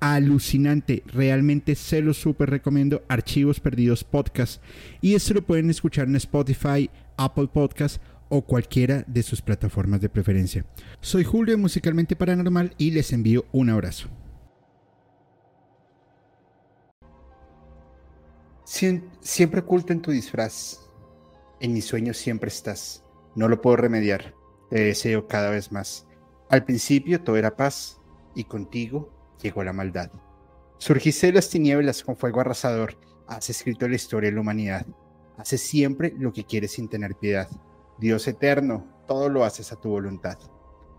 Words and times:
alucinante. 0.00 1.02
Realmente 1.06 1.74
se 1.74 2.02
lo 2.02 2.14
súper 2.14 2.50
recomiendo. 2.50 3.02
Archivos 3.08 3.60
Perdidos 3.60 4.04
Podcast. 4.04 4.62
Y 5.00 5.14
esto 5.14 5.34
lo 5.34 5.42
pueden 5.42 5.70
escuchar 5.70 6.08
en 6.08 6.16
Spotify, 6.16 6.90
Apple 7.16 7.48
Podcast 7.52 8.00
o 8.28 8.42
cualquiera 8.42 9.04
de 9.06 9.22
sus 9.22 9.40
plataformas 9.40 10.00
de 10.00 10.08
preferencia. 10.08 10.64
Soy 11.00 11.24
Julio 11.24 11.56
Musicalmente 11.58 12.16
Paranormal 12.16 12.74
y 12.78 12.90
les 12.90 13.12
envío 13.12 13.46
un 13.52 13.70
abrazo. 13.70 14.08
siempre 19.20 19.60
oculto 19.60 19.92
en 19.92 20.02
tu 20.02 20.10
disfraz. 20.10 20.80
En 21.60 21.72
mis 21.72 21.86
sueños 21.86 22.18
siempre 22.18 22.48
estás. 22.48 23.04
No 23.34 23.48
lo 23.48 23.62
puedo 23.62 23.76
remediar. 23.76 24.34
Te 24.70 24.80
deseo 24.80 25.28
cada 25.28 25.50
vez 25.50 25.72
más. 25.72 26.06
Al 26.50 26.64
principio 26.64 27.22
todo 27.22 27.36
era 27.36 27.56
paz 27.56 28.00
y 28.34 28.44
contigo 28.44 29.15
llegó 29.46 29.64
la 29.64 29.72
maldad. 29.72 30.10
Surgiste 30.78 31.28
de 31.28 31.32
las 31.34 31.48
tinieblas 31.48 32.02
con 32.02 32.16
fuego 32.16 32.40
arrasador, 32.40 32.96
has 33.26 33.48
escrito 33.48 33.88
la 33.88 33.96
historia 33.96 34.30
de 34.30 34.34
la 34.34 34.40
humanidad. 34.40 34.86
Haces 35.38 35.62
siempre 35.62 36.14
lo 36.18 36.32
que 36.32 36.44
quieres 36.44 36.72
sin 36.72 36.88
tener 36.88 37.14
piedad. 37.14 37.48
Dios 37.98 38.26
eterno, 38.28 38.86
todo 39.06 39.28
lo 39.28 39.44
haces 39.44 39.72
a 39.72 39.76
tu 39.76 39.90
voluntad. 39.90 40.38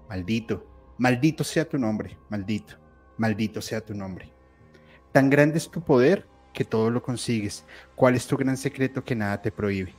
Maldito, 0.09 0.65
maldito 0.97 1.43
sea 1.43 1.67
tu 1.67 1.77
nombre, 1.77 2.17
maldito, 2.29 2.75
maldito 3.17 3.61
sea 3.61 3.81
tu 3.81 3.93
nombre. 3.93 4.31
Tan 5.11 5.29
grande 5.29 5.57
es 5.57 5.69
tu 5.69 5.81
poder 5.81 6.25
que 6.53 6.65
todo 6.65 6.89
lo 6.89 7.03
consigues. 7.03 7.65
¿Cuál 7.95 8.15
es 8.15 8.27
tu 8.27 8.37
gran 8.37 8.57
secreto 8.57 9.03
que 9.03 9.15
nada 9.15 9.41
te 9.41 9.51
prohíbe? 9.51 9.93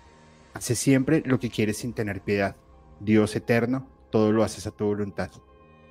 Haces 0.55 0.79
siempre 0.79 1.23
lo 1.25 1.39
que 1.39 1.51
quieres 1.51 1.79
sin 1.79 1.93
tener 1.93 2.21
piedad. 2.21 2.57
Dios 3.01 3.37
eterno, 3.37 3.89
todo 4.11 4.33
lo 4.33 4.43
haces 4.43 4.67
a 4.67 4.71
tu 4.71 4.87
voluntad. 4.87 5.31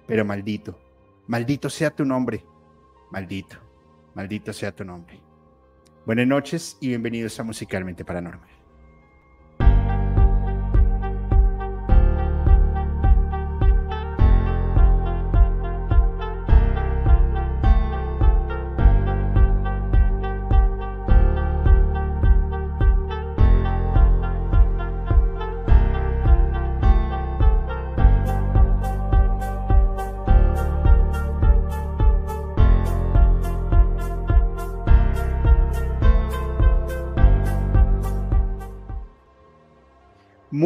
Pero 0.07 0.25
maldito, 0.25 0.79
Maldito 1.27 1.69
sea 1.69 1.93
tu 1.93 2.05
nombre. 2.05 2.45
Maldito. 3.11 3.57
Maldito 4.15 4.53
sea 4.53 4.73
tu 4.73 4.85
nombre. 4.85 5.19
Buenas 6.05 6.25
noches 6.25 6.77
y 6.79 6.87
bienvenidos 6.87 7.37
a 7.39 7.43
Musicalmente 7.43 8.05
Paranormal. 8.05 8.56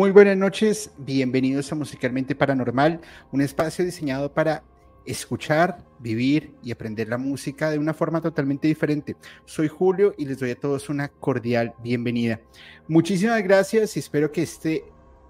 Muy 0.02 0.10
buenas 0.10 0.36
noches, 0.36 0.90
bienvenidos 0.98 1.72
a 1.72 1.76
Musicalmente 1.76 2.34
Paranormal, 2.34 3.02
un 3.32 3.40
espacio 3.40 3.86
diseñado 3.86 4.34
para 4.34 4.64
escuchar, 5.06 5.86
vivir 6.00 6.56
y 6.64 6.72
aprender 6.72 7.08
la 7.08 7.20
música 7.20 7.70
de 7.70 7.78
una 7.78 7.94
forma 7.94 8.20
totalmente 8.20 8.68
diferente. 8.68 9.16
Soy 9.46 9.68
Julio 9.68 10.16
y 10.18 10.26
les 10.26 10.40
doy 10.40 10.50
a 10.50 10.60
todos 10.60 10.90
una 10.90 11.10
cordial 11.10 11.76
bienvenida. 11.84 12.42
Muchísimas 12.88 13.44
gracias 13.44 13.96
y 13.96 14.00
espero 14.00 14.32
que 14.32 14.42
este 14.42 14.86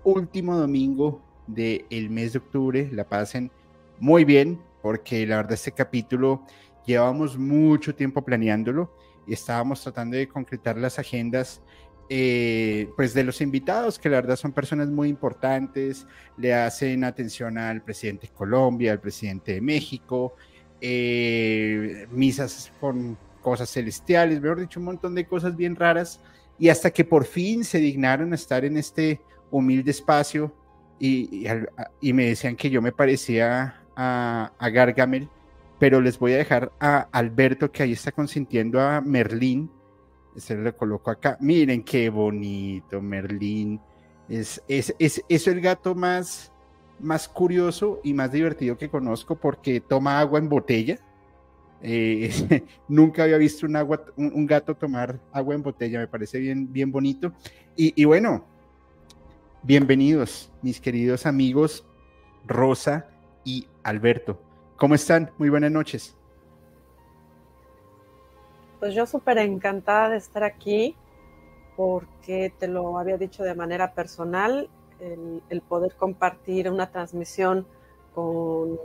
último 0.05 0.55
domingo 0.55 1.21
del 1.47 2.09
mes 2.09 2.31
de 2.31 2.39
octubre 2.39 2.89
la 2.93 3.03
pasen 3.03 3.51
muy 3.99 4.23
bien, 4.23 4.57
porque 4.81 5.27
la 5.27 5.35
verdad 5.35 5.51
este 5.51 5.73
capítulo 5.73 6.45
llevamos 6.85 7.37
mucho 7.37 7.93
tiempo 7.93 8.23
planeándolo 8.23 8.89
y 9.27 9.33
estábamos 9.33 9.83
tratando 9.83 10.15
de 10.15 10.29
concretar 10.29 10.77
las 10.77 10.97
agendas 10.97 11.61
eh, 12.13 12.89
pues 12.97 13.13
de 13.13 13.23
los 13.23 13.39
invitados, 13.39 13.97
que 13.97 14.09
la 14.09 14.17
verdad 14.17 14.35
son 14.35 14.51
personas 14.51 14.89
muy 14.89 15.07
importantes, 15.07 16.05
le 16.35 16.53
hacen 16.53 17.05
atención 17.05 17.57
al 17.57 17.81
presidente 17.81 18.27
de 18.27 18.33
Colombia, 18.33 18.91
al 18.91 18.99
presidente 18.99 19.53
de 19.53 19.61
México, 19.61 20.35
eh, 20.81 22.07
misas 22.11 22.73
con 22.81 23.17
cosas 23.41 23.69
celestiales, 23.69 24.41
mejor 24.41 24.59
dicho, 24.59 24.81
un 24.81 24.87
montón 24.87 25.15
de 25.15 25.25
cosas 25.25 25.55
bien 25.55 25.77
raras, 25.77 26.19
y 26.59 26.67
hasta 26.67 26.91
que 26.91 27.05
por 27.05 27.23
fin 27.23 27.63
se 27.63 27.77
dignaron 27.77 28.33
a 28.33 28.35
estar 28.35 28.65
en 28.65 28.75
este 28.75 29.21
humilde 29.49 29.91
espacio 29.91 30.53
y, 30.99 31.47
me 32.01 32.25
decían 32.25 32.57
que 32.57 32.69
yo 32.69 32.81
me 32.81 32.91
parecía 32.91 33.85
a, 33.95 34.51
a 34.59 34.69
Gargamel, 34.69 35.29
pero 35.79 36.01
les 36.01 36.19
voy 36.19 36.33
a 36.33 36.37
dejar 36.39 36.73
a 36.77 37.07
Alberto 37.13 37.71
que 37.71 37.83
ahí 37.83 37.93
está 37.93 38.11
consintiendo 38.11 38.81
a 38.81 38.99
Merlín, 38.99 39.71
se 40.35 40.55
lo 40.55 40.75
coloco 40.75 41.11
acá. 41.11 41.37
Miren 41.39 41.83
qué 41.83 42.09
bonito, 42.09 43.01
Merlín. 43.01 43.79
Es, 44.29 44.61
es, 44.67 44.93
es, 44.97 45.47
el 45.47 45.59
gato 45.59 45.93
más, 45.93 46.51
más 46.99 47.27
curioso 47.27 47.99
y 48.03 48.13
más 48.13 48.31
divertido 48.31 48.77
que 48.77 48.89
conozco 48.89 49.35
porque 49.35 49.81
toma 49.81 50.19
agua 50.19 50.39
en 50.39 50.47
botella. 50.47 50.99
Eh, 51.81 52.63
nunca 52.87 53.23
había 53.23 53.37
visto 53.37 53.65
un, 53.65 53.75
agua, 53.75 54.05
un, 54.15 54.45
gato 54.45 54.75
tomar 54.75 55.19
agua 55.31 55.55
en 55.55 55.63
botella, 55.63 55.99
me 55.99 56.07
parece 56.07 56.39
bien, 56.39 56.71
bien 56.71 56.91
bonito. 56.91 57.33
Y, 57.75 57.99
y 58.01 58.05
bueno, 58.05 58.45
bienvenidos, 59.63 60.51
mis 60.61 60.79
queridos 60.79 61.25
amigos 61.25 61.85
Rosa 62.45 63.07
y 63.43 63.67
Alberto. 63.83 64.41
¿Cómo 64.77 64.95
están? 64.95 65.31
Muy 65.37 65.49
buenas 65.49 65.71
noches. 65.71 66.15
Pues 68.81 68.95
yo 68.95 69.05
súper 69.05 69.37
encantada 69.37 70.09
de 70.09 70.17
estar 70.17 70.43
aquí 70.43 70.95
porque 71.77 72.51
te 72.57 72.67
lo 72.67 72.97
había 72.97 73.15
dicho 73.15 73.43
de 73.43 73.53
manera 73.53 73.93
personal, 73.93 74.71
el, 74.99 75.61
poder 75.61 75.93
compartir 75.93 76.67
una 76.67 76.89
transmisión 76.89 77.67
con, 78.15 78.79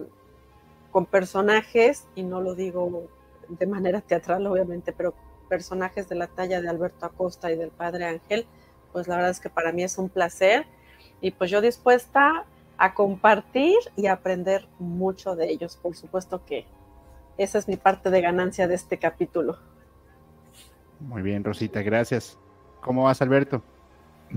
con 0.90 1.06
personajes, 1.06 2.06
y 2.14 2.24
no 2.24 2.42
lo 2.42 2.54
digo 2.54 3.04
de 3.48 3.66
manera 3.66 4.02
teatral 4.02 4.46
obviamente, 4.46 4.92
pero 4.92 5.14
personajes 5.48 6.10
de 6.10 6.16
la 6.16 6.26
talla 6.26 6.60
de 6.60 6.68
Alberto 6.68 7.06
Acosta 7.06 7.50
y 7.50 7.56
del 7.56 7.70
Padre 7.70 8.04
Ángel, 8.04 8.46
pues 8.92 9.08
la 9.08 9.16
verdad 9.16 9.30
es 9.30 9.40
que 9.40 9.48
para 9.48 9.72
mí 9.72 9.82
es 9.82 9.96
un 9.96 10.10
placer 10.10 10.66
y 11.22 11.30
pues 11.30 11.50
yo 11.50 11.62
dispuesta 11.62 12.44
a 12.76 12.92
compartir 12.92 13.78
y 13.96 14.08
aprender 14.08 14.68
mucho 14.78 15.36
de 15.36 15.48
ellos. 15.48 15.78
Por 15.78 15.96
supuesto 15.96 16.44
que 16.44 16.66
esa 17.38 17.56
es 17.56 17.66
mi 17.66 17.78
parte 17.78 18.10
de 18.10 18.20
ganancia 18.20 18.68
de 18.68 18.74
este 18.74 18.98
capítulo. 18.98 19.56
Muy 21.00 21.22
bien, 21.22 21.44
Rosita, 21.44 21.82
gracias. 21.82 22.38
¿Cómo 22.80 23.04
vas, 23.04 23.20
Alberto? 23.20 23.62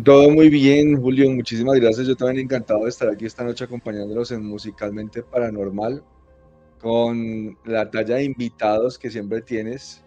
Todo 0.04 0.30
muy 0.30 0.50
bien, 0.50 1.02
Julio, 1.02 1.30
muchísimas 1.32 1.80
gracias. 1.80 2.08
Yo 2.08 2.16
también 2.16 2.46
encantado 2.46 2.84
de 2.84 2.90
estar 2.90 3.10
aquí 3.10 3.26
esta 3.26 3.44
noche 3.44 3.64
acompañándolos 3.64 4.32
en 4.32 4.46
Musicalmente 4.46 5.24
Paranormal, 5.24 6.04
con 6.80 7.58
la 7.66 7.90
talla 7.90 8.16
de 8.16 8.24
invitados 8.24 9.00
que 9.00 9.10
siempre 9.10 9.42
tienes. 9.42 10.04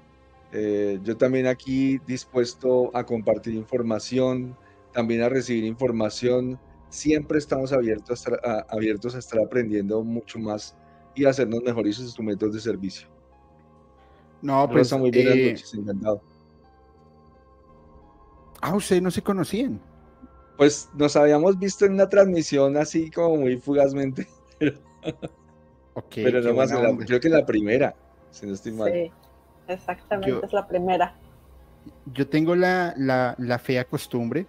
Eh, 0.52 1.00
yo 1.02 1.16
también 1.16 1.46
aquí 1.46 1.98
dispuesto 2.06 2.96
a 2.96 3.04
compartir 3.04 3.54
información, 3.54 4.56
también 4.92 5.22
a 5.22 5.28
recibir 5.28 5.64
información. 5.64 6.58
Siempre 6.88 7.38
estamos 7.38 7.72
abiertos 7.72 8.24
a, 8.28 8.66
abiertos 8.68 9.14
a 9.14 9.18
estar 9.18 9.40
aprendiendo 9.40 10.04
mucho 10.04 10.38
más 10.38 10.76
y 11.14 11.24
a 11.24 11.30
hacernos 11.30 11.62
mejores 11.62 11.98
instrumentos 11.98 12.54
de 12.54 12.60
servicio. 12.60 13.08
No, 14.42 14.68
pues. 14.70 14.92
muy 14.92 15.10
buenas 15.10 15.34
eh, 15.34 15.50
noches, 15.52 15.74
encantado. 15.74 16.22
Ah, 18.62 18.76
ustedes 18.76 19.02
no 19.02 19.10
se 19.10 19.22
conocían. 19.22 19.80
Pues 20.56 20.88
nos 20.94 21.16
habíamos 21.16 21.58
visto 21.58 21.84
en 21.84 21.94
una 21.94 22.08
transmisión 22.08 22.76
así 22.76 23.10
como 23.10 23.36
muy 23.36 23.56
fugazmente. 23.58 24.26
Pero, 24.60 24.78
pero 26.14 26.40
no 26.40 26.54
más, 26.54 26.72
creo 27.04 27.20
que 27.20 27.28
la 27.28 27.44
primera, 27.44 27.94
si 28.30 28.46
no 28.46 28.54
estoy 28.54 28.72
mal. 28.72 28.90
Sí, 28.90 29.12
exactamente, 29.68 30.46
es 30.46 30.52
la 30.54 30.66
primera. 30.66 31.14
Yo 32.14 32.26
tengo 32.26 32.54
la, 32.54 32.94
la, 32.96 33.58
fea 33.58 33.84
costumbre 33.84 34.46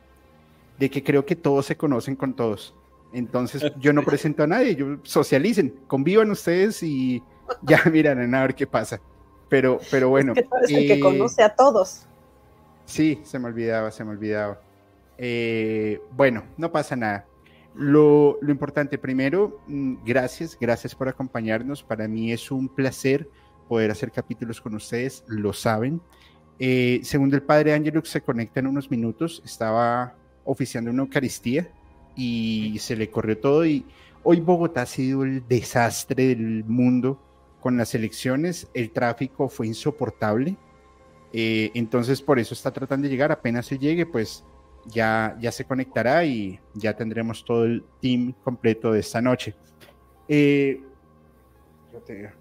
de 0.80 0.90
que 0.90 1.04
creo 1.04 1.26
que 1.26 1.36
todos 1.36 1.66
se 1.66 1.76
conocen 1.76 2.16
con 2.16 2.34
todos. 2.34 2.74
Entonces 3.12 3.74
yo 3.78 3.92
no 3.92 4.04
presento 4.06 4.44
a 4.44 4.48
nadie, 4.48 4.76
yo 4.76 5.00
socialicen, 5.04 5.82
convivan 5.88 6.32
ustedes 6.32 6.82
y 6.82 7.22
ya 7.64 7.82
miran 7.92 8.34
a 8.34 8.42
ver 8.42 8.56
qué 8.56 8.66
pasa. 8.66 9.02
Pero, 9.50 9.80
pero 9.92 10.08
bueno. 10.08 10.32
Es 10.32 10.44
que 10.44 10.48
tú 10.48 10.56
eres 10.56 10.72
el 10.72 10.88
que 10.88 10.94
eh, 10.94 11.00
conoce 11.02 11.44
a 11.44 11.54
todos. 11.54 12.08
Sí, 12.86 13.20
se 13.24 13.40
me 13.40 13.48
olvidaba, 13.48 13.92
se 13.92 14.04
me 14.04 14.12
olvidaba. 14.12 14.62
Eh, 15.18 16.02
bueno, 16.12 16.44
no 16.58 16.72
pasa 16.72 16.96
nada. 16.96 17.26
Lo, 17.76 18.38
importante, 18.48 18.98
primero, 18.98 19.62
mm, 19.68 19.96
gracias, 20.06 20.58
gracias 20.60 20.94
por 20.94 21.08
acompañarnos. 21.08 21.84
Para 21.84 22.08
mí 22.08 22.32
es 22.32 22.52
un 22.52 22.68
placer 22.68 23.28
poder 23.68 23.92
hacer 23.92 24.12
capítulos 24.12 24.62
con 24.62 24.76
ustedes, 24.76 25.24
lo 25.28 25.54
saben. 25.54 26.02
Eh, 26.60 27.00
segundo, 27.04 27.36
el 27.36 27.42
padre 27.42 27.74
Angelux 27.74 28.10
se 28.10 28.22
conecta 28.22 28.60
en 28.60 28.68
unos 28.68 28.92
minutos, 28.92 29.42
estaba 29.44 30.16
oficiando 30.46 30.92
una 30.92 31.02
Eucaristía 31.04 31.72
y 32.16 32.78
se 32.80 32.96
le 32.96 33.10
corrió 33.10 33.40
todo 33.40 33.66
y 33.66 33.86
hoy 34.24 34.40
Bogotá 34.40 34.84
ha 34.84 34.86
sido 34.86 35.24
el 35.24 35.48
desastre 35.48 36.28
del 36.28 36.64
mundo 36.66 37.20
con 37.60 37.78
las 37.78 37.96
elecciones, 37.96 38.68
el 38.74 38.92
tráfico 38.92 39.50
fue 39.50 39.68
insoportable, 39.68 40.58
eh, 41.34 41.72
entonces 41.74 42.22
por 42.22 42.38
eso 42.38 42.54
está 42.54 42.72
tratando 42.72 43.06
de 43.06 43.10
llegar, 43.10 43.32
apenas 43.32 43.66
se 43.66 43.80
llegue, 43.80 44.06
pues 44.06 44.46
ya, 44.86 45.36
ya 45.42 45.52
se 45.52 45.66
conectará 45.66 46.24
y 46.24 46.60
ya 46.76 46.96
tendremos 46.96 47.44
todo 47.44 47.66
el 47.66 47.84
team 48.00 48.34
completo 48.44 48.92
de 48.92 49.00
esta 49.00 49.20
noche. 49.20 49.56
Eh, 50.28 50.82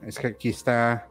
es 0.02 0.18
que 0.18 0.26
aquí 0.26 0.50
está 0.50 1.08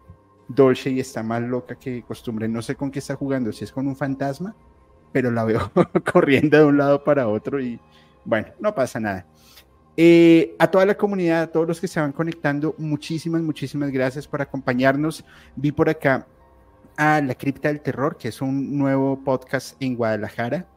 Dolce 0.48 0.92
y 0.92 1.00
está 1.00 1.24
más 1.24 1.42
loca 1.42 1.76
que 1.76 2.04
costumbre. 2.04 2.48
No 2.48 2.62
sé 2.62 2.76
con 2.76 2.92
qué 2.92 3.00
está 3.00 3.16
jugando, 3.16 3.52
si 3.52 3.64
es 3.64 3.72
con 3.72 3.88
un 3.88 3.96
fantasma, 3.96 4.56
pero 5.12 5.32
la 5.32 5.44
veo 5.44 5.72
corriendo 6.14 6.58
de 6.58 6.66
un 6.66 6.78
lado 6.78 7.04
para 7.04 7.28
otro 7.28 7.60
y 7.60 7.80
bueno, 8.24 8.50
no 8.60 8.76
pasa 8.76 9.00
nada. 9.00 9.26
Eh, 9.98 10.56
a 10.60 10.70
toda 10.70 10.86
la 10.86 10.96
comunidad, 10.96 11.42
a 11.42 11.48
todos 11.52 11.68
los 11.68 11.82
que 11.82 11.88
se 11.88 12.00
van 12.00 12.12
conectando, 12.12 12.76
muchísimas, 12.78 13.42
muchísimas 13.42 13.92
gracias 13.92 14.28
por 14.28 14.42
acompañarnos. 14.42 15.26
Vi 15.56 15.72
por 15.72 15.90
acá 15.90 16.28
a 16.98 17.22
La 17.22 17.36
Cripta 17.36 17.68
del 17.70 17.82
Terror, 17.82 18.18
que 18.18 18.30
es 18.30 18.42
un 18.42 18.78
nuevo 18.78 19.24
podcast 19.24 19.82
en 19.82 19.96
Guadalajara. 19.96 20.68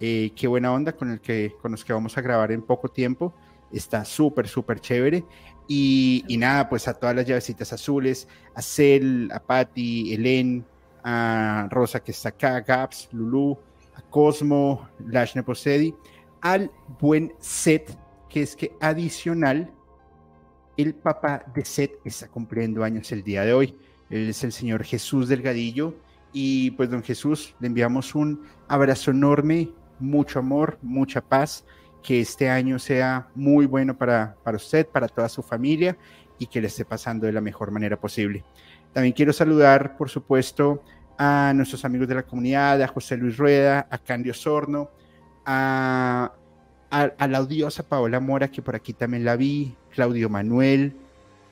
Eh, 0.00 0.32
qué 0.34 0.46
buena 0.46 0.72
onda 0.72 0.92
con, 0.92 1.10
el 1.10 1.20
que, 1.20 1.54
con 1.60 1.72
los 1.72 1.84
que 1.84 1.92
vamos 1.92 2.16
a 2.16 2.20
grabar 2.20 2.52
en 2.52 2.62
poco 2.62 2.88
tiempo. 2.88 3.34
Está 3.72 4.04
súper, 4.04 4.48
súper 4.48 4.80
chévere. 4.80 5.24
Y, 5.68 6.24
nada, 6.38 6.68
pues 6.68 6.88
a 6.88 6.94
todas 6.94 7.14
las 7.14 7.26
llavecitas 7.26 7.72
azules, 7.72 8.26
a 8.54 8.62
Cel, 8.62 9.30
a 9.32 9.38
Patty, 9.38 10.14
Elen, 10.14 10.64
a 11.04 11.68
Rosa 11.70 12.00
que 12.00 12.10
está 12.10 12.30
acá, 12.30 12.60
Gaps, 12.60 13.08
Lulu, 13.12 13.56
a 13.94 14.02
Cosmo, 14.02 14.88
Lash 15.06 15.36
Neposedi, 15.36 15.94
al 16.40 16.70
buen 16.98 17.32
Set, 17.38 17.96
que 18.28 18.42
es 18.42 18.56
que 18.56 18.72
adicional, 18.80 19.70
el 20.76 20.94
papá 20.94 21.44
de 21.54 21.64
Set 21.64 21.92
está 22.04 22.26
cumpliendo 22.28 22.82
años 22.82 23.12
el 23.12 23.22
día 23.22 23.44
de 23.44 23.52
hoy. 23.52 23.78
Él 24.10 24.28
es 24.28 24.44
el 24.44 24.52
señor 24.52 24.84
Jesús 24.84 25.28
Delgadillo. 25.28 25.94
Y 26.32 26.72
pues, 26.72 26.90
don 26.90 27.02
Jesús, 27.02 27.54
le 27.60 27.68
enviamos 27.68 28.14
un 28.14 28.42
abrazo 28.68 29.10
enorme, 29.10 29.70
mucho 29.98 30.38
amor, 30.38 30.78
mucha 30.82 31.20
paz 31.20 31.64
que 32.02 32.20
este 32.20 32.48
año 32.48 32.78
sea 32.78 33.28
muy 33.34 33.66
bueno 33.66 33.96
para, 33.96 34.36
para 34.42 34.56
usted, 34.56 34.86
para 34.86 35.08
toda 35.08 35.28
su 35.28 35.42
familia 35.42 35.96
y 36.38 36.46
que 36.46 36.60
le 36.60 36.68
esté 36.68 36.84
pasando 36.84 37.26
de 37.26 37.32
la 37.32 37.40
mejor 37.40 37.70
manera 37.70 38.00
posible. 38.00 38.44
También 38.92 39.12
quiero 39.12 39.32
saludar, 39.32 39.96
por 39.96 40.08
supuesto, 40.08 40.82
a 41.18 41.52
nuestros 41.54 41.84
amigos 41.84 42.08
de 42.08 42.14
la 42.14 42.22
comunidad, 42.22 42.80
a 42.82 42.88
José 42.88 43.16
Luis 43.16 43.36
Rueda, 43.36 43.86
a 43.90 43.98
Candio 43.98 44.32
Sorno, 44.32 44.90
a, 45.44 46.32
a, 46.90 47.28
la 47.28 47.40
odiosa 47.40 47.82
Paola 47.82 48.20
Mora, 48.20 48.50
que 48.50 48.62
por 48.62 48.74
aquí 48.74 48.94
también 48.94 49.24
la 49.24 49.36
vi, 49.36 49.76
Claudio 49.90 50.28
Manuel, 50.28 50.96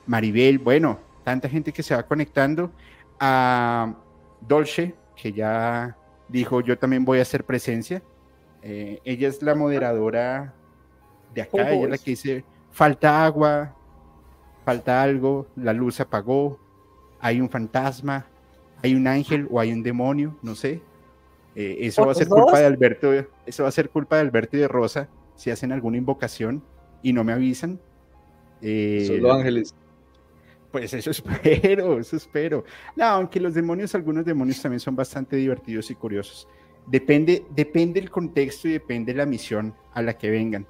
Maribel, 0.06 0.58
bueno, 0.58 1.00
tanta 1.28 1.46
gente 1.46 1.74
que 1.74 1.82
se 1.82 1.94
va 1.94 2.02
conectando, 2.04 2.72
a 3.20 3.94
Dolce, 4.40 4.94
que 5.14 5.30
ya 5.30 5.94
dijo, 6.26 6.62
yo 6.62 6.78
también 6.78 7.04
voy 7.04 7.18
a 7.18 7.22
hacer 7.22 7.44
presencia, 7.44 8.02
eh, 8.62 8.98
ella 9.04 9.28
es 9.28 9.42
la 9.42 9.54
moderadora 9.54 10.54
de 11.34 11.42
acá, 11.42 11.70
ella 11.70 11.84
es 11.84 11.90
la 11.90 11.98
que 11.98 12.12
dice, 12.12 12.44
falta 12.70 13.26
agua, 13.26 13.76
falta 14.64 15.02
algo, 15.02 15.46
la 15.54 15.74
luz 15.74 15.96
se 15.96 16.02
apagó, 16.04 16.58
hay 17.20 17.42
un 17.42 17.50
fantasma, 17.50 18.24
hay 18.82 18.94
un 18.94 19.06
ángel 19.06 19.48
o 19.50 19.60
hay 19.60 19.70
un 19.70 19.82
demonio, 19.82 20.34
no 20.40 20.54
sé. 20.54 20.80
Eh, 21.54 21.76
eso 21.80 22.06
va 22.06 22.12
a 22.12 22.14
ser 22.14 22.28
culpa 22.28 22.58
de 22.58 22.64
Alberto, 22.64 23.12
eso 23.44 23.64
va 23.64 23.68
a 23.68 23.72
ser 23.72 23.90
culpa 23.90 24.16
de 24.16 24.22
Alberto 24.22 24.56
y 24.56 24.60
de 24.60 24.68
Rosa 24.68 25.10
si 25.34 25.50
hacen 25.50 25.72
alguna 25.72 25.98
invocación 25.98 26.62
y 27.02 27.12
no 27.12 27.22
me 27.22 27.34
avisan. 27.34 27.78
Eh, 28.62 29.04
Son 29.06 29.20
los 29.20 29.36
ángeles. 29.36 29.74
Pues 30.70 30.92
eso 30.92 31.10
espero, 31.50 31.98
eso 31.98 32.16
espero. 32.16 32.64
No, 32.96 33.04
aunque 33.04 33.40
los 33.40 33.54
demonios, 33.54 33.94
algunos 33.94 34.24
demonios 34.24 34.60
también 34.60 34.80
son 34.80 34.96
bastante 34.96 35.36
divertidos 35.36 35.90
y 35.90 35.94
curiosos. 35.94 36.48
Depende, 36.86 37.44
depende 37.50 38.00
el 38.00 38.10
contexto 38.10 38.68
y 38.68 38.72
depende 38.72 39.12
la 39.14 39.26
misión 39.26 39.74
a 39.92 40.02
la 40.02 40.16
que 40.16 40.30
vengan. 40.30 40.66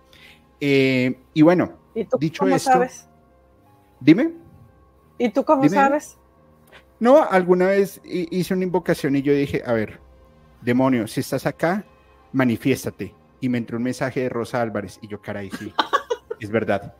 Eh, 0.60 1.16
y 1.32 1.42
bueno, 1.42 1.78
dicho 2.18 2.40
cómo 2.40 2.56
esto, 2.56 2.72
sabes? 2.72 3.08
dime. 4.00 4.32
¿Y 5.18 5.30
tú 5.30 5.44
cómo 5.44 5.68
sabes? 5.68 6.18
No, 7.00 7.22
alguna 7.22 7.66
vez 7.66 8.00
hice 8.04 8.54
una 8.54 8.64
invocación 8.64 9.14
y 9.14 9.22
yo 9.22 9.32
dije, 9.32 9.62
a 9.64 9.72
ver, 9.72 10.00
demonio, 10.60 11.06
si 11.06 11.20
estás 11.20 11.46
acá, 11.46 11.84
manifiéstate. 12.32 13.14
Y 13.40 13.48
me 13.48 13.58
entró 13.58 13.76
un 13.76 13.84
mensaje 13.84 14.20
de 14.20 14.28
Rosa 14.28 14.60
Álvarez 14.60 14.98
y 15.00 15.06
yo, 15.06 15.22
caray, 15.22 15.50
sí, 15.50 15.72
es 16.40 16.50
verdad. 16.50 16.94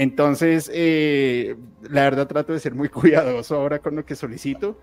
Entonces, 0.00 0.70
eh, 0.72 1.56
la 1.82 2.04
verdad 2.04 2.28
trato 2.28 2.52
de 2.52 2.60
ser 2.60 2.72
muy 2.72 2.88
cuidadoso 2.88 3.56
ahora 3.56 3.80
con 3.80 3.96
lo 3.96 4.06
que 4.06 4.14
solicito. 4.14 4.78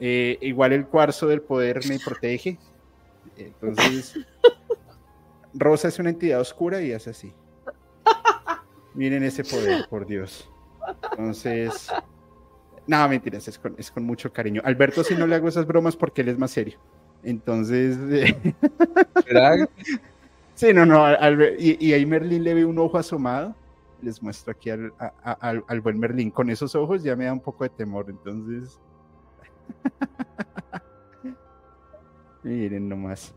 Eh, 0.00 0.38
igual 0.40 0.72
el 0.72 0.86
cuarzo 0.86 1.28
del 1.28 1.40
poder 1.40 1.86
me 1.88 2.00
protege, 2.00 2.58
entonces, 3.36 4.18
Rosa 5.54 5.88
es 5.88 5.98
una 6.00 6.10
entidad 6.10 6.40
oscura 6.40 6.82
y 6.82 6.90
es 6.90 7.06
así. 7.06 7.32
Miren 8.94 9.22
ese 9.22 9.44
poder, 9.44 9.86
por 9.88 10.06
Dios. 10.06 10.50
Entonces, 11.12 11.88
no, 12.88 13.08
mentiras, 13.08 13.46
es 13.46 13.58
con, 13.58 13.74
es 13.78 13.90
con 13.90 14.02
mucho 14.04 14.32
cariño. 14.32 14.62
Alberto, 14.64 15.04
si 15.04 15.14
no 15.14 15.28
le 15.28 15.36
hago 15.36 15.46
esas 15.48 15.66
bromas 15.66 15.96
porque 15.96 16.22
él 16.22 16.28
es 16.30 16.38
más 16.38 16.50
serio. 16.50 16.78
Entonces, 17.22 17.96
sí, 20.54 20.72
no, 20.72 20.84
no, 20.84 21.06
y, 21.58 21.92
ahí 21.92 22.04
Merlín 22.04 22.42
le 22.42 22.54
ve 22.54 22.64
un 22.64 22.78
ojo 22.78 22.98
asomado. 22.98 23.54
Les 24.02 24.22
muestro 24.22 24.52
aquí 24.52 24.70
al, 24.70 24.92
al 25.22 25.80
buen 25.80 25.98
Merlín. 25.98 26.30
Con 26.30 26.50
esos 26.50 26.74
ojos 26.74 27.02
ya 27.02 27.16
me 27.16 27.24
da 27.24 27.32
un 27.32 27.40
poco 27.40 27.64
de 27.64 27.70
temor, 27.70 28.06
entonces. 28.08 28.78
Miren 32.42 32.88
nomás. 32.88 33.34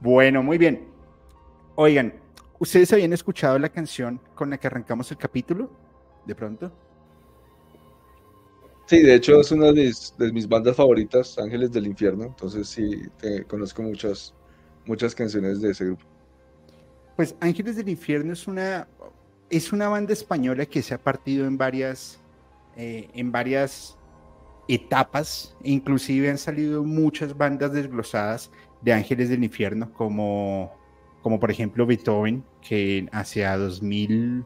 Bueno, 0.00 0.42
muy 0.42 0.58
bien. 0.58 0.88
Oigan, 1.76 2.14
¿ustedes 2.58 2.92
habían 2.92 3.12
escuchado 3.12 3.58
la 3.58 3.68
canción 3.68 4.20
con 4.34 4.50
la 4.50 4.58
que 4.58 4.66
arrancamos 4.66 5.10
el 5.10 5.16
capítulo? 5.16 5.70
De 6.24 6.34
pronto. 6.34 6.72
Sí, 8.86 9.02
de 9.02 9.14
hecho 9.14 9.40
es 9.40 9.50
una 9.50 9.72
de 9.72 9.92
mis, 10.32 10.48
bandas 10.48 10.76
favoritas, 10.76 11.38
Ángeles 11.38 11.72
del 11.72 11.86
Infierno. 11.86 12.24
Entonces 12.24 12.68
sí, 12.68 13.02
conozco 13.48 13.82
muchas, 13.82 14.34
muchas 14.84 15.14
canciones 15.14 15.60
de 15.60 15.70
ese 15.70 15.86
grupo. 15.86 16.04
Pues 17.16 17.34
Ángeles 17.40 17.76
del 17.76 17.88
Infierno 17.88 18.34
es 18.34 18.46
una, 18.46 18.86
es 19.50 19.72
una 19.72 19.88
banda 19.88 20.12
española 20.12 20.66
que 20.66 20.82
se 20.82 20.94
ha 20.94 20.98
partido 20.98 21.46
en 21.46 21.58
varias, 21.58 22.20
eh, 22.76 23.08
en 23.14 23.32
varias 23.32 23.98
etapas, 24.68 25.56
inclusive 25.62 26.30
han 26.30 26.38
salido 26.38 26.84
muchas 26.84 27.36
bandas 27.36 27.72
desglosadas 27.72 28.50
de 28.80 28.92
Ángeles 28.92 29.28
del 29.28 29.44
Infierno, 29.44 29.92
como, 29.92 30.72
como 31.22 31.38
por 31.38 31.50
ejemplo 31.50 31.86
Beethoven, 31.86 32.44
que 32.60 33.08
hacia 33.12 33.56
2000 33.56 34.44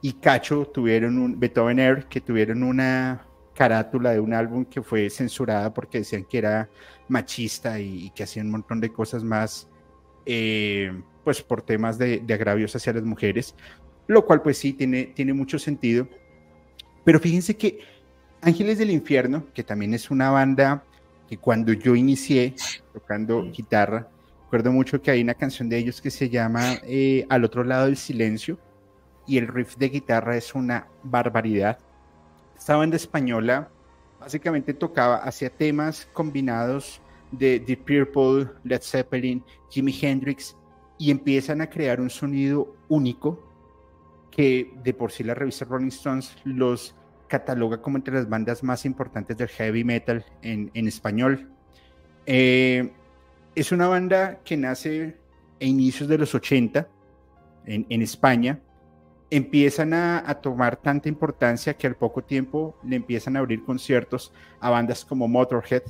y 0.00 0.12
cacho 0.14 0.66
tuvieron 0.66 1.18
un 1.18 1.38
Beethoven 1.38 1.78
Air, 1.78 2.06
que 2.06 2.20
tuvieron 2.20 2.62
una 2.62 3.26
carátula 3.54 4.12
de 4.12 4.20
un 4.20 4.32
álbum 4.32 4.64
que 4.64 4.82
fue 4.82 5.10
censurada 5.10 5.74
porque 5.74 5.98
decían 5.98 6.24
que 6.24 6.38
era 6.38 6.70
machista 7.08 7.80
y, 7.80 8.10
que 8.10 8.22
hacían 8.22 8.46
un 8.46 8.52
montón 8.52 8.80
de 8.80 8.92
cosas 8.92 9.24
más, 9.24 9.68
eh, 10.26 10.92
pues 11.24 11.42
por 11.42 11.62
temas 11.62 11.98
de, 11.98 12.22
agravios 12.32 12.76
hacia 12.76 12.92
las 12.92 13.02
mujeres, 13.02 13.56
lo 14.08 14.24
cual 14.24 14.42
pues 14.42 14.58
sí 14.58 14.72
tiene, 14.72 15.04
tiene 15.04 15.32
mucho 15.32 15.58
sentido. 15.58 16.08
Pero 17.04 17.20
fíjense 17.20 17.56
que 17.56 17.78
Ángeles 18.40 18.78
del 18.78 18.90
Infierno, 18.90 19.46
que 19.54 19.62
también 19.62 19.94
es 19.94 20.10
una 20.10 20.30
banda 20.30 20.84
que 21.28 21.36
cuando 21.36 21.72
yo 21.72 21.94
inicié 21.94 22.54
tocando 22.92 23.44
guitarra, 23.52 24.08
recuerdo 24.44 24.72
mucho 24.72 25.00
que 25.00 25.10
hay 25.10 25.20
una 25.20 25.34
canción 25.34 25.68
de 25.68 25.78
ellos 25.78 26.00
que 26.00 26.10
se 26.10 26.28
llama 26.28 26.78
eh, 26.84 27.26
Al 27.28 27.44
otro 27.44 27.64
lado 27.64 27.86
del 27.86 27.96
silencio 27.96 28.58
y 29.26 29.36
el 29.36 29.46
riff 29.46 29.76
de 29.76 29.90
guitarra 29.90 30.36
es 30.36 30.54
una 30.54 30.88
barbaridad. 31.02 31.78
Esta 32.56 32.76
banda 32.76 32.96
española 32.96 33.68
básicamente 34.18 34.72
tocaba, 34.72 35.16
hacía 35.16 35.50
temas 35.50 36.08
combinados 36.14 37.00
de 37.30 37.60
Deep 37.60 37.84
Purple, 37.84 38.50
Led 38.64 38.80
Zeppelin, 38.82 39.44
Jimi 39.68 39.96
Hendrix 40.00 40.56
y 40.96 41.10
empiezan 41.10 41.60
a 41.60 41.68
crear 41.68 42.00
un 42.00 42.08
sonido 42.10 42.74
único 42.88 43.47
que 44.30 44.72
de 44.82 44.94
por 44.94 45.12
sí 45.12 45.24
la 45.24 45.34
revista 45.34 45.64
Rolling 45.64 45.88
Stones 45.88 46.36
los 46.44 46.94
cataloga 47.28 47.80
como 47.80 47.98
entre 47.98 48.14
las 48.14 48.28
bandas 48.28 48.62
más 48.62 48.84
importantes 48.84 49.36
del 49.36 49.48
heavy 49.48 49.84
metal 49.84 50.24
en, 50.42 50.70
español. 50.88 51.48
Eh, 52.26 52.90
es 53.54 53.70
una 53.70 53.86
banda 53.86 54.40
que 54.44 54.56
nace 54.56 55.16
a 55.60 55.64
inicios 55.64 56.08
de 56.08 56.18
los 56.18 56.34
80 56.34 56.88
en, 57.66 58.02
España. 58.02 58.60
Empiezan 59.30 59.92
a, 59.92 60.40
tomar 60.40 60.76
tanta 60.76 61.08
importancia 61.08 61.74
que 61.74 61.86
al 61.86 61.96
poco 61.96 62.24
tiempo 62.24 62.76
le 62.82 62.96
empiezan 62.96 63.36
a 63.36 63.40
abrir 63.40 63.62
conciertos 63.62 64.32
a 64.60 64.70
bandas 64.70 65.04
como 65.04 65.28
Motorhead 65.28 65.82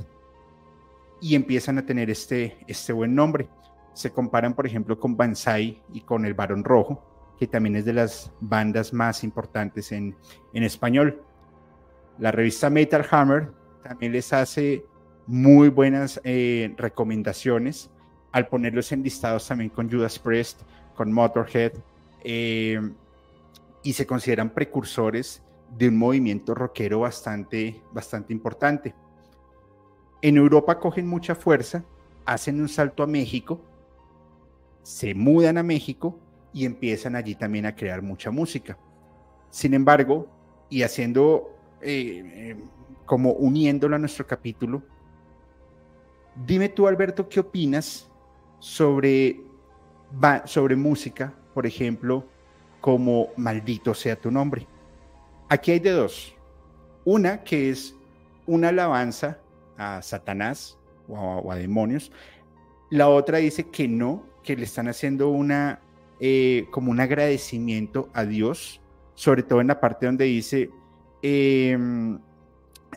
y 1.21 1.35
empiezan 1.35 1.79
a 1.79 1.87
tener 1.87 2.11
este, 2.11 2.59
este 2.67 2.93
buen 2.93 3.15
nombre. 3.15 3.49
Se 3.93 4.11
comparan, 4.11 4.55
por 4.55 4.67
ejemplo, 4.67 4.99
con 4.99 5.17
Banzai 5.17 5.83
y 5.93 6.01
con 6.01 6.25
El 6.25 6.35
Barón 6.35 6.65
Rojo, 6.65 7.18
que 7.39 7.47
también 7.47 7.77
es 7.77 7.85
de 7.85 7.93
las 7.93 8.33
bandas 8.41 8.93
más 8.93 9.23
importantes 9.25 9.93
en, 9.93 10.17
en 10.53 10.63
español. 10.63 11.23
La 12.19 12.33
revista 12.33 12.69
Metal 12.69 13.07
Hammer 13.11 13.53
también 13.83 14.13
les 14.13 14.33
hace 14.33 14.85
muy 15.27 15.69
buenas 15.69 16.21
eh, 16.25 16.75
recomendaciones 16.77 17.91
al 18.33 18.49
ponerlos 18.49 18.91
en 18.93 19.03
listados 19.03 19.47
también 19.47 19.71
con 19.71 19.91
Judas 19.91 20.19
Priest, 20.19 20.63
con 20.95 21.13
Motorhead, 21.13 21.73
eh, 22.25 22.81
y 23.83 23.93
se 23.93 24.07
consideran 24.07 24.51
precursores 24.51 25.43
de 25.77 25.89
un 25.89 25.97
movimiento 25.97 26.55
rockero 26.55 27.01
bastante, 27.01 27.81
bastante 27.93 28.33
importante. 28.33 28.95
En 30.21 30.37
Europa 30.37 30.79
cogen 30.79 31.07
mucha 31.07 31.35
fuerza, 31.35 31.85
hacen 32.25 32.61
un 32.61 32.69
salto 32.69 33.03
a 33.03 33.07
México, 33.07 33.61
se 34.83 35.15
mudan 35.15 35.59
a 35.59 35.63
México 35.63 36.19
y 36.53 36.65
empiezan 36.65 37.17
allí 37.17 37.35
también 37.35 37.67
a 37.67 37.75
crear 37.75 38.03
mucha 38.03 38.31
música. 38.31 38.79
Sin 39.51 39.75
embargo, 39.75 40.29
y 40.69 40.83
haciendo 40.83 41.57
eh, 41.81 42.57
como 43.07 43.33
uniéndolo 43.33 43.97
a 43.97 43.99
nuestro 43.99 44.27
capítulo, 44.27 44.83
dime 46.47 46.69
tú, 46.69 46.87
Alberto, 46.87 47.29
¿qué 47.29 47.41
opinas 47.41 48.09
sobre, 48.59 49.41
sobre 50.45 50.77
música, 50.77 51.35
por 51.55 51.67
ejemplo, 51.67 52.25
como 52.81 53.29
Maldito 53.37 53.95
sea 53.95 54.17
tu 54.17 54.31
nombre? 54.31 54.67
Aquí 55.49 55.73
hay 55.73 55.79
de 55.81 55.91
dos. 55.91 56.35
Una 57.05 57.43
que 57.43 57.71
es 57.71 57.95
una 58.47 58.69
alabanza 58.69 59.39
a 59.77 60.03
Satanás 60.03 60.79
o 61.09 61.51
a, 61.51 61.57
demonios. 61.57 62.13
La 62.91 63.09
otra 63.09 63.39
dice 63.39 63.69
que 63.69 63.89
no, 63.89 64.25
que 64.43 64.57
le 64.57 64.65
están 64.65 64.89
haciendo 64.89 65.29
una 65.29 65.81
eh, 66.21 66.67
como 66.71 66.91
un 66.91 67.01
agradecimiento 67.01 68.09
a 68.13 68.25
Dios, 68.25 68.81
sobre 69.15 69.43
todo 69.43 69.61
en 69.61 69.69
la 69.69 69.81
parte 69.81 70.07
donde 70.07 70.25
dice 70.25 70.71
em, 71.23 72.19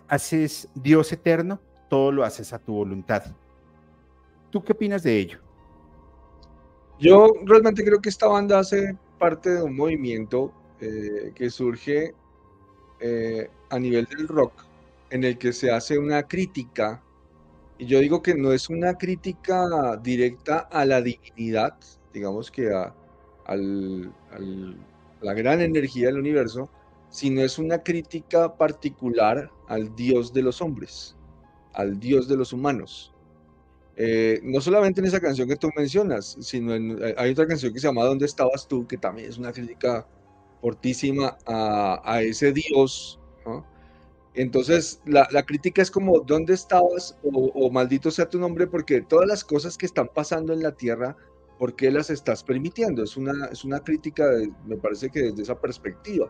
haces 0.07 0.67
Dios 0.73 1.11
eterno, 1.11 1.59
todo 1.89 2.11
lo 2.11 2.23
haces 2.23 2.51
a 2.53 2.59
tu 2.59 2.73
voluntad. 2.73 3.23
¿Tú 4.49 4.63
qué 4.63 4.73
opinas 4.73 5.03
de 5.03 5.17
ello? 5.17 5.39
Yo 6.99 7.31
realmente 7.45 7.83
creo 7.83 7.99
que 8.01 8.09
esta 8.09 8.27
banda 8.27 8.59
hace 8.59 8.95
parte 9.17 9.49
de 9.51 9.63
un 9.63 9.75
movimiento 9.75 10.51
eh, 10.79 11.31
que 11.35 11.49
surge 11.49 12.13
eh, 12.99 13.49
a 13.69 13.79
nivel 13.79 14.05
del 14.05 14.27
rock, 14.27 14.65
en 15.09 15.23
el 15.23 15.37
que 15.37 15.53
se 15.53 15.71
hace 15.71 15.97
una 15.97 16.23
crítica, 16.23 17.01
y 17.77 17.85
yo 17.85 17.99
digo 17.99 18.21
que 18.21 18.35
no 18.35 18.51
es 18.51 18.69
una 18.69 18.95
crítica 18.95 19.97
directa 19.97 20.59
a 20.71 20.85
la 20.85 21.01
divinidad, 21.01 21.75
digamos 22.13 22.51
que 22.51 22.71
a, 22.71 22.93
la 23.47 25.33
gran 25.33 25.61
energía 25.61 26.07
del 26.07 26.19
universo, 26.19 26.69
sino 27.09 27.41
es 27.41 27.59
una 27.59 27.83
crítica 27.83 28.55
particular 28.55 29.51
al 29.67 29.95
Dios 29.95 30.33
de 30.33 30.41
los 30.41 30.61
hombres, 30.61 31.15
al 31.73 31.99
Dios 31.99 32.27
de 32.27 32.37
los 32.37 32.53
humanos. 32.53 33.13
Eh, 33.97 34.39
no 34.43 34.61
solamente 34.61 35.01
en 35.01 35.07
esa 35.07 35.19
canción 35.19 35.47
que 35.47 35.57
tú 35.57 35.69
mencionas, 35.75 36.37
sino 36.39 36.73
en, 36.73 36.97
eh, 37.03 37.13
hay 37.17 37.31
otra 37.31 37.45
canción 37.45 37.73
que 37.73 37.79
se 37.79 37.87
llama 37.87 38.05
¿Dónde 38.05 38.25
estabas 38.25 38.67
tú? 38.67 38.87
que 38.87 38.97
también 38.97 39.29
es 39.29 39.37
una 39.37 39.51
crítica 39.51 40.07
fortísima 40.61 41.37
a, 41.45 42.21
ese 42.21 42.53
Dios. 42.53 43.19
Entonces, 44.33 45.01
la, 45.05 45.27
crítica 45.43 45.81
es 45.81 45.91
como 45.91 46.21
¿dónde 46.21 46.53
estabas? 46.53 47.17
O, 47.23 47.69
maldito 47.69 48.11
sea 48.11 48.29
tu 48.29 48.39
nombre, 48.39 48.65
porque 48.67 49.01
todas 49.01 49.27
las 49.27 49.43
cosas 49.43 49.77
que 49.77 49.85
están 49.85 50.07
pasando 50.07 50.53
en 50.53 50.63
la 50.63 50.71
tierra, 50.71 51.17
¿por 51.61 51.75
qué 51.75 51.91
las 51.91 52.09
estás 52.09 52.43
permitiendo? 52.43 53.03
Es 53.03 53.15
una, 53.17 53.45
es 53.51 53.63
una 53.63 53.81
crítica, 53.81 54.27
me 54.65 54.77
parece 54.77 55.11
que 55.11 55.21
desde 55.21 55.43
esa 55.43 55.61
perspectiva. 55.61 56.27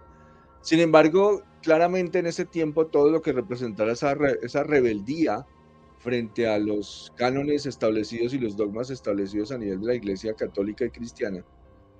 Sin 0.59 0.81
embargo, 0.81 1.43
claramente 1.61 2.19
en 2.19 2.25
ese 2.25 2.43
tiempo 2.43 2.87
todo 2.87 3.09
lo 3.09 3.21
que 3.21 3.31
representara 3.31 3.93
esa, 3.93 4.11
esa 4.41 4.63
rebeldía 4.63 5.47
frente 5.99 6.49
a 6.49 6.59
los 6.59 7.13
cánones 7.15 7.65
establecidos 7.65 8.33
y 8.33 8.39
los 8.39 8.57
dogmas 8.57 8.89
establecidos 8.89 9.53
a 9.53 9.57
nivel 9.57 9.79
de 9.79 9.87
la 9.87 9.95
Iglesia 9.95 10.33
católica 10.33 10.83
y 10.83 10.89
cristiana, 10.89 11.45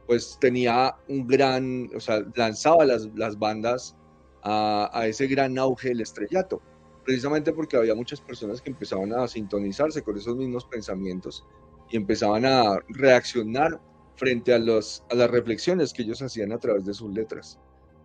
pues 0.07 0.37
tenía 0.41 0.97
un 1.07 1.25
gran, 1.25 1.89
o 1.95 2.01
sea, 2.01 2.25
lanzaba 2.35 2.83
las, 2.83 3.07
las 3.15 3.39
bandas 3.39 3.95
a, 4.43 4.89
a, 4.91 5.07
ese 5.07 5.27
gran 5.27 5.57
auge 5.57 5.87
del 5.87 6.01
estrellato, 6.01 6.61
precisamente 7.05 7.53
porque 7.53 7.77
había 7.77 7.95
muchas 7.95 8.19
personas 8.19 8.61
que 8.61 8.71
empezaban 8.71 9.13
a 9.13 9.25
sintonizarse 9.29 10.01
con 10.01 10.17
esos 10.17 10.35
mismos 10.35 10.65
pensamientos 10.65 11.45
y 11.91 11.97
empezaban 11.97 12.45
a 12.45 12.79
reaccionar 12.87 13.79
frente 14.15 14.53
a, 14.53 14.59
los, 14.59 15.03
a 15.09 15.15
las 15.15 15.29
reflexiones 15.29 15.93
que 15.93 16.03
ellos 16.03 16.21
hacían 16.21 16.51
a 16.51 16.57
través 16.57 16.85
de 16.85 16.93
sus 16.93 17.13
letras. 17.13 17.59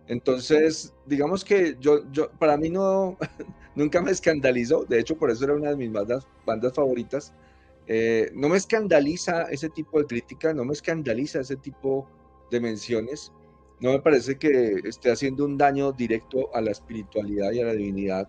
Entonces, 0.07 0.93
digamos 1.05 1.43
que 1.43 1.75
yo, 1.79 2.09
yo, 2.11 2.29
para 2.31 2.57
mí 2.57 2.69
no, 2.69 3.17
nunca 3.75 4.01
me 4.01 4.11
escandalizó, 4.11 4.85
de 4.85 4.99
hecho 4.99 5.17
por 5.17 5.29
eso 5.31 5.45
era 5.45 5.53
una 5.53 5.69
de 5.69 5.75
mis 5.77 5.91
bandas, 5.91 6.27
bandas 6.45 6.73
favoritas. 6.73 7.33
Eh, 7.87 8.31
no 8.33 8.49
me 8.49 8.57
escandaliza 8.57 9.43
ese 9.43 9.69
tipo 9.69 9.99
de 9.99 10.05
crítica, 10.05 10.53
no 10.53 10.65
me 10.65 10.73
escandaliza 10.73 11.39
ese 11.39 11.55
tipo 11.55 12.09
de 12.51 12.59
menciones, 12.59 13.31
no 13.79 13.91
me 13.91 13.99
parece 13.99 14.37
que 14.37 14.81
esté 14.83 15.11
haciendo 15.11 15.45
un 15.45 15.57
daño 15.57 15.91
directo 15.91 16.53
a 16.53 16.61
la 16.61 16.71
espiritualidad 16.71 17.51
y 17.51 17.61
a 17.61 17.65
la 17.65 17.73
divinidad 17.73 18.27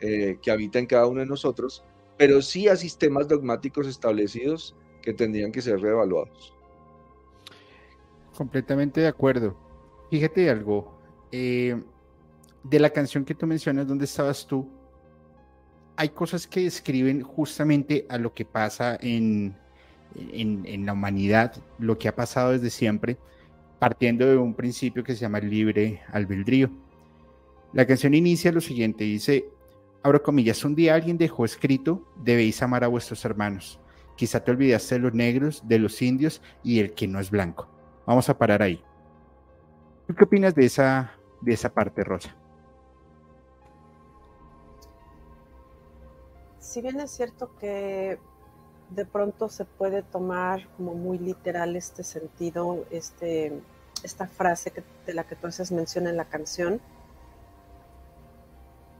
eh, 0.00 0.38
que 0.42 0.50
habita 0.50 0.78
en 0.78 0.86
cada 0.86 1.06
uno 1.06 1.20
de 1.20 1.26
nosotros, 1.26 1.84
pero 2.18 2.42
sí 2.42 2.68
a 2.68 2.76
sistemas 2.76 3.26
dogmáticos 3.26 3.86
establecidos 3.86 4.76
que 5.02 5.12
tendrían 5.12 5.52
que 5.52 5.60
ser 5.60 5.80
reevaluados. 5.80 6.54
Completamente 8.36 9.00
de 9.00 9.08
acuerdo. 9.08 9.56
Fíjate 10.10 10.48
algo, 10.48 10.98
eh, 11.30 11.82
de 12.62 12.78
la 12.78 12.90
canción 12.90 13.24
que 13.24 13.34
tú 13.34 13.46
mencionas, 13.46 13.86
¿dónde 13.86 14.04
estabas 14.04 14.46
tú? 14.46 14.68
Hay 15.96 16.10
cosas 16.10 16.46
que 16.46 16.62
describen 16.62 17.22
justamente 17.22 18.06
a 18.08 18.18
lo 18.18 18.32
que 18.32 18.44
pasa 18.44 18.96
en, 19.00 19.54
en, 20.14 20.86
la 20.86 20.92
humanidad, 20.92 21.54
lo 21.78 21.98
que 21.98 22.08
ha 22.08 22.14
pasado 22.14 22.52
desde 22.52 22.70
siempre, 22.70 23.18
partiendo 23.78 24.26
de 24.26 24.36
un 24.36 24.54
principio 24.54 25.04
que 25.04 25.14
se 25.14 25.20
llama 25.20 25.40
libre 25.40 26.00
albedrío. 26.12 26.70
La 27.72 27.86
canción 27.86 28.14
inicia 28.14 28.52
lo 28.52 28.60
siguiente, 28.60 29.04
dice, 29.04 29.46
abro 30.02 30.22
comillas, 30.22 30.64
un 30.64 30.74
día 30.74 30.94
alguien 30.94 31.18
dejó 31.18 31.44
escrito, 31.44 32.06
debéis 32.22 32.62
amar 32.62 32.84
a 32.84 32.88
vuestros 32.88 33.24
hermanos. 33.24 33.78
Quizá 34.16 34.44
te 34.44 34.50
olvidaste 34.50 34.96
de 34.96 35.00
los 35.00 35.14
negros, 35.14 35.62
de 35.66 35.78
los 35.78 36.00
indios 36.02 36.42
y 36.62 36.80
el 36.80 36.94
que 36.94 37.08
no 37.08 37.18
es 37.20 37.30
blanco. 37.30 37.68
Vamos 38.06 38.28
a 38.28 38.36
parar 38.36 38.62
ahí. 38.62 38.82
¿Tú 40.06 40.14
qué 40.14 40.24
opinas 40.24 40.54
de 40.54 40.66
esa 40.66 41.12
de 41.42 41.52
esa 41.52 41.68
parte, 41.68 42.04
Rosa. 42.04 42.34
Si 46.58 46.80
bien 46.80 47.00
es 47.00 47.10
cierto 47.10 47.54
que 47.58 48.18
de 48.90 49.04
pronto 49.04 49.48
se 49.48 49.64
puede 49.64 50.02
tomar 50.02 50.68
como 50.76 50.94
muy 50.94 51.18
literal 51.18 51.76
este 51.76 52.04
sentido, 52.04 52.84
este, 52.90 53.60
esta 54.02 54.26
frase 54.26 54.72
de 55.04 55.14
la 55.14 55.24
que 55.24 55.34
tú 55.34 55.48
haces 55.48 55.72
mención 55.72 56.06
en 56.06 56.16
la 56.16 56.24
canción, 56.24 56.80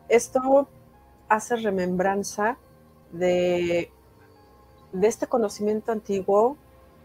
esto 0.09 0.69
hace 1.29 1.57
remembranza 1.57 2.59
de, 3.13 3.91
de 4.93 5.07
este 5.07 5.27
conocimiento 5.27 5.93
antiguo 5.93 6.57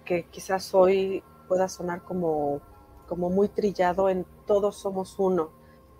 que 0.05 0.25
quizás 0.25 0.73
hoy 0.73 1.23
pueda 1.47 1.69
sonar 1.69 2.03
como 2.03 2.61
como 3.07 3.29
muy 3.29 3.47
trillado 3.47 4.09
en 4.09 4.25
todos 4.45 4.77
somos 4.77 5.17
uno, 5.17 5.49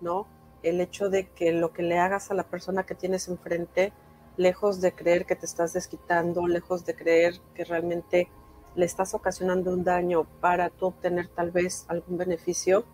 ¿no? 0.00 0.26
El 0.62 0.80
hecho 0.80 1.08
de 1.08 1.28
que 1.28 1.52
lo 1.52 1.72
que 1.72 1.82
le 1.82 1.98
hagas 1.98 2.30
a 2.30 2.34
la 2.34 2.44
persona 2.44 2.84
que 2.84 2.94
tienes 2.94 3.28
enfrente, 3.28 3.92
lejos 4.36 4.80
de 4.80 4.92
creer 4.92 5.24
que 5.26 5.34
te 5.34 5.46
estás 5.46 5.72
desquitando, 5.72 6.46
lejos 6.46 6.84
de 6.84 6.94
creer 6.94 7.40
que 7.54 7.64
realmente 7.64 8.28
le 8.74 8.84
estás 8.84 9.14
ocasionando 9.14 9.72
un 9.72 9.84
daño 9.84 10.24
para 10.40 10.70
tú 10.70 10.86
obtener 10.86 11.28
tal 11.28 11.50
vez 11.50 11.86
algún 11.88 12.18
beneficio, 12.18 12.84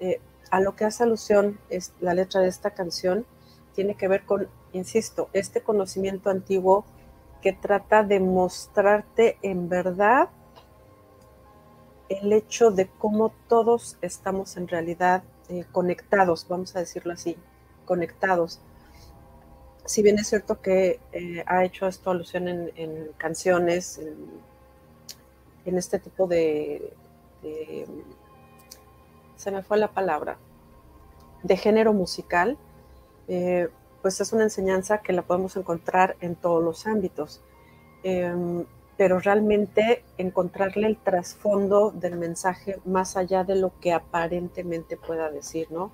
eh, 0.00 0.20
a 0.50 0.60
lo 0.60 0.76
que 0.76 0.84
hace 0.84 1.04
alusión 1.04 1.58
es 1.70 1.92
la 2.00 2.14
letra 2.14 2.40
de 2.40 2.48
esta 2.48 2.70
canción 2.72 3.24
tiene 3.74 3.94
que 3.94 4.08
ver 4.08 4.24
con, 4.24 4.48
insisto, 4.72 5.28
este 5.32 5.60
conocimiento 5.60 6.30
antiguo 6.30 6.84
que 7.40 7.52
trata 7.52 8.02
de 8.02 8.20
mostrarte 8.20 9.38
en 9.42 9.68
verdad 9.68 10.28
el 12.08 12.32
hecho 12.32 12.70
de 12.70 12.86
cómo 12.86 13.32
todos 13.48 13.98
estamos 14.00 14.56
en 14.56 14.68
realidad 14.68 15.22
eh, 15.48 15.64
conectados, 15.72 16.46
vamos 16.48 16.74
a 16.76 16.80
decirlo 16.80 17.12
así, 17.12 17.36
conectados. 17.84 18.60
si 19.84 20.02
bien 20.02 20.18
es 20.18 20.28
cierto 20.28 20.60
que 20.60 21.00
eh, 21.12 21.44
ha 21.46 21.64
hecho 21.64 21.86
esto 21.86 22.10
alusión 22.10 22.48
en, 22.48 23.10
canciones, 23.16 24.00
en, 25.64 25.78
este 25.78 25.98
tipo 25.98 26.26
de, 26.26 26.92
se 29.36 29.50
me 29.50 29.62
fue 29.62 29.78
la 29.78 29.88
palabra, 29.88 30.38
de 31.42 31.56
género 31.56 31.92
musical, 31.92 32.58
eh, 33.28 33.68
pues 34.06 34.20
es 34.20 34.32
una 34.32 34.44
enseñanza 34.44 34.98
que 34.98 35.12
la 35.12 35.22
podemos 35.22 35.56
encontrar 35.56 36.14
en 36.20 36.36
todos 36.36 36.62
los 36.62 36.86
ámbitos. 36.86 37.40
Em, 38.04 38.64
pero 38.96 39.18
realmente 39.18 40.04
encontrarle 40.16 40.86
el 40.86 40.96
trasfondo 40.96 41.90
del 41.90 42.14
mensaje 42.14 42.78
más 42.84 43.16
allá 43.16 43.42
de 43.42 43.56
lo 43.56 43.72
que 43.80 43.92
aparentemente 43.92 44.96
pueda 44.96 45.28
decir, 45.28 45.72
¿no? 45.72 45.90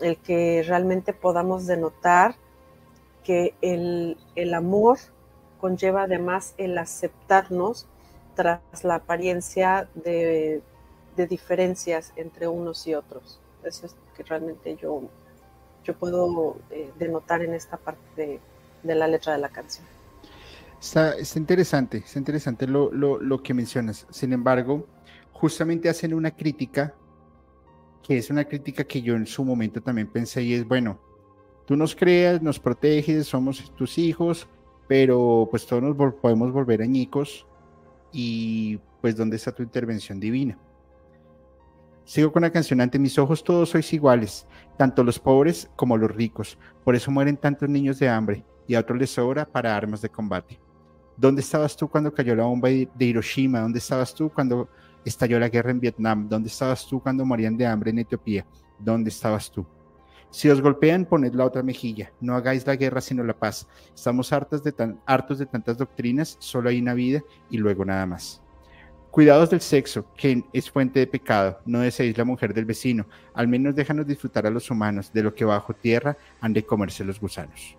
El 0.00 0.16
que 0.16 0.64
realmente 0.66 1.12
podamos 1.12 1.68
denotar 1.68 2.34
que 3.22 3.54
el, 3.60 4.18
amor 4.52 4.98
conlleva 5.60 6.02
además 6.02 6.52
el 6.58 6.76
aceptarnos 6.76 7.86
tras 8.34 8.60
la 8.82 8.96
apariencia 8.96 9.88
de, 9.94 10.62
diferencias 11.16 12.12
entre 12.16 12.48
unos 12.48 12.88
y 12.88 12.96
otros. 12.96 13.38
Eso 13.62 13.86
es 13.86 13.94
que 14.16 14.24
realmente 14.24 14.74
yo, 14.74 15.02
yo 15.86 15.94
puedo 15.94 16.56
eh, 16.70 16.90
denotar 16.98 17.42
en 17.42 17.54
esta 17.54 17.76
parte 17.76 18.40
de 18.82 18.94
la 18.94 19.06
letra 19.06 19.34
de 19.34 19.38
la 19.38 19.48
canción. 19.48 19.86
Está, 20.80 21.14
interesante, 21.36 21.98
está 21.98 22.18
interesante 22.18 22.66
lo, 22.66 23.42
que 23.42 23.54
mencionas. 23.54 24.06
Sin 24.10 24.32
embargo, 24.32 24.86
justamente 25.32 25.88
hacen 25.88 26.12
una 26.12 26.30
crítica, 26.30 26.94
que 28.02 28.18
es 28.18 28.30
una 28.30 28.44
crítica 28.44 28.84
que 28.84 29.00
yo 29.00 29.14
en 29.14 29.26
su 29.26 29.44
momento 29.44 29.80
también 29.80 30.08
pensé 30.08 30.42
y 30.42 30.54
es, 30.54 30.66
bueno, 30.66 30.98
tú 31.66 31.76
nos 31.76 31.94
creas, 31.94 32.42
nos 32.42 32.58
proteges, 32.58 33.26
somos 33.26 33.72
tus 33.74 33.98
hijos, 33.98 34.46
pero 34.86 35.48
pues 35.50 35.66
todos 35.66 35.82
nos 35.82 36.14
podemos 36.14 36.52
volver 36.52 36.82
añicos 36.82 37.46
y 38.12 38.78
pues 39.00 39.16
¿dónde 39.16 39.36
está 39.36 39.52
tu 39.52 39.62
intervención 39.62 40.20
divina? 40.20 40.58
Sigo 42.06 42.30
con 42.30 42.42
la 42.42 42.52
canción, 42.52 42.80
ante 42.80 43.00
mis 43.00 43.18
ojos 43.18 43.42
todos 43.42 43.70
sois 43.70 43.92
iguales, 43.92 44.46
tanto 44.78 45.02
los 45.02 45.18
pobres 45.18 45.68
como 45.74 45.96
los 45.96 46.14
ricos, 46.14 46.56
por 46.84 46.94
eso 46.94 47.10
mueren 47.10 47.36
tantos 47.36 47.68
niños 47.68 47.98
de 47.98 48.08
hambre 48.08 48.44
y 48.68 48.76
a 48.76 48.80
otros 48.80 48.96
les 48.96 49.10
sobra 49.10 49.44
para 49.44 49.76
armas 49.76 50.02
de 50.02 50.08
combate. 50.08 50.60
¿Dónde 51.16 51.40
estabas 51.40 51.76
tú 51.76 51.88
cuando 51.88 52.14
cayó 52.14 52.36
la 52.36 52.44
bomba 52.44 52.68
de 52.68 53.04
Hiroshima? 53.04 53.58
¿Dónde 53.58 53.80
estabas 53.80 54.14
tú 54.14 54.30
cuando 54.32 54.68
estalló 55.04 55.40
la 55.40 55.48
guerra 55.48 55.72
en 55.72 55.80
Vietnam? 55.80 56.28
¿Dónde 56.28 56.48
estabas 56.48 56.86
tú 56.86 57.00
cuando 57.00 57.26
morían 57.26 57.56
de 57.56 57.66
hambre 57.66 57.90
en 57.90 57.98
Etiopía? 57.98 58.46
¿Dónde 58.78 59.10
estabas 59.10 59.50
tú? 59.50 59.66
Si 60.30 60.48
os 60.48 60.62
golpean, 60.62 61.06
poned 61.06 61.34
la 61.34 61.44
otra 61.44 61.64
mejilla. 61.64 62.12
No 62.20 62.36
hagáis 62.36 62.64
la 62.68 62.76
guerra 62.76 63.00
sino 63.00 63.24
la 63.24 63.36
paz. 63.36 63.66
Estamos 63.92 64.32
hartos 64.32 64.62
de, 64.62 64.72
hartos 65.06 65.40
de 65.40 65.46
tantas 65.46 65.76
doctrinas, 65.76 66.36
solo 66.38 66.68
hay 66.68 66.78
una 66.78 66.94
vida 66.94 67.20
y 67.50 67.56
luego 67.56 67.84
nada 67.84 68.06
más. 68.06 68.45
Cuidados 69.16 69.48
del 69.48 69.62
sexo, 69.62 70.12
que 70.12 70.44
es 70.52 70.70
fuente 70.70 71.00
de 71.00 71.06
pecado. 71.06 71.62
No 71.64 71.80
deseéis 71.80 72.18
la 72.18 72.26
mujer 72.26 72.52
del 72.52 72.66
vecino. 72.66 73.08
Al 73.32 73.48
menos 73.48 73.74
déjanos 73.74 74.06
disfrutar 74.06 74.46
a 74.46 74.50
los 74.50 74.70
humanos 74.70 75.10
de 75.10 75.22
lo 75.22 75.34
que 75.34 75.46
bajo 75.46 75.72
tierra 75.74 76.18
han 76.38 76.52
de 76.52 76.66
comerse 76.66 77.02
los 77.02 77.18
gusanos. 77.18 77.78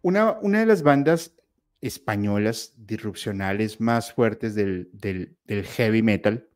Una, 0.00 0.38
de 0.40 0.66
las 0.66 0.84
bandas 0.84 1.34
españolas 1.80 2.72
disrupcionales 2.76 3.80
más 3.80 4.12
fuertes 4.12 4.54
del, 4.54 4.88
heavy 5.74 6.02
metal 6.02 6.48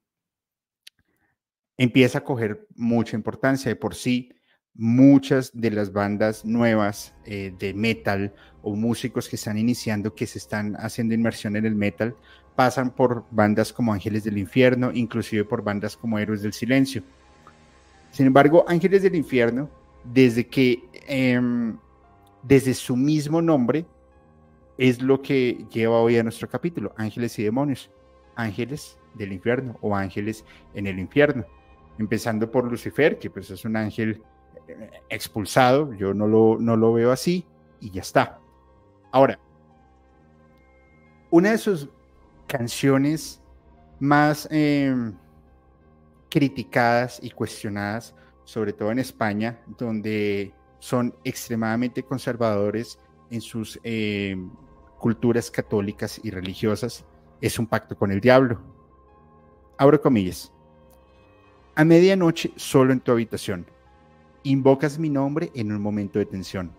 empieza 1.77 2.19
a 2.19 2.25
coger 2.25 2.69
mucha 2.77 3.17
importancia. 3.17 3.69
De 3.69 3.75
por 3.75 3.97
sí, 3.97 4.33
muchas 4.79 5.51
de 5.53 5.73
las 5.73 5.93
bandas 5.93 6.45
nuevas 6.45 7.13
eh, 7.27 7.53
de 7.59 7.75
metal 7.75 8.33
o 8.63 8.77
músicos 8.77 9.29
que 9.29 9.37
están 9.37 9.59
iniciando, 9.59 10.15
que 10.15 10.27
se 10.27 10.39
están 10.39 10.77
haciendo 10.77 11.15
inmersión 11.15 11.57
en 11.57 11.67
el 11.67 11.75
metal, 11.75 12.15
pasan 12.55 12.91
por 12.91 13.25
bandas 13.31 13.73
como 13.73 13.93
Ángeles 13.93 14.25
del 14.25 14.39
Infierno, 14.39 14.93
inclusive 14.95 15.45
por 15.45 15.63
bandas 15.63 15.97
como 15.97 16.19
Héroes 16.19 16.43
del 16.43 16.53
Silencio. 16.53 17.03
Sin 18.13 18.27
embargo, 18.27 18.65
Ángeles 18.69 19.03
del 19.03 19.17
Infierno, 19.17 19.69
desde 20.05 20.47
que 20.47 20.83
em, 21.09 21.77
desde 22.43 22.73
su 22.75 22.97
mismo 22.97 23.43
nombre, 23.43 23.85
es 24.77 25.03
lo 25.03 25.21
que 25.21 25.67
lleva 25.73 26.01
hoy 26.01 26.17
a 26.19 26.23
nuestro 26.23 26.49
capítulo, 26.49 26.95
ángeles 26.97 27.37
y 27.39 27.43
demonios, 27.43 27.91
ángeles 28.37 28.97
del 29.15 29.33
infierno 29.33 29.77
o 29.81 29.97
ángeles 29.97 30.45
en 30.75 30.87
el 30.87 31.01
infierno. 31.01 31.45
Empezando 31.99 32.49
por 32.49 32.65
Lucifer, 32.71 33.19
que 33.19 33.29
pues 33.29 33.51
es 33.51 33.65
un 33.65 33.75
ángel 33.75 34.23
expulsado, 35.09 35.93
yo 35.95 36.15
no 36.15 36.27
lo, 36.27 36.59
no 36.59 36.77
lo 36.77 36.93
veo 36.93 37.13
así 37.13 37.47
y 37.81 37.91
ya 37.91 38.03
está. 38.03 38.41
Ahora, 39.11 39.39
una 41.31 41.53
de 41.53 41.59
sus 41.59 41.89
canciones 42.47 43.41
más 44.01 44.49
em, 44.51 45.15
criticadas 46.31 47.21
y 47.23 47.31
cuestionadas, 47.31 48.15
sobre 48.45 48.73
todo 48.73 48.91
en 48.91 48.99
España, 48.99 49.61
donde 49.79 50.55
son 50.79 51.15
extremadamente 51.25 52.03
conservadores 52.03 52.99
en 53.31 53.41
sus 53.41 53.79
eh, 53.83 54.37
culturas 54.99 55.51
católicas 55.51 56.21
y 56.23 56.31
religiosas, 56.31 57.05
es 57.41 57.59
un 57.59 57.67
pacto 57.67 57.97
con 57.97 58.11
el 58.11 58.21
diablo. 58.21 58.61
Abro 59.77 60.01
comillas. 60.01 60.53
A 61.75 61.85
medianoche, 61.85 62.53
solo 62.57 62.93
en 62.93 63.01
tu 63.01 63.13
habitación, 63.13 63.67
invocas 64.51 64.99
mi 64.99 65.11
nombre 65.11 65.51
en 65.55 65.73
un 65.73 65.81
momento 65.81 66.19
de 66.19 66.27
tensión. 66.27 66.73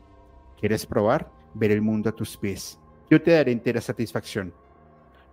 ¿Quieres 0.60 0.86
probar? 0.86 1.32
Ver 1.54 1.72
el 1.72 1.82
mundo 1.82 2.10
a 2.10 2.16
tus 2.16 2.38
pies. 2.38 2.80
Yo 3.10 3.22
te 3.22 3.32
daré 3.32 3.52
entera 3.52 3.82
satisfacción. 3.82 4.54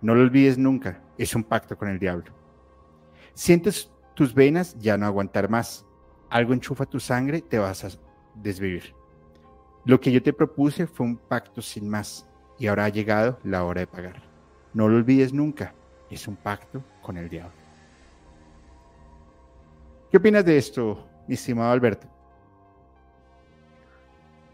No 0.01 0.15
lo 0.15 0.21
olvides 0.21 0.57
nunca, 0.57 1.01
es 1.17 1.35
un 1.35 1.43
pacto 1.43 1.77
con 1.77 1.89
el 1.89 1.99
diablo. 1.99 2.31
Sientes 3.33 3.91
tus 4.13 4.33
venas 4.33 4.75
ya 4.79 4.97
no 4.97 5.05
aguantar 5.05 5.49
más. 5.49 5.85
Algo 6.29 6.53
enchufa 6.53 6.85
tu 6.85 6.99
sangre, 6.99 7.41
te 7.41 7.59
vas 7.59 7.83
a 7.83 7.89
desvivir. 8.35 8.93
Lo 9.85 9.99
que 9.99 10.11
yo 10.11 10.21
te 10.21 10.33
propuse 10.33 10.85
fue 10.85 11.05
un 11.05 11.17
pacto 11.17 11.61
sin 11.61 11.87
más 11.87 12.27
y 12.59 12.67
ahora 12.67 12.85
ha 12.85 12.89
llegado 12.89 13.39
la 13.43 13.63
hora 13.63 13.81
de 13.81 13.87
pagar. 13.87 14.21
No 14.73 14.87
lo 14.87 14.97
olvides 14.97 15.33
nunca, 15.33 15.73
es 16.09 16.27
un 16.27 16.35
pacto 16.35 16.83
con 17.01 17.17
el 17.17 17.29
diablo. 17.29 17.55
¿Qué 20.11 20.17
opinas 20.17 20.45
de 20.45 20.57
esto, 20.57 21.07
mi 21.27 21.35
estimado 21.35 21.71
Alberto? 21.71 22.16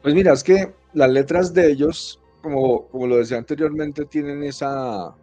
Pues 0.04 0.14
mira, 0.16 0.34
es 0.34 0.44
que 0.44 0.74
las 0.94 1.10
letras 1.10 1.54
de 1.54 1.72
ellos, 1.72 2.22
como, 2.42 2.88
como 2.90 3.08
lo 3.08 3.18
decía 3.18 3.38
anteriormente, 3.38 4.06
tienen 4.06 4.44
esa, 4.44 5.16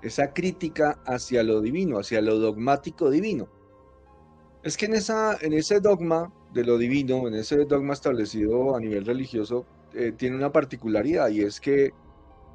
esa 0.00 0.32
crítica 0.32 1.00
hacia 1.04 1.42
lo 1.42 1.60
divino, 1.60 1.98
hacia 1.98 2.22
lo 2.22 2.38
dogmático 2.38 3.10
divino. 3.10 3.48
Es 4.62 4.76
que 4.76 4.86
en, 4.86 4.94
esa, 4.94 5.36
en 5.40 5.52
ese 5.54 5.80
dogma 5.80 6.32
de 6.52 6.64
lo 6.64 6.78
divino, 6.78 7.26
en 7.26 7.34
ese 7.34 7.64
dogma 7.64 7.94
establecido 7.94 8.76
a 8.76 8.80
nivel 8.80 9.04
religioso, 9.04 9.66
eh, 9.92 10.12
tiene 10.16 10.36
una 10.36 10.52
particularidad 10.52 11.30
y 11.30 11.40
es 11.42 11.60
que, 11.60 11.92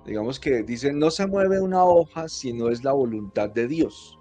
digamos 0.05 0.39
que 0.39 0.63
dice, 0.63 0.93
no 0.93 1.11
se 1.11 1.27
mueve 1.27 1.59
una 1.59 1.83
hoja 1.83 2.29
si 2.29 2.53
no 2.53 2.69
es 2.69 2.85
la 2.85 2.93
voluntad 2.93 3.49
de 3.49 3.67
Dios. 3.67 4.17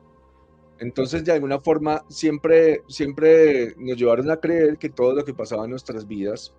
Entonces, 0.81 1.25
de 1.25 1.33
alguna 1.33 1.61
forma, 1.61 2.05
siempre, 2.09 2.83
siempre 2.88 3.75
nos 3.79 3.96
llevaron 3.96 4.31
a 4.33 4.38
creer 4.38 4.79
que 4.79 4.88
todo 4.90 5.14
lo 5.14 5.25
que 5.25 5.35
pasaba 5.35 5.64
en 5.64 5.70
nuestras 5.70 6.09
vidas, 6.09 6.55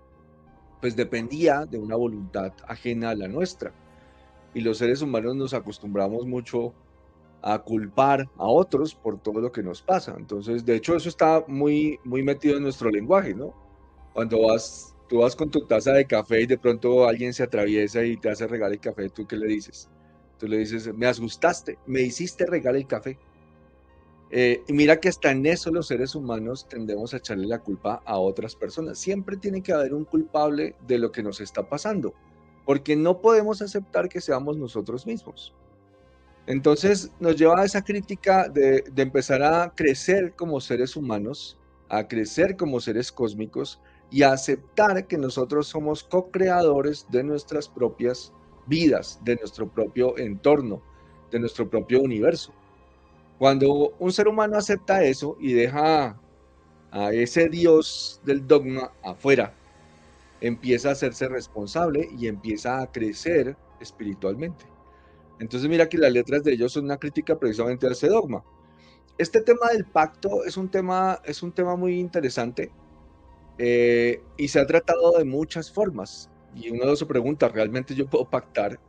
pues 0.83 0.97
dependía 0.97 1.65
de 1.65 1.77
una 1.77 1.95
voluntad 1.95 2.51
ajena 2.67 3.11
a 3.11 3.15
la 3.15 3.29
nuestra. 3.29 3.73
Y 4.53 4.59
los 4.59 4.79
seres 4.79 5.01
humanos 5.01 5.33
nos 5.33 5.53
acostumbramos 5.53 6.25
mucho 6.25 6.73
a 7.41 7.57
culpar 7.59 8.29
a 8.35 8.47
otros 8.47 8.93
por 8.93 9.17
todo 9.17 9.39
lo 9.39 9.49
que 9.49 9.63
nos 9.63 9.81
pasa. 9.81 10.13
Entonces, 10.17 10.65
de 10.65 10.75
hecho, 10.75 10.97
eso 10.97 11.07
está 11.07 11.41
muy, 11.47 12.01
muy 12.03 12.21
metido 12.21 12.57
en 12.57 12.63
nuestro 12.63 12.91
lenguaje, 12.91 13.33
¿no? 13.33 13.53
Cuando 14.11 14.41
vas, 14.41 14.93
tú 15.07 15.19
vas 15.19 15.37
con 15.37 15.49
tu 15.49 15.65
taza 15.65 15.93
de 15.93 16.05
café 16.05 16.41
y 16.41 16.47
de 16.47 16.57
pronto 16.57 17.07
alguien 17.07 17.33
se 17.33 17.43
atraviesa 17.43 18.03
y 18.03 18.17
te 18.17 18.31
hace 18.31 18.45
regalar 18.45 18.73
el 18.73 18.81
café, 18.81 19.07
¿tú 19.07 19.25
qué 19.25 19.37
le 19.37 19.47
dices? 19.47 19.89
Tú 20.37 20.49
le 20.49 20.57
dices, 20.57 20.93
me 20.93 21.05
asustaste, 21.07 21.79
me 21.85 22.01
hiciste 22.01 22.45
regalar 22.45 22.75
el 22.75 22.87
café. 22.87 23.17
Eh, 24.35 24.63
y 24.67 24.73
mira 24.73 24.99
que 24.99 25.09
hasta 25.09 25.29
en 25.29 25.45
eso 25.45 25.69
los 25.69 25.85
seres 25.85 26.15
humanos 26.15 26.67
tendemos 26.67 27.13
a 27.13 27.17
echarle 27.17 27.45
la 27.45 27.59
culpa 27.59 28.01
a 28.03 28.17
otras 28.17 28.55
personas. 28.55 28.97
Siempre 28.97 29.37
tiene 29.37 29.61
que 29.61 29.73
haber 29.73 29.93
un 29.93 30.05
culpable 30.05 30.73
de 30.87 30.97
lo 30.97 31.11
que 31.11 31.21
nos 31.21 31.39
está 31.39 31.69
pasando, 31.69 32.15
porque 32.65 32.95
no 32.95 33.21
podemos 33.21 33.61
aceptar 33.61 34.09
que 34.09 34.21
seamos 34.21 34.57
nosotros 34.57 35.05
mismos. 35.05 35.53
Entonces 36.47 37.11
nos 37.19 37.35
lleva 37.35 37.61
a 37.61 37.65
esa 37.65 37.83
crítica 37.83 38.49
de, 38.49 38.83
empezar 38.95 39.43
a 39.43 39.71
crecer 39.75 40.33
como 40.35 40.59
seres 40.59 40.95
humanos, 40.95 41.59
a 41.87 42.07
crecer 42.07 42.57
como 42.57 42.79
seres 42.79 43.11
cósmicos 43.11 43.79
y 44.09 44.23
a 44.23 44.31
aceptar 44.31 45.05
que 45.05 45.19
nosotros 45.19 45.67
somos 45.67 46.03
co-creadores 46.03 47.05
de 47.11 47.23
nuestras 47.23 47.69
propias 47.69 48.33
vidas, 48.65 49.19
de 49.23 49.35
nuestro 49.35 49.69
propio 49.69 50.17
entorno, 50.17 50.81
de 51.29 51.37
nuestro 51.37 51.69
propio 51.69 52.01
universo. 52.01 52.51
Cuando 53.37 53.93
un 53.99 54.11
ser 54.11 54.27
humano 54.27 54.57
acepta 54.57 55.03
eso 55.03 55.37
y 55.39 55.53
deja 55.53 56.19
a 56.91 57.11
ese 57.11 57.49
Dios 57.49 58.21
del 58.23 58.47
dogma 58.47 58.91
afuera, 59.03 59.53
empieza 60.41 60.89
a 60.89 60.91
hacerse 60.91 61.27
responsable 61.27 62.09
y 62.17 62.27
empieza 62.27 62.81
a 62.81 62.91
crecer 62.91 63.57
espiritualmente. 63.79 64.65
Entonces 65.39 65.69
mira 65.69 65.89
que 65.89 65.97
las 65.97 66.11
letras 66.11 66.43
de 66.43 66.53
ellos 66.53 66.71
son 66.73 66.85
una 66.85 66.97
crítica 66.97 67.37
precisamente 67.37 67.87
a 67.87 67.91
ese 67.91 68.07
dogma. 68.07 68.43
Este 69.17 69.41
tema 69.41 69.69
del 69.71 69.85
pacto 69.85 70.43
es 70.45 70.57
un 70.57 70.69
tema, 70.69 71.19
es 71.25 71.43
un 71.43 71.51
tema 71.51 71.75
muy 71.75 71.99
interesante 71.99 72.71
eh, 73.57 74.21
y 74.37 74.47
se 74.47 74.59
ha 74.59 74.65
tratado 74.65 75.17
de 75.17 75.25
muchas 75.25 75.71
formas. 75.71 76.29
Y 76.55 76.69
uno 76.69 76.95
se 76.95 77.05
pregunta, 77.05 77.49
¿realmente 77.49 77.95
yo 77.95 78.07
puedo 78.07 78.29
pactar 78.29 78.79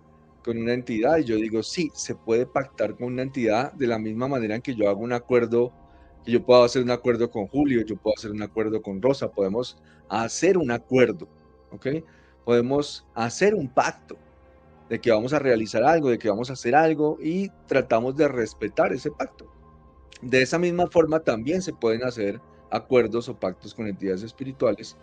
con 0.44 0.58
una 0.58 0.74
entidad? 0.74 1.18
Y 1.18 1.24
yo 1.24 1.36
digo, 1.36 1.62
sí, 1.62 1.90
se 1.94 2.14
puede 2.14 2.46
pactar 2.46 2.94
con 2.96 3.08
una 3.08 3.22
entidad 3.22 3.72
de 3.72 3.86
la 3.86 3.98
misma 3.98 4.28
manera 4.28 4.54
en 4.54 4.62
que 4.62 4.74
yo 4.74 4.88
hago 4.88 5.00
un 5.00 5.12
acuerdo, 5.12 5.72
que 6.24 6.32
yo 6.32 6.44
puedo 6.44 6.62
hacer 6.62 6.82
un 6.82 6.90
acuerdo 6.90 7.30
con 7.30 7.46
Julio, 7.48 7.82
yo 7.84 7.96
puedo 7.96 8.14
hacer 8.16 8.30
un 8.30 8.42
acuerdo 8.42 8.82
con 8.82 9.00
Rosa, 9.02 9.32
podemos 9.32 9.78
hacer 10.08 10.58
un 10.58 10.70
acuerdo, 10.70 11.26
¿ok? 11.72 11.86
Podemos 12.44 13.06
hacer 13.14 13.54
un 13.54 13.68
pacto 13.68 14.16
de 14.88 15.00
que 15.00 15.10
vamos 15.10 15.32
a 15.32 15.38
realizar 15.38 15.82
algo, 15.82 16.10
de 16.10 16.18
que 16.18 16.28
vamos 16.28 16.50
a 16.50 16.52
hacer 16.52 16.74
algo 16.74 17.18
y 17.20 17.50
tratamos 17.66 18.14
de 18.16 18.28
respetar 18.28 18.92
ese 18.92 19.10
pacto. 19.10 19.46
De 20.20 20.42
esa 20.42 20.58
misma 20.58 20.86
forma 20.88 21.20
también 21.20 21.62
se 21.62 21.72
pueden 21.72 22.04
hacer 22.04 22.40
acuerdos 22.70 23.28
o 23.28 23.38
pactos 23.38 23.74
con 23.74 23.86
entidades 23.86 24.22
espirituales 24.22 24.96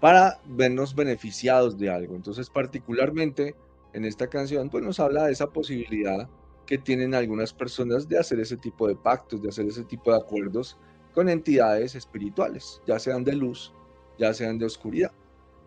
para 0.00 0.40
vernos 0.46 0.94
beneficiados 0.94 1.78
de 1.78 1.90
algo. 1.90 2.16
Entonces, 2.16 2.48
particularmente 2.50 3.54
en 3.92 4.04
esta 4.04 4.28
canción, 4.28 4.70
pues 4.70 4.84
nos 4.84 5.00
habla 5.00 5.24
de 5.24 5.32
esa 5.32 5.48
posibilidad 5.48 6.28
que 6.66 6.78
tienen 6.78 7.14
algunas 7.14 7.52
personas 7.52 8.08
de 8.08 8.18
hacer 8.18 8.38
ese 8.40 8.56
tipo 8.56 8.86
de 8.86 8.94
pactos, 8.94 9.42
de 9.42 9.48
hacer 9.48 9.66
ese 9.66 9.84
tipo 9.84 10.12
de 10.12 10.18
acuerdos 10.18 10.78
con 11.14 11.28
entidades 11.28 11.94
espirituales, 11.94 12.80
ya 12.86 12.98
sean 12.98 13.24
de 13.24 13.34
luz, 13.34 13.74
ya 14.18 14.32
sean 14.32 14.58
de 14.58 14.66
oscuridad. 14.66 15.10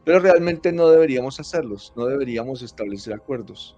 Pero 0.06 0.20
realmente 0.20 0.72
no 0.72 0.90
deberíamos 0.90 1.40
hacerlos, 1.40 1.94
no 1.96 2.06
deberíamos 2.06 2.62
establecer 2.62 3.14
acuerdos, 3.14 3.78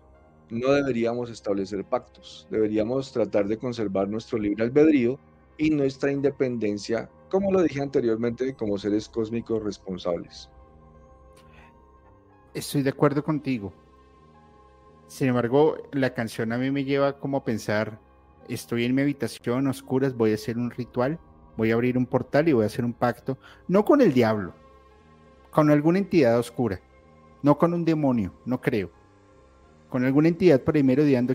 no 0.50 0.72
deberíamos 0.72 1.30
establecer 1.30 1.84
pactos, 1.86 2.48
deberíamos 2.52 3.12
tratar 3.12 3.48
de 3.48 3.58
conservar 3.58 4.08
nuestro 4.08 4.38
libre 4.38 4.64
albedrío 4.64 5.20
y 5.58 5.70
nuestra 5.70 6.12
independencia, 6.12 7.10
como 7.30 7.52
lo 7.52 7.64
dije 7.64 7.82
anteriormente, 7.82 8.54
como 8.54 8.78
seres 8.78 9.10
cósmicos 9.10 9.64
responsables. 9.64 10.50
Estoy 12.54 12.84
de 12.84 12.90
acuerdo 12.90 13.24
contigo. 13.24 13.74
Sin 15.08 15.28
embargo, 15.28 15.78
la 15.92 16.14
canción 16.14 16.52
a 16.52 16.58
mí 16.58 16.72
me 16.72 16.84
lleva 16.84 17.20
como 17.20 17.38
a 17.38 17.44
pensar, 17.44 18.00
estoy 18.50 18.86
en 18.86 18.96
mi 18.96 19.04
habitación 19.04 19.68
oscuras, 19.68 20.16
voy 20.16 20.32
a 20.32 20.36
hacer 20.36 20.58
un 20.58 20.72
ritual, 20.72 21.20
voy 21.58 21.72
a 21.72 21.76
abrir 21.76 21.98
un 21.98 22.06
portal 22.06 22.50
y 22.50 22.54
voy 22.54 22.64
a 22.64 22.68
hacer 22.68 22.84
un 22.84 22.94
pacto, 22.94 23.38
no 23.68 23.86
con 23.86 24.02
el 24.02 24.14
diablo, 24.14 24.54
con 25.52 25.70
alguna 25.70 26.00
entidad 26.00 26.40
oscura, 26.40 26.82
no 27.44 27.58
con 27.58 27.74
un 27.74 27.86
demonio, 27.86 28.34
no 28.46 28.60
creo. 28.60 28.92
Con 29.90 30.04
alguna 30.04 30.28
entidad 30.28 30.62
por 30.62 30.76
ahí 30.76 30.84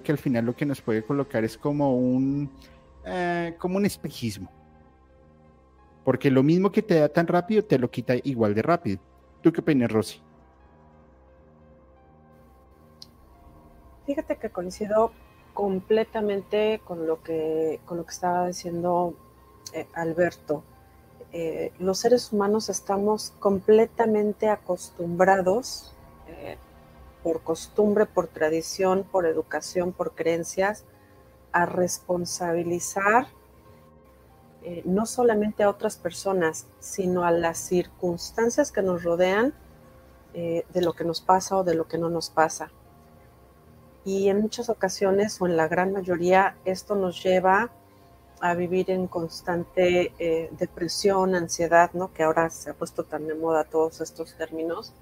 que 0.03 0.13
al 0.13 0.19
final 0.19 0.45
lo 0.45 0.57
que 0.57 0.67
nos 0.67 0.83
puede 0.83 1.05
colocar 1.05 1.45
es 1.45 1.57
como 1.57 1.97
un, 1.97 2.51
eh, 3.07 3.55
como 3.59 3.77
un 3.77 3.87
espejismo. 3.87 4.51
Porque 6.05 6.31
lo 6.31 6.43
mismo 6.43 6.73
que 6.73 6.83
te 6.83 6.97
da 6.97 7.09
tan 7.09 7.27
rápido, 7.27 7.65
te 7.65 7.79
lo 7.79 7.91
quita 7.91 8.15
igual 8.25 8.55
de 8.55 8.63
rápido. 8.63 8.99
¿Tú 9.43 9.53
qué 9.53 9.61
opinas, 9.61 9.91
Rosy? 9.91 10.21
Fíjate 14.11 14.39
que 14.39 14.51
coincido 14.51 15.13
completamente 15.55 16.81
con 16.85 17.07
lo 17.07 17.23
que, 17.23 17.79
con 17.87 17.97
lo 17.97 18.05
que 18.05 18.11
estaba 18.11 18.49
diciendo 18.49 19.15
eh, 19.73 19.87
Alberto. 19.95 20.65
Eh, 21.33 21.73
los 21.79 21.99
seres 21.99 22.33
humanos 22.33 22.69
estamos 22.71 23.33
completamente 23.39 24.49
acostumbrados, 24.49 25.95
eh, 26.27 26.59
por 27.23 27.43
costumbre, 27.43 28.05
por 28.05 28.27
tradición, 28.27 29.05
por 29.05 29.27
educación, 29.27 29.93
por 29.93 30.17
creencias, 30.17 30.85
a 31.53 31.67
responsabilizar 31.67 33.29
no 34.85 35.07
solamente 35.07 35.63
a 35.63 35.71
otras 35.71 35.97
personas, 35.97 36.67
sino 36.81 37.25
a 37.25 37.31
las 37.31 37.59
circunstancias 37.59 38.73
que 38.73 38.83
nos 38.83 39.05
rodean 39.05 39.55
de 40.35 40.83
lo 40.83 40.95
que 40.95 41.05
nos 41.05 41.21
pasa 41.21 41.59
o 41.59 41.65
de 41.65 41.75
lo 41.75 41.87
que 41.87 41.97
no 41.97 42.11
nos 42.11 42.29
pasa. 42.29 42.73
Y 44.05 44.29
en 44.29 44.41
muchas 44.41 44.71
ocasiones, 44.71 45.41
o 45.41 45.47
en 45.47 45.57
la 45.57 45.69
gran 45.69 45.93
mayoría, 45.93 46.57
esto 46.65 46.95
nos 46.95 47.23
lleva 47.23 47.71
a 48.41 48.55
vivir 48.55 48.91
en 48.91 49.07
constante 49.07 50.15
eh, 50.19 50.51
depresión, 50.59 51.35
ansiedad, 51.35 51.91
¿no? 51.93 52.13
Que 52.13 52.23
ahora 52.23 52.49
se 52.49 52.71
ha 52.71 52.75
puesto 52.75 53.05
tan 53.05 53.27
de 53.27 53.35
moda 53.35 53.65
todos 53.65 54.01
estos 54.01 54.35
términos. 54.35 54.95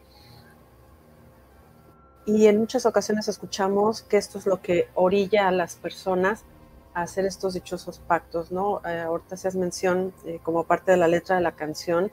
Y 2.26 2.46
en 2.46 2.58
muchas 2.58 2.84
ocasiones 2.84 3.28
escuchamos 3.28 4.02
que 4.02 4.16
esto 4.16 4.38
es 4.38 4.46
lo 4.46 4.60
que 4.60 4.88
orilla 4.94 5.48
a 5.48 5.52
las 5.52 5.76
personas 5.76 6.44
a 6.92 7.02
hacer 7.02 7.24
estos 7.24 7.54
dichosos 7.54 8.00
pactos, 8.00 8.50
¿no? 8.50 8.82
Eh, 8.84 9.00
ahorita 9.00 9.36
se 9.36 9.48
hace 9.48 9.58
mención 9.58 10.12
eh, 10.24 10.40
como 10.42 10.64
parte 10.64 10.90
de 10.90 10.98
la 10.98 11.08
letra 11.08 11.36
de 11.36 11.42
la 11.42 11.52
canción 11.52 12.10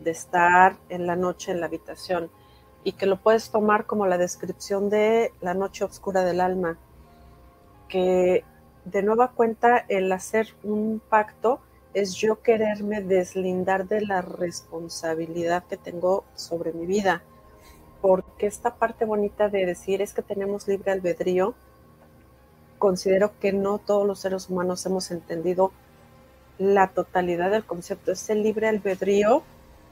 de 0.00 0.10
estar 0.10 0.76
en 0.88 1.06
la 1.06 1.14
noche 1.14 1.52
en 1.52 1.60
la 1.60 1.66
habitación 1.66 2.30
y 2.84 2.92
que 2.92 3.06
lo 3.06 3.16
puedes 3.16 3.50
tomar 3.50 3.86
como 3.86 4.06
la 4.06 4.18
descripción 4.18 4.90
de 4.90 5.32
la 5.40 5.54
noche 5.54 5.84
oscura 5.84 6.22
del 6.22 6.40
alma, 6.40 6.78
que 7.88 8.44
de 8.84 9.02
nueva 9.02 9.32
cuenta 9.32 9.84
el 9.88 10.12
hacer 10.12 10.54
un 10.62 11.00
pacto 11.08 11.60
es 11.94 12.14
yo 12.14 12.42
quererme 12.42 13.00
deslindar 13.00 13.88
de 13.88 14.02
la 14.02 14.20
responsabilidad 14.20 15.64
que 15.64 15.76
tengo 15.76 16.24
sobre 16.34 16.72
mi 16.72 16.86
vida. 16.86 17.22
Porque 18.02 18.46
esta 18.46 18.74
parte 18.74 19.06
bonita 19.06 19.48
de 19.48 19.64
decir 19.64 20.02
es 20.02 20.12
que 20.12 20.20
tenemos 20.20 20.68
libre 20.68 20.92
albedrío, 20.92 21.54
considero 22.78 23.32
que 23.40 23.52
no 23.52 23.78
todos 23.78 24.06
los 24.06 24.18
seres 24.18 24.50
humanos 24.50 24.84
hemos 24.84 25.10
entendido 25.10 25.72
la 26.58 26.88
totalidad 26.88 27.50
del 27.50 27.64
concepto. 27.64 28.12
Ese 28.12 28.34
libre 28.34 28.68
albedrío 28.68 29.42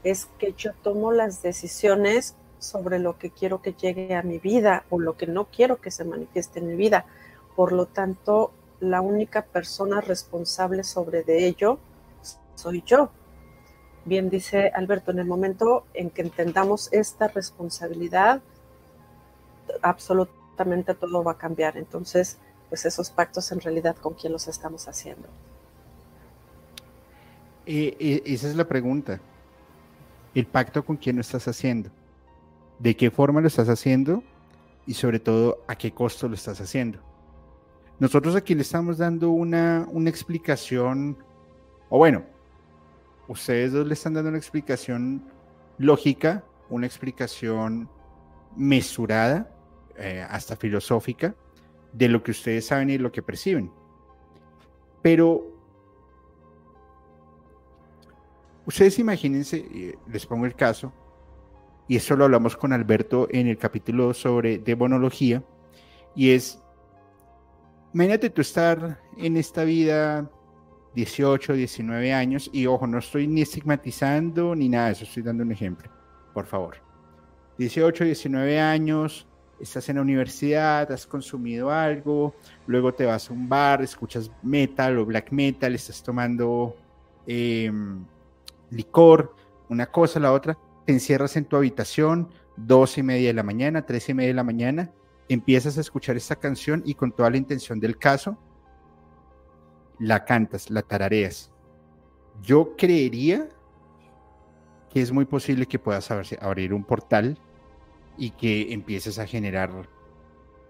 es 0.03 0.27
que 0.37 0.53
yo 0.53 0.73
tomo 0.83 1.11
las 1.11 1.41
decisiones 1.41 2.35
sobre 2.63 2.99
lo 2.99 3.17
que 3.17 3.29
quiero 3.29 3.61
que 3.61 3.73
llegue 3.73 4.15
a 4.15 4.23
mi 4.23 4.39
vida 4.39 4.85
o 4.89 4.99
lo 4.99 5.17
que 5.17 5.27
no 5.27 5.45
quiero 5.45 5.79
que 5.81 5.91
se 5.91 6.03
manifieste 6.03 6.59
en 6.59 6.67
mi 6.67 6.75
vida. 6.75 7.05
Por 7.55 7.71
lo 7.71 7.85
tanto, 7.85 8.51
la 8.79 9.01
única 9.01 9.43
persona 9.43 10.01
responsable 10.01 10.83
sobre 10.83 11.23
de 11.23 11.45
ello 11.45 11.79
soy 12.55 12.83
yo. 12.85 13.09
Bien 14.05 14.29
dice 14.29 14.71
Alberto, 14.73 15.11
en 15.11 15.19
el 15.19 15.25
momento 15.25 15.85
en 15.93 16.09
que 16.09 16.21
entendamos 16.21 16.91
esta 16.91 17.27
responsabilidad, 17.27 18.41
absolutamente 19.81 20.93
todo 20.93 21.23
va 21.23 21.33
a 21.33 21.37
cambiar. 21.37 21.77
Entonces, 21.77 22.37
pues 22.69 22.85
esos 22.85 23.09
pactos 23.09 23.51
en 23.51 23.61
realidad 23.61 23.95
con 23.95 24.13
quién 24.13 24.33
los 24.33 24.47
estamos 24.47 24.87
haciendo. 24.87 25.27
Eh, 27.65 27.95
eh, 27.99 28.23
esa 28.25 28.49
es 28.49 28.55
la 28.55 28.67
pregunta. 28.67 29.19
¿El 30.35 30.47
pacto 30.47 30.83
con 30.83 30.97
quién 30.97 31.15
lo 31.15 31.21
estás 31.21 31.47
haciendo? 31.47 31.89
¿De 32.83 32.97
qué 32.97 33.09
forma 33.11 33.39
lo 33.39 33.47
estás 33.47 33.69
haciendo? 33.69 34.21
Y 34.85 34.95
sobre 34.95 35.21
todo, 35.21 35.63
¿a 35.69 35.77
qué 35.77 35.93
costo 35.93 36.27
lo 36.27 36.35
estás 36.35 36.59
haciendo? 36.59 36.99
Nosotros 37.97 38.35
aquí 38.35 38.55
le 38.55 38.61
estamos 38.61 38.97
dando 38.97 39.29
una, 39.29 39.87
una 39.89 40.09
explicación, 40.09 41.17
o 41.87 41.97
bueno, 41.97 42.25
ustedes 43.29 43.71
dos 43.71 43.87
le 43.87 43.93
están 43.93 44.15
dando 44.15 44.27
una 44.27 44.37
explicación 44.37 45.23
lógica, 45.77 46.43
una 46.69 46.85
explicación 46.85 47.87
mesurada, 48.57 49.49
eh, 49.95 50.27
hasta 50.29 50.57
filosófica, 50.57 51.35
de 51.93 52.09
lo 52.09 52.21
que 52.21 52.31
ustedes 52.31 52.65
saben 52.65 52.89
y 52.89 52.97
lo 52.97 53.13
que 53.13 53.21
perciben. 53.21 53.71
Pero 55.01 55.41
ustedes 58.65 58.99
imagínense, 58.99 59.97
les 60.05 60.25
pongo 60.25 60.45
el 60.45 60.53
caso, 60.53 60.91
y 61.93 61.97
eso 61.97 62.15
lo 62.15 62.25
hablamos 62.25 62.57
con 62.57 62.73
Alberto 62.73 63.27
en 63.29 63.45
el 63.45 63.55
capítulo 63.59 64.15
sobre 64.15 64.57
demonología, 64.57 65.43
y 66.15 66.31
es 66.31 66.59
imagínate 67.93 68.31
tú 68.31 68.41
estar 68.41 68.99
en 69.15 69.37
esta 69.37 69.63
vida 69.63 70.27
18, 70.95 71.53
19 71.53 72.11
años, 72.11 72.49
y 72.51 72.65
ojo, 72.65 72.87
no 72.87 72.97
estoy 72.97 73.27
ni 73.27 73.43
estigmatizando 73.43 74.55
ni 74.55 74.69
nada 74.69 74.87
de 74.87 74.93
eso, 74.93 75.03
estoy 75.03 75.21
dando 75.21 75.43
un 75.43 75.51
ejemplo, 75.51 75.87
por 76.33 76.47
favor. 76.47 76.77
18, 77.59 78.05
19 78.05 78.59
años, 78.59 79.27
estás 79.59 79.87
en 79.89 79.97
la 79.97 80.01
universidad, 80.01 80.91
has 80.91 81.05
consumido 81.05 81.69
algo, 81.69 82.33
luego 82.65 82.91
te 82.95 83.05
vas 83.05 83.29
a 83.29 83.33
un 83.33 83.47
bar, 83.47 83.83
escuchas 83.83 84.31
metal 84.41 84.97
o 84.97 85.05
black 85.05 85.31
metal, 85.31 85.75
estás 85.75 86.01
tomando 86.01 86.75
em, 87.27 88.03
licor, 88.71 89.35
una 89.69 89.85
cosa, 89.85 90.19
la 90.19 90.33
otra, 90.33 90.57
te 90.85 90.93
encierras 90.93 91.35
en 91.35 91.45
tu 91.45 91.55
habitación, 91.55 92.29
dos 92.55 92.97
y 92.97 93.03
media 93.03 93.27
de 93.27 93.33
la 93.33 93.43
mañana, 93.43 93.85
tres 93.85 94.09
y 94.09 94.13
media 94.13 94.29
de 94.29 94.35
la 94.35 94.43
mañana, 94.43 94.91
empiezas 95.29 95.77
a 95.77 95.81
escuchar 95.81 96.15
esta 96.15 96.35
canción 96.35 96.83
y 96.85 96.95
con 96.95 97.11
toda 97.11 97.29
la 97.29 97.37
intención 97.37 97.79
del 97.79 97.97
caso, 97.97 98.37
la 99.99 100.25
cantas, 100.25 100.69
la 100.69 100.81
tarareas. 100.81 101.51
Yo 102.41 102.75
creería 102.75 103.49
que 104.89 105.01
es 105.01 105.11
muy 105.11 105.25
posible 105.25 105.65
que 105.65 105.79
puedas 105.79 106.11
abrir 106.11 106.73
un 106.73 106.83
portal 106.83 107.37
y 108.17 108.31
que 108.31 108.73
empieces 108.73 109.17
a 109.17 109.25
generar 109.25 109.71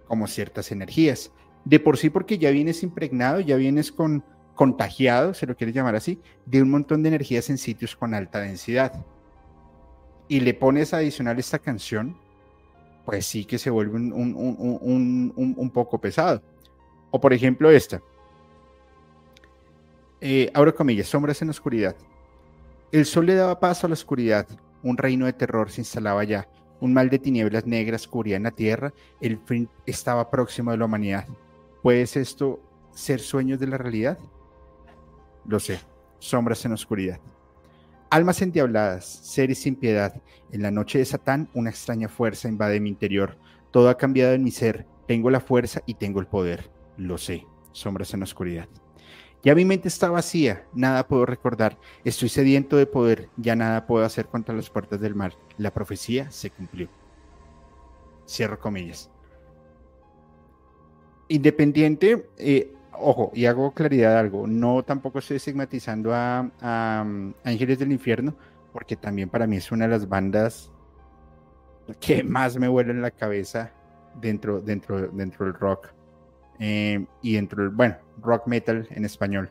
como 0.08 0.28
ciertas 0.28 0.71
energías. 0.71 1.32
De 1.65 1.80
por 1.80 1.97
sí, 1.97 2.10
porque 2.10 2.38
ya 2.38 2.52
vienes 2.52 2.84
impregnado, 2.84 3.39
ya 3.39 3.56
vienes 3.56 3.91
con 3.91 4.23
contagiado, 4.56 5.34
se 5.34 5.47
lo 5.47 5.56
quieres 5.56 5.76
llamar 5.76 5.95
así, 5.95 6.21
de 6.45 6.62
un 6.62 6.69
montón 6.69 7.02
de 7.02 7.10
energías 7.10 7.49
en 7.49 7.58
sitios 7.58 7.95
con 7.95 8.13
alta 8.13 8.39
densidad. 8.39 9.04
Y 10.33 10.39
le 10.39 10.55
pones 10.55 10.95
adicional 10.95 11.37
esta 11.37 11.59
canción, 11.59 12.17
pues 13.05 13.23
sí 13.23 13.45
que 13.45 13.59
se 13.59 13.69
vuelve 13.69 13.97
un, 13.97 15.71
poco 15.71 16.01
pesado. 16.01 16.41
O 17.11 17.21
por 17.21 17.33
ejemplo 17.33 17.69
esta. 17.69 18.01
Eh, 20.21 20.51
comillas, 20.75 21.05
sombras 21.05 21.39
en 21.43 21.49
la 21.49 21.51
oscuridad. 21.51 21.95
El 22.91 23.05
sol 23.05 23.27
le 23.27 23.35
daba 23.35 23.59
paso 23.59 23.85
a 23.85 23.89
la 23.89 23.93
oscuridad, 23.93 24.47
un 24.81 24.97
reino 24.97 25.27
de 25.27 25.33
terror 25.33 25.69
se 25.69 25.81
instalaba 25.81 26.21
allá, 26.21 26.49
un 26.79 26.95
mal 26.95 27.11
de 27.11 27.19
tinieblas 27.19 27.67
negras 27.67 28.07
cubría 28.07 28.37
en 28.37 28.43
la 28.43 28.51
tierra, 28.51 28.91
el 29.21 29.37
fin 29.37 29.69
estaba 29.85 30.31
próximo 30.31 30.71
de 30.71 30.77
la 30.77 30.85
humanidad. 30.85 31.27
¿Puede 31.83 32.01
esto 32.01 32.59
ser 32.91 33.19
sueños 33.19 33.59
de 33.59 33.67
la 33.67 33.77
realidad? 33.77 34.17
Lo 35.45 35.59
sé, 35.59 35.79
sombras 36.17 36.65
en 36.65 36.71
la 36.71 36.75
oscuridad. 36.75 37.19
Almas 38.13 38.43
endiabladas, 38.43 39.06
seres 39.23 39.58
sin 39.58 39.76
piedad. 39.76 40.21
En 40.52 40.62
la 40.62 40.69
noche 40.69 40.99
de 40.99 41.06
Satán, 41.06 41.49
una 41.56 41.71
extraña 41.71 42.08
fuerza 42.08 42.47
invade 42.47 42.80
mi 42.80 42.89
interior. 42.89 43.39
Todo 43.71 43.89
ha 43.89 43.97
cambiado 43.97 44.34
en 44.34 44.43
mi 44.43 44.52
ser. 44.52 44.86
Tengo 45.08 45.32
la 45.32 45.39
fuerza 45.39 45.82
y 45.88 45.95
tengo 45.95 46.19
el 46.19 46.28
poder. 46.28 46.69
Lo 46.95 47.17
sé, 47.17 47.47
sombras 47.71 48.13
en 48.13 48.19
la 48.19 48.26
oscuridad. 48.26 48.67
Ya 49.41 49.56
mi 49.56 49.65
mente 49.65 49.88
está 49.88 50.12
vacía, 50.12 50.63
nada 50.76 51.08
puedo 51.08 51.26
recordar. 51.26 51.80
Estoy 52.04 52.30
sediento 52.30 52.78
de 52.78 52.86
poder, 52.86 53.30
ya 53.36 53.56
nada 53.56 53.88
puedo 53.88 54.06
hacer 54.06 54.28
contra 54.28 54.54
las 54.54 54.69
puertas 54.69 55.02
del 55.02 55.15
mal. 55.15 55.34
La 55.58 55.73
profecía 55.73 56.30
se 56.30 56.52
cumplió. 56.52 56.89
Cierro 58.28 58.60
comillas. 58.60 59.10
Independiente, 61.30 62.30
eh, 62.38 62.76
ojo, 62.97 63.32
y 63.34 63.45
hago 63.45 63.71
claridad 63.71 64.12
de 64.12 64.19
algo, 64.19 64.47
no 64.47 64.84
tampoco 64.84 65.19
estoy 65.19 65.38
estigmatizando 65.38 66.12
a, 66.13 66.49
Ángeles 67.43 67.79
del 67.79 67.91
Infierno, 67.91 68.36
porque 68.71 68.95
también 68.95 69.29
para 69.29 69.47
mí 69.47 69.58
es 69.58 69.71
una 69.71 69.86
de 69.86 69.91
las 69.91 70.08
bandas 70.08 70.71
que 71.99 72.23
más 72.23 72.58
me 72.58 72.67
vuela 72.67 72.91
en 72.91 73.01
la 73.01 73.12
cabeza 73.12 73.71
dentro, 74.19 74.62
dentro, 74.62 75.08
dentro 75.10 75.45
del 75.45 75.53
rock 75.56 75.89
eh, 76.60 77.06
y 77.21 77.34
dentro 77.36 77.63
del, 77.63 77.71
bueno, 77.71 77.97
rock 78.21 78.47
metal 78.47 78.88
en 78.89 79.06
español. 79.06 79.49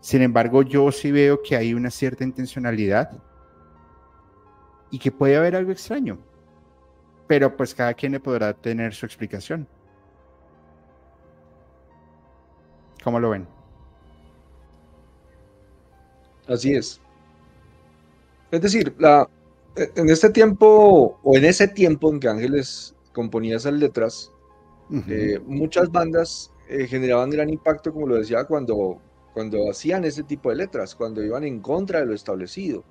Sin 0.00 0.22
embargo, 0.22 0.62
yo 0.62 0.92
sí 0.92 1.10
veo 1.10 1.42
que 1.42 1.56
hay 1.56 1.74
una 1.74 1.90
cierta 1.90 2.24
intencionalidad 2.24 3.10
y 4.90 4.98
que 4.98 5.10
puede 5.10 5.36
haber 5.36 5.56
algo 5.56 5.72
extraño, 5.72 6.18
pero 7.26 7.56
pues 7.56 7.74
cada 7.74 7.94
quien 7.94 8.12
le 8.12 8.20
podrá 8.20 8.52
tener 8.52 8.94
su 8.94 9.06
explicación. 9.06 9.66
¿Cómo 13.04 13.20
lo 13.20 13.30
ven? 13.30 13.46
Así 16.46 16.72
es. 16.74 17.02
Es 18.50 18.60
decir, 18.60 18.94
la, 18.98 19.28
en 19.76 20.08
este 20.10 20.30
tiempo, 20.30 21.18
o 21.22 21.36
en 21.36 21.44
ese 21.44 21.68
tiempo 21.68 22.10
en 22.10 22.20
que 22.20 22.28
Ángeles 22.28 22.94
componía 23.12 23.56
esas 23.56 23.74
letras, 23.74 24.32
eh, 25.06 25.40
muchas 25.46 25.90
bandas 25.90 26.54
eh, 26.68 26.86
generaban 26.88 27.30
gran 27.30 27.50
impacto, 27.50 27.92
como 27.92 28.06
lo 28.08 28.16
decía, 28.16 28.44
cuando, 28.46 29.02
cuando 29.32 29.70
hacían 29.70 30.04
ese 30.04 30.24
tipo 30.24 30.50
de 30.50 30.56
letras, 30.56 30.94
cuando 30.94 31.24
iban 31.24 31.44
en 31.44 31.60
contra 31.60 32.00
de 32.00 32.06
lo 32.06 32.14
establecido. 32.14 32.84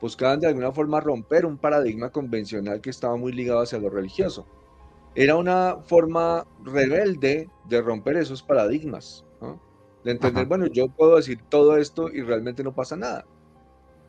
Buscaban 0.00 0.40
de 0.40 0.48
alguna 0.48 0.72
forma 0.72 1.00
romper 1.00 1.46
un 1.46 1.58
paradigma 1.58 2.10
convencional 2.10 2.80
que 2.80 2.90
estaba 2.90 3.16
muy 3.16 3.32
ligado 3.32 3.60
hacia 3.60 3.78
lo 3.78 3.90
religioso. 3.90 4.46
Era 5.14 5.36
una 5.36 5.76
forma 5.84 6.46
rebelde 6.64 7.48
de 7.68 7.82
romper 7.82 8.16
esos 8.16 8.42
paradigmas 8.42 9.24
de 10.04 10.10
entender, 10.10 10.46
bueno, 10.46 10.66
yo 10.66 10.88
puedo 10.88 11.16
decir 11.16 11.40
todo 11.48 11.76
esto 11.76 12.10
y 12.10 12.22
realmente 12.22 12.64
no 12.64 12.74
pasa 12.74 12.96
nada. 12.96 13.24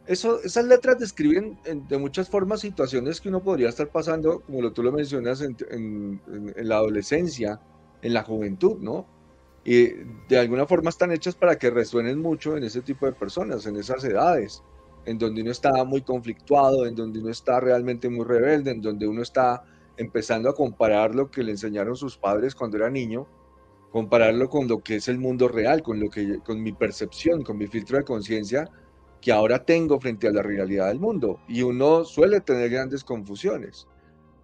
Eso, 0.06 0.42
esas 0.42 0.66
letras 0.66 1.00
describen 1.00 1.58
de 1.88 1.98
muchas 1.98 2.30
formas 2.30 2.60
situaciones 2.60 3.22
que 3.22 3.30
uno 3.30 3.42
podría 3.42 3.70
estar 3.70 3.88
pasando, 3.88 4.42
como 4.42 4.62
lo, 4.62 4.74
tú 4.74 4.84
lo 4.84 4.92
mencionas, 4.92 5.42
en, 5.42 6.20
la 6.58 6.78
adolescencia, 6.78 7.62
en 8.02 8.14
la 8.14 8.24
juventud, 8.24 8.78
¿no? 8.80 9.06
Y 9.64 9.94
de 10.28 10.40
alguna 10.40 10.66
forma 10.66 10.90
están 10.90 11.14
hechas 11.14 11.36
para 11.36 11.58
que 11.58 11.70
resuenen 11.70 12.20
mucho 12.20 12.58
en 12.58 12.66
ese 12.66 12.82
tipo 12.82 13.06
de 13.06 13.14
personas, 13.14 13.66
en 13.66 13.78
esas 13.78 14.04
edades, 14.04 14.62
en 15.06 15.18
donde 15.18 15.42
uno 15.42 15.52
está 15.52 15.86
muy 15.86 16.02
conflictuado, 16.02 16.86
en 16.86 16.96
donde 16.96 17.20
uno 17.20 17.30
está 17.30 17.62
realmente 17.62 18.10
muy 18.10 18.26
rebelde, 18.26 18.72
en 18.72 18.82
donde 18.82 19.08
uno 19.08 19.22
está 19.22 19.64
empezando 19.98 20.50
a 20.50 20.56
comparar 20.56 21.16
lo 21.16 21.30
que 21.30 21.44
le 21.44 21.52
enseñaron 21.52 21.96
sus 21.96 22.18
padres 22.18 22.56
cuando 22.56 22.78
era 22.78 22.90
niño 22.90 23.28
compararlo 23.94 24.50
con 24.50 24.68
lo 24.68 24.80
que 24.80 24.96
es 24.96 25.08
el 25.08 25.20
mundo 25.20 25.48
real, 25.48 25.84
con, 25.84 26.00
lo 26.00 26.10
que, 26.10 26.40
con 26.40 26.64
mi 26.64 26.72
percepción, 26.72 27.44
con 27.44 27.60
mi 27.60 27.68
filtro 27.68 28.00
de 28.00 28.04
conciencia 28.04 28.68
que 29.22 29.32
ahora 29.32 29.64
tengo 29.64 30.00
frente 30.00 30.28
a 30.28 30.32
la 30.32 30.42
realidad 30.42 30.88
del 30.88 31.00
mundo. 31.00 31.40
Y 31.48 31.62
uno 31.62 32.04
suele 32.04 32.42
tener 32.42 32.72
grandes 32.72 33.04
confusiones. 33.04 33.88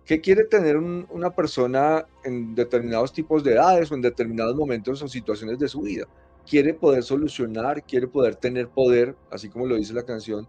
¿Qué 0.06 0.22
quiere 0.22 0.44
tener 0.44 0.78
una 0.78 1.32
persona 1.32 2.06
en 2.24 2.54
determinados 2.54 3.12
tipos 3.12 3.44
de 3.44 3.54
edades 3.54 3.92
o 3.92 3.96
en 3.96 4.02
determinados 4.02 4.56
momentos 4.56 5.02
o 5.02 5.08
situaciones 5.08 5.58
de 5.58 5.68
su 5.68 5.82
vida? 5.82 6.08
Quiere 6.48 6.76
poder 6.76 7.02
solucionar, 7.02 7.84
quiere 7.84 8.08
poder 8.08 8.36
tener 8.36 8.70
poder, 8.70 9.16
así 9.32 9.50
como 9.50 9.66
lo 9.66 9.78
dice 9.78 9.94
la 9.94 10.06
canción, 10.06 10.48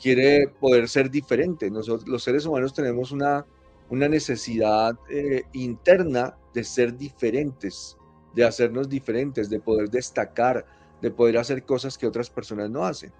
quiere 0.00 0.48
poder 0.48 0.88
ser 0.88 1.10
diferente. 1.10 1.70
Nosotros, 1.70 2.08
los 2.08 2.22
seres 2.22 2.46
humanos 2.46 2.72
tenemos 2.72 3.12
una, 3.12 3.44
una 3.90 4.08
necesidad 4.08 4.98
eh, 5.10 5.42
interna 5.52 6.36
de 6.54 6.64
ser 6.64 6.96
diferentes, 6.96 7.96
de 8.34 8.44
hacernos 8.44 8.88
diferentes, 8.88 9.50
de 9.50 9.60
poder 9.60 9.90
destacar, 9.90 10.64
de 11.02 11.10
poder 11.10 11.38
hacer 11.38 11.64
cosas 11.64 11.98
que 11.98 12.06
otras 12.06 12.30
personas 12.30 12.70
no 12.70 12.84
hacen. 12.84 13.12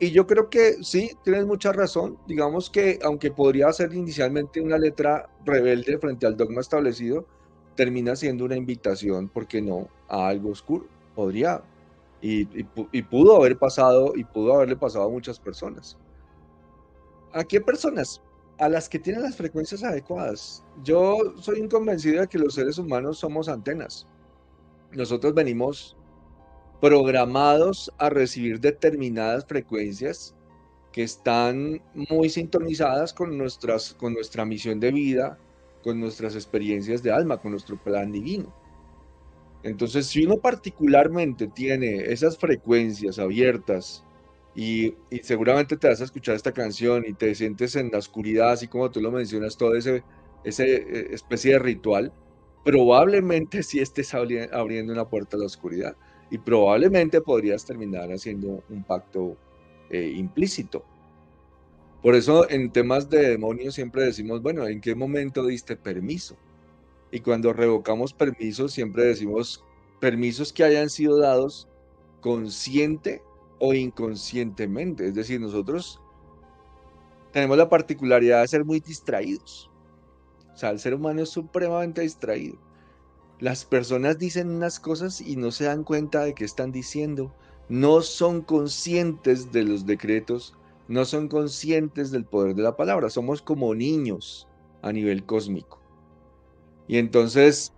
Y 0.00 0.12
yo 0.12 0.26
creo 0.26 0.48
que 0.48 0.84
sí, 0.84 1.10
tienes 1.24 1.44
mucha 1.44 1.72
razón. 1.72 2.18
Digamos 2.28 2.70
que 2.70 3.00
aunque 3.02 3.32
podría 3.32 3.72
ser 3.72 3.92
inicialmente 3.92 4.60
una 4.60 4.78
letra 4.78 5.28
rebelde 5.44 5.98
frente 5.98 6.26
al 6.26 6.36
dogma 6.36 6.60
establecido, 6.60 7.26
termina 7.74 8.14
siendo 8.14 8.44
una 8.44 8.56
invitación, 8.56 9.28
¿por 9.28 9.48
qué 9.48 9.60
no?, 9.60 9.88
a 10.08 10.28
algo 10.28 10.50
oscuro. 10.50 10.86
Podría. 11.16 11.62
Y, 12.20 12.48
y, 12.92 13.02
pudo 13.02 13.36
haber 13.36 13.58
pasado, 13.58 14.12
y 14.16 14.24
pudo 14.24 14.54
haberle 14.54 14.76
pasado 14.76 15.06
a 15.06 15.10
muchas 15.10 15.38
personas. 15.38 15.96
¿A 17.32 17.44
qué 17.44 17.60
personas? 17.60 18.20
A 18.58 18.68
las 18.68 18.88
que 18.88 18.98
tienen 18.98 19.22
las 19.22 19.36
frecuencias 19.36 19.84
adecuadas. 19.84 20.64
Yo 20.82 21.34
soy 21.40 21.60
inconvencido 21.60 22.20
de 22.20 22.28
que 22.28 22.38
los 22.38 22.54
seres 22.54 22.78
humanos 22.78 23.18
somos 23.18 23.48
antenas 23.48 24.06
nosotros 24.92 25.34
venimos 25.34 25.96
programados 26.80 27.92
a 27.98 28.08
recibir 28.08 28.60
determinadas 28.60 29.44
frecuencias 29.46 30.34
que 30.92 31.02
están 31.02 31.82
muy 31.94 32.30
sintonizadas 32.30 33.12
con, 33.12 33.36
nuestras, 33.36 33.94
con 33.94 34.14
nuestra 34.14 34.44
misión 34.44 34.80
de 34.80 34.92
vida, 34.92 35.38
con 35.82 36.00
nuestras 36.00 36.34
experiencias 36.34 37.02
de 37.02 37.12
alma, 37.12 37.38
con 37.38 37.50
nuestro 37.50 37.76
plan 37.76 38.12
divino. 38.12 38.54
Entonces, 39.62 40.06
si 40.06 40.24
uno 40.24 40.38
particularmente 40.38 41.48
tiene 41.48 42.12
esas 42.12 42.38
frecuencias 42.38 43.18
abiertas 43.18 44.04
y, 44.58 44.96
seguramente 45.22 45.76
te 45.76 45.86
vas 45.86 46.00
a 46.00 46.04
escuchar 46.04 46.34
esta 46.34 46.50
canción 46.50 47.04
y 47.06 47.12
te 47.12 47.32
sientes 47.36 47.76
en 47.76 47.92
la 47.92 47.98
oscuridad, 47.98 48.50
así 48.50 48.66
como 48.66 48.90
tú 48.90 49.00
lo 49.00 49.12
mencionas, 49.12 49.56
todo 49.56 49.76
ese, 49.76 50.02
ese 50.42 50.74
eh, 50.74 51.08
especie 51.12 51.52
de 51.52 51.58
ritual, 51.60 52.12
probablemente 52.64 53.62
sí 53.62 53.78
estés 53.78 54.12
abriendo 54.14 54.92
una 54.92 55.08
puerta 55.08 55.36
a 55.36 55.40
la 55.40 55.46
oscuridad 55.46 55.94
y 56.28 56.38
probablemente 56.38 57.20
podrías 57.20 57.64
terminar 57.64 58.10
haciendo 58.10 58.64
un 58.68 58.82
pacto 58.82 59.36
eh, 59.90 60.12
implícito. 60.16 60.84
Por 62.02 62.16
eso 62.16 62.50
en 62.50 62.72
temas 62.72 63.08
de 63.08 63.28
demonios 63.28 63.76
siempre 63.76 64.02
decimos, 64.02 64.42
bueno, 64.42 64.66
¿en 64.66 64.80
qué 64.80 64.96
momento 64.96 65.46
diste 65.46 65.76
permiso? 65.76 66.36
Y 67.12 67.20
cuando 67.20 67.52
revocamos 67.52 68.12
permisos 68.12 68.72
siempre 68.72 69.04
decimos 69.04 69.64
permisos 70.00 70.52
que 70.52 70.64
hayan 70.64 70.90
sido 70.90 71.16
dados 71.20 71.68
consciente 72.20 73.22
o 73.58 73.74
inconscientemente. 73.74 75.08
Es 75.08 75.14
decir, 75.14 75.40
nosotros 75.40 76.00
tenemos 77.32 77.58
la 77.58 77.68
particularidad 77.68 78.42
de 78.42 78.48
ser 78.48 78.64
muy 78.64 78.80
distraídos. 78.80 79.70
O 80.54 80.56
sea, 80.56 80.70
el 80.70 80.78
ser 80.78 80.94
humano 80.94 81.22
es 81.22 81.28
supremamente 81.28 82.00
distraído. 82.00 82.58
Las 83.38 83.64
personas 83.64 84.18
dicen 84.18 84.50
unas 84.50 84.80
cosas 84.80 85.20
y 85.20 85.36
no 85.36 85.52
se 85.52 85.64
dan 85.64 85.84
cuenta 85.84 86.24
de 86.24 86.34
qué 86.34 86.44
están 86.44 86.72
diciendo. 86.72 87.32
No 87.68 88.00
son 88.00 88.42
conscientes 88.42 89.52
de 89.52 89.62
los 89.62 89.86
decretos, 89.86 90.54
no 90.88 91.04
son 91.04 91.28
conscientes 91.28 92.10
del 92.10 92.24
poder 92.24 92.54
de 92.56 92.62
la 92.62 92.76
palabra. 92.76 93.10
Somos 93.10 93.42
como 93.42 93.74
niños 93.74 94.48
a 94.82 94.92
nivel 94.92 95.24
cósmico. 95.24 95.80
Y 96.88 96.96
entonces 96.96 97.72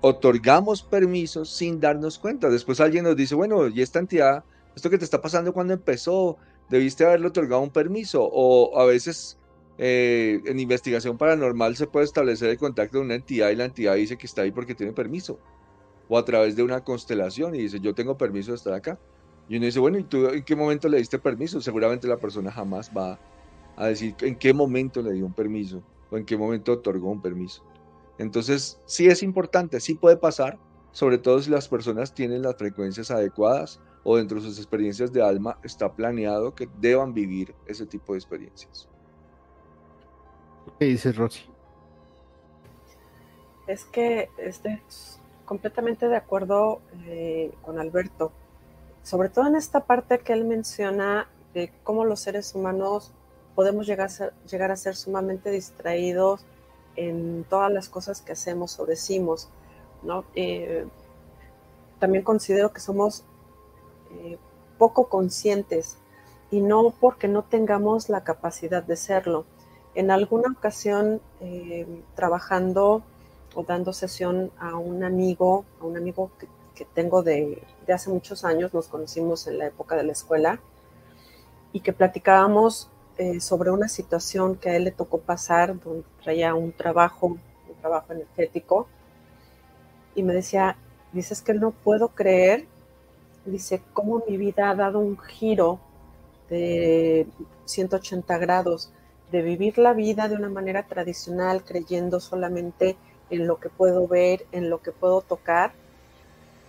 otorgamos 0.00 0.82
permisos 0.82 1.50
sin 1.50 1.78
darnos 1.78 2.18
cuenta. 2.18 2.48
Después 2.50 2.80
alguien 2.80 3.04
nos 3.04 3.16
dice, 3.16 3.34
bueno, 3.34 3.68
y 3.68 3.82
esta 3.82 4.00
entidad, 4.00 4.44
esto 4.76 4.90
que 4.90 4.98
te 4.98 5.04
está 5.04 5.22
pasando 5.22 5.54
cuando 5.54 5.72
empezó, 5.72 6.36
debiste 6.68 7.04
haberle 7.04 7.28
otorgado 7.28 7.62
un 7.62 7.70
permiso 7.70 8.22
o 8.22 8.78
a 8.78 8.84
veces 8.84 9.38
eh, 9.78 10.42
en 10.44 10.60
investigación 10.60 11.16
paranormal 11.16 11.76
se 11.76 11.86
puede 11.86 12.04
establecer 12.04 12.50
el 12.50 12.58
contacto 12.58 12.98
de 12.98 13.04
una 13.04 13.14
entidad 13.14 13.48
y 13.50 13.56
la 13.56 13.64
entidad 13.64 13.94
dice 13.94 14.18
que 14.18 14.26
está 14.26 14.42
ahí 14.42 14.52
porque 14.52 14.74
tiene 14.74 14.92
permiso. 14.92 15.40
O 16.08 16.18
a 16.18 16.24
través 16.24 16.54
de 16.56 16.62
una 16.62 16.84
constelación 16.84 17.54
y 17.54 17.62
dice 17.62 17.80
yo 17.80 17.94
tengo 17.94 18.18
permiso 18.18 18.52
de 18.52 18.58
estar 18.58 18.74
acá 18.74 18.98
y 19.48 19.56
uno 19.56 19.64
dice 19.64 19.80
bueno 19.80 19.98
¿y 19.98 20.04
tú 20.04 20.28
en 20.28 20.44
qué 20.44 20.54
momento 20.54 20.88
le 20.90 20.98
diste 20.98 21.18
permiso? 21.18 21.60
Seguramente 21.62 22.06
la 22.06 22.18
persona 22.18 22.52
jamás 22.52 22.92
va 22.94 23.18
a 23.76 23.86
decir 23.86 24.14
en 24.20 24.36
qué 24.36 24.52
momento 24.52 25.00
le 25.00 25.12
dio 25.12 25.24
un 25.24 25.32
permiso 25.32 25.82
o 26.10 26.18
en 26.18 26.26
qué 26.26 26.36
momento 26.36 26.72
otorgó 26.72 27.10
un 27.10 27.22
permiso. 27.22 27.64
Entonces, 28.18 28.78
sí 28.86 29.08
es 29.08 29.22
importante, 29.22 29.80
sí 29.80 29.94
puede 29.94 30.16
pasar, 30.16 30.58
sobre 30.92 31.18
todo 31.18 31.40
si 31.42 31.50
las 31.50 31.68
personas 31.68 32.14
tienen 32.14 32.42
las 32.42 32.56
frecuencias 32.56 33.10
adecuadas 33.10 33.80
o 34.08 34.16
dentro 34.16 34.36
de 34.36 34.46
sus 34.46 34.56
experiencias 34.58 35.12
de 35.12 35.20
alma 35.20 35.58
está 35.64 35.92
planeado 35.92 36.54
que 36.54 36.68
deban 36.78 37.12
vivir 37.12 37.52
ese 37.66 37.86
tipo 37.86 38.12
de 38.12 38.20
experiencias. 38.20 38.88
¿Qué 40.78 40.84
dices, 40.84 41.16
Rosy? 41.16 41.40
Es 43.66 43.84
que 43.84 44.30
estoy 44.38 44.80
completamente 45.44 46.06
de 46.06 46.14
acuerdo 46.14 46.80
eh, 47.06 47.52
con 47.62 47.80
Alberto, 47.80 48.30
sobre 49.02 49.28
todo 49.28 49.48
en 49.48 49.56
esta 49.56 49.86
parte 49.86 50.20
que 50.20 50.32
él 50.34 50.44
menciona 50.44 51.28
de 51.52 51.72
cómo 51.82 52.04
los 52.04 52.20
seres 52.20 52.54
humanos 52.54 53.12
podemos 53.56 53.88
llegar 53.88 54.06
a 54.06 54.10
ser, 54.10 54.32
llegar 54.48 54.70
a 54.70 54.76
ser 54.76 54.94
sumamente 54.94 55.50
distraídos 55.50 56.46
en 56.94 57.44
todas 57.50 57.72
las 57.72 57.88
cosas 57.88 58.22
que 58.22 58.30
hacemos 58.30 58.78
o 58.78 58.86
decimos, 58.86 59.48
¿no? 60.04 60.24
Eh, 60.36 60.86
también 61.98 62.22
considero 62.22 62.72
que 62.72 62.78
somos 62.78 63.24
eh, 64.10 64.38
poco 64.78 65.08
conscientes 65.08 65.98
y 66.50 66.60
no 66.60 66.94
porque 67.00 67.28
no 67.28 67.42
tengamos 67.42 68.08
la 68.08 68.22
capacidad 68.24 68.82
de 68.82 68.96
serlo. 68.96 69.44
En 69.94 70.10
alguna 70.10 70.52
ocasión, 70.52 71.20
eh, 71.40 71.86
trabajando 72.14 73.02
o 73.54 73.62
dando 73.62 73.92
sesión 73.92 74.50
a 74.58 74.76
un 74.76 75.02
amigo, 75.02 75.64
a 75.80 75.86
un 75.86 75.96
amigo 75.96 76.30
que, 76.38 76.46
tengo 76.94 77.22
de, 77.22 77.62
hace 77.88 78.10
muchos 78.10 78.44
años, 78.44 78.74
nos 78.74 78.88
conocimos 78.88 79.46
en 79.46 79.56
la 79.56 79.66
época 79.66 79.96
de 79.96 80.02
la 80.02 80.12
escuela, 80.12 80.60
y 81.72 81.80
que 81.80 81.94
platicábamos 81.94 82.90
eh, 83.16 83.40
sobre 83.40 83.70
una 83.70 83.88
situación 83.88 84.56
que 84.56 84.68
a 84.68 84.76
él 84.76 84.84
le 84.84 84.90
tocó 84.90 85.18
pasar, 85.18 85.80
donde 85.80 86.04
traía 86.22 86.54
un 86.54 86.72
trabajo, 86.72 87.28
un 87.28 87.40
trabajo 87.80 88.12
energético, 88.12 88.88
y 90.14 90.22
me 90.22 90.34
decía, 90.34 90.76
dices 91.12 91.40
que 91.40 91.54
no 91.54 91.70
puedo 91.70 92.08
creer, 92.08 92.66
dice, 93.46 93.82
cómo 93.92 94.22
mi 94.28 94.36
vida 94.36 94.70
ha 94.70 94.74
dado 94.74 94.98
un 94.98 95.18
giro 95.18 95.78
de 96.50 97.26
180 97.64 98.38
grados, 98.38 98.90
de 99.32 99.42
vivir 99.42 99.78
la 99.78 99.92
vida 99.92 100.28
de 100.28 100.36
una 100.36 100.48
manera 100.48 100.84
tradicional, 100.84 101.64
creyendo 101.64 102.20
solamente 102.20 102.96
en 103.30 103.46
lo 103.46 103.58
que 103.58 103.68
puedo 103.68 104.06
ver, 104.06 104.46
en 104.52 104.70
lo 104.70 104.80
que 104.80 104.92
puedo 104.92 105.20
tocar, 105.20 105.72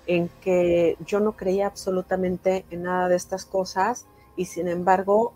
en 0.07 0.29
que 0.41 0.97
yo 1.05 1.19
no 1.19 1.33
creía 1.33 1.67
absolutamente 1.67 2.65
en 2.71 2.83
nada 2.83 3.09
de 3.09 3.15
estas 3.15 3.45
cosas 3.45 4.05
y 4.35 4.45
sin 4.45 4.67
embargo 4.67 5.33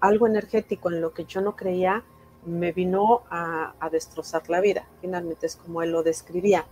algo 0.00 0.26
energético 0.26 0.90
en 0.90 1.00
lo 1.00 1.12
que 1.12 1.24
yo 1.24 1.40
no 1.40 1.56
creía 1.56 2.04
me 2.46 2.72
vino 2.72 3.22
a, 3.30 3.72
destrozar 3.90 4.48
la 4.50 4.60
vida. 4.60 4.86
Finalmente 5.00 5.46
es 5.46 5.56
como 5.56 5.82
él 5.82 5.92
lo 5.92 6.02
describía. 6.02 6.66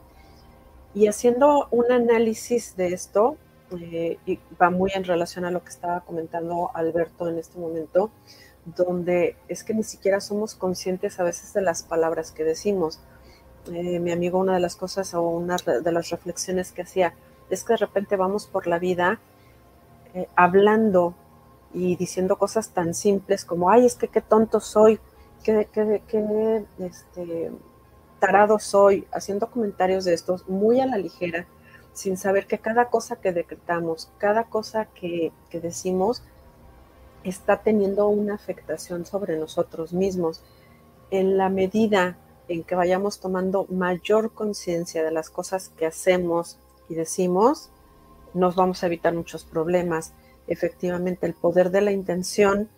Y 0.95 1.07
haciendo 1.07 1.69
un 1.71 1.91
análisis 1.91 2.77
de 2.77 2.89
esto, 2.89 3.37
eh, 3.81 4.19
y 4.27 4.39
va 4.61 4.71
muy 4.71 4.91
en 4.95 5.05
relación 5.05 5.45
a 5.45 5.51
lo 5.51 5.63
que 5.63 5.71
estaba 5.71 6.01
comentando 6.01 6.71
Alberto 6.75 7.29
en 7.29 7.39
este 7.39 7.59
momento, 7.59 8.11
donde 8.65 9.37
es 9.49 9.65
que 9.65 9.75
ni 9.75 9.83
siquiera 9.83 10.21
somos 10.21 10.55
conscientes 10.55 11.19
a 11.19 11.25
veces 11.25 11.53
de 11.53 11.63
las 11.63 11.83
palabras 11.83 12.33
que 12.33 12.45
decimos. 12.45 13.01
Eh, 13.73 13.99
mi 14.01 14.13
amigo, 14.13 14.39
una 14.39 14.55
de 14.55 14.61
las 14.61 14.77
cosas 14.77 15.15
o 15.15 15.23
una 15.23 15.57
de 15.57 15.93
las 15.93 16.11
reflexiones 16.11 16.73
que 16.73 16.83
hacía 16.83 17.15
es 17.51 17.65
que 17.65 17.75
de 17.75 17.79
repente 17.79 18.17
vamos 18.17 18.47
por 18.47 18.67
la 18.67 18.79
vida 18.79 19.21
eh, 20.15 20.29
hablando 20.37 21.15
y 21.73 21.97
diciendo 21.97 22.37
cosas 22.37 22.71
tan 22.71 22.95
simples 22.95 23.45
como, 23.45 23.71
ay, 23.71 23.87
es 23.87 23.95
que 23.95 24.09
qué 24.09 24.21
tonto 24.21 24.61
soy, 24.61 25.01
qué, 25.43 25.69
qué, 25.73 26.03
qué 26.07 26.65
este, 26.79 27.51
tarado 28.21 28.59
soy, 28.59 29.07
haciendo 29.13 29.51
comentarios 29.51 30.05
de 30.05 30.15
estos 30.15 30.49
muy 30.49 30.81
a 30.81 30.87
la 30.87 30.99
ligera, 30.99 31.47
sin 31.93 32.17
saber 32.17 32.47
que 32.47 32.59
cada 32.59 32.89
cosa 32.89 33.17
que 33.17 33.33
decretamos, 33.33 34.11
cada 34.19 34.45
cosa 34.45 34.87
que, 34.87 35.33
que 35.51 35.61
decimos, 35.61 36.23
está 37.25 37.59
teniendo 37.63 38.09
una 38.09 38.35
afectación 38.35 39.07
sobre 39.07 39.37
nosotros 39.37 39.93
mismos. 39.93 40.43
En 41.11 41.37
la 41.37 41.49
medida 41.49 42.17
en 42.49 42.65
que 42.65 42.75
vayamos 42.75 43.21
tomando 43.21 43.67
mayor 43.69 44.33
conciencia 44.33 45.05
de 45.05 45.13
las 45.13 45.31
cosas 45.31 45.71
que 45.77 45.87
hacemos 45.87 46.59
y 46.89 46.95
decimos, 46.95 47.71
nos 48.35 48.57
vamos 48.57 48.83
a 48.83 48.87
evitar 48.87 49.15
muchos 49.15 49.45
problemas 49.45 50.13
efectivamente 50.47 51.27
el 51.27 51.35
poder 51.35 51.71
de 51.71 51.81
la 51.81 51.93
intención, 51.93 52.69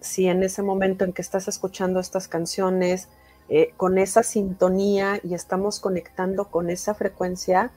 si 0.00 0.28
en 0.28 0.42
ese 0.42 0.62
momento 0.62 1.04
en 1.04 1.12
que 1.12 1.22
estás 1.22 1.48
escuchando 1.48 2.00
estas 2.00 2.28
canciones, 2.28 3.08
eh, 3.48 3.72
con 3.76 3.98
esa 3.98 4.22
sintonía 4.22 5.20
y 5.22 5.34
estamos 5.34 5.80
conectando 5.80 6.48
con 6.48 6.70
esa 6.70 6.94
frecuencia, 6.94 7.72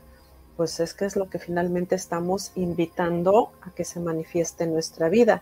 pues 0.62 0.80
es 0.80 0.94
que 0.94 1.06
es 1.06 1.16
lo 1.16 1.28
que 1.28 1.40
finalmente 1.40 1.96
estamos 1.96 2.52
invitando 2.54 3.52
a 3.64 3.72
que 3.72 3.84
se 3.84 4.00
manifieste 4.00 4.66
en 4.66 4.74
nuestra 4.74 5.10
vida, 5.10 5.42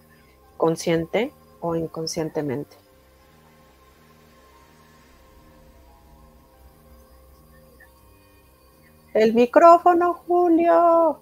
consciente 0.55 1.33
o 1.59 1.75
inconscientemente. 1.75 2.77
El 9.13 9.33
micrófono, 9.33 10.13
Julio. 10.25 11.19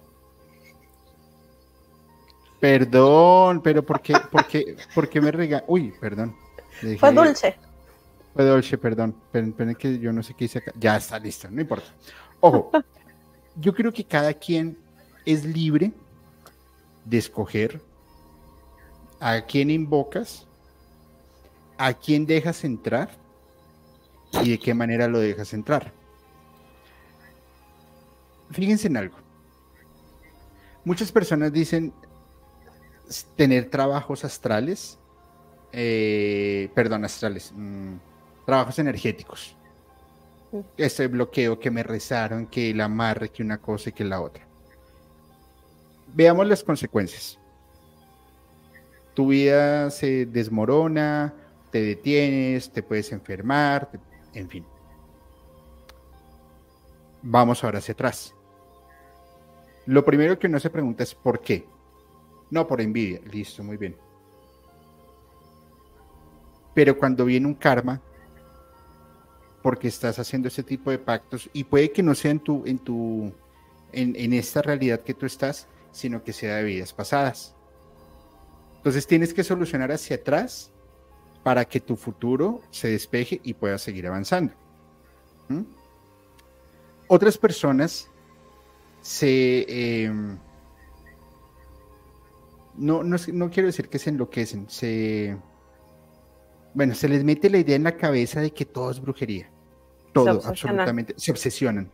Perdón, 2.60 3.60
pero 3.62 3.82
¿por 3.82 4.00
qué, 4.00 4.14
por 4.30 4.46
qué, 4.46 4.76
por 4.94 5.08
qué 5.08 5.20
me 5.20 5.32
rega? 5.32 5.64
Uy, 5.66 5.92
perdón. 6.00 6.36
Fue 7.00 7.12
dulce. 7.12 7.56
Fue 8.32 8.44
dulce, 8.44 8.78
perdón. 8.78 9.16
Pero, 9.32 9.76
que 9.76 9.98
yo 9.98 10.12
no 10.12 10.22
sé 10.22 10.34
qué 10.34 10.44
hice 10.44 10.58
acá. 10.58 10.72
Ya 10.76 10.96
está 10.96 11.18
listo, 11.18 11.48
no 11.50 11.60
importa. 11.60 11.88
Ojo, 12.38 12.70
yo 13.60 13.74
creo 13.74 13.92
que 13.92 14.04
cada 14.04 14.32
quien 14.34 14.78
es 15.24 15.44
libre 15.44 15.92
de 17.04 17.18
escoger 17.18 17.80
a 19.20 19.40
quién 19.42 19.70
invocas, 19.70 20.46
a 21.76 21.92
quién 21.92 22.24
dejas 22.26 22.64
entrar 22.64 23.10
y 24.42 24.50
de 24.50 24.58
qué 24.58 24.74
manera 24.74 25.08
lo 25.08 25.18
dejas 25.18 25.52
entrar. 25.54 25.92
Fíjense 28.50 28.86
en 28.86 28.96
algo. 28.96 29.16
Muchas 30.84 31.12
personas 31.12 31.52
dicen, 31.52 31.92
tener 33.36 33.70
trabajos 33.70 34.24
astrales, 34.24 34.98
eh, 35.72 36.70
perdón, 36.74 37.04
astrales, 37.04 37.52
mm, 37.54 37.94
trabajos 38.46 38.78
energéticos. 38.78 39.57
Este 40.76 41.06
bloqueo 41.08 41.58
que 41.58 41.70
me 41.70 41.82
rezaron, 41.82 42.46
que 42.46 42.70
el 42.70 42.80
amarre, 42.80 43.30
que 43.30 43.42
una 43.42 43.58
cosa 43.58 43.90
y 43.90 43.92
que 43.92 44.04
la 44.04 44.20
otra. 44.20 44.46
Veamos 46.14 46.46
las 46.46 46.64
consecuencias. 46.64 47.38
Tu 49.14 49.28
vida 49.28 49.90
se 49.90 50.26
desmorona, 50.26 51.34
te 51.70 51.82
detienes, 51.82 52.72
te 52.72 52.82
puedes 52.82 53.12
enfermar, 53.12 53.90
en 54.32 54.48
fin. 54.48 54.64
Vamos 57.22 57.62
ahora 57.62 57.78
hacia 57.78 57.92
atrás. 57.92 58.34
Lo 59.86 60.04
primero 60.04 60.38
que 60.38 60.46
uno 60.46 60.60
se 60.60 60.70
pregunta 60.70 61.02
es 61.02 61.14
¿por 61.14 61.40
qué? 61.40 61.66
No, 62.50 62.66
por 62.66 62.80
envidia. 62.80 63.20
Listo, 63.30 63.62
muy 63.62 63.76
bien. 63.76 63.96
Pero 66.74 66.96
cuando 66.96 67.24
viene 67.24 67.46
un 67.46 67.54
karma, 67.54 68.00
porque 69.68 69.88
estás 69.88 70.18
haciendo 70.18 70.48
ese 70.48 70.62
tipo 70.62 70.90
de 70.90 70.98
pactos, 70.98 71.50
y 71.52 71.62
puede 71.62 71.92
que 71.92 72.02
no 72.02 72.14
sea 72.14 72.30
en 72.30 72.40
en 72.64 72.78
tu, 72.78 73.34
en, 73.92 74.32
esta 74.32 74.62
realidad 74.62 75.00
que 75.00 75.12
tú 75.12 75.26
estás, 75.26 75.68
sino 75.92 76.24
que 76.24 76.32
sea 76.32 76.56
de 76.56 76.64
vidas 76.64 76.94
pasadas. 76.94 77.54
Entonces 78.78 79.06
tienes 79.06 79.34
que 79.34 79.44
solucionar 79.44 79.92
hacia 79.92 80.16
atrás 80.16 80.72
para 81.42 81.66
que 81.66 81.80
tu 81.80 81.96
futuro 81.96 82.62
se 82.70 82.88
despeje 82.88 83.42
y 83.44 83.52
puedas 83.52 83.82
seguir 83.82 84.06
avanzando. 84.06 84.54
¿Mm? 85.48 85.64
Otras 87.06 87.36
personas 87.36 88.08
se 89.02 89.66
em, 90.04 90.38
no, 92.78 93.02
no, 93.04 93.50
quiero 93.50 93.66
decir 93.66 93.90
que 93.90 93.98
se 93.98 94.08
enloquecen, 94.08 94.64
se... 94.70 95.36
Bueno, 96.72 96.94
se 96.94 97.06
les 97.06 97.22
mete 97.22 97.50
la 97.50 97.58
idea 97.58 97.76
en 97.76 97.84
la 97.84 97.98
cabeza 97.98 98.40
de 98.40 98.50
que 98.50 98.64
todo 98.64 98.90
es 98.90 98.98
brujería. 98.98 99.50
Todo, 100.24 100.40
absolutamente. 100.48 101.14
Se 101.16 101.30
obsesionan. 101.30 101.90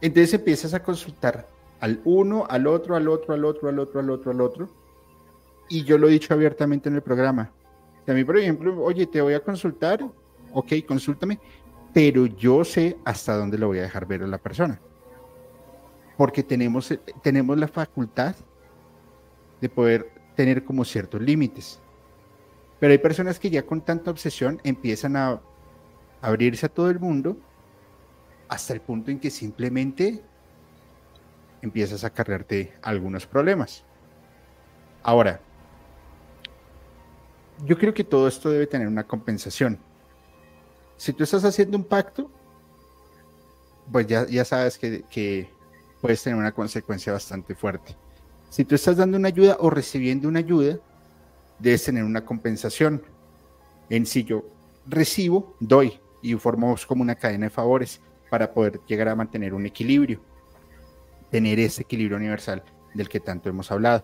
Entonces 0.00 0.34
empiezas 0.34 0.74
a 0.74 0.82
consultar 0.82 1.48
al 1.80 2.00
uno, 2.04 2.46
al 2.48 2.66
otro, 2.66 2.96
al 2.96 3.08
otro, 3.08 3.34
al 3.34 3.44
otro, 3.44 3.68
al 3.68 3.78
otro, 3.78 4.00
al 4.00 4.10
otro, 4.10 4.30
al 4.30 4.40
otro. 4.40 4.68
y 5.68 5.84
yo 5.84 5.98
lo 5.98 6.08
he 6.08 6.12
dicho 6.12 6.32
abiertamente 6.32 6.88
en 6.88 6.94
el 6.96 7.02
programa. 7.02 7.50
A 8.06 8.12
mí, 8.12 8.24
por 8.24 8.38
ejemplo, 8.38 8.82
oye, 8.84 9.06
te 9.06 9.20
voy 9.20 9.34
a 9.34 9.40
consultar, 9.40 10.00
ok, 10.52 10.72
consúltame, 10.86 11.40
pero 11.92 12.26
yo 12.26 12.64
sé 12.64 12.96
hasta 13.04 13.36
dónde 13.36 13.58
lo 13.58 13.68
voy 13.68 13.78
a 13.78 13.82
dejar 13.82 14.06
ver 14.06 14.22
a 14.22 14.26
la 14.26 14.38
persona. 14.38 14.80
Porque 16.16 16.42
tenemos, 16.42 16.96
tenemos 17.22 17.58
la 17.58 17.68
facultad 17.68 18.36
de 19.60 19.68
poder 19.68 20.10
tener 20.36 20.64
como 20.64 20.84
ciertos 20.84 21.20
límites. 21.20 21.80
Pero 22.78 22.92
hay 22.92 22.98
personas 22.98 23.38
que 23.38 23.50
ya 23.50 23.64
con 23.64 23.80
tanta 23.80 24.10
obsesión 24.10 24.60
empiezan 24.62 25.16
a 25.16 25.40
abrirse 26.20 26.66
a 26.66 26.68
todo 26.68 26.90
el 26.90 26.98
mundo 26.98 27.36
hasta 28.48 28.72
el 28.72 28.80
punto 28.80 29.10
en 29.10 29.18
que 29.18 29.30
simplemente 29.30 30.22
empiezas 31.62 32.04
a 32.04 32.10
cargarte 32.10 32.74
algunos 32.82 33.26
problemas. 33.26 33.84
Ahora, 35.02 35.40
yo 37.64 37.78
creo 37.78 37.94
que 37.94 38.04
todo 38.04 38.28
esto 38.28 38.50
debe 38.50 38.66
tener 38.66 38.86
una 38.86 39.04
compensación. 39.04 39.78
Si 40.96 41.12
tú 41.12 41.24
estás 41.24 41.44
haciendo 41.44 41.76
un 41.76 41.84
pacto, 41.84 42.30
pues 43.90 44.06
ya, 44.06 44.26
ya 44.26 44.44
sabes 44.44 44.78
que, 44.78 45.02
que 45.10 45.50
puedes 46.00 46.22
tener 46.22 46.38
una 46.38 46.52
consecuencia 46.52 47.12
bastante 47.12 47.54
fuerte. 47.54 47.96
Si 48.50 48.64
tú 48.64 48.74
estás 48.74 48.96
dando 48.96 49.16
una 49.16 49.28
ayuda 49.28 49.56
o 49.60 49.70
recibiendo 49.70 50.28
una 50.28 50.38
ayuda, 50.40 50.78
debes 51.58 51.84
tener 51.84 52.04
una 52.04 52.24
compensación. 52.24 53.02
En 53.90 54.06
si 54.06 54.24
yo 54.24 54.44
recibo, 54.86 55.56
doy 55.60 56.00
y 56.26 56.34
formamos 56.34 56.84
como 56.84 57.02
una 57.02 57.14
cadena 57.14 57.46
de 57.46 57.50
favores 57.50 58.00
para 58.28 58.52
poder 58.52 58.80
llegar 58.88 59.08
a 59.08 59.14
mantener 59.14 59.54
un 59.54 59.64
equilibrio, 59.64 60.20
tener 61.30 61.60
ese 61.60 61.82
equilibrio 61.82 62.16
universal 62.16 62.64
del 62.94 63.08
que 63.08 63.20
tanto 63.20 63.48
hemos 63.48 63.70
hablado. 63.70 64.02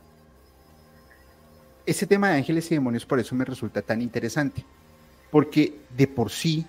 Ese 1.85 2.07
tema 2.07 2.31
de 2.31 2.37
ángeles 2.37 2.71
y 2.71 2.77
demonios 2.77 3.05
por 3.05 3.19
eso 3.19 3.35
me 3.35 3.45
resulta 3.45 3.83
tan 3.83 4.01
interesante, 4.01 4.65
porque 5.33 5.81
de 5.97 6.07
por 6.07 6.31
sí 6.31 6.65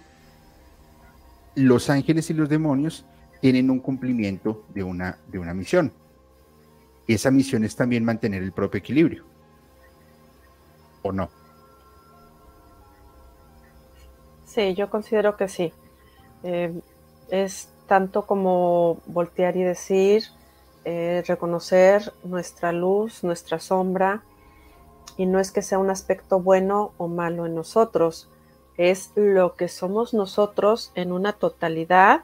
los 1.53 1.87
ángeles 1.91 2.31
y 2.31 2.33
los 2.33 2.49
demonios 2.49 3.05
tienen 3.39 3.69
un 3.69 3.79
cumplimiento 3.79 4.65
de 4.73 4.81
una, 4.81 5.19
de 5.27 5.37
una 5.37 5.53
misión. 5.53 5.93
Esa 7.07 7.29
misión 7.29 7.63
es 7.63 7.75
también 7.75 8.03
mantener 8.03 8.41
el 8.41 8.53
propio 8.53 8.79
equilibrio. 8.79 9.23
¿O 11.03 11.11
no? 11.11 11.29
Sí, 14.53 14.75
yo 14.75 14.87
considero 14.91 15.35
que 15.35 15.47
sí. 15.47 15.73
Eh, 16.43 16.79
es 17.29 17.69
tanto 17.87 18.27
como 18.27 18.99
voltear 19.07 19.57
y 19.57 19.63
decir, 19.63 20.25
eh, 20.85 21.23
reconocer 21.25 22.13
nuestra 22.23 22.71
luz, 22.71 23.23
nuestra 23.23 23.59
sombra, 23.59 24.21
y 25.17 25.25
no 25.25 25.39
es 25.39 25.51
que 25.51 25.63
sea 25.63 25.79
un 25.79 25.89
aspecto 25.89 26.39
bueno 26.39 26.91
o 26.97 27.07
malo 27.07 27.47
en 27.47 27.55
nosotros, 27.55 28.29
es 28.77 29.11
lo 29.15 29.55
que 29.55 29.67
somos 29.67 30.13
nosotros 30.13 30.91
en 30.93 31.11
una 31.11 31.33
totalidad, 31.33 32.21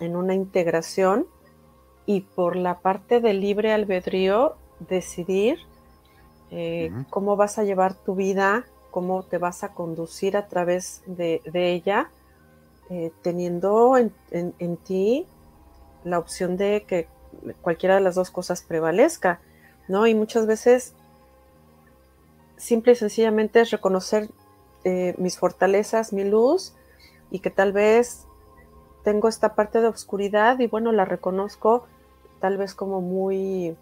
en 0.00 0.16
una 0.16 0.34
integración, 0.34 1.26
y 2.04 2.22
por 2.22 2.56
la 2.56 2.80
parte 2.80 3.20
del 3.20 3.40
libre 3.40 3.72
albedrío 3.72 4.56
decidir 4.80 5.58
eh, 6.50 6.90
cómo 7.10 7.36
vas 7.36 7.58
a 7.58 7.64
llevar 7.64 7.94
tu 7.94 8.16
vida, 8.16 8.64
cómo 8.94 9.24
te 9.24 9.38
vas 9.38 9.64
a 9.64 9.72
conducir 9.72 10.36
a 10.36 10.46
través 10.46 11.02
de, 11.06 11.42
ella, 11.52 12.12
eh, 12.90 13.10
teniendo 13.22 13.98
en, 13.98 14.76
ti 14.84 15.26
la 16.04 16.20
opción 16.20 16.56
de 16.56 16.84
que 16.86 17.08
cualquiera 17.60 17.96
de 17.96 18.02
las 18.02 18.14
dos 18.14 18.30
cosas 18.30 18.62
prevalezca, 18.62 19.40
¿no? 19.88 20.06
Y 20.06 20.14
muchas 20.14 20.46
veces 20.46 20.94
simple 22.56 22.92
y 22.92 22.94
sencillamente 22.94 23.62
es 23.62 23.72
reconocer 23.72 24.28
eh, 24.84 25.16
mis 25.18 25.38
fortalezas, 25.38 26.12
mi 26.12 26.22
luz, 26.22 26.72
y 27.32 27.40
que 27.40 27.50
tal 27.50 27.72
vez 27.72 28.28
tengo 29.02 29.26
esta 29.26 29.56
parte 29.56 29.80
de 29.80 29.88
oscuridad 29.88 30.60
y 30.60 30.68
bueno, 30.68 30.92
la 30.92 31.04
reconozco 31.04 31.84
tal 32.38 32.58
vez 32.58 32.76
como 32.76 33.00
muy 33.00 33.76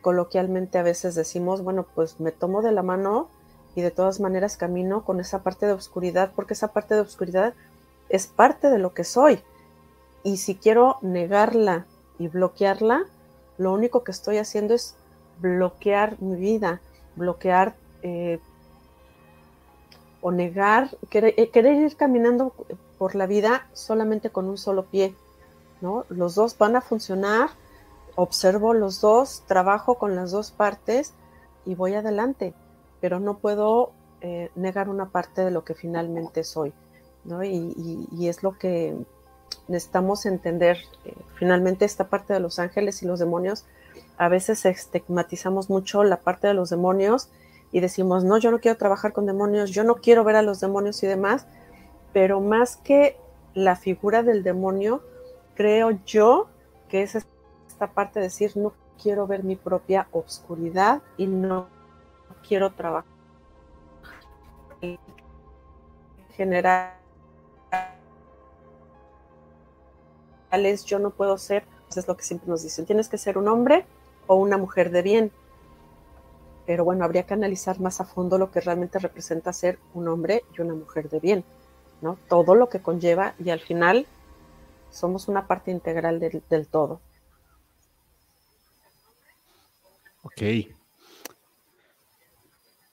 coloquialmente 0.00 0.78
a 0.78 0.82
veces 0.82 1.14
decimos, 1.14 1.62
bueno, 1.62 1.86
pues 1.94 2.20
me 2.20 2.32
tomo 2.32 2.62
de 2.62 2.72
la 2.72 2.82
mano 2.82 3.28
y 3.74 3.82
de 3.82 3.90
todas 3.90 4.20
maneras 4.20 4.56
camino 4.56 5.04
con 5.04 5.20
esa 5.20 5.42
parte 5.42 5.66
de 5.66 5.72
oscuridad, 5.72 6.32
porque 6.34 6.54
esa 6.54 6.72
parte 6.72 6.94
de 6.94 7.00
oscuridad 7.00 7.54
es 8.08 8.26
parte 8.26 8.70
de 8.70 8.78
lo 8.78 8.94
que 8.94 9.04
soy. 9.04 9.40
Y 10.22 10.38
si 10.38 10.56
quiero 10.56 10.98
negarla 11.02 11.86
y 12.18 12.28
bloquearla, 12.28 13.04
lo 13.58 13.72
único 13.72 14.04
que 14.04 14.10
estoy 14.10 14.38
haciendo 14.38 14.74
es 14.74 14.96
bloquear 15.40 16.20
mi 16.20 16.36
vida, 16.36 16.80
bloquear 17.16 17.74
eh, 18.02 18.40
o 20.20 20.30
negar, 20.32 20.96
querer, 21.08 21.34
eh, 21.36 21.50
querer 21.50 21.76
ir 21.76 21.96
caminando 21.96 22.54
por 22.98 23.14
la 23.14 23.26
vida 23.26 23.68
solamente 23.72 24.30
con 24.30 24.48
un 24.48 24.58
solo 24.58 24.84
pie 24.84 25.14
los 25.80 26.34
dos 26.34 26.56
van 26.58 26.76
a 26.76 26.80
funcionar, 26.80 27.50
observo 28.20 28.74
los 28.74 29.00
dos, 29.00 29.44
trabajo 29.46 29.94
con 29.94 30.14
las 30.14 30.30
dos 30.30 30.50
partes 30.50 31.14
y 31.64 31.74
voy 31.74 31.94
adelante, 31.94 32.52
pero 33.00 33.18
no 33.18 33.38
puedo 33.38 33.92
eh, 34.20 34.50
negar 34.54 34.90
una 34.90 35.08
parte 35.08 35.42
de 35.42 35.50
lo 35.50 35.64
que 35.64 35.74
finalmente 35.74 36.44
soy, 36.44 36.74
Y, 37.42 38.28
es 38.28 38.42
lo 38.42 38.58
que 38.58 38.94
necesitamos 39.68 40.26
entender. 40.26 40.78
Eh, 41.06 41.14
finalmente 41.36 41.86
esta 41.86 42.08
parte 42.08 42.34
de 42.34 42.40
los 42.40 42.58
ángeles 42.58 43.02
y 43.02 43.06
los 43.06 43.20
demonios, 43.20 43.64
a 44.18 44.28
veces 44.28 44.66
estigmatizamos 44.66 45.70
mucho 45.70 46.04
la 46.04 46.18
parte 46.18 46.46
de 46.46 46.54
los 46.54 46.68
demonios 46.68 47.30
y 47.72 47.80
decimos, 47.80 48.22
no, 48.22 48.36
yo 48.36 48.50
no 48.50 48.60
quiero 48.60 48.76
trabajar 48.76 49.14
con 49.14 49.24
demonios, 49.24 49.70
yo 49.70 49.82
no 49.82 49.94
quiero 49.94 50.24
ver 50.24 50.36
a 50.36 50.42
los 50.42 50.60
demonios 50.60 51.02
y 51.02 51.06
demás, 51.06 51.46
pero 52.12 52.40
más 52.40 52.76
que 52.76 53.16
la 53.54 53.76
figura 53.76 54.22
del 54.22 54.42
demonio, 54.42 55.02
creo 55.54 55.92
yo 56.04 56.48
que 56.90 57.02
es 57.02 57.16
parte 57.88 58.20
de 58.20 58.26
decir, 58.26 58.56
no 58.56 58.72
quiero 59.02 59.26
ver 59.26 59.44
mi 59.44 59.56
propia 59.56 60.08
obscuridad 60.12 61.02
y 61.16 61.26
no 61.26 61.68
quiero 62.46 62.70
trabajar. 62.72 63.10
General, 66.36 66.94
yo 70.84 70.98
no 70.98 71.10
puedo 71.10 71.38
ser, 71.38 71.64
eso 71.88 72.00
es 72.00 72.08
lo 72.08 72.16
que 72.16 72.24
siempre 72.24 72.48
nos 72.48 72.62
dicen, 72.62 72.86
tienes 72.86 73.08
que 73.08 73.18
ser 73.18 73.38
un 73.38 73.48
hombre 73.48 73.84
o 74.26 74.36
una 74.36 74.56
mujer 74.56 74.90
de 74.90 75.02
bien. 75.02 75.32
Pero 76.66 76.84
bueno, 76.84 77.04
habría 77.04 77.24
que 77.24 77.34
analizar 77.34 77.80
más 77.80 78.00
a 78.00 78.04
fondo 78.04 78.38
lo 78.38 78.50
que 78.50 78.60
realmente 78.60 78.98
representa 78.98 79.52
ser 79.52 79.78
un 79.94 80.08
hombre 80.08 80.44
y 80.56 80.60
una 80.60 80.74
mujer 80.74 81.08
de 81.08 81.20
bien, 81.20 81.44
¿no? 82.00 82.16
Todo 82.28 82.54
lo 82.54 82.68
que 82.68 82.80
conlleva 82.80 83.34
y 83.38 83.50
al 83.50 83.60
final 83.60 84.06
somos 84.90 85.28
una 85.28 85.46
parte 85.46 85.70
integral 85.70 86.20
del, 86.20 86.66
todo. 86.68 87.00
Ok. 90.22 90.42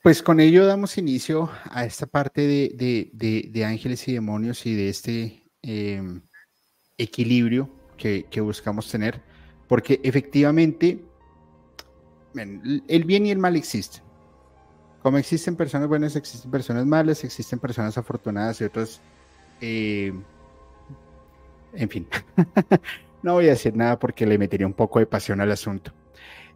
Pues 0.02 0.22
con 0.22 0.40
ello 0.40 0.64
damos 0.66 0.96
inicio 0.96 1.50
a 1.64 1.84
esta 1.84 2.06
parte 2.06 2.46
de, 2.46 3.64
ángeles 3.64 4.06
y 4.08 4.14
demonios 4.14 4.64
y 4.64 4.74
de 4.74 4.88
este 4.88 5.42
em, 5.62 6.22
equilibrio 6.96 7.68
que, 7.96 8.40
buscamos 8.40 8.90
tener, 8.90 9.20
porque 9.66 10.00
efectivamente 10.04 11.04
el 12.34 13.04
bien 13.04 13.26
y 13.26 13.30
el 13.30 13.38
mal 13.38 13.56
existen. 13.56 14.02
Como 15.02 15.18
existen 15.18 15.56
personas 15.56 15.88
buenas, 15.88 16.16
existen 16.16 16.50
personas 16.50 16.86
malas, 16.86 17.24
existen 17.24 17.58
personas 17.58 17.98
afortunadas 17.98 18.60
y 18.60 18.64
otras 18.64 19.00
eh, 19.60 20.12
en 21.72 21.88
fin, 21.88 22.06
no 23.22 23.34
voy 23.34 23.46
a 23.46 23.50
decir 23.50 23.76
nada 23.76 23.98
porque 23.98 24.26
le 24.26 24.38
metería 24.38 24.66
un 24.66 24.72
poco 24.72 24.98
de 24.98 25.06
pasión 25.06 25.40
al 25.40 25.52
asunto. 25.52 25.92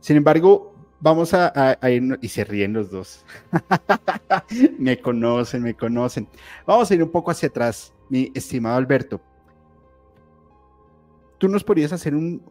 Sin 0.02 0.16
embargo, 0.16 0.74
vamos 1.00 1.32
a, 1.32 1.78
ir, 1.88 2.18
y 2.20 2.28
se 2.28 2.44
ríen 2.44 2.74
los 2.74 2.90
dos. 2.90 3.24
me 4.78 5.00
conocen, 5.00 5.62
me 5.62 5.74
conocen. 5.74 6.28
Vamos 6.66 6.90
a 6.90 6.94
ir 6.94 7.02
un 7.02 7.10
poco 7.10 7.30
hacia 7.30 7.48
atrás, 7.48 7.94
mi 8.10 8.30
estimado 8.34 8.76
Alberto. 8.76 9.20
Tú 11.38 11.48
nos 11.48 11.64
podrías 11.64 11.92
hacer 11.94 12.14
un, 12.14 12.42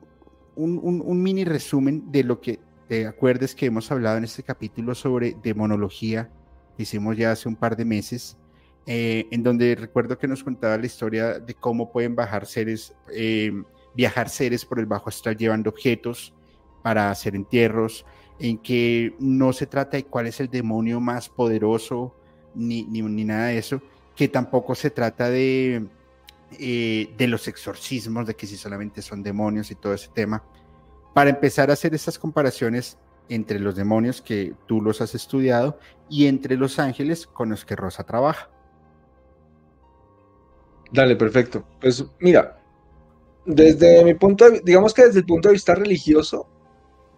un 0.56 1.22
mini 1.22 1.44
resumen 1.44 2.12
de 2.12 2.24
lo 2.24 2.42
que 2.42 2.60
te 2.88 3.06
acuerdes 3.06 3.54
que 3.54 3.66
hemos 3.66 3.92
hablado 3.92 4.18
en 4.18 4.24
este 4.24 4.44
capítulo 4.44 4.96
sobre 4.96 5.36
demonología 5.44 6.32
que 6.78 6.84
hicimos 6.84 7.18
ya 7.18 7.34
hace 7.34 7.48
un 7.48 7.58
par 7.58 7.76
de 7.76 7.86
meses 7.86 8.38
eh, 8.88 9.28
en 9.30 9.44
donde 9.44 9.76
recuerdo 9.76 10.18
que 10.18 10.28
nos 10.28 10.44
contaba 10.44 10.78
la 10.78 10.86
historia 10.86 11.40
de 11.40 11.54
cómo 11.54 11.92
pueden 11.92 12.16
bajar 12.16 12.48
seres, 12.48 12.96
eh, 13.14 13.52
viajar 13.94 14.30
seres 14.30 14.66
por 14.66 14.80
el 14.80 14.88
bajo 14.88 15.10
astral 15.10 15.38
llevando 15.38 15.70
objetos 15.70 16.34
para 16.82 17.12
hacer 17.12 17.36
entierros, 17.36 18.06
en 18.40 18.58
que 18.58 19.16
no 19.20 19.54
se 19.54 19.68
trata 19.68 19.98
de 19.98 20.06
cuál 20.06 20.28
es 20.28 20.40
el 20.40 20.50
demonio 20.50 21.00
más 21.00 21.30
poderoso 21.30 22.16
ni, 22.56 22.84
ni, 22.84 23.02
nada 23.24 23.48
de 23.48 23.58
eso, 23.58 23.82
que 24.16 24.28
tampoco 24.28 24.76
se 24.76 24.90
trata 24.90 25.30
de, 25.30 25.88
eh, 26.60 27.14
de 27.18 27.28
los 27.28 27.48
exorcismos, 27.48 28.28
de 28.28 28.36
que 28.36 28.48
si 28.48 28.58
solamente 28.58 29.02
son 29.02 29.24
demonios 29.24 29.72
y 29.72 29.76
todo 29.76 29.94
ese 29.94 30.10
tema. 30.10 30.44
Para 31.14 31.30
empezar 31.30 31.70
a 31.70 31.74
hacer 31.74 31.94
esas 31.94 32.18
comparaciones, 32.18 32.98
entre 33.32 33.60
los 33.60 33.78
demonios 33.78 34.22
que 34.22 34.54
tú 34.68 34.82
los 34.82 35.00
has 35.00 35.16
estudiado 35.16 35.80
y 36.10 36.28
entre 36.28 36.58
los 36.58 36.80
ángeles 36.80 37.28
con 37.28 37.50
los 37.50 37.64
que 37.64 37.78
Rosa 37.78 38.04
trabaja. 38.04 38.50
Dale, 40.92 41.16
perfecto. 41.16 41.64
Pues 41.80 42.06
mira, 42.20 42.62
desde 43.46 44.04
mi 44.04 44.14
punto 44.16 44.50
de 44.50 44.60
digamos 44.60 44.94
que 44.94 45.06
desde 45.06 45.20
el 45.20 45.26
punto 45.26 45.48
de 45.48 45.54
vista 45.54 45.74
religioso, 45.74 46.46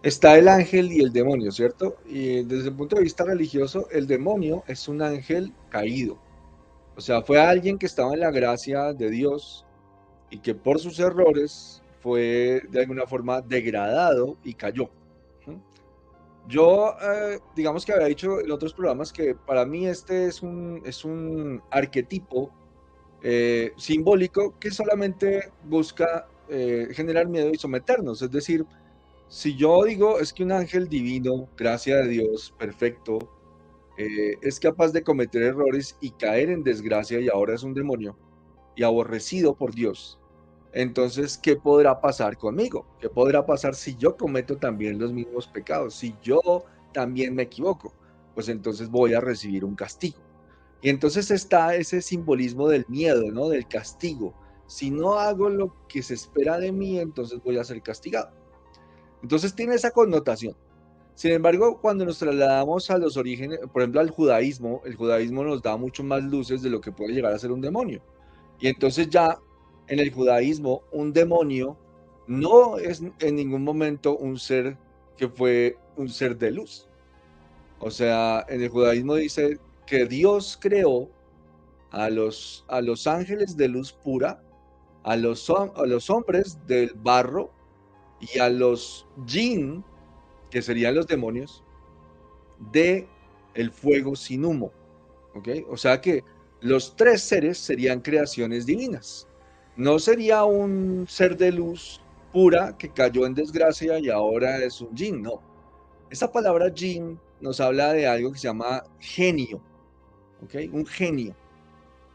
está 0.04 0.36
el 0.36 0.48
ángel 0.48 0.92
y 0.92 1.00
el 1.00 1.12
demonio, 1.12 1.50
¿cierto? 1.50 1.96
Y 2.06 2.42
desde 2.42 2.68
el 2.68 2.74
punto 2.76 2.96
de 2.96 3.02
vista 3.02 3.24
religioso, 3.24 3.88
el 3.90 4.06
demonio 4.06 4.62
es 4.66 4.86
un 4.86 5.00
ángel 5.00 5.52
caído. 5.70 6.18
O 6.94 7.00
sea, 7.00 7.22
fue 7.22 7.40
alguien 7.40 7.78
que 7.78 7.86
estaba 7.86 8.12
en 8.12 8.20
la 8.20 8.30
gracia 8.30 8.92
de 8.92 9.08
Dios 9.10 9.64
y 10.28 10.38
que 10.40 10.54
por 10.54 10.78
sus 10.78 11.00
errores 11.00 11.82
fue 12.00 12.62
de 12.68 12.80
alguna 12.80 13.06
forma 13.06 13.40
degradado 13.40 14.36
y 14.44 14.52
cayó. 14.54 14.90
Yo, 16.46 16.94
eh, 17.02 17.38
digamos 17.56 17.86
que 17.86 17.94
había 17.94 18.06
dicho 18.06 18.38
en 18.38 18.50
otros 18.50 18.74
programas 18.74 19.10
que 19.10 19.34
para 19.34 19.64
mí 19.64 19.86
este 19.86 20.26
es 20.26 20.42
un, 20.42 20.82
es 20.84 21.02
un 21.06 21.62
arquetipo 21.70 22.52
eh, 23.22 23.72
simbólico 23.78 24.54
que 24.60 24.70
solamente 24.70 25.50
busca 25.64 26.28
eh, 26.50 26.88
generar 26.92 27.26
miedo 27.26 27.48
y 27.50 27.56
someternos. 27.56 28.20
Es 28.20 28.30
decir, 28.30 28.66
si 29.28 29.56
yo 29.56 29.84
digo 29.84 30.18
es 30.18 30.32
que 30.32 30.44
un 30.44 30.52
ángel 30.52 30.88
divino, 30.88 31.48
gracia 31.56 31.96
de 31.96 32.08
Dios, 32.08 32.54
perfecto, 32.58 33.18
es 33.96 34.58
capaz 34.58 34.92
de 34.92 35.02
cometer 35.02 35.42
errores 35.42 35.96
y 36.00 36.10
caer 36.10 36.50
en 36.50 36.64
desgracia 36.64 37.20
y 37.20 37.28
ahora 37.28 37.54
es 37.54 37.62
un 37.62 37.74
demonio 37.74 38.16
y 38.76 38.82
aborrecido 38.82 39.54
por 39.54 39.74
Dios, 39.74 40.18
entonces, 40.74 41.38
¿qué 41.38 41.54
podrá 41.54 42.00
pasar 42.00 42.36
conmigo? 42.36 42.84
¿Qué 42.98 43.08
podrá 43.08 43.46
pasar 43.46 43.76
si 43.76 43.94
yo 43.94 44.16
cometo 44.16 44.56
también 44.56 44.98
los 44.98 45.12
mismos 45.12 45.46
pecados? 45.46 45.94
Si 45.94 46.16
yo 46.20 46.64
también 46.92 47.32
me 47.36 47.44
equivoco, 47.44 47.94
pues 48.34 48.48
entonces 48.48 48.88
voy 48.88 49.14
a 49.14 49.20
recibir 49.20 49.64
un 49.64 49.76
castigo. 49.76 50.18
Y 50.82 50.88
entonces 50.90 51.30
está 51.30 51.76
ese 51.76 52.02
simbolismo 52.02 52.68
del 52.68 52.84
miedo, 52.88 53.30
¿no? 53.30 53.48
Del 53.48 53.68
castigo. 53.68 54.34
Si 54.66 54.90
no 54.90 55.14
hago 55.14 55.48
lo 55.48 55.76
que 55.86 56.02
se 56.02 56.14
espera 56.14 56.58
de 56.58 56.72
mí, 56.72 56.98
entonces 56.98 57.40
voy 57.44 57.56
a 57.56 57.64
ser 57.64 57.80
castigado. 57.80 58.32
Entonces 59.24 59.54
tiene 59.54 59.74
esa 59.74 59.90
connotación. 59.90 60.54
Sin 61.14 61.32
embargo, 61.32 61.80
cuando 61.80 62.04
nos 62.04 62.18
trasladamos 62.18 62.90
a 62.90 62.98
los 62.98 63.16
orígenes, 63.16 63.58
por 63.72 63.80
ejemplo, 63.80 64.02
al 64.02 64.10
judaísmo, 64.10 64.82
el 64.84 64.96
judaísmo 64.96 65.42
nos 65.42 65.62
da 65.62 65.78
mucho 65.78 66.04
más 66.04 66.22
luces 66.22 66.60
de 66.60 66.68
lo 66.68 66.82
que 66.82 66.92
puede 66.92 67.14
llegar 67.14 67.32
a 67.32 67.38
ser 67.38 67.50
un 67.50 67.62
demonio. 67.62 68.02
Y 68.60 68.68
entonces 68.68 69.08
ya 69.08 69.38
en 69.88 69.98
el 69.98 70.12
judaísmo, 70.12 70.82
un 70.92 71.14
demonio 71.14 71.78
no 72.26 72.76
es 72.76 73.00
en 73.20 73.36
ningún 73.36 73.64
momento 73.64 74.14
un 74.14 74.38
ser 74.38 74.76
que 75.16 75.26
fue 75.26 75.78
un 75.96 76.10
ser 76.10 76.36
de 76.36 76.50
luz. 76.50 76.86
O 77.78 77.90
sea, 77.90 78.44
en 78.46 78.60
el 78.60 78.68
judaísmo 78.68 79.14
dice 79.14 79.58
que 79.86 80.04
Dios 80.04 80.58
creó 80.60 81.08
a 81.92 82.10
los, 82.10 82.66
a 82.68 82.82
los 82.82 83.06
ángeles 83.06 83.56
de 83.56 83.68
luz 83.68 83.90
pura, 83.90 84.42
a 85.02 85.16
los, 85.16 85.50
a 85.50 85.86
los 85.86 86.10
hombres 86.10 86.58
del 86.66 86.92
barro 86.94 87.53
y 88.32 88.38
a 88.38 88.48
los 88.48 89.06
jinn, 89.26 89.84
que 90.50 90.62
serían 90.62 90.94
los 90.94 91.06
demonios, 91.06 91.62
de 92.72 93.08
el 93.54 93.70
fuego 93.70 94.16
sin 94.16 94.44
humo. 94.44 94.72
O 95.68 95.76
sea 95.76 96.00
que 96.00 96.22
los 96.60 96.94
tres 96.96 97.22
seres 97.22 97.58
serían 97.58 98.00
creaciones 98.00 98.66
divinas. 98.66 99.26
No 99.76 99.98
sería 99.98 100.44
un 100.44 101.06
ser 101.08 101.36
de 101.36 101.52
luz 101.52 102.00
pura 102.32 102.76
que 102.78 102.88
cayó 102.88 103.26
en 103.26 103.34
desgracia 103.34 103.98
y 103.98 104.08
ahora 104.08 104.58
es 104.64 104.80
un 104.80 104.96
jin, 104.96 105.22
no. 105.22 105.42
Esa 106.10 106.30
palabra 106.30 106.72
jin 106.72 107.18
nos 107.40 107.60
habla 107.60 107.92
de 107.92 108.06
algo 108.06 108.32
que 108.32 108.38
se 108.38 108.46
llama 108.46 108.84
genio, 109.00 109.60
¿ok? 110.42 110.72
Un 110.72 110.86
genio. 110.86 111.34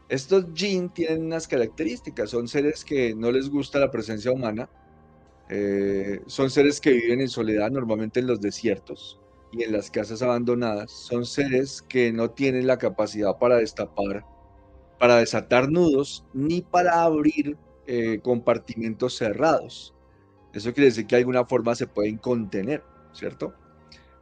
Estos 0.08 0.46
jin 0.54 0.88
tienen 0.88 1.26
unas 1.26 1.46
características, 1.46 2.30
son 2.30 2.48
seres 2.48 2.84
que 2.84 3.14
no 3.14 3.30
les 3.30 3.48
gusta 3.48 3.78
la 3.78 3.90
presencia 3.90 4.32
humana, 4.32 4.68
eh, 5.50 6.20
son 6.26 6.50
seres 6.50 6.80
que 6.80 6.92
viven 6.92 7.20
en 7.20 7.28
soledad, 7.28 7.70
normalmente 7.70 8.20
en 8.20 8.26
los 8.26 8.40
desiertos 8.40 9.20
y 9.52 9.64
en 9.64 9.72
las 9.72 9.90
casas 9.90 10.22
abandonadas, 10.22 10.90
son 10.92 11.26
seres 11.26 11.82
que 11.82 12.12
no 12.12 12.30
tienen 12.30 12.66
la 12.66 12.78
capacidad 12.78 13.36
para 13.38 13.56
destapar 13.56 14.24
para 15.00 15.16
desatar 15.16 15.70
nudos 15.70 16.26
ni 16.34 16.60
para 16.60 17.02
abrir 17.02 17.56
eh, 17.86 18.20
compartimentos 18.22 19.16
cerrados. 19.16 19.94
Eso 20.52 20.74
quiere 20.74 20.90
decir 20.90 21.06
que 21.06 21.16
de 21.16 21.22
alguna 21.22 21.46
forma 21.46 21.74
se 21.74 21.86
pueden 21.86 22.18
contener, 22.18 22.84
¿cierto? 23.14 23.54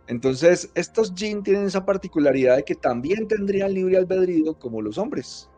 Entonces, 0.06 0.70
estos 0.76 1.12
jinn 1.14 1.42
tienen 1.42 1.64
esa 1.64 1.84
particularidad 1.84 2.56
de 2.56 2.62
que 2.62 2.76
también 2.76 3.26
tendrían 3.26 3.74
libre 3.74 3.96
albedrío 3.96 4.54
como 4.54 4.80
los 4.80 4.98
hombres. 4.98 5.50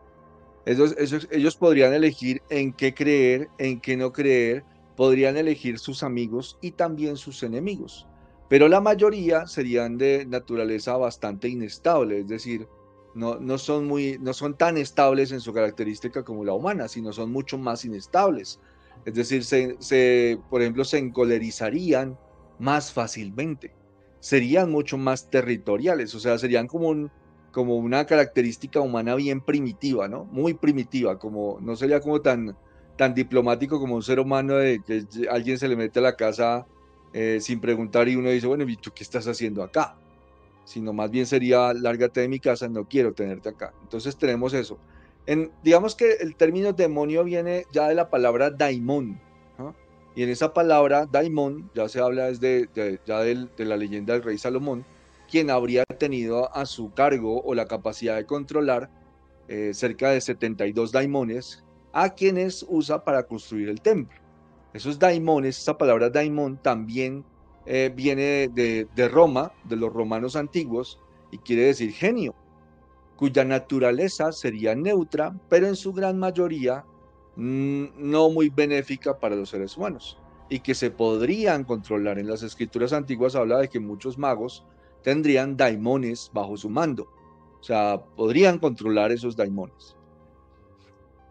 Ellos, 0.65 0.95
ellos 1.29 1.55
podrían 1.55 1.93
elegir 1.93 2.41
en 2.49 2.73
qué 2.73 2.93
creer, 2.93 3.47
en 3.59 3.79
qué 3.79 3.95
no 3.95 4.11
creer, 4.11 4.63
podrían 4.95 5.37
elegir 5.37 5.79
sus 5.79 6.03
amigos 6.03 6.57
y 6.61 6.71
también 6.71 7.17
sus 7.17 7.43
enemigos. 7.43 8.07
Pero 8.49 8.67
la 8.67 8.81
mayoría 8.81 9.47
serían 9.47 9.97
de 9.97 10.25
naturaleza 10.25 10.97
bastante 10.97 11.47
inestable, 11.47 12.19
es 12.19 12.27
decir, 12.27 12.67
no, 13.13 13.57
son 13.57 13.87
muy, 13.87 14.17
no 14.19 14.33
son 14.33 14.57
tan 14.57 14.77
estables 14.77 15.31
en 15.31 15.41
su 15.41 15.53
característica 15.53 16.23
como 16.23 16.45
la 16.45 16.53
humana, 16.53 16.87
sino 16.87 17.11
son 17.13 17.31
mucho 17.31 17.57
más 17.57 17.85
inestables. 17.85 18.59
Es 19.05 19.13
decir, 19.13 19.43
se, 19.43 20.39
por 20.49 20.61
ejemplo, 20.61 20.85
se 20.85 20.97
encolerizarían 20.97 22.17
más 22.59 22.91
fácilmente, 22.91 23.73
serían 24.19 24.69
mucho 24.69 24.97
más 24.97 25.29
territoriales, 25.29 26.13
o 26.13 26.19
sea, 26.19 26.37
serían 26.37 26.67
como, 26.67 27.09
como 27.51 27.77
una 27.77 28.05
característica 28.05 28.79
humana 28.79 29.15
bien 29.15 29.41
primitiva, 29.41 30.07
¿no? 30.07 30.25
Muy 30.25 30.53
primitiva, 30.53 31.17
como 31.17 31.57
no 31.61 31.75
sería 31.75 31.99
como 31.99 32.21
tan, 32.21 32.55
tan 32.97 33.13
diplomático 33.13 33.79
como 33.79 33.95
un 33.95 34.03
ser 34.03 34.19
humano 34.19 34.55
de 34.55 34.81
que 34.85 35.05
alguien 35.29 35.57
se 35.57 35.67
le 35.67 35.75
mete 35.75 35.99
a 35.99 36.03
la 36.03 36.15
casa 36.15 36.65
eh, 37.13 37.39
sin 37.41 37.59
preguntar 37.59 38.07
y 38.07 38.15
uno 38.15 38.29
dice, 38.29 38.47
bueno, 38.47 38.63
¿y 38.67 38.77
tú 38.77 38.91
qué 38.93 39.03
estás 39.03 39.27
haciendo 39.27 39.63
acá? 39.63 39.95
sino 40.71 40.93
más 40.93 41.11
bien 41.11 41.25
sería 41.25 41.73
lárgate 41.73 42.21
de 42.21 42.27
mi 42.27 42.39
casa, 42.39 42.67
no 42.69 42.87
quiero 42.87 43.13
tenerte 43.13 43.49
acá. 43.49 43.73
Entonces 43.83 44.15
tenemos 44.15 44.53
eso. 44.53 44.77
En, 45.25 45.51
digamos 45.63 45.95
que 45.95 46.13
el 46.13 46.35
término 46.35 46.73
demonio 46.73 47.23
viene 47.23 47.65
ya 47.71 47.87
de 47.87 47.95
la 47.95 48.09
palabra 48.09 48.49
daimon, 48.49 49.19
y 50.13 50.23
en 50.23 50.29
esa 50.29 50.53
palabra 50.53 51.05
daimon 51.09 51.69
ya 51.73 51.87
se 51.87 52.01
habla 52.01 52.25
desde 52.25 52.69
ya 53.05 53.19
de 53.19 53.47
la 53.59 53.77
leyenda 53.77 54.13
del 54.13 54.23
rey 54.23 54.37
Salomón, 54.37 54.85
quien 55.29 55.49
habría 55.49 55.85
tenido 55.85 56.53
a 56.53 56.65
su 56.65 56.91
cargo 56.91 57.41
o 57.43 57.53
la 57.53 57.65
capacidad 57.65 58.17
de 58.17 58.25
controlar 58.25 58.89
eh, 59.47 59.71
cerca 59.73 60.09
de 60.11 60.19
72 60.19 60.91
daimones 60.91 61.63
a 61.93 62.09
quienes 62.09 62.65
usa 62.69 63.03
para 63.03 63.23
construir 63.23 63.69
el 63.69 63.81
templo. 63.81 64.19
Esos 64.73 64.97
daimones, 64.97 65.59
esa 65.59 65.77
palabra 65.77 66.09
daimon 66.09 66.57
también 66.57 67.25
eh, 67.65 67.91
viene 67.93 68.47
de, 68.47 69.09
Roma, 69.09 69.51
de 69.65 69.75
los 69.75 69.91
romanos 69.93 70.35
antiguos, 70.35 70.99
y 71.31 71.37
quiere 71.37 71.63
decir 71.63 71.91
genio, 71.91 72.33
cuya 73.17 73.43
naturaleza 73.43 74.31
sería 74.31 74.75
neutra, 74.75 75.35
pero 75.49 75.67
en 75.67 75.75
su 75.75 75.93
gran 75.93 76.17
mayoría 76.17 76.85
mm, 77.35 77.85
no 77.97 78.29
muy 78.29 78.49
benéfica 78.49 79.19
para 79.19 79.35
los 79.35 79.49
seres 79.49 79.77
humanos, 79.77 80.17
y 80.49 80.59
que 80.59 80.73
se 80.73 80.89
podrían 80.89 81.63
controlar. 81.63 82.17
En 82.17 82.27
las 82.27 82.43
escrituras 82.43 82.93
antiguas 82.93 83.35
habla 83.35 83.59
de 83.59 83.69
que 83.69 83.79
muchos 83.79 84.17
magos 84.17 84.65
tendrían 85.03 85.57
daimones 85.57 86.31
bajo 86.33 86.55
su 86.57 86.69
mando, 86.69 87.09
o 87.59 87.63
sea, 87.63 88.01
podrían 88.15 88.57
controlar 88.57 89.11
esos 89.11 89.35
daimones. 89.35 89.95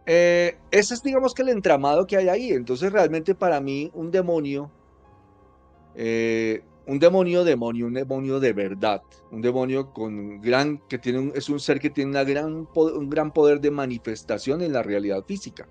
Eh, 0.07 0.59
ese 0.71 0.95
es, 0.95 1.03
digamos 1.03 1.35
que 1.35 1.43
el 1.43 1.51
entramado 1.51 2.07
que 2.07 2.17
hay 2.17 2.29
ahí. 2.29 2.51
Entonces, 2.51 2.93
realmente 2.93 3.35
para 3.35 3.61
mí, 3.61 3.91
un 3.95 4.11
demonio 4.11 4.71
eh, 5.95 6.63
un 6.87 6.99
demonio 6.99 7.45
demonio, 7.45 7.87
un 7.87 7.95
demonio 7.95 8.41
de 8.41 8.53
verdad, 8.53 9.03
un 9.31 9.41
demonio 9.41 9.93
con 9.93 10.41
gran, 10.41 10.79
que 10.89 10.99
tiene 10.99 11.31
es 11.35 11.49
un 11.49 11.61
ser 11.61 11.79
que 11.79 11.91
tiene 11.91 12.11
una 12.11 12.25
gran, 12.25 12.67
un 12.75 13.11
gran 13.11 13.33
poder 13.33 13.61
de 13.61 13.71
manifestación 13.71 14.63
en 14.63 14.73
la 14.73 14.83
realidad 14.83 15.25
física, 15.25 15.69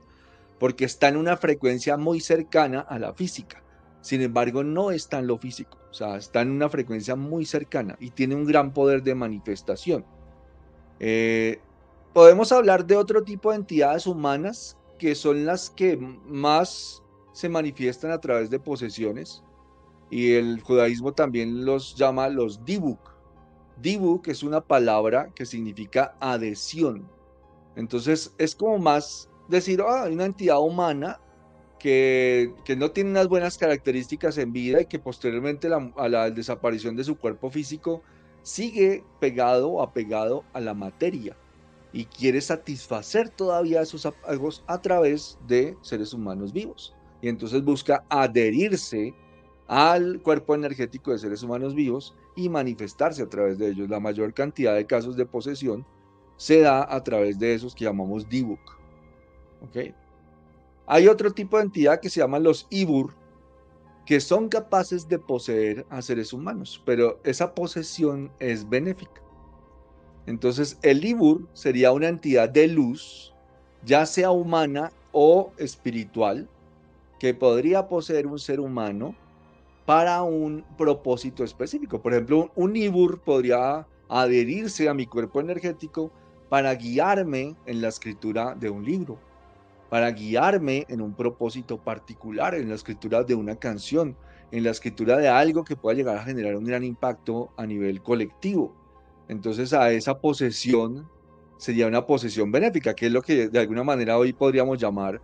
porque 0.59 0.85
está 0.85 1.09
en 1.09 1.17
una 1.17 1.35
frecuencia 1.35 1.97
muy 1.97 2.21
cercana 2.21 2.81
a 2.81 2.99
la 2.99 3.13
física. 3.13 3.63
Sin 4.01 4.21
embargo, 4.21 4.63
no 4.63 4.91
está 4.91 5.19
en 5.19 5.27
lo 5.27 5.37
físico, 5.37 5.77
o 5.89 5.93
sea, 5.93 6.15
está 6.15 6.41
en 6.41 6.51
una 6.51 6.69
frecuencia 6.69 7.15
muy 7.17 7.45
cercana 7.45 7.97
y 7.99 8.11
tiene 8.11 8.35
un 8.35 8.45
gran 8.45 8.73
poder 8.73 9.03
de 9.03 9.15
manifestación. 9.15 10.05
Eh, 11.01 11.59
podemos 12.13 12.51
hablar 12.51 12.85
de 12.85 12.95
otro 12.95 13.23
tipo 13.23 13.51
de 13.51 13.57
entidades 13.57 14.07
humanas 14.07 14.77
que 14.97 15.15
son 15.15 15.45
las 15.45 15.69
que 15.69 15.97
más 15.97 17.01
se 17.31 17.49
manifiestan 17.49 18.11
a 18.11 18.19
través 18.19 18.49
de 18.49 18.59
posesiones 18.59 19.43
y 20.09 20.33
el 20.33 20.61
judaísmo 20.61 21.13
también 21.13 21.65
los 21.65 21.95
llama 21.95 22.27
los 22.29 22.65
dibuk. 22.65 22.99
Dibuk 23.81 24.27
es 24.27 24.43
una 24.43 24.59
palabra 24.59 25.31
que 25.35 25.45
significa 25.45 26.15
adhesión. 26.19 27.07
Entonces 27.75 28.33
es 28.37 28.55
como 28.55 28.77
más 28.79 29.29
decir, 29.47 29.81
ah, 29.81 30.03
hay 30.03 30.13
una 30.13 30.25
entidad 30.25 30.59
humana 30.59 31.21
que, 31.77 32.53
no 32.77 32.91
tiene 32.91 33.11
unas 33.11 33.29
buenas 33.29 33.57
características 33.57 34.37
en 34.37 34.51
vida 34.51 34.81
y 34.81 34.85
que 34.85 34.99
posteriormente 34.99 35.69
a 35.95 36.09
la 36.09 36.29
desaparición 36.29 36.95
de 36.97 37.05
su 37.05 37.17
cuerpo 37.17 37.49
físico 37.49 38.01
sigue 38.41 39.03
pegado 39.19 39.81
apegado 39.81 40.43
a 40.51 40.59
la 40.59 40.73
materia 40.73 41.37
y 41.91 42.05
quiere 42.05 42.41
satisfacer 42.41 43.29
todavía 43.29 43.81
esos 43.81 44.05
apegos 44.05 44.63
a 44.67 44.81
través 44.81 45.37
de 45.47 45.75
seres 45.81 46.13
humanos 46.13 46.53
vivos. 46.53 46.95
Y 47.21 47.29
entonces 47.29 47.63
busca 47.63 48.05
adherirse 48.09 49.13
al 49.67 50.21
cuerpo 50.21 50.55
energético 50.55 51.11
de 51.11 51.19
seres 51.19 51.43
humanos 51.43 51.75
vivos 51.75 52.15
y 52.35 52.49
manifestarse 52.49 53.21
a 53.21 53.29
través 53.29 53.57
de 53.57 53.69
ellos. 53.69 53.89
La 53.89 53.99
mayor 53.99 54.33
cantidad 54.33 54.75
de 54.75 54.85
casos 54.85 55.15
de 55.15 55.25
posesión 55.25 55.85
se 56.37 56.61
da 56.61 56.87
a 56.93 57.03
través 57.03 57.37
de 57.37 57.53
esos 57.53 57.75
que 57.75 57.85
llamamos 57.85 58.27
Dibuk. 58.29 58.79
¿Okay? 59.61 59.93
Hay 60.87 61.07
otro 61.07 61.31
tipo 61.31 61.57
de 61.57 61.63
entidad 61.63 61.99
que 61.99 62.09
se 62.09 62.19
llaman 62.19 62.43
los 62.43 62.65
Ibur, 62.69 63.13
que 64.05 64.19
son 64.19 64.49
capaces 64.49 65.07
de 65.07 65.19
poseer 65.19 65.85
a 65.89 66.01
seres 66.01 66.33
humanos, 66.33 66.81
pero 66.83 67.19
esa 67.23 67.53
posesión 67.53 68.31
es 68.39 68.67
benéfica. 68.67 69.21
Entonces, 70.29 70.77
el 70.83 71.03
Ibur 71.03 71.47
sería 71.53 71.91
una 71.91 72.07
entidad 72.07 72.49
de 72.49 72.67
luz, 72.67 73.33
ya 73.83 74.05
sea 74.05 74.29
humana 74.29 74.91
o 75.11 75.51
espiritual, 75.57 76.47
que 77.19 77.33
podría 77.33 77.87
poseer 77.87 78.27
un 78.27 78.37
ser 78.37 78.59
humano 78.59 79.15
para 79.87 80.21
un 80.21 80.63
propósito 80.77 81.43
específico. 81.43 81.99
Por 81.99 82.13
ejemplo, 82.13 82.51
un 82.55 82.75
Ibur 82.75 83.19
podría 83.21 83.87
adherirse 84.07 84.87
a 84.87 84.93
mi 84.93 85.07
cuerpo 85.07 85.41
energético 85.41 86.11
para 86.47 86.75
guiarme 86.75 87.55
en 87.65 87.81
la 87.81 87.87
escritura 87.87 88.53
de 88.53 88.69
un 88.69 88.85
libro 88.85 89.17
para 89.89 90.11
guiarme 90.11 90.85
en 90.87 91.01
un 91.01 91.13
propósito 91.13 91.77
particular, 91.77 92.53
en 92.53 92.69
la 92.69 92.75
escritura 92.75 93.23
de 93.23 93.35
una 93.35 93.55
canción, 93.55 94.15
en 94.51 94.63
la 94.63 94.69
escritura 94.69 95.17
de 95.17 95.27
algo 95.27 95.63
que 95.63 95.75
pueda 95.75 95.97
llegar 95.97 96.17
a 96.17 96.23
generar 96.23 96.55
un 96.55 96.65
gran 96.65 96.83
impacto 96.83 97.51
a 97.57 97.65
nivel 97.65 98.01
colectivo. 98.01 98.78
Entonces 99.29 99.71
a 99.71 99.91
esa 99.91 100.19
posesión 100.19 101.07
sería 101.57 101.87
una 101.87 102.05
posesión 102.05 102.51
benéfica, 102.51 102.93
que 102.93 103.05
es 103.05 103.11
lo 103.13 103.21
que 103.21 103.47
de 103.47 103.59
alguna 103.59 103.83
manera 103.83 104.17
hoy 104.17 104.33
podríamos 104.33 104.77
llamar, 104.79 105.21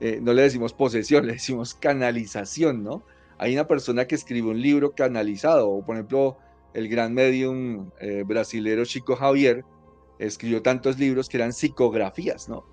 eh, 0.00 0.20
no 0.22 0.32
le 0.32 0.42
decimos 0.42 0.72
posesión, 0.72 1.26
le 1.26 1.34
decimos 1.34 1.74
canalización, 1.74 2.82
¿no? 2.82 3.02
Hay 3.36 3.52
una 3.52 3.66
persona 3.66 4.06
que 4.06 4.14
escribe 4.14 4.48
un 4.48 4.60
libro 4.60 4.92
canalizado, 4.92 5.68
o 5.68 5.84
por 5.84 5.96
ejemplo, 5.96 6.38
el 6.72 6.88
gran 6.88 7.12
medium 7.12 7.90
eh, 8.00 8.24
brasilero 8.26 8.84
Chico 8.84 9.16
Javier 9.16 9.64
escribió 10.18 10.62
tantos 10.62 10.98
libros 10.98 11.28
que 11.28 11.36
eran 11.36 11.52
psicografías, 11.52 12.48
¿no? 12.48 12.64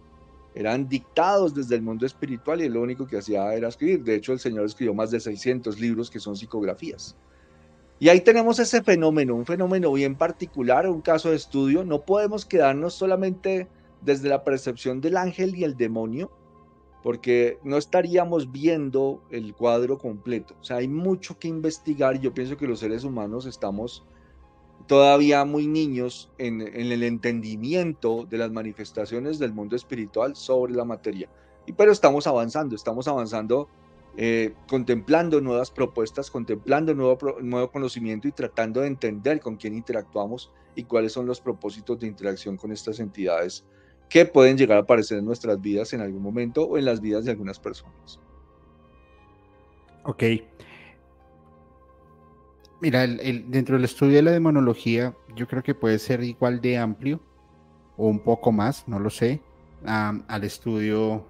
eran 0.55 0.87
dictados 0.87 1.53
desde 1.53 1.75
el 1.75 1.81
mundo 1.81 2.05
espiritual 2.05 2.61
y 2.61 2.69
lo 2.69 2.81
único 2.81 3.05
que 3.05 3.17
hacía 3.17 3.53
era 3.53 3.67
escribir. 3.67 4.03
De 4.03 4.15
hecho, 4.15 4.31
el 4.31 4.39
Señor 4.39 4.65
escribió 4.65 4.93
más 4.93 5.11
de 5.11 5.19
600 5.19 5.79
libros 5.79 6.09
que 6.09 6.19
son 6.19 6.37
psicografías. 6.37 7.17
Y 7.99 8.09
ahí 8.09 8.21
tenemos 8.21 8.59
ese 8.59 8.83
fenómeno, 8.83 9.35
un 9.35 9.45
fenómeno 9.45 9.91
bien 9.93 10.15
particular, 10.15 10.87
un 10.89 11.01
caso 11.01 11.29
de 11.29 11.37
estudio. 11.37 11.85
No 11.85 12.01
podemos 12.01 12.45
quedarnos 12.45 12.93
solamente 12.93 13.69
desde 14.01 14.29
la 14.29 14.43
percepción 14.43 14.99
del 14.99 15.15
ángel 15.17 15.55
y 15.55 15.63
el 15.63 15.77
demonio, 15.77 16.29
porque 17.01 17.57
no 17.63 17.77
estaríamos 17.77 18.51
viendo 18.51 19.23
el 19.31 19.53
cuadro 19.55 19.97
completo. 19.97 20.55
O 20.59 20.63
sea, 20.63 20.77
hay 20.77 20.87
mucho 20.87 21.39
que 21.39 21.47
investigar 21.47 22.17
y 22.17 22.19
yo 22.19 22.33
pienso 22.33 22.57
que 22.57 22.67
los 22.67 22.79
seres 22.79 23.03
humanos 23.03 23.45
estamos 23.45 24.03
todavía 24.87 25.45
muy 25.45 25.65
niños 25.67 26.29
en, 26.37 26.61
el 26.61 27.03
entendimiento 27.03 28.25
de 28.29 28.37
las 28.37 28.51
manifestaciones 28.51 29.39
del 29.39 29.53
mundo 29.53 29.75
espiritual 29.75 30.35
sobre 30.35 30.73
la 30.73 30.85
materia. 30.85 31.29
Y 31.65 31.73
pero 31.73 31.91
estamos 31.91 32.27
avanzando, 32.27 32.75
estamos 32.75 33.07
avanzando 33.07 33.67
eh, 34.17 34.53
contemplando 34.67 35.41
nuevas 35.41 35.71
propuestas, 35.71 36.31
contemplando 36.31 36.93
nuevo, 36.93 37.17
nuevo 37.41 37.71
conocimiento 37.71 38.27
y 38.27 38.31
tratando 38.31 38.81
de 38.81 38.87
entender 38.87 39.39
con 39.39 39.55
quién 39.55 39.75
interactuamos 39.75 40.51
y 40.75 40.83
cuáles 40.83 41.13
son 41.13 41.25
los 41.25 41.41
propósitos 41.41 41.99
de 41.99 42.07
interacción 42.07 42.57
con 42.57 42.71
estas 42.71 42.99
entidades 42.99 43.65
que 44.09 44.25
pueden 44.25 44.57
llegar 44.57 44.77
a 44.77 44.81
aparecer 44.81 45.17
en 45.17 45.25
nuestras 45.25 45.59
vidas 45.59 45.93
en 45.93 46.01
algún 46.01 46.21
momento 46.21 46.63
o 46.63 46.77
en 46.77 46.85
las 46.85 47.01
vidas 47.01 47.25
de 47.25 47.31
algunas 47.31 47.59
personas. 47.59 48.19
Ok, 50.03 50.23
Mira, 52.81 53.07
dentro 53.07 53.77
del 53.77 53.85
estudio 53.85 54.17
de 54.17 54.21
la 54.21 54.31
demonología, 54.31 55.15
yo 55.35 55.47
creo 55.47 55.63
que 55.63 55.73
puede 55.73 55.97
ser 55.97 56.23
igual 56.23 56.61
de 56.61 56.77
amplio 56.77 57.21
o 57.97 58.07
un 58.07 58.19
poco 58.19 58.51
más, 58.51 58.87
no 58.87 58.99
lo 58.99 59.09
sé, 59.09 59.41
al 59.85 60.43
estudio 60.43 61.25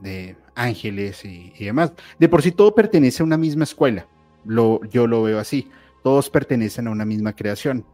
de 0.00 0.36
ángeles 0.54 1.24
y, 1.24 1.52
demás. 1.58 1.92
De 2.18 2.28
por 2.28 2.42
sí 2.42 2.52
todo 2.52 2.74
pertenece 2.74 3.22
a 3.22 3.26
una 3.26 3.36
misma 3.36 3.64
escuela, 3.64 4.06
lo, 4.44 4.82
yo 4.84 5.06
lo 5.06 5.22
veo 5.22 5.38
así, 5.38 5.70
todos 6.02 6.30
pertenecen 6.30 6.86
a 6.86 6.90
una 6.90 7.04
misma 7.04 7.34
creación. 7.34 7.84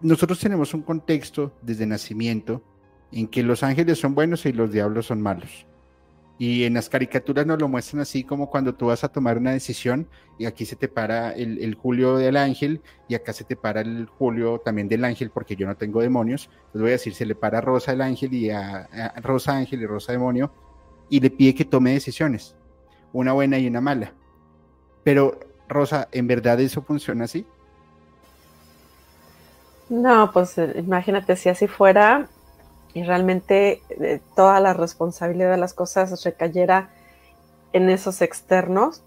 Nosotros 0.00 0.38
tenemos 0.38 0.74
un 0.74 0.82
contexto 0.82 1.52
desde 1.62 1.86
nacimiento 1.86 2.62
en 3.12 3.28
que 3.28 3.42
los 3.42 3.62
ángeles 3.62 3.98
son 3.98 4.14
buenos 4.14 4.44
y 4.46 4.52
los 4.52 4.70
diablos 4.70 5.06
son 5.06 5.22
malos. 5.22 5.66
Y 6.38 6.64
en 6.64 6.74
las 6.74 6.90
caricaturas 6.90 7.46
nos 7.46 7.58
lo 7.58 7.68
muestran 7.68 8.02
así 8.02 8.22
como 8.22 8.50
cuando 8.50 8.74
tú 8.74 8.86
vas 8.86 9.02
a 9.04 9.08
tomar 9.08 9.38
una 9.38 9.52
decisión 9.52 10.06
y 10.38 10.44
aquí 10.44 10.66
se 10.66 10.76
te 10.76 10.86
para 10.86 11.32
el, 11.32 11.74
Julio 11.74 12.16
del 12.16 12.36
ángel 12.36 12.82
y 13.08 13.14
acá 13.14 13.32
se 13.32 13.44
te 13.44 13.56
para 13.56 13.80
el 13.80 14.06
Julio 14.06 14.60
también 14.62 14.86
del 14.86 15.04
ángel 15.04 15.30
porque 15.30 15.56
yo 15.56 15.66
no 15.66 15.76
tengo 15.76 16.02
demonios. 16.02 16.50
Entonces 16.52 16.80
voy 16.82 16.90
a 16.90 16.92
decir, 16.92 17.14
se 17.14 17.24
le 17.24 17.34
para 17.34 17.62
Rosa 17.62 17.92
el 17.92 18.02
ángel 18.02 18.34
y 18.34 18.50
a, 18.50 18.86
Rosa 19.22 19.56
ángel 19.56 19.80
y 19.80 19.86
Rosa 19.86 20.12
demonio 20.12 20.52
y 21.08 21.20
le 21.20 21.30
pide 21.30 21.54
que 21.54 21.64
tome 21.64 21.92
decisiones, 21.92 22.54
una 23.14 23.32
buena 23.32 23.58
y 23.58 23.66
una 23.66 23.80
mala. 23.80 24.12
Pero 25.04 25.40
Rosa, 25.68 26.08
¿en 26.12 26.26
verdad 26.26 26.60
eso 26.60 26.82
funciona 26.82 27.24
así? 27.24 27.46
No, 29.88 30.30
pues 30.32 30.58
eh, 30.58 30.74
imagínate 30.76 31.36
si 31.36 31.48
así 31.48 31.66
fuera, 31.66 32.28
y 32.96 33.02
realmente 33.02 33.82
eh, 33.90 34.22
toda 34.34 34.58
la 34.58 34.72
responsabilidad 34.72 35.50
de 35.50 35.58
las 35.58 35.74
cosas 35.74 36.24
recayera 36.24 36.88
en 37.74 37.90
esos 37.90 38.22
externos. 38.22 39.02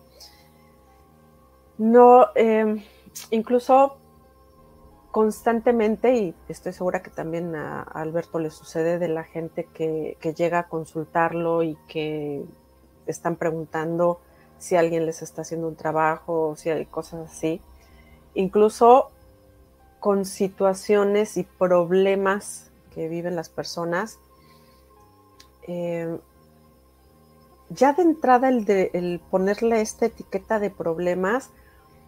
No, 1.79 2.27
em, 2.35 2.83
incluso 3.31 3.97
constantemente, 5.09 6.13
y 6.13 6.35
estoy 6.49 6.71
segura 6.71 7.01
que 7.01 7.09
también 7.09 7.55
a, 7.55 7.81
Alberto 7.81 8.37
le 8.37 8.51
sucede 8.51 8.99
de 8.99 9.07
la 9.07 9.23
gente 9.23 9.67
que, 9.73 10.17
que, 10.21 10.35
llega 10.35 10.59
a 10.59 10.67
consultarlo 10.67 11.63
y 11.63 11.75
que 11.87 12.45
están 13.07 13.37
preguntando 13.37 14.21
si 14.59 14.75
alguien 14.75 15.07
les 15.07 15.23
está 15.23 15.41
haciendo 15.41 15.67
un 15.67 15.75
trabajo 15.75 16.49
o 16.49 16.55
si 16.55 16.69
hay 16.69 16.85
cosas 16.85 17.27
así. 17.27 17.59
Incluso 18.35 19.09
con 19.99 20.25
situaciones 20.25 21.37
y 21.37 21.43
problemas 21.43 22.68
que 22.93 23.07
viven 23.07 23.35
las 23.35 23.49
personas, 23.49 24.19
eh, 25.67 26.19
ya 27.69 27.93
de 27.93 28.01
entrada 28.01 28.49
el, 28.49 28.65
de, 28.65 28.91
el 28.93 29.21
ponerle 29.29 29.81
esta 29.81 30.07
etiqueta 30.07 30.59
de 30.59 30.71
problemas 30.71 31.51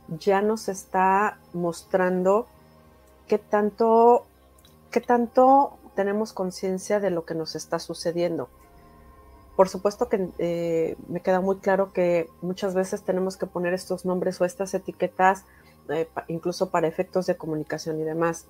ya 0.08 0.42
nos 0.42 0.68
está 0.68 1.40
mostrando 1.54 2.48
qué 3.28 3.38
tanto, 3.38 4.26
qué 4.90 5.00
tanto 5.00 5.78
tenemos 5.96 6.34
conciencia 6.34 7.00
de 7.00 7.12
lo 7.12 7.26
que 7.26 7.36
nos 7.36 7.56
está 7.56 7.80
sucediendo. 7.80 8.50
Por 9.56 9.70
supuesto 9.70 10.10
que 10.10 10.30
eh, 10.40 10.96
me 11.08 11.22
queda 11.22 11.42
muy 11.42 11.58
claro 11.58 11.94
que 11.94 12.30
muchas 12.42 12.74
veces 12.74 13.04
tenemos 13.04 13.38
que 13.38 13.46
poner 13.46 13.74
estos 13.74 14.06
nombres 14.06 14.42
o 14.42 14.46
estas 14.46 14.74
etiquetas 14.74 15.46
eh, 15.90 16.10
incluso 16.28 16.70
para 16.70 16.88
efectos 16.88 17.26
de 17.28 17.38
comunicación 17.38 18.00
y 18.00 18.04
demás. 18.04 18.48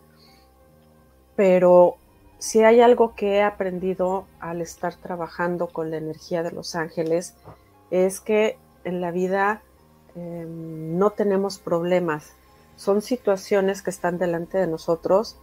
Pero 1.36 1.98
si 2.42 2.64
hay 2.64 2.82
algo 2.82 3.14
que 3.14 3.36
he 3.36 3.44
aprendido 3.44 4.26
al 4.40 4.62
estar 4.62 4.96
trabajando 4.96 5.68
con 5.68 5.92
la 5.92 5.98
energía 5.98 6.42
de 6.42 6.52
los 6.52 6.74
ángeles, 6.74 7.36
es 7.92 8.20
que 8.20 8.58
en 8.84 9.00
la 9.00 9.12
vida 9.12 9.62
em, 10.16 10.98
no 10.98 11.12
tenemos 11.12 11.60
problemas. 11.60 12.34
Son 12.78 13.04
situaciones 13.04 13.84
que 13.84 13.92
están 13.92 14.18
delante 14.18 14.58
de 14.58 14.66
nosotros 14.66 15.38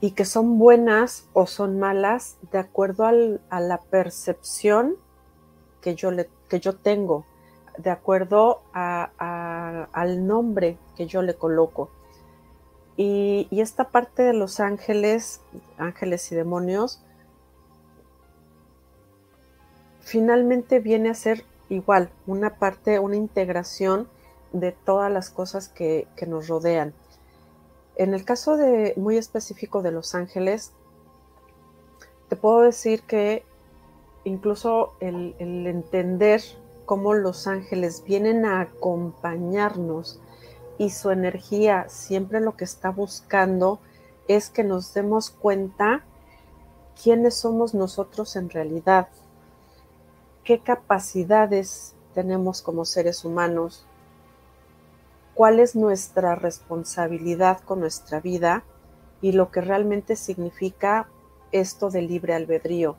y 0.00 0.12
que 0.12 0.24
son 0.24 0.58
buenas 0.58 1.26
o 1.34 1.46
son 1.46 1.78
malas 1.78 2.38
de 2.50 2.58
acuerdo 2.58 3.04
a 3.04 3.60
la 3.60 3.78
percepción 3.90 4.96
que 5.82 5.94
yo, 5.94 6.10
le, 6.10 6.30
que 6.48 6.58
yo 6.58 6.74
tengo, 6.74 7.26
de 7.76 7.90
acuerdo 7.90 8.62
al 8.72 10.26
nombre 10.26 10.78
que 10.96 11.04
yo 11.04 11.20
le 11.20 11.34
coloco. 11.34 11.90
Y, 12.96 13.48
esta 13.50 13.88
parte 13.88 14.22
de 14.22 14.34
los 14.34 14.60
ángeles, 14.60 15.40
ángeles 15.78 16.30
y 16.30 16.34
demonios, 16.34 17.02
finalmente 20.00 20.78
viene 20.80 21.10
a 21.10 21.14
ser 21.14 21.44
igual, 21.68 22.10
una 22.26 22.58
parte, 22.58 22.98
una 22.98 23.16
integración 23.16 24.08
de 24.52 24.72
todas 24.72 25.10
las 25.10 25.30
cosas 25.30 25.68
que, 25.68 26.06
nos 26.26 26.48
rodean. 26.48 26.92
En 27.96 28.14
el 28.14 28.24
caso 28.24 28.56
de 28.56 28.94
muy 28.96 29.16
específico 29.16 29.82
de 29.82 29.92
los 29.92 30.14
ángeles, 30.14 30.72
te 32.28 32.36
puedo 32.36 32.60
decir 32.60 33.02
que 33.02 33.44
incluso 34.24 34.94
el 35.00 35.34
entender 35.38 36.42
cómo 36.84 37.14
los 37.14 37.46
ángeles 37.46 38.04
vienen 38.04 38.44
a 38.44 38.60
acompañarnos 38.60 40.20
y 40.78 40.90
su 40.90 41.10
energía 41.10 41.86
siempre 41.88 42.40
lo 42.40 42.56
que 42.56 42.64
está 42.64 42.90
buscando 42.90 43.80
es 44.28 44.50
que 44.50 44.64
nos 44.64 44.94
demos 44.94 45.30
cuenta 45.30 46.04
quiénes 47.02 47.34
somos 47.34 47.74
nosotros 47.74 48.36
en 48.36 48.50
realidad, 48.50 49.08
qué 50.44 50.60
capacidades 50.60 51.94
tenemos 52.14 52.62
como 52.62 52.84
seres 52.84 53.24
humanos, 53.24 53.86
cuál 55.34 55.60
es 55.60 55.74
nuestra 55.74 56.34
responsabilidad 56.34 57.60
con 57.60 57.80
nuestra 57.80 58.20
vida 58.20 58.64
y 59.20 59.32
lo 59.32 59.50
que 59.50 59.60
realmente 59.60 60.16
significa 60.16 61.08
esto 61.52 61.90
de 61.90 62.02
libre 62.02 62.34
albedrío. 62.34 62.96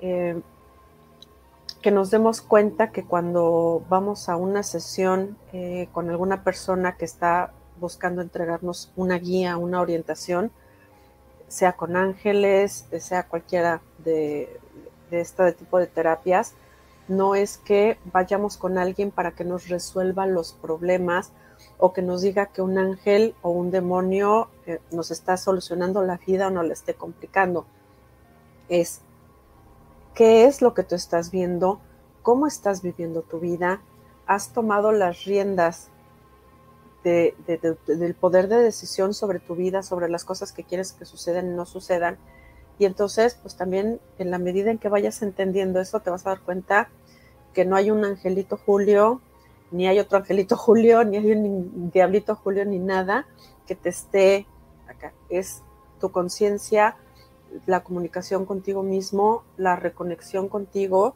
Eh, 0.00 0.40
que 1.86 1.92
nos 1.92 2.10
demos 2.10 2.40
cuenta 2.40 2.90
que 2.90 3.04
cuando 3.04 3.80
vamos 3.88 4.28
a 4.28 4.34
una 4.34 4.64
sesión 4.64 5.38
eh, 5.52 5.86
con 5.92 6.10
alguna 6.10 6.42
persona 6.42 6.96
que 6.96 7.04
está 7.04 7.52
buscando 7.78 8.22
entregarnos 8.22 8.90
una 8.96 9.18
guía, 9.20 9.56
una 9.56 9.80
orientación, 9.80 10.50
sea 11.46 11.74
con 11.74 11.94
ángeles, 11.94 12.88
sea 12.98 13.28
cualquiera 13.28 13.82
de, 13.98 14.58
de 15.12 15.20
este 15.20 15.52
tipo 15.52 15.78
de 15.78 15.86
terapias, 15.86 16.54
no 17.06 17.36
es 17.36 17.56
que 17.56 17.98
vayamos 18.12 18.56
con 18.56 18.78
alguien 18.78 19.12
para 19.12 19.30
que 19.30 19.44
nos 19.44 19.68
resuelva 19.68 20.26
los 20.26 20.54
problemas 20.54 21.30
o 21.78 21.92
que 21.92 22.02
nos 22.02 22.20
diga 22.20 22.46
que 22.46 22.62
un 22.62 22.78
ángel 22.78 23.36
o 23.42 23.50
un 23.50 23.70
demonio 23.70 24.50
eh, 24.66 24.80
nos 24.90 25.12
está 25.12 25.36
solucionando 25.36 26.02
la 26.02 26.16
vida 26.16 26.48
o 26.48 26.50
no 26.50 26.64
la 26.64 26.72
esté 26.72 26.94
complicando. 26.94 27.64
Es 28.68 29.02
qué 30.16 30.46
es 30.46 30.62
lo 30.62 30.74
que 30.74 30.82
tú 30.82 30.96
estás 30.96 31.30
viendo, 31.30 31.78
cómo 32.22 32.48
estás 32.48 32.82
viviendo 32.82 33.22
tu 33.22 33.38
vida, 33.38 33.82
has 34.26 34.52
tomado 34.52 34.90
las 34.90 35.24
riendas 35.24 35.90
del 37.04 38.16
poder 38.18 38.48
de 38.48 38.56
decisión 38.56 39.14
sobre 39.14 39.38
tu 39.38 39.54
vida, 39.54 39.84
sobre 39.84 40.08
las 40.08 40.24
cosas 40.24 40.50
que 40.50 40.64
quieres 40.64 40.92
que 40.92 41.04
sucedan 41.04 41.46
y 41.46 41.54
no 41.54 41.64
sucedan. 41.64 42.18
Y 42.80 42.86
entonces, 42.86 43.38
pues 43.40 43.56
también 43.56 44.00
en 44.18 44.32
la 44.32 44.38
medida 44.38 44.72
en 44.72 44.78
que 44.78 44.88
vayas 44.88 45.22
entendiendo 45.22 45.80
eso, 45.80 46.00
te 46.00 46.10
vas 46.10 46.26
a 46.26 46.30
dar 46.30 46.40
cuenta 46.40 46.88
que 47.52 47.64
no 47.64 47.76
hay 47.76 47.92
un 47.92 48.04
angelito 48.04 48.56
Julio, 48.56 49.20
ni 49.70 49.86
hay 49.86 50.00
otro 50.00 50.18
angelito 50.18 50.56
Julio, 50.56 51.04
ni 51.04 51.18
hay 51.18 51.30
un 51.30 51.90
diablito 51.92 52.34
Julio, 52.34 52.64
ni 52.64 52.78
nada 52.78 53.26
que 53.66 53.76
te 53.76 53.90
esté 53.90 54.46
acá. 54.88 55.12
Es 55.28 55.62
tu 56.00 56.10
conciencia, 56.10 56.96
la 57.66 57.82
comunicación 57.82 58.44
contigo 58.44 58.82
mismo, 58.82 59.44
la 59.56 59.76
reconexión 59.76 60.48
contigo 60.48 61.14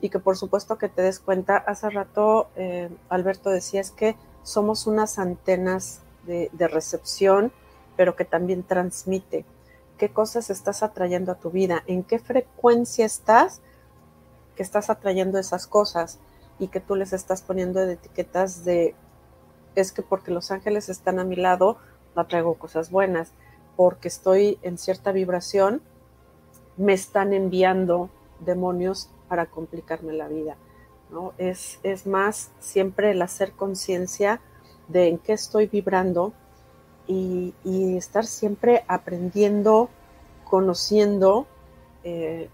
y 0.00 0.10
que 0.10 0.18
por 0.18 0.36
supuesto 0.36 0.78
que 0.78 0.88
te 0.88 1.02
des 1.02 1.18
cuenta, 1.18 1.56
hace 1.56 1.90
rato 1.90 2.48
eh, 2.56 2.90
Alberto 3.08 3.50
decía 3.50 3.80
es 3.80 3.90
que 3.90 4.16
somos 4.42 4.86
unas 4.86 5.18
antenas 5.18 6.00
de, 6.26 6.68
recepción, 6.68 7.52
pero 7.96 8.14
que 8.14 8.24
también 8.24 8.62
transmite. 8.62 9.44
¿Qué 9.96 10.10
cosas 10.10 10.50
estás 10.50 10.82
atrayendo 10.82 11.32
a 11.32 11.36
tu 11.36 11.50
vida? 11.50 11.82
¿En 11.86 12.02
qué 12.02 12.18
frecuencia 12.18 13.06
estás 13.06 13.60
que 14.56 14.62
estás 14.62 14.90
atrayendo 14.90 15.38
esas 15.38 15.66
cosas? 15.66 16.18
Y 16.58 16.68
que 16.68 16.80
tú 16.80 16.96
les 16.96 17.12
estás 17.12 17.42
poniendo 17.42 17.80
de 17.80 17.94
etiquetas 17.94 18.64
de, 18.64 18.94
es 19.74 19.92
que 19.92 20.02
porque 20.02 20.30
los 20.30 20.50
ángeles 20.50 20.88
están 20.88 21.18
a 21.18 21.24
mi 21.24 21.36
lado, 21.36 21.78
no 22.14 22.26
traigo 22.26 22.54
cosas 22.54 22.90
buenas. 22.90 23.32
Porque 23.78 24.08
estoy 24.08 24.58
en 24.62 24.76
cierta 24.76 25.12
vibración, 25.12 25.80
me 26.76 26.92
están 26.94 27.32
enviando 27.32 28.10
demonios 28.40 29.08
para 29.28 29.46
complicarme 29.46 30.12
la 30.12 30.26
vida. 30.26 30.56
¿no? 31.10 31.32
Es, 31.38 31.78
es 31.84 32.04
más 32.04 32.50
siempre 32.58 33.12
el 33.12 33.22
hacer 33.22 33.52
conciencia 33.52 34.40
de 34.88 35.08
en 35.08 35.18
qué 35.18 35.34
estoy 35.34 35.66
vibrando 35.66 36.32
y, 37.06 37.54
estar 37.96 38.26
siempre 38.26 38.84
aprendiendo, 38.86 39.88
conociendo 40.44 41.46
eh, 42.04 42.48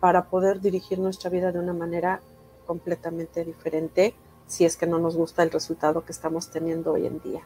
para 0.00 0.26
poder 0.26 0.60
dirigir 0.60 0.98
nuestra 0.98 1.30
vida 1.30 1.52
de 1.52 1.58
una 1.58 1.72
manera 1.72 2.20
completamente 2.66 3.44
diferente 3.44 4.14
si 4.46 4.64
es 4.64 4.76
que 4.76 4.86
no 4.86 4.98
nos 4.98 5.16
gusta 5.16 5.42
el 5.42 5.50
resultado 5.50 6.04
que 6.04 6.12
estamos 6.12 6.50
teniendo 6.50 6.92
hoy 6.92 7.06
en 7.06 7.20
día. 7.20 7.42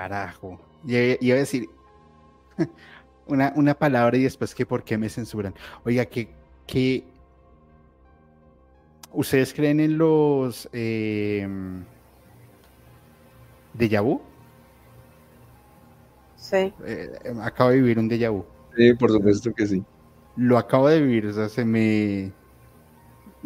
Carajo. 0.00 0.58
Iba 0.86 1.34
a 1.34 1.38
decir 1.38 1.68
una, 3.26 3.52
una, 3.54 3.74
palabra 3.74 4.16
y 4.16 4.22
después 4.22 4.54
que 4.54 4.64
por 4.64 4.82
qué 4.82 4.96
me 4.96 5.10
censuran. 5.10 5.54
Oiga, 5.84 6.06
que, 6.06 6.30
que 6.66 7.04
¿ustedes 9.12 9.52
creen 9.52 9.78
en 9.78 9.98
los 9.98 10.70
eh, 10.72 11.46
déjà 13.76 14.00
vu? 14.00 14.22
Sí. 16.36 16.72
Eh, 16.86 17.34
acabo 17.42 17.68
de 17.68 17.82
vivir 17.82 17.98
un 17.98 18.08
déjà 18.08 18.30
vu. 18.30 18.46
Sí, 18.74 18.94
por 18.94 19.10
supuesto 19.10 19.52
que 19.52 19.66
sí. 19.66 19.84
Lo 20.34 20.56
acabo 20.56 20.88
de 20.88 21.02
vivir, 21.02 21.26
o 21.26 21.32
sea, 21.34 21.50
se 21.50 21.62
me... 21.62 22.32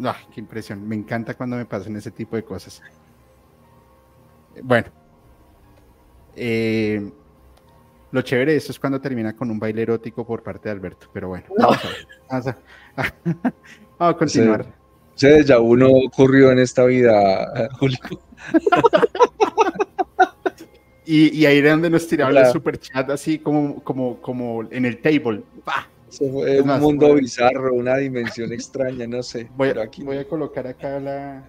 Ah, 0.01 0.19
qué 0.33 0.39
impresión. 0.39 0.87
Me 0.87 0.95
encanta 0.95 1.33
cuando 1.33 1.57
me 1.57 1.65
pasan 1.65 1.97
ese 1.97 2.11
tipo 2.11 2.37
de 2.37 2.45
cosas. 2.45 2.81
Bueno, 4.63 4.87
eh, 6.35 7.11
lo 8.15 8.21
chévere 8.21 8.53
de 8.53 8.59
esto 8.59 8.71
es 8.71 8.79
cuando 8.79 9.01
termina 9.01 9.35
con 9.35 9.51
un 9.51 9.59
baile 9.59 9.81
erótico 9.81 10.25
por 10.25 10.41
parte 10.41 10.69
de 10.69 10.73
Alberto, 10.73 11.09
pero 11.11 11.27
bueno, 11.27 11.45
vamos, 12.29 12.47
a, 13.99 14.13
continuar. 14.13 14.65
Ese 15.17 15.43
ya 15.43 15.59
uno 15.59 15.89
ocurrió 15.89 16.49
en 16.51 16.59
esta 16.59 16.85
vida, 16.85 17.69
Julio. 17.77 17.97
y, 21.05 21.45
ahí 21.45 21.57
era 21.57 21.71
donde 21.71 21.89
nos 21.89 22.07
tiraban 22.07 22.37
el 22.37 22.45
super 22.47 22.79
chat 22.79 23.09
así 23.09 23.39
como, 23.39 23.83
como, 23.83 24.21
como 24.21 24.63
en 24.71 24.85
el 24.85 25.01
table. 25.01 25.43
fue 26.09 26.61
un 26.61 26.79
mundo 26.79 27.15
bizarro, 27.15 27.73
una 27.73 27.97
dimensión 27.97 28.53
extraña, 28.53 29.05
no 29.07 29.23
sé. 29.23 29.49
Voy, 29.57 29.69
aquí... 29.69 30.03
voy 30.03 30.19
a 30.19 30.25
colocar 30.25 30.67
acá 30.67 31.01
la... 31.01 31.43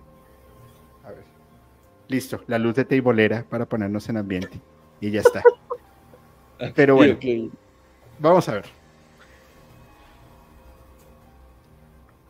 A 1.05 1.11
ver. 1.11 1.22
Listo, 2.09 2.43
la 2.49 2.59
luz 2.59 2.74
de 2.74 2.84
tableera 2.84 3.45
para 3.49 3.66
ponernos 3.66 4.09
en 4.09 4.16
ambiente 4.16 4.61
y 5.01 5.11
ya 5.11 5.20
está. 5.20 5.42
Pero 6.74 6.97
bueno, 6.97 7.18
vamos 8.18 8.49
a 8.49 8.55
ver. 8.55 8.64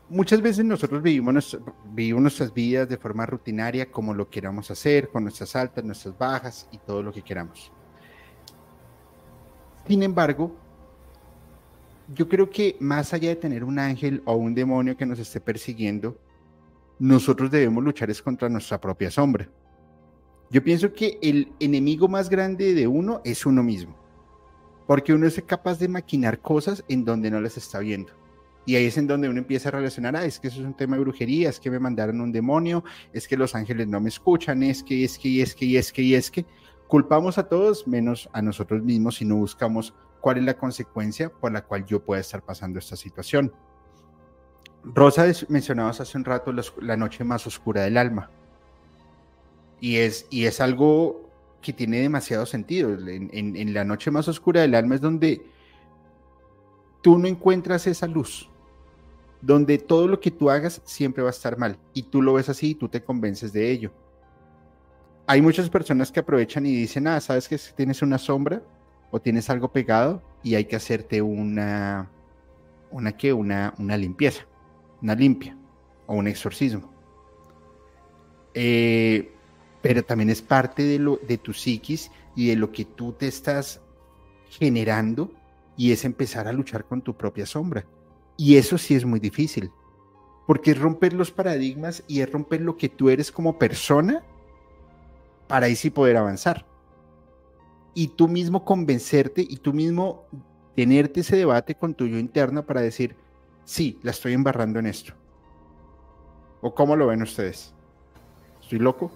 Muchas 0.09 0.41
veces 0.41 0.64
nosotros 0.64 1.03
vivimos, 1.03 1.59
vivimos 1.93 2.23
nuestras 2.23 2.55
vidas 2.55 2.89
de 2.89 2.97
forma 2.97 3.27
rutinaria 3.27 3.91
como 3.91 4.14
lo 4.14 4.31
queramos 4.31 4.71
hacer, 4.71 5.09
con 5.09 5.25
nuestras 5.25 5.57
altas, 5.57 5.85
nuestras 5.85 6.17
bajas 6.17 6.69
y 6.71 6.79
todo 6.79 7.03
lo 7.03 7.12
que 7.12 7.23
queramos. 7.23 7.73
Sin 9.89 10.03
embargo, 10.05 10.55
yo 12.14 12.29
creo 12.29 12.49
que 12.49 12.77
más 12.79 13.12
allá 13.12 13.31
de 13.31 13.37
tener 13.37 13.64
un 13.64 13.79
ángel 13.79 14.23
o 14.25 14.35
un 14.35 14.55
demonio 14.55 14.97
que 14.97 15.07
nos 15.07 15.19
esté 15.19 15.41
persiguiendo, 15.41 16.17
nosotros 16.99 17.51
debemos 17.51 17.83
luchar 17.83 18.09
es 18.11 18.23
contra 18.23 18.49
nuestra 18.49 18.81
propia 18.81 19.11
sombra. 19.11 19.49
Yo 20.51 20.62
pienso 20.62 20.92
que 20.92 21.18
el 21.22 21.53
enemigo 21.59 22.09
más 22.09 22.30
grande 22.30 22.72
de 22.74 22.86
uno 22.86 23.20
es 23.24 23.47
uno 23.47 23.62
mismo, 23.62 23.97
porque 24.86 25.12
uno 25.12 25.26
es 25.26 25.42
capaz 25.44 25.78
de 25.78 25.88
maquinar 25.88 26.40
cosas 26.40 26.84
en 26.88 27.05
donde 27.05 27.30
no 27.30 27.40
las 27.40 27.57
está 27.57 27.80
viendo. 27.80 28.12
Y 28.64 28.74
ahí 28.74 28.86
es 28.86 28.99
en 28.99 29.07
donde 29.07 29.28
uno 29.28 29.38
empieza 29.38 29.68
a 29.68 29.72
relacionar, 29.72 30.16
ah, 30.16 30.24
es 30.24 30.40
que 30.40 30.49
eso 30.49 30.61
es 30.61 30.66
un 30.66 30.74
tema 30.74 30.97
de 30.97 31.03
brujería, 31.03 31.49
es 31.49 31.61
que 31.61 31.70
me 31.70 31.78
mandaron 31.78 32.20
un 32.20 32.32
demonio, 32.32 32.84
es 33.12 33.28
que 33.28 33.36
los 33.36 33.55
ángeles 33.55 33.86
no 33.86 34.01
me 34.01 34.09
escuchan, 34.09 34.62
es 34.62 34.82
que, 34.82 35.05
es 35.05 35.18
que, 35.18 35.40
es 35.40 35.55
que, 35.55 35.78
es 35.78 35.92
que, 35.92 36.03
y 36.03 36.14
es 36.14 36.30
que. 36.30 36.44
Culpamos 36.88 37.36
a 37.36 37.49
todos 37.49 37.88
menos 37.88 38.28
a 38.32 38.40
nosotros 38.40 38.80
mismos 38.80 39.16
si 39.16 39.24
no 39.24 39.34
buscamos 39.34 39.92
cuál 40.20 40.38
es 40.38 40.44
la 40.44 40.55
consecuencia 40.55 41.30
por 41.30 41.51
la 41.51 41.64
cual 41.64 41.84
yo 41.84 42.05
pueda 42.05 42.20
estar 42.20 42.42
pasando 42.42 42.78
esta 42.78 42.94
situación. 42.94 43.53
Rosa, 44.84 45.24
mencionabas 45.49 46.01
hace 46.01 46.16
un 46.16 46.24
rato 46.24 46.53
la 46.80 46.97
noche 46.97 47.24
más 47.24 47.44
oscura 47.47 47.82
del 47.82 47.97
alma. 47.97 48.30
Y 49.81 49.97
es, 49.97 50.27
y 50.31 50.47
es 50.47 50.61
algo 50.61 51.27
que 51.61 51.72
tiene 51.72 52.01
demasiado 52.01 52.47
sentido. 52.47 52.97
En, 53.09 53.74
la 53.74 53.85
noche 53.85 54.11
más 54.11 54.29
oscura 54.29 54.61
del 54.61 54.74
alma 54.74 54.95
es 54.95 55.01
donde 55.01 55.45
tú 57.03 57.18
no 57.18 57.27
encuentras 57.27 57.87
esa 57.87 58.07
luz, 58.07 58.49
donde 59.41 59.79
todo 59.79 60.09
lo 60.09 60.20
que 60.20 60.31
tú 60.31 60.49
hagas 60.49 60.81
siempre 60.85 61.22
va 61.22 61.31
a 61.31 61.33
estar 61.33 61.59
mal. 61.59 61.77
Y 61.93 62.05
tú 62.05 62.22
lo 62.22 62.35
ves 62.35 62.49
así 62.49 62.70
y 62.70 62.74
tú 62.74 62.89
te 62.89 63.03
convences 63.03 63.53
de 63.53 63.70
ello. 63.70 63.93
Hay 65.27 65.43
muchas 65.43 65.68
personas 65.68 66.12
que 66.12 66.20
aprovechan 66.20 66.64
y 66.66 66.74
dicen, 66.74 67.09
ah, 67.09 67.20
sabes 67.20 67.49
que 67.49 67.59
tienes 67.74 68.01
una 68.01 68.18
sombra 68.18 68.62
o 69.11 69.20
tienes 69.20 69.51
algo 69.51 69.72
pegado 69.72 70.22
y 70.43 70.55
hay 70.55 70.66
que 70.66 70.77
hacerte 70.77 71.20
una, 71.20 72.11
una. 72.93 73.14
Una, 73.35 73.74
una 73.77 73.97
limpieza, 73.97 74.47
una 75.03 75.16
limpia 75.16 75.57
o 76.07 76.14
un 76.14 76.29
exorcismo. 76.29 76.93
Eh, 78.55 79.36
pero 79.87 80.05
también 80.05 80.30
es 80.30 80.43
parte 80.43 80.82
de, 80.82 80.99
lo, 80.99 81.20
de 81.28 81.39
tu 81.39 81.53
psiquis 81.53 82.11
y 82.34 82.49
de 82.49 82.57
lo 82.57 82.72
que 82.72 82.84
tú 82.84 83.12
te 83.12 83.28
estás 83.28 83.80
generando 84.49 85.30
y 85.76 85.93
es 85.93 86.05
empezar 86.05 86.49
a 86.49 86.53
luchar 86.53 86.87
con 86.87 87.03
tu 87.03 87.16
propia 87.16 87.47
sombra. 87.47 87.87
Y 88.37 88.57
eso 88.57 88.78
sí 88.78 88.97
es 88.97 89.05
muy 89.05 89.20
difícil, 89.20 89.70
porque 90.45 90.72
es 90.72 90.80
romper 90.80 91.12
los 91.12 91.30
paradigmas 91.30 92.03
y 92.09 92.20
es 92.20 92.32
romper 92.32 92.62
lo 92.62 92.76
que 92.76 92.89
tú 92.89 93.11
eres 93.11 93.30
como 93.30 93.61
persona 93.61 94.24
para 95.47 95.66
ahí 95.66 95.76
sí 95.76 95.91
poder 95.91 96.16
avanzar. 96.16 96.66
Y 97.95 98.09
tú 98.09 98.26
mismo 98.26 98.64
convencerte 98.64 99.47
y 99.49 99.59
tú 99.59 99.72
mismo 99.72 100.24
tenerte 100.74 101.20
ese 101.20 101.37
debate 101.37 101.76
con 101.76 101.95
tu 101.95 102.09
yo 102.09 102.18
interno 102.18 102.66
para 102.66 102.80
decir, 102.80 103.14
sí, 103.64 104.01
la 104.03 104.11
estoy 104.11 104.32
embarrando 104.32 104.80
en 104.80 104.87
esto. 104.87 105.14
¿O 106.61 106.74
cómo 106.74 106.97
lo 106.97 107.07
ven 107.07 107.22
ustedes? 107.22 107.72
¿Estoy 108.61 108.80
loco? 108.80 109.12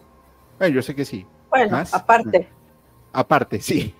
Yo 0.68 0.82
sé 0.82 0.94
que 0.94 1.04
sí. 1.04 1.26
Bueno, 1.48 1.82
aparte. 1.92 2.48
Aparte, 3.12 3.60
sí. 3.60 3.94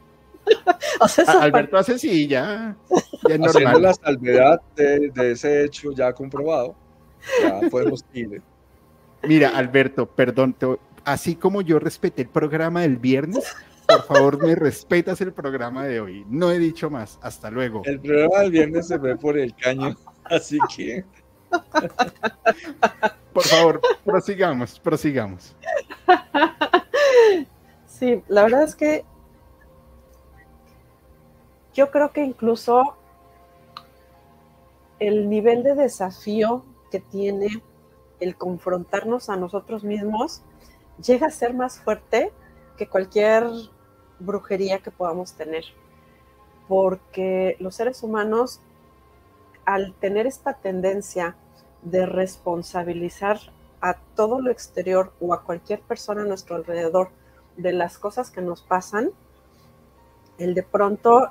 o 1.01 1.09
sea, 1.09 1.25
Alberto 1.41 1.77
hace 1.77 1.99
sí, 1.99 2.27
ya, 2.27 2.77
ya 3.29 3.35
es 3.35 3.41
normal. 3.41 3.83
la 3.83 3.95
salvedad 3.95 4.61
de, 4.77 5.11
ese 5.33 5.65
hecho 5.65 5.93
ya 5.93 6.13
comprobado, 6.13 6.75
ya 7.43 7.61
podemos 7.69 8.05
ir. 8.15 8.43
Mira, 9.23 9.51
Alberto, 9.51 10.07
perdón, 10.07 10.57
así 11.05 11.37
como 11.37 11.61
yo 11.61 11.79
respeté 11.79 12.23
el 12.23 12.29
programa 12.29 12.83
del 12.83 12.97
viernes, 12.97 13.55
por 13.87 14.05
favor 14.05 14.43
me 14.43 14.55
respetas 14.55 15.21
el 15.21 15.33
programa 15.33 15.85
de 15.85 16.01
hoy. 16.01 16.25
No 16.29 16.51
he 16.51 16.59
dicho 16.59 16.91
más. 16.91 17.19
Hasta 17.23 17.51
luego. 17.51 17.83
El 17.85 18.01
programa 18.01 18.41
del 18.41 18.51
viernes 18.53 18.89
se 18.89 18.99
ve 18.99 19.17
por 19.17 19.39
el 19.39 19.55
caño, 19.55 19.97
así 20.25 20.59
que... 20.75 21.05
Por 23.33 23.45
favor, 23.45 23.81
prosigamos, 24.05 24.79
prosigamos. 24.79 25.55
Sí, 28.01 28.23
la 28.29 28.45
verdad 28.45 28.63
es 28.63 28.75
que 28.75 29.05
yo 31.75 31.91
creo 31.91 32.13
que 32.13 32.25
incluso 32.25 32.97
el 34.99 35.29
nivel 35.29 35.63
de 35.63 35.75
desafío 35.75 36.65
que 36.91 37.01
tiene 37.01 37.63
el 38.19 38.37
confrontarnos 38.37 39.29
a 39.29 39.37
nosotros 39.37 39.85
mismos 39.85 40.41
llega 41.03 41.27
a 41.27 41.31
ser 41.31 41.53
más 41.53 41.79
fuerte 41.79 42.33
que 42.79 42.89
cualquier 42.89 43.47
brujería 44.19 44.79
que 44.79 44.91
podamos 44.91 45.35
tener. 45.35 45.65
Porque 46.69 47.57
los 47.61 47.75
seres 47.75 48.03
humanos, 48.03 48.61
al 49.67 49.93
tener 49.95 50.27
esta 50.27 50.55
tendencia 50.55 51.37
de 51.83 52.07
responsabilizar 52.07 53.39
a 53.81 53.95
todo 54.15 54.41
lo 54.41 54.51
exterior 54.51 55.13
o 55.21 55.33
a 55.33 55.43
cualquier 55.43 55.81
persona 55.81 56.23
a 56.23 56.27
nuestro 56.27 56.57
alrededor 56.57 57.11
de 57.57 57.73
las 57.73 57.99
cosas 57.99 58.31
que 58.31 58.43
nos 58.43 58.63
pasan, 58.63 59.11
el 60.39 60.55
de 60.55 60.63
pronto 60.63 61.31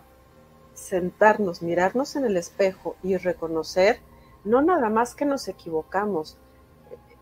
sentarnos, 0.74 1.62
mirarnos 1.62 2.16
en 2.16 2.26
el 2.26 2.38
espejo 2.38 2.96
y 3.04 3.18
reconocer, 3.18 4.00
no 4.44 4.62
nada 4.62 4.90
más 4.90 5.16
que 5.16 5.26
nos 5.26 5.48
equivocamos. 5.48 6.38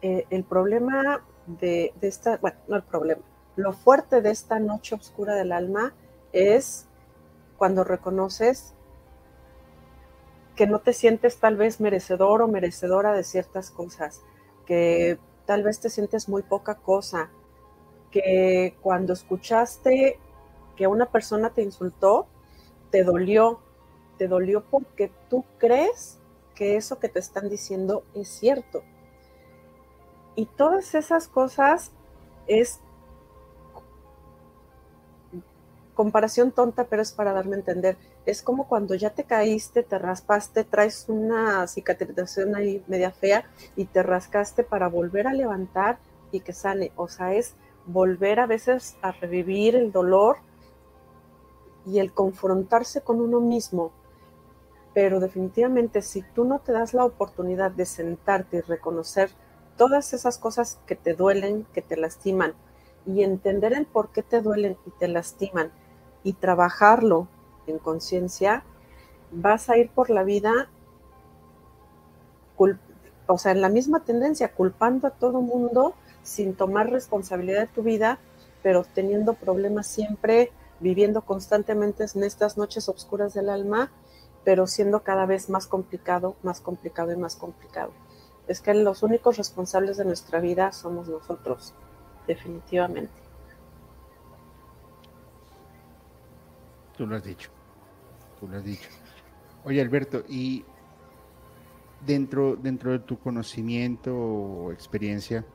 Eh, 0.01 0.25
el 0.29 0.43
problema 0.43 1.23
de, 1.47 1.93
de, 1.99 2.07
esta, 2.07 2.37
bueno, 2.37 2.57
no 2.67 2.75
el 2.75 2.83
problema, 2.83 3.21
lo 3.55 3.73
fuerte 3.73 4.21
de 4.21 4.29
esta 4.29 4.59
noche 4.59 4.95
oscura 4.95 5.33
del 5.33 5.51
alma 5.51 5.93
es 6.31 6.87
cuando 7.57 7.83
reconoces 7.83 8.75
que 10.57 10.67
no 10.67 10.79
te 10.79 10.91
sientes 10.91 11.37
tal 11.37 11.55
vez 11.55 11.79
merecedor 11.79 12.41
o 12.41 12.47
merecedora 12.47 13.13
de 13.13 13.23
ciertas 13.23 13.69
cosas, 13.69 14.21
que 14.65 15.19
tal 15.45 15.63
vez 15.63 15.79
te 15.79 15.89
sientes 15.89 16.27
muy 16.27 16.41
poca 16.41 16.75
cosa, 16.75 17.29
que 18.11 18.75
cuando 18.81 19.13
escuchaste 19.13 20.19
que 20.75 20.87
una 20.87 21.05
persona 21.05 21.51
te 21.51 21.61
insultó, 21.61 22.27
te 22.89 23.03
dolió, 23.03 23.59
te 24.17 24.27
dolió 24.27 24.63
porque 24.65 25.11
tú 25.29 25.45
crees 25.59 26.19
que 26.55 26.75
eso 26.75 26.99
que 26.99 27.07
te 27.07 27.19
están 27.19 27.49
diciendo 27.49 28.03
es 28.15 28.27
cierto. 28.27 28.81
Y 30.35 30.47
todas 30.47 30.95
esas 30.95 31.27
cosas 31.27 31.91
es 32.47 32.79
comparación 35.93 36.51
tonta, 36.51 36.85
pero 36.85 37.03
es 37.03 37.11
para 37.11 37.33
darme 37.33 37.55
a 37.55 37.59
entender. 37.59 37.97
Es 38.27 38.41
como 38.41 38.67
cuando 38.67 38.93
ya 38.93 39.11
te 39.11 39.23
caíste, 39.23 39.83
te 39.83 39.97
raspaste, 39.97 40.65
traes 40.65 41.05
una 41.07 41.65
cicatrización 41.65 42.57
ahí 42.57 42.83
media 42.85 43.11
fea 43.11 43.49
y 43.77 43.85
te 43.85 44.03
rascaste 44.03 44.65
para 44.65 44.89
volver 44.89 45.27
a 45.27 45.33
levantar 45.33 45.97
y 46.33 46.41
que 46.41 46.51
sane. 46.51 46.91
O 46.97 47.07
sea, 47.07 47.33
es 47.33 47.55
volver 47.85 48.41
a 48.41 48.45
veces 48.45 48.97
a 49.01 49.13
revivir 49.13 49.77
el 49.77 49.93
dolor 49.93 50.39
y 51.85 51.99
el 51.99 52.11
confrontarse 52.11 52.99
con 52.99 53.21
uno 53.21 53.39
mismo. 53.39 53.93
Pero 54.93 55.21
definitivamente 55.21 56.01
si 56.01 56.21
tú 56.21 56.43
no 56.43 56.59
te 56.59 56.73
das 56.73 56.93
la 56.93 57.05
oportunidad 57.05 57.71
de 57.71 57.85
sentarte 57.85 58.57
y 58.57 58.59
reconocer 58.59 59.29
todas 59.77 60.11
esas 60.11 60.37
cosas 60.37 60.81
que 60.85 60.97
te 60.97 61.13
duelen, 61.13 61.65
que 61.71 61.81
te 61.81 61.95
lastiman, 61.95 62.55
y 63.05 63.23
entender 63.23 63.71
el 63.71 63.85
por 63.85 64.09
qué 64.09 64.21
te 64.21 64.41
duelen 64.41 64.75
y 64.85 64.89
te 64.99 65.07
lastiman, 65.07 65.71
y 66.23 66.33
trabajarlo 66.33 67.29
en 67.67 67.79
conciencia, 67.79 68.63
vas 69.31 69.69
a 69.69 69.77
ir 69.77 69.89
por 69.89 70.09
la 70.09 70.23
vida, 70.23 70.69
o 73.27 73.37
sea, 73.37 73.51
en 73.51 73.61
la 73.61 73.69
misma 73.69 74.01
tendencia, 74.01 74.53
culpando 74.53 75.07
a 75.07 75.11
todo 75.11 75.41
mundo 75.41 75.93
sin 76.23 76.55
tomar 76.55 76.89
responsabilidad 76.89 77.61
de 77.61 77.67
tu 77.67 77.83
vida, 77.83 78.19
pero 78.63 78.83
teniendo 78.83 79.33
problemas 79.33 79.87
siempre, 79.87 80.51
viviendo 80.79 81.21
constantemente 81.21 82.05
en 82.13 82.23
estas 82.23 82.57
noches 82.57 82.89
oscuras 82.89 83.33
del 83.33 83.49
alma, 83.49 83.91
pero 84.43 84.67
siendo 84.67 85.03
cada 85.03 85.25
vez 85.25 85.49
más 85.49 85.67
complicado, 85.67 86.35
más 86.43 86.61
complicado 86.61 87.11
y 87.11 87.17
más 87.17 87.35
complicado. 87.35 87.91
Es 88.47 88.61
que 88.61 88.73
los 88.73 89.03
únicos 89.03 89.37
responsables 89.37 89.97
de 89.97 90.05
nuestra 90.05 90.39
vida 90.39 90.71
somos 90.71 91.09
nosotros, 91.09 91.73
definitivamente. 92.27 93.11
Tú 96.97 97.05
lo 97.05 97.17
has 97.17 97.23
dicho. 97.23 97.56
Tú 98.39 98.47
lo 98.47 98.57
has 98.57 98.63
dicho. 98.63 98.89
Oye, 99.63 99.81
Alberto, 99.81 100.23
y 100.29 100.63
dentro, 102.05 102.55
dentro 102.55 102.91
de 102.91 102.99
tu 102.99 103.19
conocimiento 103.19 104.15
o 104.15 104.71
experiencia, 104.71 105.45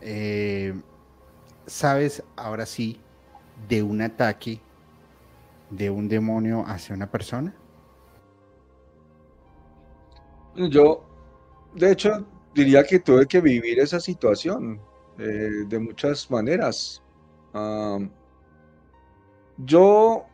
eh, 0.00 0.74
¿sabes 1.66 2.22
ahora 2.36 2.66
sí 2.66 3.00
de 3.68 3.82
un 3.82 4.02
ataque 4.02 4.60
de 5.70 5.90
un 5.90 6.08
demonio 6.08 6.64
hacia 6.66 6.94
una 6.94 7.10
persona? 7.10 7.54
Yo, 10.54 11.04
de 11.74 11.92
hecho, 11.92 12.24
diría 12.54 12.84
que 12.84 13.00
tuve 13.00 13.26
que 13.26 13.40
vivir 13.40 13.80
esa 13.80 13.98
situación 13.98 14.80
eh, 15.18 15.64
de 15.66 15.78
muchas 15.78 16.30
maneras. 16.30 17.02
yo 19.58 20.26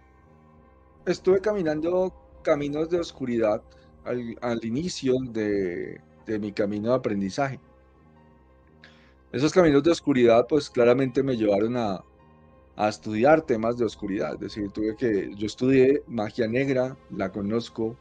estuve 1.07 1.41
caminando 1.41 2.13
caminos 2.43 2.91
de 2.91 3.01
oscuridad 3.01 3.63
al, 4.05 4.65
inicio 4.65 5.15
de, 5.31 6.01
mi 6.39 6.53
camino 6.53 6.91
de 6.91 6.95
aprendizaje. 6.95 7.61
Esos 9.33 9.53
caminos 9.53 9.83
de 9.83 9.91
oscuridad, 9.91 10.47
pues 10.49 10.71
claramente 10.71 11.23
me 11.23 11.37
llevaron 11.37 11.77
a, 11.77 12.05
estudiar 12.89 13.43
temas 13.43 13.77
de 13.77 13.85
oscuridad. 13.85 14.35
Es 14.35 14.41
decir, 14.41 14.71
tuve 14.71 14.97
que, 14.97 15.35
yo 15.37 15.47
estudié 15.47 16.03
magia 16.07 16.49
negra, 16.49 16.97
la 17.15 17.31
conozco, 17.31 17.95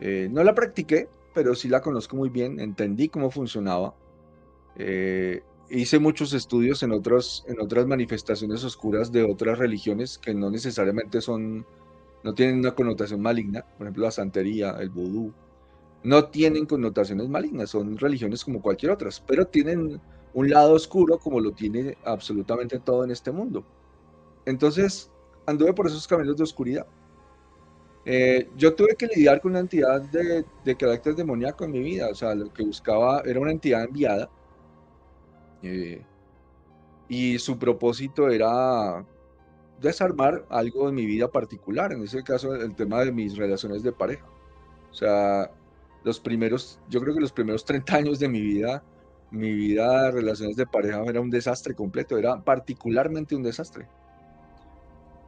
eh, 0.00 0.28
no 0.28 0.42
la 0.42 0.52
practiqué, 0.52 1.08
pero 1.32 1.54
sí 1.54 1.68
la 1.68 1.80
conozco 1.80 2.16
muy 2.16 2.28
bien, 2.28 2.58
entendí 2.58 3.08
cómo 3.08 3.30
funcionaba. 3.30 3.94
Eh, 4.74 5.44
hice 5.68 6.00
muchos 6.00 6.32
estudios 6.32 6.82
en, 6.82 6.90
otros, 6.90 7.44
en 7.46 7.60
otras 7.60 7.86
manifestaciones 7.86 8.64
oscuras 8.64 9.12
de 9.12 9.22
otras 9.22 9.58
religiones 9.58 10.18
que 10.18 10.34
no 10.34 10.50
necesariamente 10.50 11.20
son 11.20 11.64
no 12.22 12.34
tienen 12.34 12.58
una 12.58 12.74
connotación 12.74 13.20
maligna, 13.20 13.64
por 13.76 13.86
ejemplo 13.86 14.04
la 14.04 14.10
santería, 14.10 14.76
el 14.80 14.90
vudú, 14.90 15.32
no 16.02 16.24
tienen 16.26 16.66
connotaciones 16.66 17.28
malignas, 17.28 17.70
son 17.70 17.96
religiones 17.98 18.44
como 18.44 18.62
cualquier 18.62 18.92
otras, 18.92 19.20
pero 19.20 19.46
tienen 19.46 20.00
un 20.32 20.50
lado 20.50 20.74
oscuro 20.74 21.18
como 21.18 21.40
lo 21.40 21.52
tiene 21.52 21.96
absolutamente 22.04 22.78
todo 22.78 23.04
en 23.04 23.10
este 23.10 23.30
mundo. 23.30 23.64
Entonces, 24.46 25.10
anduve 25.46 25.72
por 25.74 25.86
esos 25.86 26.06
caminos 26.08 26.36
de 26.36 26.44
oscuridad. 26.44 26.86
Eh, 28.06 28.48
yo 28.56 28.74
tuve 28.74 28.96
que 28.96 29.06
lidiar 29.08 29.40
con 29.42 29.50
una 29.50 29.60
entidad 29.60 30.00
de, 30.00 30.44
de, 30.64 30.76
carácter 30.76 31.14
demoníaco 31.14 31.64
en 31.64 31.72
mi 31.72 31.80
vida, 31.80 32.08
o 32.08 32.14
sea, 32.14 32.34
lo 32.34 32.50
que 32.50 32.64
buscaba 32.64 33.20
era 33.26 33.38
una 33.38 33.50
entidad 33.50 33.84
enviada 33.84 34.30
eh, 35.62 36.02
y 37.08 37.38
su 37.38 37.58
propósito 37.58 38.30
era 38.30 39.04
desarmar 39.80 40.46
algo 40.50 40.86
de 40.86 40.92
mi 40.92 41.06
vida 41.06 41.28
particular, 41.28 41.92
en 41.92 42.02
ese 42.02 42.22
caso 42.22 42.54
el 42.54 42.74
tema 42.74 43.04
de 43.04 43.12
mis 43.12 43.36
relaciones 43.36 43.82
de 43.82 43.92
pareja. 43.92 44.26
O 44.90 44.94
sea, 44.94 45.50
los 46.04 46.20
primeros, 46.20 46.80
yo 46.88 47.00
creo 47.00 47.14
que 47.14 47.20
los 47.20 47.32
primeros 47.32 47.64
30 47.64 47.96
años 47.96 48.18
de 48.18 48.28
mi 48.28 48.40
vida 48.40 48.82
mi 49.30 49.52
vida 49.52 50.04
de 50.04 50.10
relaciones 50.10 50.56
de 50.56 50.66
pareja 50.66 51.04
era 51.06 51.20
un 51.20 51.30
desastre 51.30 51.74
completo, 51.74 52.18
era 52.18 52.42
particularmente 52.42 53.36
un 53.36 53.42
desastre. 53.42 53.86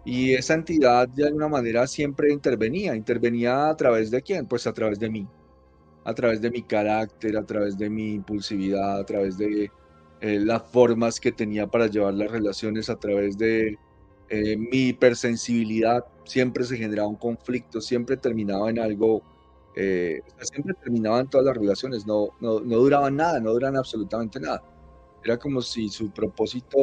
Y 0.05 0.35
esa 0.35 0.55
entidad 0.55 1.09
de 1.09 1.27
alguna 1.27 1.49
manera 1.49 1.87
siempre 1.87 2.33
intervenía. 2.33 2.97
¿Intervenía 2.97 3.69
a 3.69 3.77
través 3.77 4.11
de 4.11 4.21
quién? 4.21 4.47
Pues 4.47 4.67
a 4.67 4.73
través 4.73 4.99
de 4.99 5.09
mí. 5.09 5.29
A 6.05 6.13
través 6.15 6.41
de 6.41 6.51
mi 6.51 6.63
carácter, 6.63 7.37
a 7.37 7.45
través 7.45 7.79
de 7.79 7.89
mi 7.89 8.15
impulsividad, 8.15 8.99
a 8.99 9.07
través 9.07 9.39
de 9.39 9.71
eh, 10.21 10.41
las 10.41 10.63
formas 10.65 11.21
que 11.21 11.31
tenía 11.31 11.69
para 11.69 11.87
llevar 11.87 12.15
las 12.15 12.33
relaciones, 12.33 12.91
a 12.91 12.97
través 12.97 13.39
de 13.39 13.79
eh, 14.35 14.57
mi 14.57 14.89
hipersensibilidad. 14.89 16.07
Siempre 16.25 16.65
se 16.65 16.79
generaba 16.79 17.07
un 17.07 17.17
conflicto, 17.17 17.83
siempre 17.83 18.17
terminaba 18.17 18.71
en 18.71 18.79
algo, 18.79 19.21
eh, 19.77 20.23
siempre 20.41 20.73
terminaban 20.83 21.29
todas 21.29 21.45
las 21.45 21.55
relaciones, 21.55 22.07
no, 22.07 22.31
no, 22.41 22.61
no 22.61 22.77
duraban 22.79 23.17
nada, 23.17 23.41
no 23.41 23.53
duran 23.53 23.77
absolutamente 23.77 24.41
nada. 24.41 24.63
Era 25.23 25.37
como 25.37 25.61
si 25.61 25.91
su 25.91 26.11
propósito 26.11 26.79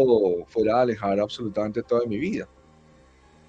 fuera 0.45 0.82
alejar 0.82 1.20
absolutamente 1.20 1.82
toda 1.82 2.06
mi 2.06 2.20
vida. 2.20 2.47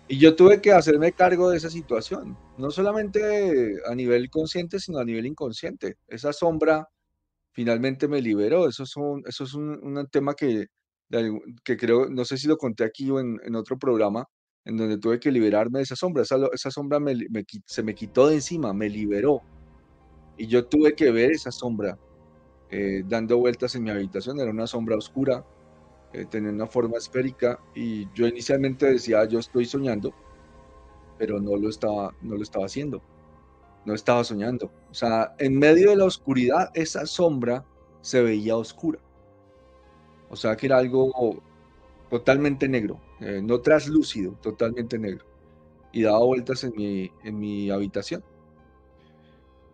Y 0.08 0.18
yo 0.18 0.34
tuve 0.34 0.62
que 0.62 0.72
hacerme 0.72 1.12
cargo 1.12 1.50
de 1.50 1.58
esa 1.58 1.68
situación, 1.68 2.38
no 2.56 2.70
solamente 2.70 3.82
a 3.86 3.94
nivel 3.94 4.30
consciente, 4.30 4.80
sino 4.80 4.98
a 4.98 5.04
nivel 5.04 5.26
inconsciente. 5.26 5.98
Esa 6.08 6.32
sombra 6.32 6.88
finalmente 7.52 8.08
me 8.08 8.22
liberó. 8.22 8.66
Eso 8.66 8.84
es 8.84 8.96
un, 8.96 9.22
eso 9.26 9.44
es 9.44 9.52
un, 9.52 10.08
tema 10.10 10.32
que, 10.32 10.68
que 11.64 11.76
creo, 11.76 12.08
no 12.08 12.24
sé 12.24 12.36
si 12.36 12.46
lo 12.46 12.56
conté 12.56 12.84
aquí 12.84 13.10
o 13.10 13.18
en, 13.20 13.54
otro 13.54 13.78
programa, 13.78 14.26
en 14.64 14.76
donde 14.76 14.98
tuve 14.98 15.18
que 15.18 15.32
liberarme 15.32 15.80
de 15.80 15.84
esa 15.84 15.96
sombra. 15.96 16.22
Esa, 16.22 16.36
esa 16.52 16.70
sombra 16.70 16.98
se 17.66 17.82
me 17.82 17.94
quitó 17.94 18.28
de 18.28 18.36
encima, 18.36 18.72
me 18.72 18.88
liberó. 18.88 19.42
Y 20.36 20.46
yo 20.46 20.66
tuve 20.66 20.94
que 20.94 21.10
ver 21.10 21.32
esa 21.32 21.50
sombra 21.50 21.98
eh, 22.70 23.02
dando 23.06 23.38
vueltas 23.38 23.74
en 23.74 23.82
mi 23.82 23.90
habitación. 23.90 24.38
Era 24.38 24.50
una 24.50 24.66
sombra 24.66 24.96
oscura, 24.96 25.44
eh, 26.12 26.24
tenía 26.24 26.50
una 26.50 26.66
forma 26.66 26.98
esférica 26.98 27.60
y 27.74 28.08
yo 28.14 28.26
inicialmente 28.26 28.86
decía, 28.86 29.24
yo 29.26 29.38
estoy 29.40 29.64
soñando, 29.64 30.14
pero 31.18 31.40
no 31.40 31.56
lo 31.56 31.68
estaba, 31.68 32.14
no 32.22 32.36
lo 32.36 32.42
estaba 32.42 32.66
haciendo, 32.66 33.02
no 33.84 33.94
estaba 33.94 34.22
soñando. 34.22 34.70
O 34.90 34.94
sea, 34.94 35.34
en 35.38 35.58
medio 35.58 35.90
de 35.90 35.96
la 35.96 36.04
oscuridad, 36.04 36.70
esa 36.74 37.06
sombra 37.06 37.64
se 38.00 38.22
veía 38.22 38.56
oscura. 38.56 39.00
O 40.30 40.36
sea, 40.36 40.56
que 40.56 40.66
era 40.66 40.78
algo 40.78 41.42
totalmente 42.08 42.68
negro, 42.68 43.00
eh, 43.20 43.40
no 43.42 43.60
traslúcido, 43.60 44.32
totalmente 44.40 44.98
negro. 44.98 45.24
Y 45.92 46.02
daba 46.02 46.24
vueltas 46.24 46.64
en 46.64 46.72
mi, 46.76 47.12
en 47.24 47.38
mi 47.38 47.70
habitación. 47.70 48.24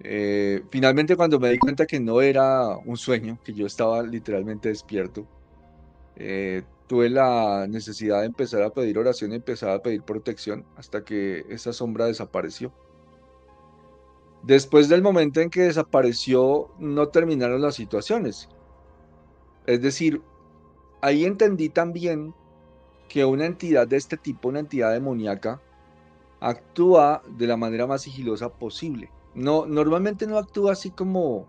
Eh, 0.01 0.63
finalmente 0.71 1.17
cuando 1.17 1.41
me 1.41 1.51
di 1.51 1.59
cuenta 1.59 1.87
que 1.87 2.01
no 2.01 2.21
era 2.21 2.77
un 2.77 2.97
sueño, 2.97 3.39
que 3.45 3.55
yo 3.55 3.67
estaba 3.67 4.03
literalmente 4.03 4.69
despierto, 4.69 5.27
eh, 6.17 6.63
tuve 6.87 7.11
la 7.11 7.67
necesidad 7.69 8.21
de 8.21 8.27
empezar 8.27 8.63
a 8.63 8.71
pedir 8.71 8.99
oración 8.99 9.33
empezar 9.33 9.71
a 9.71 9.83
pedir 9.83 10.03
protección 10.03 10.65
hasta 10.77 11.05
que 11.05 11.45
esa 11.49 11.73
sombra 11.73 12.07
desapareció. 12.07 12.73
Después 14.43 14.89
del 14.89 15.03
momento 15.03 15.41
en 15.41 15.51
que 15.51 15.63
desapareció, 15.63 16.71
no 16.79 17.09
terminaron 17.09 17.61
las 17.63 17.75
situaciones. 17.75 18.49
Es 19.67 19.83
decir, 19.83 20.23
ahí 21.07 21.25
entendí 21.25 21.69
también 21.69 22.35
que 23.09 23.25
una 23.25 23.47
entidad 23.47 23.87
de 23.87 23.97
este 23.97 24.17
tipo, 24.17 24.49
una 24.49 24.59
entidad 24.59 24.93
demoníaca, 24.93 25.63
actúa 26.41 27.23
de 27.29 27.47
la 27.47 27.57
manera 27.57 27.87
más 27.87 28.03
sigilosa 28.03 28.49
posible. 28.49 29.09
No, 29.33 29.67
normalmente 29.67 30.27
no 30.27 30.37
actúa 30.37 30.73
así 30.73 30.91
como, 30.91 31.47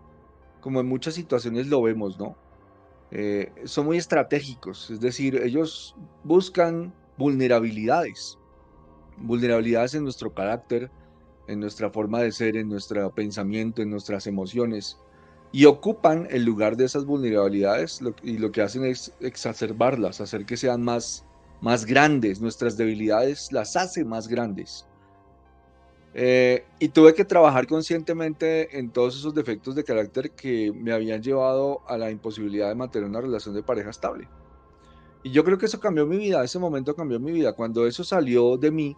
como 0.60 0.78
en 0.78 0.86
muchas 0.86 1.14
situaciones 1.14 1.66
lo 1.66 1.82
vemos, 1.82 2.20
¿no? 2.20 2.36
Eh, 3.10 3.52
son 3.64 3.86
muy 3.86 3.96
estratégicos, 3.96 4.90
es 4.90 5.00
decir, 5.00 5.34
ellos 5.42 5.96
buscan 6.22 6.94
vulnerabilidades, 7.16 8.38
vulnerabilidades 9.16 9.94
en 9.96 10.04
nuestro 10.04 10.32
carácter, 10.32 10.88
en 11.48 11.58
nuestra 11.58 11.90
forma 11.90 12.20
de 12.20 12.30
ser, 12.30 12.56
en 12.56 12.68
nuestro 12.68 13.12
pensamiento, 13.12 13.82
en 13.82 13.90
nuestras 13.90 14.28
emociones, 14.28 15.00
y 15.52 15.64
ocupan 15.64 16.26
el 16.30 16.44
lugar 16.44 16.76
de 16.76 16.84
esas 16.84 17.04
vulnerabilidades 17.04 18.00
y 18.22 18.38
lo 18.38 18.52
que 18.52 18.62
hacen 18.62 18.84
es 18.84 19.12
exacerbarlas, 19.20 20.20
hacer 20.20 20.44
que 20.44 20.56
sean 20.56 20.82
más, 20.82 21.24
más 21.60 21.86
grandes, 21.86 22.40
nuestras 22.40 22.76
debilidades 22.76 23.50
las 23.52 23.76
hace 23.76 24.04
más 24.04 24.28
grandes. 24.28 24.86
Eh, 26.14 26.64
y 26.78 26.88
tuve 26.88 27.14
que 27.14 27.24
trabajar 27.24 27.66
conscientemente 27.66 28.78
en 28.78 28.90
todos 28.90 29.16
esos 29.16 29.34
defectos 29.34 29.74
de 29.74 29.84
carácter 29.84 30.30
que 30.32 30.72
me 30.72 30.92
habían 30.92 31.22
llevado 31.22 31.80
a 31.86 31.96
la 31.96 32.10
imposibilidad 32.10 32.68
de 32.68 32.74
mantener 32.74 33.08
una 33.08 33.20
relación 33.20 33.54
de 33.54 33.62
pareja 33.62 33.90
estable. 33.90 34.28
Y 35.22 35.30
yo 35.30 35.44
creo 35.44 35.58
que 35.58 35.66
eso 35.66 35.80
cambió 35.80 36.06
mi 36.06 36.16
vida, 36.16 36.42
ese 36.42 36.58
momento 36.58 36.94
cambió 36.94 37.20
mi 37.20 37.32
vida. 37.32 37.52
Cuando 37.52 37.86
eso 37.86 38.04
salió 38.04 38.56
de 38.56 38.70
mí, 38.70 38.96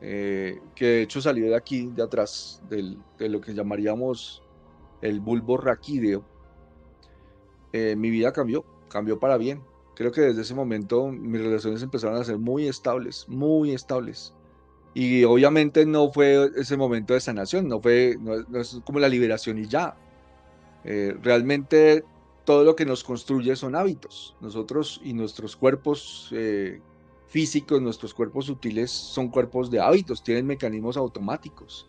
eh, 0.00 0.60
que 0.74 0.86
de 0.86 1.02
hecho 1.02 1.20
salió 1.20 1.46
de 1.46 1.56
aquí, 1.56 1.90
de 1.94 2.02
atrás, 2.02 2.62
de 2.68 3.28
lo 3.28 3.40
que 3.40 3.54
llamaríamos 3.54 4.43
el 5.02 5.20
bulbo 5.20 5.56
raquídeo, 5.56 6.24
eh, 7.72 7.96
mi 7.96 8.10
vida 8.10 8.32
cambió, 8.32 8.64
cambió 8.88 9.18
para 9.18 9.36
bien. 9.36 9.62
Creo 9.96 10.12
que 10.12 10.20
desde 10.20 10.42
ese 10.42 10.54
momento 10.54 11.08
mis 11.08 11.40
relaciones 11.40 11.82
empezaron 11.82 12.16
a 12.16 12.24
ser 12.24 12.38
muy 12.38 12.66
estables, 12.66 13.26
muy 13.28 13.72
estables. 13.72 14.34
Y 14.94 15.24
obviamente 15.24 15.84
no 15.84 16.12
fue 16.12 16.50
ese 16.56 16.76
momento 16.76 17.14
de 17.14 17.20
sanación, 17.20 17.68
no 17.68 17.80
fue, 17.80 18.16
no, 18.20 18.60
es 18.60 18.80
como 18.84 19.00
la 19.00 19.08
liberación 19.08 19.58
y 19.58 19.66
ya. 19.66 19.96
Eh, 20.84 21.16
realmente 21.22 22.04
todo 22.44 22.62
lo 22.62 22.76
que 22.76 22.86
nos 22.86 23.02
construye 23.02 23.56
son 23.56 23.74
hábitos. 23.74 24.36
Nosotros 24.40 25.00
y 25.02 25.12
nuestros 25.12 25.56
cuerpos 25.56 26.28
eh, 26.32 26.80
físicos, 27.26 27.82
nuestros 27.82 28.14
cuerpos 28.14 28.46
sutiles 28.46 28.92
son 28.92 29.28
cuerpos 29.28 29.70
de 29.70 29.80
hábitos, 29.80 30.22
tienen 30.22 30.46
mecanismos 30.46 30.96
automáticos. 30.96 31.88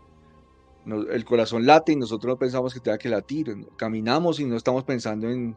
El 0.86 1.26
corazón 1.26 1.66
late 1.66 1.94
y 1.94 1.96
nosotros 1.96 2.34
no 2.34 2.38
pensamos 2.38 2.74
que 2.74 2.80
tenga 2.80 2.98
que 2.98 3.10
latir. 3.10 3.56
Caminamos 3.76 4.40
y 4.40 4.46
no 4.46 4.56
estamos 4.56 4.84
pensando 4.84 5.30
en, 5.30 5.56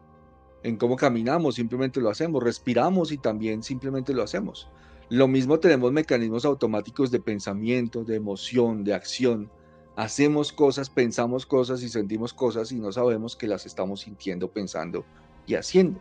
en 0.63 0.77
cómo 0.77 0.97
caminamos, 0.97 1.57
simplemente 1.57 2.01
lo 2.01 2.11
hacemos. 2.11 2.43
Respiramos 2.43 3.13
y 3.13 3.19
también 3.19 3.63
simplemente 3.63 4.15
lo 4.15 4.23
hacemos. 4.23 4.69
Lo 5.11 5.27
mismo 5.29 5.59
tenemos 5.59 5.93
mecanismos 5.93 6.45
automáticos 6.45 7.11
de 7.11 7.21
pensamiento, 7.21 8.05
de 8.05 8.17
emoción, 8.17 8.85
de 8.85 8.95
acción. 8.95 9.51
Hacemos 9.97 10.53
cosas, 10.53 10.91
pensamos 10.91 11.47
cosas 11.47 11.83
y 11.83 11.89
sentimos 11.89 12.35
cosas 12.35 12.73
y 12.73 12.77
no 12.77 12.93
sabemos 12.93 13.35
que 13.35 13.49
las 13.49 13.67
estamos 13.67 14.01
sintiendo, 14.01 14.51
pensando 14.51 15.05
y 15.47 15.55
haciendo. 15.55 15.99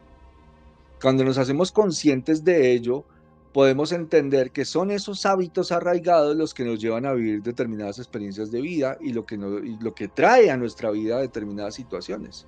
Cuando 1.02 1.24
nos 1.24 1.38
hacemos 1.38 1.72
conscientes 1.72 2.44
de 2.44 2.74
ello, 2.74 3.06
podemos 3.54 3.92
entender 3.92 4.52
que 4.52 4.66
son 4.66 4.92
esos 4.92 5.26
hábitos 5.26 5.72
arraigados 5.72 6.36
los 6.36 6.54
que 6.54 6.64
nos 6.64 6.80
llevan 6.80 7.06
a 7.06 7.14
vivir 7.14 7.42
determinadas 7.42 7.98
experiencias 8.00 8.52
de 8.52 8.62
vida 8.62 8.98
y 9.02 9.14
lo 9.14 9.26
que, 9.26 9.36
y 9.36 9.78
lo 9.80 9.96
que 9.96 10.08
trae 10.08 10.52
a 10.52 10.58
nuestra 10.58 10.92
vida 10.92 11.20
determinadas 11.20 11.76
situaciones. 11.76 12.48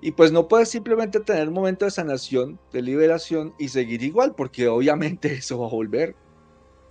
Y 0.00 0.12
pues 0.12 0.30
no 0.30 0.48
puedes 0.48 0.68
simplemente 0.68 1.20
tener 1.20 1.48
un 1.48 1.54
momento 1.54 1.84
de 1.84 1.90
sanación, 1.90 2.58
de 2.72 2.82
liberación 2.82 3.54
y 3.58 3.68
seguir 3.68 4.02
igual, 4.02 4.34
porque 4.34 4.68
obviamente 4.68 5.32
eso 5.34 5.58
va 5.58 5.66
a 5.66 5.70
volver. 5.70 6.14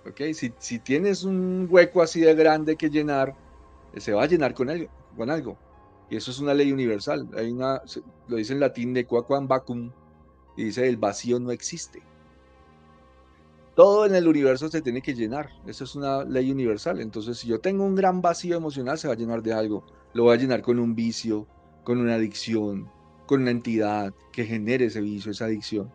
¿Ok? 0.08 0.22
Si, 0.34 0.54
si 0.60 0.80
tienes 0.80 1.24
un 1.24 1.68
hueco 1.70 2.02
así 2.02 2.22
de 2.22 2.36
grande 2.36 2.76
que 2.76 2.90
llenar, 2.90 3.36
se 3.98 4.14
va 4.14 4.24
a 4.24 4.28
llenar 4.28 4.54
con 4.54 4.70
algo. 4.70 4.90
Con 5.18 5.30
algo. 5.30 5.58
Y 6.10 6.18
eso 6.18 6.32
es 6.32 6.40
una 6.40 6.54
ley 6.54 6.72
universal. 6.72 7.28
Hay 7.36 7.52
una, 7.52 7.82
lo 8.28 8.38
dice 8.38 8.54
en 8.54 8.60
latín 8.60 8.94
de 8.94 9.06
quaquam 9.06 9.48
vacum, 9.48 9.92
y 10.56 10.66
dice 10.66 10.88
el 10.88 10.98
vacío 10.98 11.40
no 11.40 11.52
existe. 11.52 12.02
Todo 13.76 14.06
en 14.06 14.16
el 14.16 14.28
universo 14.28 14.70
se 14.70 14.82
tiene 14.82 15.02
que 15.02 15.14
llenar. 15.14 15.50
Eso 15.68 15.84
es 15.84 15.96
una 15.96 16.24
ley 16.24 16.50
universal. 16.52 17.02
Entonces, 17.02 17.38
si 17.38 17.48
yo 17.48 17.60
tengo 17.60 17.84
un 17.84 17.96
gran 17.96 18.22
vacío 18.22 18.56
emocional, 18.56 18.98
se 18.98 19.08
va 19.08 19.14
a 19.14 19.18
llenar 19.18 19.44
de 19.44 19.54
algo. 19.54 19.86
Lo 20.14 20.24
voy 20.24 20.36
a 20.36 20.40
llenar 20.40 20.62
con 20.62 20.80
un 20.80 20.96
vicio, 20.96 21.46
con 21.84 22.00
una 22.00 22.16
adicción, 22.16 22.90
con 23.28 23.42
una 23.42 23.52
entidad 23.52 24.14
que 24.32 24.46
genere 24.46 24.86
ese 24.86 25.02
vicio, 25.02 25.32
esa 25.32 25.46
adicción. 25.46 25.92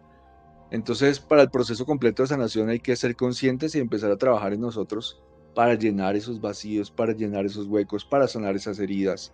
Entonces, 0.71 1.21
para 1.21 1.43
el 1.43 1.51
proceso 1.51 1.87
completo 1.87 2.23
de 2.23 2.29
sanación 2.29 2.69
hay 2.69 2.81
que 2.81 2.95
ser 2.97 3.17
conscientes 3.17 3.75
y 3.75 3.79
empezar 3.79 4.11
a 4.11 4.19
trabajar 4.19 4.53
en 4.53 4.61
nosotros 4.61 5.23
para 5.55 5.75
llenar 5.75 6.17
esos 6.17 6.41
vacíos, 6.41 6.91
para 6.91 7.13
llenar 7.13 7.47
esos 7.47 7.67
huecos, 7.67 8.05
para 8.05 8.29
sanar 8.29 8.55
esas 8.57 8.79
heridas 8.79 9.33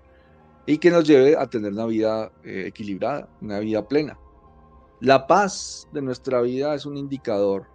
y 0.66 0.78
que 0.78 0.90
nos 0.90 1.06
lleve 1.06 1.36
a 1.36 1.46
tener 1.46 1.72
una 1.72 1.86
vida 1.86 2.32
eh, 2.44 2.64
equilibrada, 2.66 3.28
una 3.40 3.60
vida 3.60 3.86
plena. 3.86 4.18
La 5.00 5.26
paz 5.26 5.88
de 5.92 6.02
nuestra 6.02 6.40
vida 6.40 6.74
es 6.74 6.86
un 6.86 6.96
indicador 6.96 7.66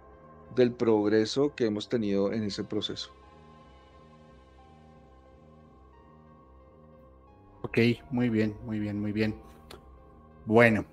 del 0.54 0.72
progreso 0.72 1.54
que 1.54 1.66
hemos 1.66 1.88
tenido 1.88 2.32
en 2.32 2.44
ese 2.44 2.64
proceso. 2.64 3.12
Ok, 7.62 7.78
muy 8.10 8.28
bien, 8.28 8.54
muy 8.66 8.78
bien, 8.78 9.00
muy 9.00 9.12
bien. 9.12 9.34
Bueno, 10.44 10.84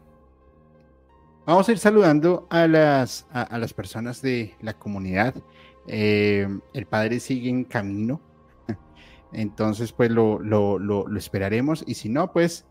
vamos 1.45 1.67
a 1.67 1.71
ir 1.71 1.79
saludando 1.79 2.47
a 2.49 2.67
las, 2.67 3.25
a, 3.31 3.57
las 3.57 3.73
personas 3.73 4.21
de 4.21 4.55
la 4.61 4.73
comunidad. 4.73 5.33
Eh, 5.87 6.47
el 6.73 6.85
padre 6.85 7.19
sigue 7.19 7.49
en 7.49 7.63
camino, 7.63 8.21
entonces 9.33 9.91
pues 9.91 10.11
lo, 10.11 10.39
lo, 10.39 10.77
lo, 10.77 11.17
esperaremos 11.17 11.83
y 11.87 11.95
si 11.95 12.07
no, 12.07 12.31
pues 12.31 12.65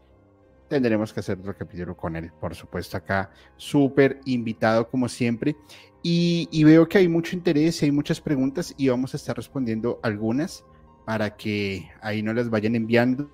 tendremos 0.69 1.12
que 1.12 1.21
hacer 1.21 1.39
otro 1.39 1.57
capítulo 1.57 1.97
con 1.97 2.16
él, 2.16 2.31
por 2.41 2.55
supuesto, 2.55 2.97
acá 2.97 3.31
súper 3.57 4.21
invitado 4.25 4.89
como 4.89 5.09
siempre. 5.09 5.57
Y, 6.03 6.62
veo 6.64 6.89
que 6.89 6.99
hay 6.99 7.09
mucho 7.09 7.35
interés 7.35 7.83
y 7.83 7.87
hay 7.87 7.91
muchas 7.91 8.21
preguntas 8.21 8.73
y 8.77 8.89
vamos 8.89 9.14
a 9.14 9.16
estar 9.16 9.37
respondiendo 9.37 9.99
algunas 10.03 10.64
para 11.05 11.37
que 11.37 11.89
ahí 12.01 12.23
no 12.23 12.33
las 12.33 12.49
vayan 12.51 12.77
enviando. 12.77 13.31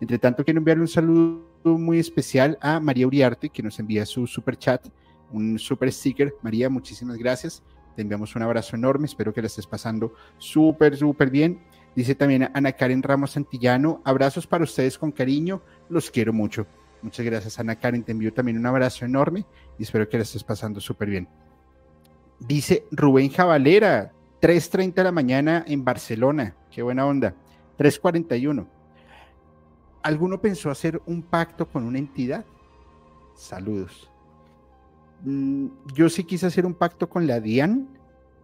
Entre 0.00 0.18
tanto, 0.18 0.44
quiero 0.44 0.58
enviarle 0.58 0.82
un 0.82 0.88
saludo 0.88 1.44
muy 1.64 1.98
especial 1.98 2.58
a 2.60 2.80
María 2.80 3.06
Uriarte, 3.06 3.48
que 3.50 3.62
nos 3.62 3.78
envía 3.78 4.04
su 4.04 4.26
super 4.26 4.56
chat, 4.56 4.88
un 5.30 5.58
super 5.58 5.92
sticker. 5.92 6.34
María, 6.42 6.68
muchísimas 6.68 7.16
gracias. 7.18 7.62
Te 7.94 8.02
enviamos 8.02 8.34
un 8.34 8.42
abrazo 8.42 8.76
enorme. 8.76 9.06
Espero 9.06 9.32
que 9.32 9.40
la 9.40 9.46
estés 9.46 9.66
pasando 9.66 10.14
súper, 10.38 10.96
súper 10.96 11.30
bien. 11.30 11.60
Dice 11.94 12.14
también 12.14 12.50
Ana 12.54 12.72
Karen 12.72 13.02
Ramos 13.02 13.32
Santillano, 13.32 14.00
abrazos 14.04 14.46
para 14.46 14.64
ustedes 14.64 14.96
con 14.96 15.12
cariño, 15.12 15.62
los 15.90 16.10
quiero 16.10 16.32
mucho. 16.32 16.66
Muchas 17.02 17.26
gracias 17.26 17.58
Ana 17.58 17.76
Karen, 17.76 18.02
te 18.02 18.12
envío 18.12 18.32
también 18.32 18.56
un 18.56 18.66
abrazo 18.66 19.04
enorme 19.04 19.44
y 19.78 19.82
espero 19.82 20.08
que 20.08 20.16
la 20.16 20.22
estés 20.22 20.44
pasando 20.44 20.80
súper 20.80 21.10
bien. 21.10 21.28
Dice 22.38 22.86
Rubén 22.90 23.30
Javalera, 23.30 24.12
3.30 24.40 24.94
de 24.94 25.04
la 25.04 25.12
mañana 25.12 25.64
en 25.66 25.84
Barcelona, 25.84 26.54
qué 26.70 26.82
buena 26.82 27.06
onda, 27.06 27.34
3.41. 27.78 28.66
¿Alguno 30.02 30.40
pensó 30.40 30.70
hacer 30.70 31.00
un 31.06 31.22
pacto 31.22 31.68
con 31.68 31.84
una 31.84 31.98
entidad? 31.98 32.44
Saludos. 33.34 34.10
Mm, 35.24 35.66
yo 35.94 36.08
sí 36.08 36.24
quise 36.24 36.46
hacer 36.46 36.66
un 36.66 36.74
pacto 36.74 37.08
con 37.08 37.26
la 37.26 37.38
DIAN 37.38 37.88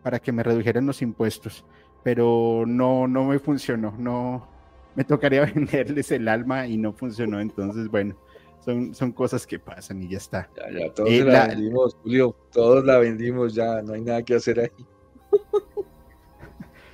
para 0.02 0.20
que 0.20 0.32
me 0.32 0.42
redujeran 0.42 0.86
los 0.86 1.02
impuestos 1.02 1.64
pero 2.08 2.64
no, 2.66 3.06
no 3.06 3.24
me 3.24 3.38
funcionó, 3.38 3.94
no, 3.98 4.48
me 4.94 5.04
tocaría 5.04 5.44
venderles 5.54 6.10
el 6.10 6.26
alma 6.26 6.66
y 6.66 6.78
no 6.78 6.94
funcionó, 6.94 7.38
entonces 7.38 7.86
bueno, 7.90 8.16
son, 8.64 8.94
son 8.94 9.12
cosas 9.12 9.46
que 9.46 9.58
pasan 9.58 10.02
y 10.02 10.08
ya 10.08 10.16
está. 10.16 10.48
Ya, 10.56 10.86
ya, 10.86 10.94
todos 10.94 11.10
eh, 11.10 11.22
la, 11.22 11.48
vendimos, 11.48 11.98
Julio, 12.02 12.34
todos 12.50 12.82
la 12.82 12.96
vendimos, 12.96 13.54
ya 13.54 13.82
no 13.82 13.92
hay 13.92 14.00
nada 14.00 14.22
que 14.22 14.36
hacer 14.36 14.58
ahí. 14.58 14.86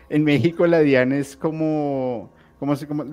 en 0.08 0.24
México 0.24 0.66
la 0.66 0.80
DIAN 0.80 1.12
es 1.12 1.36
como, 1.36 2.28
¿cómo 2.58 2.74
se, 2.74 2.88
cómo, 2.88 3.04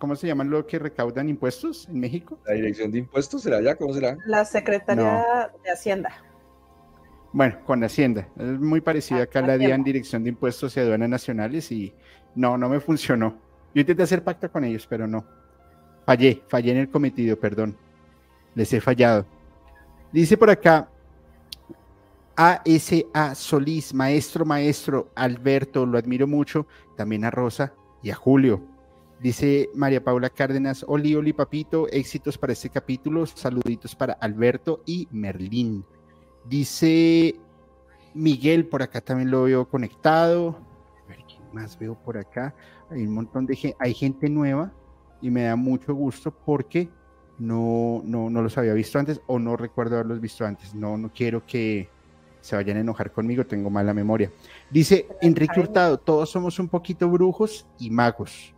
cómo 0.00 0.16
se 0.16 0.26
llaman 0.26 0.50
lo 0.50 0.66
que 0.66 0.80
recaudan 0.80 1.28
impuestos 1.28 1.88
en 1.88 2.00
México? 2.00 2.40
La 2.48 2.54
Dirección 2.54 2.90
de 2.90 2.98
Impuestos 2.98 3.42
será 3.42 3.62
ya, 3.62 3.76
¿cómo 3.76 3.94
será? 3.94 4.18
La 4.26 4.44
Secretaría 4.44 5.52
de 5.62 5.70
Hacienda. 5.70 6.20
Bueno, 7.34 7.58
con 7.66 7.82
Hacienda. 7.82 8.28
Es 8.36 8.60
muy 8.60 8.80
parecida 8.80 9.24
acá 9.24 9.40
a 9.40 9.42
la 9.42 9.58
DIAN, 9.58 9.82
Dirección 9.82 10.22
de 10.22 10.28
Impuestos 10.28 10.76
y 10.76 10.80
Aduanas 10.80 11.08
Nacionales, 11.08 11.72
y 11.72 11.92
no, 12.36 12.56
no 12.56 12.68
me 12.68 12.78
funcionó. 12.78 13.34
Yo 13.74 13.80
intenté 13.80 14.04
hacer 14.04 14.22
pacto 14.22 14.48
con 14.52 14.62
ellos, 14.62 14.86
pero 14.88 15.08
no. 15.08 15.24
Fallé, 16.06 16.44
fallé 16.46 16.70
en 16.70 16.76
el 16.78 16.88
cometido, 16.88 17.36
perdón. 17.36 17.76
Les 18.54 18.72
he 18.72 18.80
fallado. 18.80 19.26
Dice 20.12 20.36
por 20.36 20.48
acá, 20.48 20.88
ASA 22.36 23.34
Solís, 23.34 23.92
maestro, 23.92 24.44
maestro, 24.44 25.10
Alberto, 25.16 25.84
lo 25.86 25.98
admiro 25.98 26.28
mucho, 26.28 26.68
también 26.96 27.24
a 27.24 27.32
Rosa 27.32 27.72
y 28.00 28.10
a 28.10 28.14
Julio. 28.14 28.62
Dice 29.18 29.70
María 29.74 30.04
Paula 30.04 30.30
Cárdenas, 30.30 30.84
Oli, 30.86 31.16
Oli, 31.16 31.32
papito, 31.32 31.88
éxitos 31.88 32.38
para 32.38 32.52
este 32.52 32.70
capítulo, 32.70 33.26
saluditos 33.26 33.96
para 33.96 34.12
Alberto 34.12 34.84
y 34.86 35.08
Merlín. 35.10 35.84
Dice 36.44 37.36
Miguel, 38.14 38.66
por 38.66 38.82
acá 38.82 39.00
también 39.00 39.30
lo 39.30 39.44
veo 39.44 39.68
conectado. 39.68 40.58
A 41.04 41.08
ver, 41.08 41.18
¿quién 41.26 41.42
más 41.52 41.78
veo 41.78 41.94
por 41.94 42.16
acá? 42.18 42.54
Hay 42.90 43.06
un 43.06 43.14
montón 43.14 43.46
de 43.46 43.56
gente, 43.56 43.76
hay 43.80 43.94
gente 43.94 44.28
nueva 44.28 44.72
y 45.20 45.30
me 45.30 45.44
da 45.44 45.56
mucho 45.56 45.94
gusto 45.94 46.30
porque 46.30 46.88
no, 47.38 48.02
no, 48.04 48.30
no 48.30 48.42
los 48.42 48.56
había 48.58 48.74
visto 48.74 48.98
antes 48.98 49.20
o 49.26 49.38
no 49.38 49.56
recuerdo 49.56 49.96
haberlos 49.96 50.20
visto 50.20 50.44
antes. 50.44 50.74
No, 50.74 50.96
no 50.96 51.10
quiero 51.12 51.44
que 51.46 51.88
se 52.40 52.56
vayan 52.56 52.76
a 52.76 52.80
enojar 52.80 53.10
conmigo, 53.10 53.46
tengo 53.46 53.70
mala 53.70 53.94
memoria. 53.94 54.30
Dice 54.70 55.08
Enrique 55.22 55.58
Hurtado, 55.58 55.98
todos 55.98 56.30
somos 56.30 56.58
un 56.58 56.68
poquito 56.68 57.08
brujos 57.08 57.66
y 57.78 57.90
magos. 57.90 58.54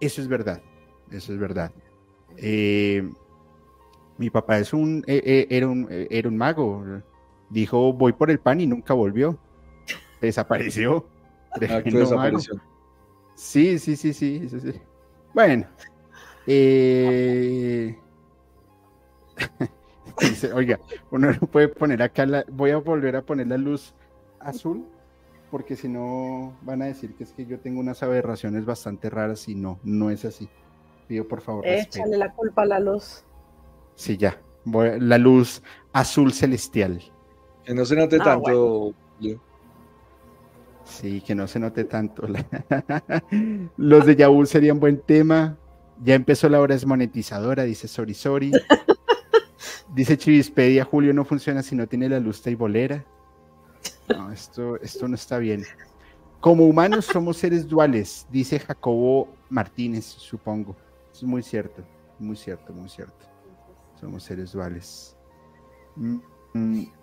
Eso 0.00 0.20
es 0.20 0.26
verdad, 0.26 0.60
eso 1.10 1.32
es 1.32 1.38
verdad. 1.38 1.70
Eh, 2.36 3.08
mi 4.16 4.28
papá 4.30 4.58
es 4.58 4.72
un, 4.72 5.04
eh, 5.06 5.22
eh, 5.24 5.46
era, 5.50 5.68
un, 5.68 5.86
era 5.88 6.28
un 6.28 6.36
mago, 6.36 6.84
dijo 7.50 7.92
voy 7.92 8.12
por 8.12 8.30
el 8.30 8.38
pan 8.38 8.60
y 8.60 8.66
nunca 8.66 8.94
volvió. 8.94 9.38
Desapareció. 10.20 11.06
Ah, 11.60 11.82
sí, 13.34 13.78
sí, 13.78 13.96
sí, 13.96 14.12
sí, 14.12 14.48
Bueno. 15.32 15.66
Eh, 16.46 17.98
oiga, 20.54 20.78
uno 21.10 21.32
no 21.32 21.40
puede 21.40 21.68
poner 21.68 22.02
acá 22.02 22.26
la. 22.26 22.44
Voy 22.48 22.70
a 22.70 22.76
volver 22.76 23.16
a 23.16 23.22
poner 23.22 23.46
la 23.46 23.56
luz 23.56 23.94
azul, 24.40 24.84
porque 25.50 25.74
si 25.74 25.88
no 25.88 26.56
van 26.62 26.82
a 26.82 26.84
decir 26.84 27.14
que 27.14 27.24
es 27.24 27.32
que 27.32 27.46
yo 27.46 27.58
tengo 27.60 27.80
unas 27.80 28.02
aberraciones 28.02 28.66
bastante 28.66 29.10
raras 29.10 29.48
y 29.48 29.54
no, 29.54 29.80
no 29.82 30.10
es 30.10 30.24
así. 30.24 30.48
Pido 31.06 31.26
por 31.26 31.40
favor. 31.40 31.66
Échale 31.66 32.18
la 32.18 32.32
culpa 32.34 32.62
a 32.62 32.66
la 32.66 32.80
luz. 32.80 33.24
Sí, 33.94 34.16
ya. 34.16 34.40
la 34.64 35.18
luz 35.18 35.62
azul 35.92 36.32
celestial. 36.32 37.02
Que 37.68 37.74
no 37.74 37.84
se 37.84 37.96
note 37.96 38.16
ah, 38.18 38.24
tanto. 38.24 38.94
Sí, 40.84 41.20
que 41.20 41.34
no 41.34 41.46
se 41.46 41.60
note 41.60 41.84
tanto. 41.84 42.26
Los 43.76 44.06
de 44.06 44.16
Yahoo 44.16 44.46
serían 44.46 44.80
buen 44.80 45.02
tema. 45.02 45.58
Ya 46.02 46.14
empezó 46.14 46.48
la 46.48 46.62
hora 46.62 46.74
desmonetizadora, 46.74 47.64
dice 47.64 47.86
Sori 47.86 48.14
Sori. 48.14 48.52
Dice 49.94 50.16
Chivispedia, 50.16 50.84
Julio 50.84 51.12
no 51.12 51.24
funciona 51.24 51.62
si 51.62 51.74
no 51.74 51.86
tiene 51.86 52.08
la 52.08 52.20
luz 52.20 52.46
y 52.46 52.54
bolera. 52.54 53.04
No, 54.08 54.30
esto, 54.30 54.76
esto 54.80 55.08
no 55.08 55.14
está 55.14 55.38
bien. 55.38 55.64
Como 56.40 56.66
humanos 56.66 57.06
somos 57.06 57.36
seres 57.38 57.66
duales, 57.66 58.26
dice 58.30 58.60
Jacobo 58.60 59.28
Martínez, 59.50 60.04
supongo. 60.04 60.76
Es 61.12 61.22
muy 61.22 61.42
cierto, 61.42 61.82
muy 62.18 62.36
cierto, 62.36 62.72
muy 62.72 62.88
cierto. 62.88 63.26
Somos 63.98 64.22
seres 64.22 64.52
duales. 64.52 65.16
Mm, 65.96 66.18
mm. 66.54 66.97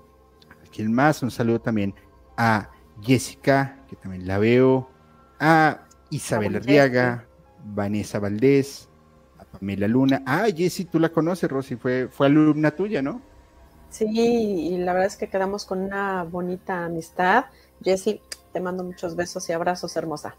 ¿Quién 0.75 0.91
más? 0.91 1.23
Un 1.23 1.31
saludo 1.31 1.61
también 1.61 1.95
a 2.35 2.69
Jessica, 3.01 3.79
que 3.87 3.95
también 3.95 4.27
la 4.27 4.37
veo, 4.39 4.89
a 5.39 5.85
Isabel 6.09 6.57
Arriaga, 6.57 7.25
Vanessa 7.63 8.19
Valdés, 8.19 8.89
a 9.39 9.45
Pamela 9.45 9.87
Luna. 9.87 10.21
Ah, 10.25 10.47
Jessie, 10.53 10.83
tú 10.83 10.99
la 10.99 11.09
conoces, 11.09 11.49
Rosy, 11.49 11.77
fue, 11.77 12.09
fue 12.11 12.27
alumna 12.27 12.71
tuya, 12.71 13.01
¿no? 13.01 13.21
Sí, 13.89 14.05
y 14.05 14.77
la 14.79 14.91
verdad 14.91 15.07
es 15.07 15.15
que 15.15 15.29
quedamos 15.29 15.63
con 15.63 15.79
una 15.79 16.23
bonita 16.23 16.83
amistad. 16.83 17.45
Jessie, 17.81 18.21
te 18.51 18.59
mando 18.59 18.83
muchos 18.83 19.15
besos 19.15 19.47
y 19.49 19.53
abrazos, 19.53 19.95
hermosa. 19.95 20.35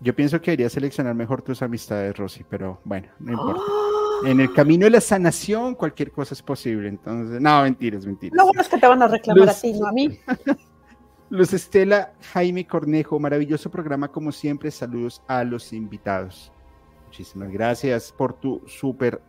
Yo 0.00 0.16
pienso 0.16 0.40
que 0.40 0.52
debería 0.52 0.70
seleccionar 0.70 1.14
mejor 1.14 1.42
tus 1.42 1.60
amistades, 1.60 2.16
Rosy, 2.16 2.46
pero 2.48 2.80
bueno, 2.84 3.08
no 3.18 3.32
importa. 3.32 3.60
¡Oh! 3.62 3.89
En 4.24 4.40
el 4.40 4.52
camino 4.52 4.84
de 4.84 4.90
la 4.90 5.00
sanación 5.00 5.74
cualquier 5.74 6.10
cosa 6.12 6.34
es 6.34 6.42
posible. 6.42 6.88
Entonces, 6.88 7.40
no, 7.40 7.62
mentiras, 7.62 8.06
mentiras. 8.06 8.36
Lo 8.36 8.44
bueno 8.44 8.60
es 8.60 8.68
que 8.68 8.78
te 8.78 8.86
van 8.86 9.02
a 9.02 9.08
reclamar 9.08 9.48
a 9.48 9.54
ti, 9.54 9.72
no 9.72 9.86
a 9.86 9.92
mí. 9.92 10.18
Luz 11.30 11.52
Estela, 11.52 12.12
Jaime 12.32 12.66
Cornejo, 12.66 13.18
maravilloso 13.20 13.70
programa 13.70 14.08
como 14.08 14.32
siempre. 14.32 14.70
Saludos 14.70 15.22
a 15.28 15.44
los 15.44 15.72
invitados. 15.72 16.52
Muchísimas 17.06 17.50
gracias 17.50 18.12
por 18.12 18.34
tu 18.34 18.62
super 18.66 19.22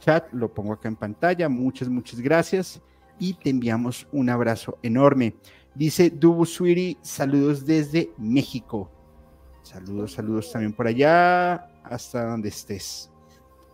chat. 0.00 0.32
Lo 0.32 0.52
pongo 0.52 0.72
acá 0.72 0.88
en 0.88 0.96
pantalla. 0.96 1.48
Muchas, 1.48 1.88
muchas 1.88 2.20
gracias. 2.20 2.80
Y 3.18 3.34
te 3.34 3.50
enviamos 3.50 4.08
un 4.12 4.30
abrazo 4.30 4.78
enorme. 4.82 5.36
Dice 5.74 6.10
Dubu 6.10 6.46
Sweetie, 6.46 6.98
saludos 7.00 7.64
desde 7.64 8.10
México. 8.18 8.90
Saludos, 9.62 10.12
saludos 10.12 10.50
también 10.50 10.72
por 10.72 10.86
allá, 10.86 11.54
hasta 11.84 12.24
donde 12.24 12.48
estés. 12.48 13.09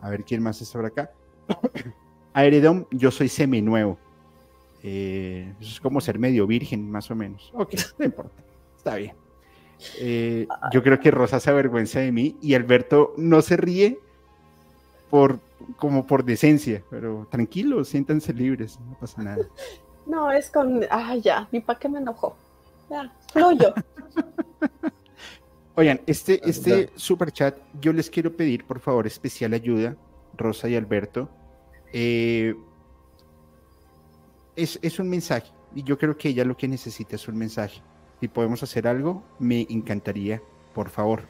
A 0.01 0.11
ver 0.11 0.25
quién 0.25 0.43
más 0.43 0.61
está 0.61 0.79
por 0.79 0.87
acá. 0.87 1.11
Aeredom, 2.35 2.85
yo 2.91 3.11
soy 3.11 3.29
seminuevo. 3.29 3.99
Eh, 4.83 5.53
es 5.61 5.81
como 5.81 6.01
ser 6.01 6.19
medio 6.19 6.47
virgen, 6.47 6.91
más 6.91 7.11
o 7.11 7.15
menos. 7.15 7.51
Ok, 7.55 7.75
no 7.99 8.05
importa. 8.05 8.43
Está 8.77 8.97
bien. 8.97 9.15
Eh, 9.99 10.47
yo 10.73 10.83
creo 10.83 11.01
que 11.01 11.11
Rosa 11.11 11.41
se 11.41 11.51
avergüenza 11.51 12.01
de 12.01 12.13
mí 12.13 12.37
y 12.41 12.55
Alberto 12.55 13.13
no 13.17 13.43
se 13.43 13.57
ríe 13.57 13.99
por 15.11 15.41
como 15.77 16.07
por 16.07 16.25
decencia, 16.25 16.83
pero 16.91 17.27
tranquilos, 17.31 17.89
siéntanse 17.89 18.33
libres, 18.33 18.79
no 18.81 18.97
pasa 18.99 19.23
nada. 19.23 19.47
No, 20.07 20.31
es 20.31 20.51
con, 20.51 20.83
ah, 20.89 21.17
ya, 21.17 21.49
mi 21.51 21.59
pa' 21.59 21.81
qué 21.81 21.89
me 21.89 21.99
enojó. 21.99 22.37
Ya, 22.89 23.13
fluyo. 23.33 23.75
Oigan, 25.79 26.01
este, 26.07 26.41
este 26.49 26.91
super 26.97 27.31
chat, 27.31 27.59
yo 27.83 27.93
les 27.93 28.09
quiero 28.09 28.35
pedir, 28.35 28.65
por 28.65 28.81
favor, 28.81 29.07
especial 29.07 29.53
ayuda, 29.53 29.95
Rosa 30.35 30.71
y 30.71 30.75
Alberto. 30.75 31.29
Eh, 31.93 32.55
es, 34.57 34.79
es, 34.81 34.99
un 34.99 35.11
mensaje, 35.11 35.53
y 35.75 35.83
yo 35.83 35.99
creo 35.99 36.17
que 36.17 36.31
ella 36.31 36.47
lo 36.47 36.57
que 36.57 36.67
necesita 36.67 37.17
es 37.17 37.29
un 37.29 37.37
mensaje. 37.37 37.83
Si 38.21 38.29
podemos 38.29 38.63
hacer 38.63 38.89
algo, 38.89 39.23
me 39.39 39.67
encantaría, 39.69 40.43
por 40.75 40.89
favor. 40.89 41.25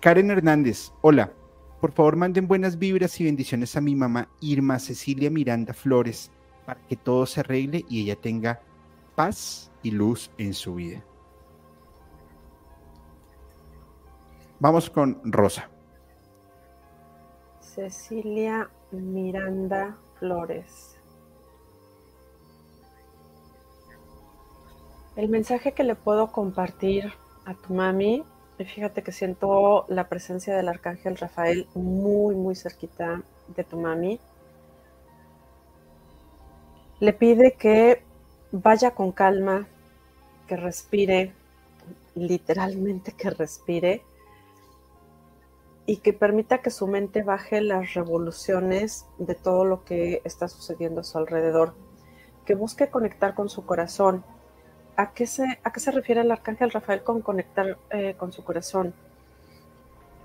Karen 0.00 0.30
Hernández, 0.30 0.92
hola. 1.00 1.32
Por 1.80 1.90
favor, 1.92 2.14
manden 2.14 2.46
buenas 2.46 2.78
vibras 2.78 3.20
y 3.20 3.24
bendiciones 3.24 3.76
a 3.76 3.80
mi 3.80 3.94
mamá 3.94 4.28
Irma 4.40 4.78
Cecilia 4.78 5.30
Miranda 5.30 5.74
Flores 5.74 6.30
para 6.64 6.80
que 6.86 6.96
todo 6.96 7.26
se 7.26 7.40
arregle 7.40 7.84
y 7.90 8.02
ella 8.02 8.16
tenga 8.16 8.62
paz 9.16 9.70
y 9.82 9.90
luz 9.90 10.30
en 10.38 10.54
su 10.54 10.76
vida. 10.76 11.04
Vamos 14.64 14.88
con 14.88 15.20
Rosa. 15.24 15.68
Cecilia 17.60 18.70
Miranda 18.92 19.98
Flores. 20.18 20.96
El 25.16 25.28
mensaje 25.28 25.72
que 25.72 25.84
le 25.84 25.94
puedo 25.94 26.32
compartir 26.32 27.12
a 27.44 27.52
tu 27.52 27.74
mami, 27.74 28.24
fíjate 28.56 29.02
que 29.02 29.12
siento 29.12 29.84
la 29.88 30.08
presencia 30.08 30.56
del 30.56 30.68
arcángel 30.68 31.18
Rafael 31.18 31.66
muy, 31.74 32.34
muy 32.34 32.54
cerquita 32.54 33.20
de 33.54 33.64
tu 33.64 33.78
mami. 33.78 34.18
Le 37.00 37.12
pide 37.12 37.52
que 37.52 38.02
vaya 38.50 38.92
con 38.92 39.12
calma, 39.12 39.66
que 40.48 40.56
respire, 40.56 41.34
literalmente 42.14 43.12
que 43.12 43.28
respire, 43.28 44.02
y 45.86 45.98
que 45.98 46.12
permita 46.12 46.62
que 46.62 46.70
su 46.70 46.86
mente 46.86 47.22
baje 47.22 47.60
las 47.60 47.94
revoluciones 47.94 49.06
de 49.18 49.34
todo 49.34 49.64
lo 49.64 49.84
que 49.84 50.22
está 50.24 50.48
sucediendo 50.48 51.02
a 51.02 51.04
su 51.04 51.18
alrededor, 51.18 51.74
que 52.46 52.54
busque 52.54 52.88
conectar 52.88 53.34
con 53.34 53.48
su 53.48 53.66
corazón. 53.66 54.24
¿A 54.96 55.12
qué 55.12 55.26
se, 55.26 55.44
a 55.62 55.72
qué 55.72 55.80
se 55.80 55.90
refiere 55.90 56.22
el 56.22 56.30
arcángel 56.30 56.70
Rafael 56.70 57.02
con 57.02 57.20
conectar 57.20 57.78
eh, 57.90 58.14
con 58.16 58.32
su 58.32 58.44
corazón? 58.44 58.94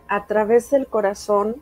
A 0.07 0.27
través 0.27 0.69
del 0.71 0.87
corazón, 0.87 1.61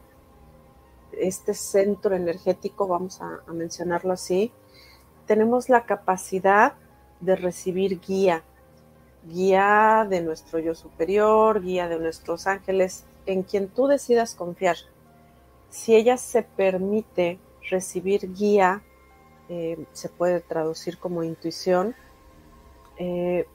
este 1.11 1.53
centro 1.53 2.15
energético, 2.15 2.87
vamos 2.87 3.21
a 3.21 3.41
mencionarlo 3.51 4.13
así, 4.13 4.51
tenemos 5.25 5.69
la 5.69 5.85
capacidad 5.85 6.73
de 7.19 7.35
recibir 7.35 7.99
guía, 7.99 8.43
guía 9.25 10.05
de 10.09 10.21
nuestro 10.21 10.59
yo 10.59 10.75
superior, 10.75 11.61
guía 11.61 11.87
de 11.87 11.99
nuestros 11.99 12.47
ángeles, 12.47 13.05
en 13.27 13.43
quien 13.43 13.67
tú 13.67 13.87
decidas 13.87 14.33
confiar. 14.33 14.77
Si 15.69 15.95
ella 15.95 16.17
se 16.17 16.41
permite 16.41 17.39
recibir 17.69 18.33
guía, 18.33 18.81
eh, 19.49 19.85
se 19.91 20.09
puede 20.09 20.39
traducir 20.39 20.97
como 20.97 21.23
intuición, 21.23 21.93
eh, 22.97 23.45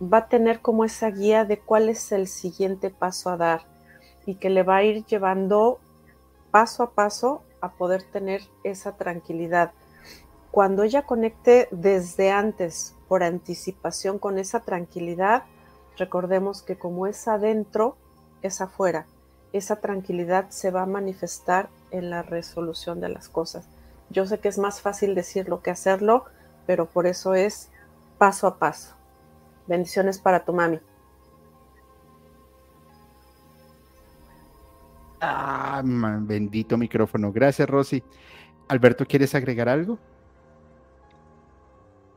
va 0.00 0.18
a 0.18 0.28
tener 0.28 0.60
como 0.60 0.84
esa 0.84 1.10
guía 1.10 1.44
de 1.44 1.58
cuál 1.58 1.88
es 1.88 2.12
el 2.12 2.28
siguiente 2.28 2.90
paso 2.90 3.30
a 3.30 3.36
dar 3.36 3.66
y 4.26 4.36
que 4.36 4.50
le 4.50 4.62
va 4.62 4.76
a 4.76 4.84
ir 4.84 5.04
llevando 5.06 5.80
paso 6.50 6.82
a 6.82 6.90
paso 6.90 7.42
a 7.60 7.72
poder 7.72 8.02
tener 8.02 8.42
esa 8.62 8.96
tranquilidad. 8.96 9.72
Cuando 10.50 10.82
ella 10.82 11.02
conecte 11.02 11.66
desde 11.70 12.30
antes, 12.30 12.94
por 13.08 13.22
anticipación 13.22 14.18
con 14.18 14.38
esa 14.38 14.60
tranquilidad, 14.60 15.44
recordemos 15.96 16.62
que 16.62 16.76
como 16.76 17.06
es 17.06 17.26
adentro, 17.26 17.96
es 18.42 18.60
afuera 18.60 19.06
esa 19.54 19.76
tranquilidad 19.76 20.50
se 20.50 20.72
va 20.72 20.82
a 20.82 20.86
manifestar 20.86 21.70
en 21.92 22.10
la 22.10 22.22
resolución 22.22 23.00
de 23.00 23.08
las 23.08 23.28
cosas. 23.28 23.68
Yo 24.10 24.26
sé 24.26 24.40
que 24.40 24.48
es 24.48 24.58
más 24.58 24.80
fácil 24.80 25.14
decirlo 25.14 25.62
que 25.62 25.70
hacerlo, 25.70 26.24
pero 26.66 26.86
por 26.86 27.06
eso 27.06 27.34
es 27.34 27.70
paso 28.18 28.48
a 28.48 28.58
paso. 28.58 28.96
Bendiciones 29.68 30.18
para 30.18 30.44
tu 30.44 30.52
mami. 30.52 30.80
Ah, 35.20 35.82
bendito 35.84 36.76
micrófono. 36.76 37.30
Gracias, 37.32 37.70
Rosy. 37.70 38.02
Alberto, 38.66 39.06
¿quieres 39.06 39.36
agregar 39.36 39.68
algo? 39.68 39.98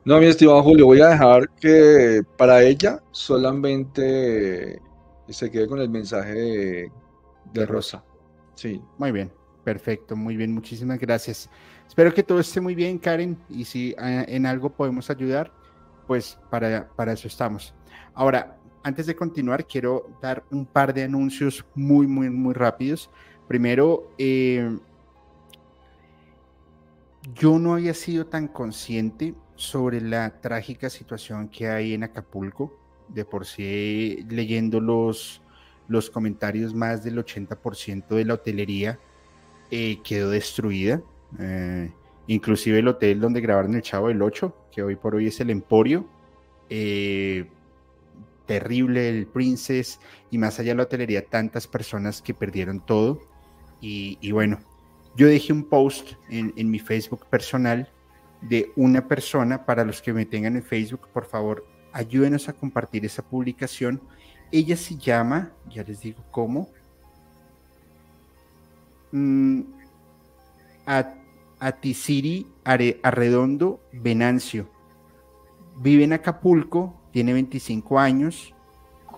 No, 0.06 0.20
mi 0.20 0.26
estimado 0.26 0.64
Julio, 0.64 0.88
voy 0.88 1.02
a 1.02 1.10
dejar 1.10 1.50
que 1.50 2.24
para 2.36 2.64
ella 2.64 3.00
solamente 3.12 4.82
se 5.30 5.52
quede 5.52 5.68
con 5.68 5.80
el 5.80 5.90
mensaje 5.90 6.34
de 6.34 6.92
de 7.54 7.66
Rosa. 7.66 8.04
Sí, 8.56 8.82
muy 8.98 9.12
bien. 9.12 9.32
Perfecto, 9.64 10.16
muy 10.16 10.38
bien, 10.38 10.54
muchísimas 10.54 10.98
gracias. 10.98 11.50
Espero 11.88 12.14
que 12.14 12.24
todo 12.24 12.40
esté 12.40 12.62
muy 12.62 12.74
bien, 12.74 12.98
Karen, 12.98 13.38
y 13.50 13.66
si 13.66 13.94
ah, 13.98 14.24
en 14.28 14.46
algo 14.46 14.70
podemos 14.70 15.10
ayudar, 15.10 15.52
pues 16.08 16.40
para, 16.50 16.88
para 16.96 17.12
eso 17.12 17.28
estamos. 17.28 17.74
Ahora, 18.14 18.58
antes 18.84 19.06
de 19.06 19.16
continuar, 19.16 19.68
quiero 19.68 20.10
dar 20.22 20.44
un 20.52 20.66
par 20.66 20.94
de 20.94 21.04
anuncios 21.04 21.66
muy, 21.76 22.08
muy, 22.08 22.30
muy 22.30 22.54
rápidos. 22.54 23.10
Primero, 23.48 24.10
eh, 24.18 24.78
yo 27.36 27.60
no 27.60 27.74
había 27.74 27.94
sido 27.94 28.26
tan 28.26 28.48
consciente 28.48 29.36
sobre 29.56 30.00
la 30.00 30.40
trágica 30.40 30.90
situación 30.90 31.50
que 31.50 31.68
hay 31.68 31.94
en 31.94 32.04
Acapulco. 32.04 32.74
De 33.10 33.26
por 33.26 33.46
sí, 33.46 34.26
leyendo 34.30 34.80
los, 34.80 35.42
los 35.88 36.10
comentarios, 36.10 36.74
más 36.74 37.04
del 37.04 37.18
80% 37.18 38.08
de 38.08 38.26
la 38.26 38.34
hotelería 38.36 39.00
eh, 39.72 40.00
quedó 40.04 40.30
destruida. 40.30 41.02
Eh, 41.40 41.92
inclusive 42.28 42.80
el 42.80 42.88
hotel 42.88 43.20
donde 43.20 43.42
grabaron 43.42 43.76
el 43.76 43.82
Chavo 43.82 44.08
del 44.08 44.22
8, 44.22 44.56
que 44.72 44.84
hoy 44.84 44.96
por 44.96 45.16
hoy 45.16 45.28
es 45.28 45.40
el 45.40 45.50
Emporio. 45.50 46.08
Eh, 46.70 47.48
terrible 48.46 49.10
el 49.10 49.28
Princess 49.28 50.00
y 50.32 50.38
más 50.38 50.60
allá 50.60 50.72
de 50.72 50.76
la 50.76 50.84
hotelería, 50.84 51.26
tantas 51.26 51.68
personas 51.68 52.22
que 52.22 52.34
perdieron 52.34 52.80
todo. 52.80 53.22
Y, 53.80 54.32
bueno, 54.32 54.60
yo 55.16 55.28
dejé 55.28 55.54
un 55.54 55.64
post 55.64 56.14
en, 56.30 56.52
en, 56.56 56.72
mi 56.72 56.80
Facebook 56.80 57.28
personal 57.28 57.92
de 58.42 58.72
una 58.76 59.08
persona, 59.08 59.66
para 59.66 59.84
los 59.84 60.02
que 60.02 60.14
me 60.14 60.26
tengan 60.26 60.56
en 60.56 60.64
Facebook, 60.64 61.08
por 61.14 61.26
favor, 61.26 61.66
ayúdenos 61.94 62.50
a 62.50 62.54
compartir 62.54 63.06
esa 63.06 63.22
publicación 63.22 64.02
ella 64.52 64.78
se 64.78 64.98
llama, 64.98 65.52
ya 65.70 65.84
les 65.84 66.02
digo 66.02 66.24
cómo, 66.32 66.70
mm, 69.12 69.62
Atisiri 71.60 72.48
Arredondo 72.64 73.82
Venancio. 73.92 74.70
Vive 75.80 76.06
en 76.06 76.14
Acapulco, 76.14 76.96
tiene 77.12 77.34
25 77.34 78.00
años, 78.00 78.54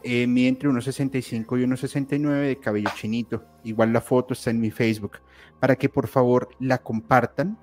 eh, 0.04 0.26
mide 0.26 0.48
entre 0.48 0.70
1,65 0.70 1.58
y 1.58 1.64
1,69 1.64 2.48
de 2.48 2.58
cabello 2.58 2.90
chinito. 2.96 3.44
Igual 3.64 3.94
la 3.94 4.02
foto 4.02 4.34
está 4.34 4.50
en 4.50 4.60
mi 4.60 4.72
Facebook. 4.72 5.20
Para 5.60 5.76
que 5.76 5.90
por 5.90 6.08
favor 6.08 6.50
la 6.60 6.80
compartan, 6.80 7.58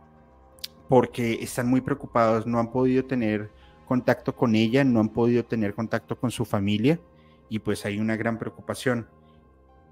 porque 0.89 1.35
están 1.43 1.69
muy 1.69 1.81
preocupados, 1.81 2.47
no 2.47 2.61
han 2.61 2.71
podido 2.71 3.05
tener 3.05 3.51
contacto 3.87 4.37
con 4.37 4.55
ella, 4.55 4.85
no 4.85 5.01
han 5.01 5.09
podido 5.09 5.45
tener 5.45 5.75
contacto 5.75 6.17
con 6.17 6.31
su 6.31 6.45
familia 6.45 7.01
y 7.49 7.59
pues 7.59 7.85
hay 7.85 7.99
una 7.99 8.17
gran 8.17 8.39
preocupación. 8.39 9.09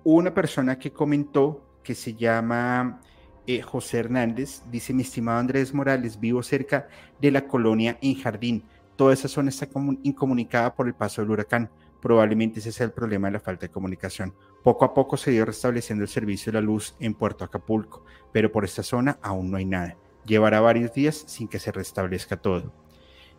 Una 0.03 0.35
persona 0.35 0.79
que 0.79 0.93
comentó 0.93 1.65
que 1.83 1.95
se 1.95 2.15
llama 2.15 3.01
eh, 3.47 3.63
José 3.63 3.99
Hernández, 3.99 4.63
dice 4.71 4.93
mi 4.93 5.03
estimado 5.03 5.39
Andrés 5.39 5.75
Morales, 5.75 6.19
vivo 6.19 6.43
cerca 6.43 6.89
de 7.21 7.31
la 7.31 7.47
colonia 7.47 7.99
en 8.01 8.17
Jardín. 8.17 8.65
Toda 8.97 9.13
esa 9.13 9.29
zona 9.29 9.51
está 9.51 9.69
incomunicada 10.03 10.75
por 10.75 10.87
el 10.87 10.95
paso 10.95 11.21
del 11.21 11.31
huracán. 11.31 11.71
Probablemente 12.01 12.61
ese 12.61 12.73
sea 12.73 12.87
el 12.87 12.93
problema 12.93 13.29
de 13.29 13.33
la 13.33 13.41
falta 13.41 13.67
de 13.67 13.73
comunicación. 13.73 14.35
Poco 14.63 14.85
a 14.85 14.95
poco 14.95 15.17
se 15.17 15.31
dio 15.31 15.45
restableciendo 15.45 16.05
el 16.05 16.09
servicio 16.09 16.53
de 16.53 16.61
la 16.61 16.67
luz 16.67 16.95
en 17.01 17.15
Puerto 17.15 17.45
Acapulco, 17.45 18.05
pero 18.33 18.53
por 18.53 18.65
esta 18.65 18.83
zona 18.83 19.19
aún 19.23 19.51
no 19.51 19.57
hay 19.57 19.65
nada. 19.65 19.97
Llevará 20.27 20.61
varios 20.61 20.93
días 20.93 21.25
sin 21.27 21.49
que 21.49 21.59
se 21.59 21.73
restablezca 21.73 22.37
todo. 22.37 22.73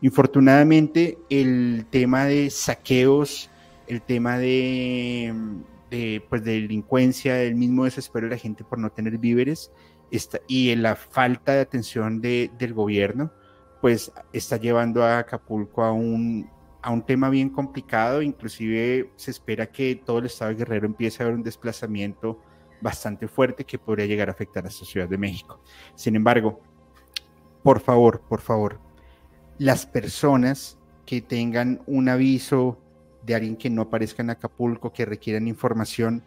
Infortunadamente, 0.02 1.18
el 1.30 1.88
tema 1.90 2.26
de 2.26 2.50
saqueos 2.50 3.50
el 3.88 4.02
tema 4.02 4.38
de, 4.38 5.34
pues, 6.30 6.44
de 6.44 6.54
delincuencia, 6.54 7.42
el 7.42 7.56
mismo 7.56 7.86
desespero 7.86 8.28
de 8.28 8.36
la 8.36 8.40
gente 8.40 8.64
por 8.64 8.80
no 8.80 8.92
tener 8.92 9.18
víveres 9.18 9.72
y 10.48 10.76
la 10.76 10.96
falta 10.96 11.54
de 11.54 11.62
atención 11.62 12.22
del 12.22 12.74
gobierno, 12.74 13.32
pues 13.82 14.12
está 14.34 14.58
llevando 14.58 15.04
a 15.04 15.20
Acapulco 15.20 15.84
a 15.84 15.92
un, 15.92 16.50
a 16.82 16.92
un 16.92 17.06
tema 17.06 17.30
bien 17.30 17.50
complicado, 17.50 18.22
inclusive 18.22 19.12
se 19.16 19.32
espera 19.32 19.68
que 19.68 19.96
todo 19.96 20.20
el 20.20 20.28
estado 20.28 20.52
de 20.52 20.58
Guerrero 20.58 20.86
empiece 20.86 21.22
a 21.22 21.26
haber 21.26 21.36
un 21.36 21.44
desplazamiento 21.44 22.40
bastante 22.82 23.28
fuerte 23.28 23.66
que 23.66 23.80
podría 23.80 24.06
llegar 24.06 24.30
a 24.30 24.32
afectar 24.32 24.66
a 24.66 24.70
esta 24.70 24.86
Ciudad 24.86 25.10
de 25.10 25.18
México. 25.18 25.60
Sin 25.96 26.16
embargo, 26.16 26.62
por 27.64 27.80
favor, 27.80 28.22
por 28.22 28.42
favor, 28.42 28.80
las 29.58 29.86
personas 29.86 30.78
que 31.06 31.22
tengan 31.22 31.82
un 31.88 32.10
aviso 32.10 32.80
de 33.26 33.36
alguien 33.36 33.56
que 33.56 33.70
no 33.70 33.84
aparezca 33.84 34.22
en 34.22 34.30
Acapulco, 34.30 34.94
que 34.94 35.06
requieran 35.06 35.48
información, 35.48 36.24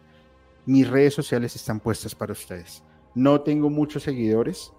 mis 0.65 0.87
redes 0.87 1.13
sociales 1.13 1.55
están 1.55 1.79
puestas 1.79 2.13
para 2.13 2.33
ustedes. 2.33 2.83
No 3.15 3.41
tengo 3.41 3.69
muchos 3.69 4.03
seguidores, 4.03 4.73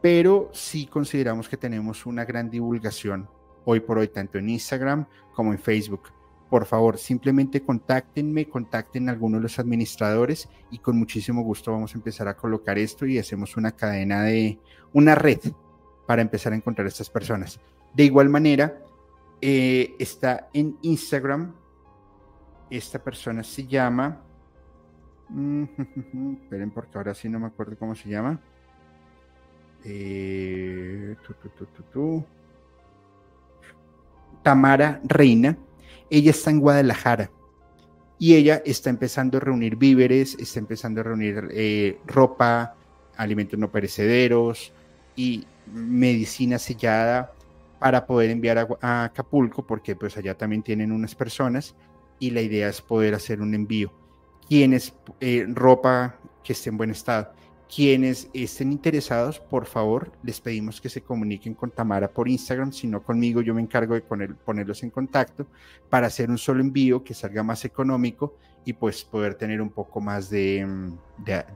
pero 0.00 0.50
sí 0.52 0.86
consideramos 0.86 1.48
que 1.48 1.56
tenemos 1.56 2.06
una 2.06 2.24
gran 2.24 2.50
divulgación 2.50 3.28
hoy 3.64 3.80
por 3.80 3.98
hoy, 3.98 4.08
tanto 4.08 4.38
en 4.38 4.48
Instagram 4.48 5.06
como 5.34 5.52
en 5.52 5.58
Facebook. 5.58 6.10
por 6.48 6.66
favor, 6.66 6.98
simplemente 6.98 7.60
contáctenme, 7.60 8.48
contacten 8.48 9.08
a 9.08 9.12
alguno 9.12 9.36
de 9.36 9.44
los 9.44 9.60
administradores 9.60 10.48
y 10.72 10.78
con 10.78 10.98
muchísimo 10.98 11.42
gusto 11.42 11.70
vamos 11.70 11.94
a 11.94 11.98
empezar 11.98 12.26
a 12.26 12.36
colocar 12.36 12.76
esto 12.76 13.06
y 13.06 13.20
hacemos 13.20 13.56
una 13.56 13.70
cadena 13.70 14.24
de, 14.24 14.58
una 14.92 15.14
red 15.14 15.38
para 16.08 16.22
empezar 16.22 16.52
a 16.52 16.56
encontrar 16.56 16.86
a 16.86 16.88
estas 16.88 17.08
personas. 17.08 17.60
De 17.94 18.02
igual 18.02 18.28
manera, 18.28 18.82
eh, 19.40 19.94
está 19.98 20.48
en 20.52 20.76
Instagram, 20.82 21.54
esta 22.68 22.98
persona 22.98 23.42
se 23.42 23.66
llama, 23.66 24.22
esperen 26.42 26.70
porque 26.70 26.98
ahora 26.98 27.14
sí 27.14 27.28
no 27.28 27.40
me 27.40 27.46
acuerdo 27.46 27.76
cómo 27.78 27.94
se 27.94 28.08
llama. 28.08 28.40
Eh, 29.84 31.16
Tamara 34.42 35.00
Reina. 35.04 35.56
Ella 36.10 36.30
está 36.30 36.50
en 36.50 36.60
Guadalajara. 36.60 37.30
Y 38.18 38.34
ella 38.34 38.62
está 38.66 38.90
empezando 38.90 39.38
a 39.38 39.40
reunir 39.40 39.76
víveres, 39.76 40.36
está 40.38 40.58
empezando 40.58 41.00
a 41.00 41.04
reunir 41.04 41.48
eh, 41.52 41.98
ropa, 42.06 42.74
alimentos 43.16 43.58
no 43.58 43.70
perecederos 43.70 44.72
y 45.16 45.46
medicina 45.72 46.58
sellada 46.58 47.32
para 47.80 48.06
poder 48.06 48.30
enviar 48.30 48.68
a, 48.80 49.04
Acapulco, 49.04 49.66
porque 49.66 49.96
pues 49.96 50.16
allá 50.16 50.36
también 50.36 50.62
tienen 50.62 50.92
unas 50.92 51.16
personas 51.16 51.74
y 52.20 52.30
la 52.30 52.42
idea 52.42 52.68
es 52.68 52.80
poder 52.80 53.14
hacer 53.14 53.40
un 53.40 53.54
envío. 53.54 53.92
Quienes 54.46 54.94
eh, 55.18 55.46
ropa 55.48 56.20
que 56.44 56.52
esté 56.52 56.70
en 56.70 56.76
buen 56.76 56.90
estado. 56.90 57.32
Quienes 57.74 58.28
estén 58.34 58.72
interesados, 58.72 59.38
por 59.38 59.64
favor, 59.64 60.12
les 60.24 60.40
pedimos 60.40 60.80
que 60.80 60.88
se 60.88 61.02
comuniquen 61.02 61.54
con 61.54 61.70
Tamara 61.70 62.12
por 62.12 62.28
Instagram, 62.28 62.72
si 62.72 62.88
no 62.88 63.02
conmigo, 63.02 63.42
yo 63.42 63.54
me 63.54 63.62
encargo 63.62 63.94
de 63.94 64.00
ponerlos 64.00 64.82
en 64.82 64.90
contacto 64.90 65.46
para 65.88 66.08
hacer 66.08 66.30
un 66.30 66.38
solo 66.38 66.60
envío 66.60 67.04
que 67.04 67.14
salga 67.14 67.44
más 67.44 67.64
económico 67.64 68.36
y 68.64 68.72
pues 68.72 69.04
poder 69.04 69.36
tener 69.36 69.62
un 69.62 69.70
poco 69.70 70.00
más 70.00 70.28
de, 70.28 70.66
mm, 70.66 70.98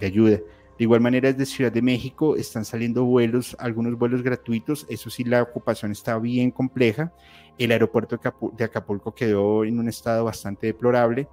ayuda. 0.01 0.39
De 0.79 0.85
igual 0.85 1.01
manera, 1.01 1.33
desde 1.33 1.47
Ciudad 1.47 1.71
de 1.71 1.83
México 1.83 2.37
están 2.37 2.65
saliendo 2.65 3.05
vuelos, 3.05 3.57
algunos 3.61 3.97
vuelos 3.97 4.23
gratuitos, 4.23 4.87
eso 4.89 5.09
sí, 5.09 5.23
la 5.23 5.43
ocupación 5.43 5.93
está 5.93 6.19
bien 6.19 6.51
compleja. 6.51 7.13
El 7.59 7.71
aeropuerto 7.71 8.19
de 8.57 8.65
Acapulco 8.65 9.15
quedó 9.15 9.65
en 9.65 9.79
un 9.79 9.89
estado 9.89 10.25
bastante 10.25 10.67
deplorable, 10.67 11.29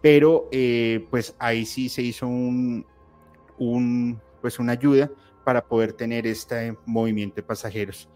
pero 0.00 0.48
eh, 0.52 1.06
pues 1.10 1.34
ahí 1.40 1.66
sí 1.66 1.88
se 1.88 2.02
hizo 2.02 2.28
un, 2.28 2.86
un, 3.58 4.20
pues 4.40 4.60
una 4.60 4.72
ayuda 4.72 5.10
para 5.44 5.64
poder 5.64 5.92
tener 5.92 6.26
este 6.26 6.76
movimiento 6.86 7.36
de 7.36 7.42
pasajeros. 7.42 8.08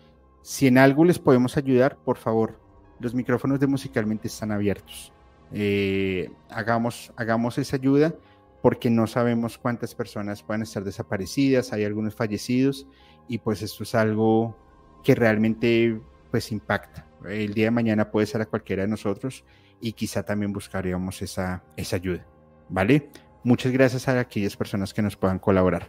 Si 0.42 0.68
en 0.68 0.78
algo 0.78 1.04
les 1.04 1.18
podemos 1.18 1.56
ayudar, 1.56 1.96
por 1.96 2.18
favor, 2.18 2.58
los 3.00 3.14
micrófonos 3.14 3.58
de 3.58 3.66
Musicalmente 3.66 4.28
están 4.28 4.52
abiertos. 4.52 5.12
Eh, 5.52 6.30
hagamos, 6.50 7.12
hagamos 7.16 7.58
esa 7.58 7.76
ayuda 7.76 8.14
porque 8.62 8.90
no 8.90 9.06
sabemos 9.06 9.58
cuántas 9.58 9.94
personas 9.94 10.42
pueden 10.42 10.62
estar 10.62 10.84
desaparecidas, 10.84 11.72
hay 11.72 11.84
algunos 11.84 12.14
fallecidos 12.14 12.86
y 13.28 13.38
pues 13.38 13.62
esto 13.62 13.82
es 13.84 13.94
algo 13.94 14.56
que 15.04 15.14
realmente 15.14 16.00
pues 16.30 16.50
impacta. 16.52 17.06
El 17.28 17.54
día 17.54 17.66
de 17.66 17.70
mañana 17.70 18.10
puede 18.10 18.26
ser 18.26 18.40
a 18.40 18.46
cualquiera 18.46 18.82
de 18.82 18.88
nosotros 18.88 19.44
y 19.80 19.92
quizá 19.92 20.22
también 20.22 20.52
buscaríamos 20.52 21.22
esa, 21.22 21.62
esa 21.76 21.96
ayuda, 21.96 22.26
¿vale? 22.68 23.10
Muchas 23.44 23.72
gracias 23.72 24.08
a 24.08 24.18
aquellas 24.18 24.56
personas 24.56 24.92
que 24.92 25.02
nos 25.02 25.16
puedan 25.16 25.38
colaborar. 25.38 25.88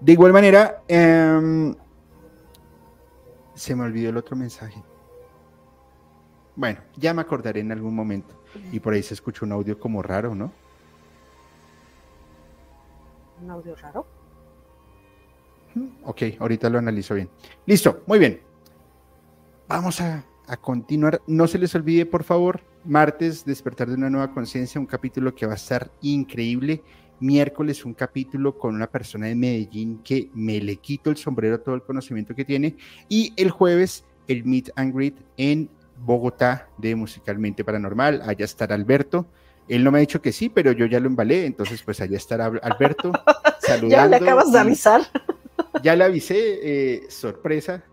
De 0.00 0.12
igual 0.12 0.32
manera, 0.32 0.82
em, 0.88 1.74
se 3.54 3.76
me 3.76 3.84
olvidó 3.84 4.10
el 4.10 4.16
otro 4.16 4.36
mensaje. 4.36 4.82
Bueno, 6.56 6.80
ya 6.96 7.12
me 7.12 7.20
acordaré 7.20 7.60
en 7.60 7.72
algún 7.72 7.94
momento. 7.94 8.42
Y 8.72 8.80
por 8.80 8.94
ahí 8.94 9.02
se 9.02 9.14
escucha 9.14 9.44
un 9.44 9.52
audio 9.52 9.78
como 9.78 10.02
raro, 10.02 10.34
¿no? 10.34 10.52
¿Un 13.42 13.50
audio 13.50 13.74
raro? 13.76 14.06
Ok, 16.04 16.22
ahorita 16.38 16.68
lo 16.68 16.78
analizo 16.78 17.14
bien. 17.14 17.30
Listo, 17.66 18.02
muy 18.06 18.18
bien. 18.18 18.40
Vamos 19.68 20.00
a, 20.00 20.24
a 20.46 20.56
continuar. 20.56 21.22
No 21.26 21.46
se 21.46 21.58
les 21.58 21.74
olvide, 21.74 22.06
por 22.06 22.24
favor, 22.24 22.60
Martes, 22.84 23.44
Despertar 23.44 23.88
de 23.88 23.94
una 23.94 24.10
nueva 24.10 24.32
conciencia, 24.32 24.80
un 24.80 24.86
capítulo 24.86 25.34
que 25.34 25.46
va 25.46 25.52
a 25.52 25.56
estar 25.56 25.90
increíble. 26.02 26.82
Miércoles, 27.20 27.84
un 27.84 27.94
capítulo 27.94 28.58
con 28.58 28.74
una 28.74 28.86
persona 28.86 29.26
de 29.26 29.34
Medellín 29.34 30.02
que 30.02 30.30
me 30.34 30.58
le 30.60 30.76
quito 30.76 31.10
el 31.10 31.16
sombrero 31.16 31.60
todo 31.60 31.74
el 31.74 31.82
conocimiento 31.82 32.34
que 32.34 32.44
tiene. 32.44 32.76
Y 33.08 33.32
el 33.36 33.50
jueves, 33.50 34.04
el 34.26 34.44
Meet 34.44 34.70
and 34.76 34.94
Greet 34.94 35.16
en 35.36 35.70
Bogotá 35.98 36.68
de 36.78 36.94
Musicalmente 36.94 37.62
Paranormal. 37.62 38.22
Allá 38.22 38.44
estará 38.44 38.74
Alberto. 38.74 39.26
Él 39.70 39.84
no 39.84 39.92
me 39.92 39.98
ha 39.98 40.00
dicho 40.00 40.20
que 40.20 40.32
sí, 40.32 40.48
pero 40.48 40.72
yo 40.72 40.86
ya 40.86 40.98
lo 40.98 41.06
embalé, 41.06 41.46
entonces 41.46 41.80
pues 41.84 42.00
allá 42.00 42.16
estará 42.16 42.46
Alberto 42.46 43.12
saludando. 43.60 43.88
ya 43.88 44.06
le 44.06 44.16
acabas 44.16 44.52
de 44.52 44.58
avisar. 44.58 45.02
Ya 45.82 45.94
le 45.94 46.04
avisé, 46.04 46.34
eh, 46.36 47.10
sorpresa. 47.10 47.84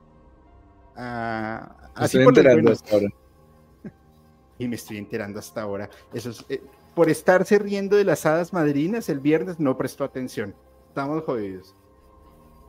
Ah, 0.95 1.75
así 1.93 2.17
por 2.17 2.35
enterando 2.35 2.71
hasta 2.71 2.95
ahora 2.95 3.07
y 4.57 4.67
me 4.67 4.75
estoy 4.75 4.97
enterando 4.97 5.39
hasta 5.39 5.61
ahora. 5.61 5.89
Eso 6.13 6.31
es, 6.31 6.45
eh, 6.49 6.61
por 6.95 7.09
estarse 7.09 7.59
riendo 7.59 7.95
de 7.97 8.05
las 8.05 8.25
hadas 8.25 8.51
madrinas 8.51 9.09
el 9.09 9.19
viernes 9.19 9.59
no 9.59 9.77
prestó 9.77 10.05
atención. 10.05 10.55
Estamos 10.87 11.23
jodidos. 11.23 11.75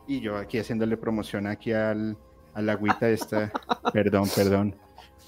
Y 0.06 0.20
yo 0.20 0.36
aquí 0.36 0.58
haciéndole 0.58 0.96
promoción 0.96 1.46
aquí 1.46 1.72
al, 1.72 2.18
a 2.54 2.60
la 2.60 2.72
agüita 2.72 3.08
esta. 3.08 3.50
perdón, 3.92 4.28
perdón. 4.34 4.76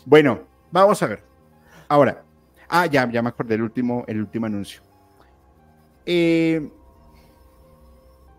Bueno, 0.05 0.41
vamos 0.71 1.03
a 1.03 1.07
ver. 1.07 1.23
Ahora, 1.89 2.25
ah, 2.71 2.87
ya, 2.87 3.11
ya 3.11 3.23
me 3.23 3.29
acordé 3.29 3.57
el 3.57 3.63
último, 3.63 4.05
el 4.07 4.21
último 4.21 4.47
anuncio. 4.47 4.83
Eh, 6.07 6.71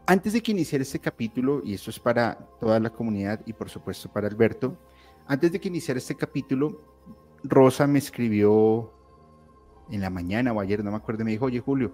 antes 0.07 0.33
de 0.33 0.41
que 0.41 0.51
iniciara 0.51 0.81
este 0.81 0.99
capítulo, 0.99 1.61
y 1.63 1.73
esto 1.73 1.89
es 1.89 1.99
para 1.99 2.35
toda 2.59 2.79
la 2.79 2.89
comunidad 2.89 3.41
y 3.45 3.53
por 3.53 3.69
supuesto 3.69 4.11
para 4.11 4.27
Alberto, 4.27 4.77
antes 5.27 5.51
de 5.51 5.59
que 5.59 5.67
iniciara 5.67 5.97
este 5.97 6.15
capítulo, 6.15 6.81
Rosa 7.43 7.87
me 7.87 7.99
escribió 7.99 8.91
en 9.89 10.01
la 10.01 10.09
mañana 10.09 10.51
o 10.51 10.59
ayer, 10.59 10.83
no 10.83 10.91
me 10.91 10.97
acuerdo, 10.97 11.23
me 11.23 11.31
dijo, 11.31 11.45
oye 11.45 11.59
Julio, 11.59 11.91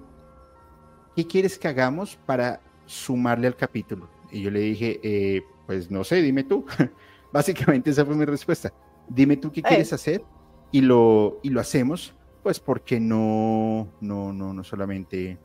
¿qué 1.15 1.27
quieres 1.27 1.57
que 1.59 1.67
hagamos 1.67 2.15
para 2.25 2.61
sumarle 2.85 3.47
al 3.47 3.55
capítulo? 3.55 4.09
Y 4.31 4.41
yo 4.41 4.51
le 4.51 4.59
dije, 4.61 4.99
eh, 5.03 5.43
pues 5.65 5.91
no 5.91 6.03
sé, 6.03 6.21
dime 6.21 6.43
tú. 6.43 6.65
Básicamente 7.33 7.89
esa 7.89 8.05
fue 8.05 8.15
mi 8.15 8.25
respuesta. 8.25 8.73
Dime 9.09 9.37
tú 9.37 9.51
qué 9.51 9.61
quieres 9.61 9.91
hacer 9.93 10.23
y 10.71 10.81
lo, 10.81 11.39
y 11.43 11.49
lo 11.49 11.61
hacemos, 11.61 12.13
pues 12.47 12.61
porque 12.61 12.97
no, 12.97 13.89
no, 13.99 14.31
no, 14.31 14.53
no 14.53 14.63
solamente 14.63 15.37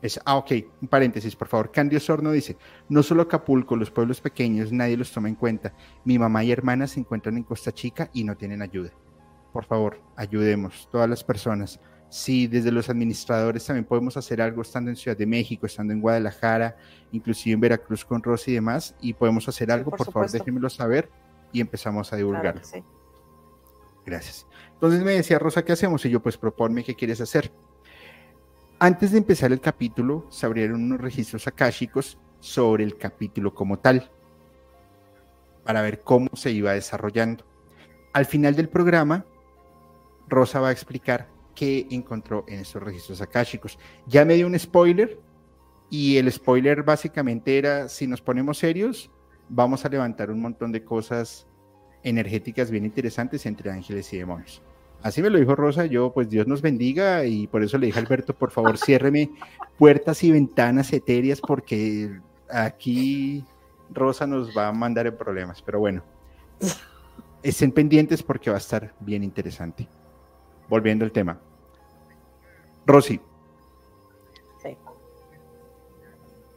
es, 0.00 0.20
ah, 0.24 0.36
ok, 0.36 0.52
un 0.82 0.86
paréntesis, 0.86 1.34
por 1.34 1.48
favor. 1.48 1.72
Candio 1.72 1.98
Sorno 1.98 2.30
dice, 2.30 2.56
no 2.88 3.02
solo 3.02 3.22
Acapulco, 3.22 3.74
los 3.74 3.90
pueblos 3.90 4.20
pequeños, 4.20 4.70
nadie 4.70 4.96
los 4.96 5.10
toma 5.10 5.28
en 5.28 5.34
cuenta. 5.34 5.74
Mi 6.04 6.16
mamá 6.16 6.44
y 6.44 6.52
hermana 6.52 6.86
se 6.86 7.00
encuentran 7.00 7.38
en 7.38 7.42
Costa 7.42 7.72
Chica 7.72 8.08
y 8.12 8.22
no 8.22 8.36
tienen 8.36 8.62
ayuda. 8.62 8.92
Por 9.52 9.64
favor, 9.64 10.00
ayudemos, 10.14 10.88
todas 10.92 11.10
las 11.10 11.24
personas. 11.24 11.80
Si 12.08 12.46
desde 12.46 12.70
los 12.70 12.88
administradores 12.88 13.66
también 13.66 13.84
podemos 13.84 14.16
hacer 14.16 14.40
algo 14.40 14.62
estando 14.62 14.90
en 14.90 14.96
Ciudad 14.96 15.16
de 15.16 15.26
México, 15.26 15.66
estando 15.66 15.92
en 15.92 16.00
Guadalajara, 16.00 16.76
inclusive 17.10 17.54
en 17.54 17.60
Veracruz 17.62 18.04
con 18.04 18.22
Rosy 18.22 18.52
y 18.52 18.54
demás, 18.54 18.94
y 19.00 19.12
podemos 19.12 19.48
hacer 19.48 19.72
algo, 19.72 19.90
por, 19.90 20.12
favor, 20.12 20.30
déjenmelo 20.30 20.70
saber 20.70 21.10
y 21.52 21.60
empezamos 21.60 22.12
a 22.12 22.16
divulgarlo. 22.16 22.62
Gracias. 24.04 24.46
Entonces 24.74 25.02
me 25.02 25.12
decía 25.12 25.38
Rosa, 25.38 25.64
¿qué 25.64 25.72
hacemos? 25.72 26.04
Y 26.04 26.10
yo, 26.10 26.20
pues 26.22 26.36
proponme 26.36 26.84
qué 26.84 26.94
quieres 26.94 27.20
hacer. 27.20 27.52
Antes 28.78 29.12
de 29.12 29.18
empezar 29.18 29.52
el 29.52 29.60
capítulo, 29.60 30.26
se 30.30 30.46
abrieron 30.46 30.82
unos 30.82 31.00
registros 31.00 31.46
akáshicos 31.46 32.18
sobre 32.40 32.82
el 32.84 32.96
capítulo 32.96 33.54
como 33.54 33.78
tal, 33.78 34.10
para 35.64 35.82
ver 35.82 36.00
cómo 36.00 36.30
se 36.34 36.50
iba 36.50 36.72
desarrollando. 36.72 37.44
Al 38.14 38.24
final 38.24 38.56
del 38.56 38.70
programa, 38.70 39.26
Rosa 40.28 40.60
va 40.60 40.68
a 40.68 40.72
explicar 40.72 41.28
qué 41.54 41.86
encontró 41.90 42.44
en 42.48 42.60
esos 42.60 42.82
registros 42.82 43.20
akáshicos. 43.20 43.78
Ya 44.06 44.24
me 44.24 44.34
dio 44.34 44.46
un 44.46 44.58
spoiler, 44.58 45.20
y 45.90 46.16
el 46.16 46.32
spoiler 46.32 46.82
básicamente 46.82 47.58
era, 47.58 47.88
si 47.88 48.06
nos 48.06 48.22
ponemos 48.22 48.56
serios, 48.56 49.10
vamos 49.48 49.84
a 49.84 49.88
levantar 49.88 50.30
un 50.30 50.40
montón 50.40 50.72
de 50.72 50.84
cosas 50.84 51.46
energéticas 52.02 52.70
bien 52.70 52.84
interesantes 52.84 53.46
entre 53.46 53.70
ángeles 53.70 54.12
y 54.12 54.18
demonios. 54.18 54.62
Así 55.02 55.22
me 55.22 55.30
lo 55.30 55.38
dijo 55.38 55.56
Rosa, 55.56 55.86
yo 55.86 56.12
pues 56.12 56.28
Dios 56.28 56.46
nos 56.46 56.60
bendiga 56.60 57.24
y 57.24 57.46
por 57.46 57.62
eso 57.62 57.78
le 57.78 57.86
dije 57.86 57.98
a 57.98 58.02
Alberto, 58.02 58.34
por 58.34 58.50
favor, 58.50 58.76
ciérreme 58.84 59.30
puertas 59.78 60.22
y 60.24 60.30
ventanas 60.30 60.92
etéreas 60.92 61.40
porque 61.40 62.20
aquí 62.50 63.44
Rosa 63.90 64.26
nos 64.26 64.56
va 64.56 64.68
a 64.68 64.72
mandar 64.72 65.06
en 65.06 65.16
problemas, 65.16 65.62
pero 65.62 65.80
bueno, 65.80 66.02
estén 67.42 67.72
pendientes 67.72 68.22
porque 68.22 68.50
va 68.50 68.56
a 68.56 68.60
estar 68.60 68.94
bien 69.00 69.24
interesante. 69.24 69.88
Volviendo 70.68 71.04
al 71.04 71.12
tema. 71.12 71.40
Rosy. 72.86 73.20
Sí. 74.62 74.76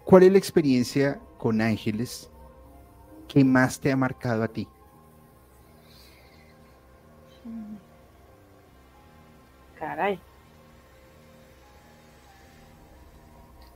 ¿Cuál 0.03 0.23
es 0.23 0.31
la 0.31 0.37
experiencia 0.37 1.19
con 1.37 1.61
ángeles 1.61 2.29
que 3.27 3.43
más 3.43 3.79
te 3.79 3.91
ha 3.91 3.95
marcado 3.95 4.43
a 4.43 4.47
ti? 4.47 4.67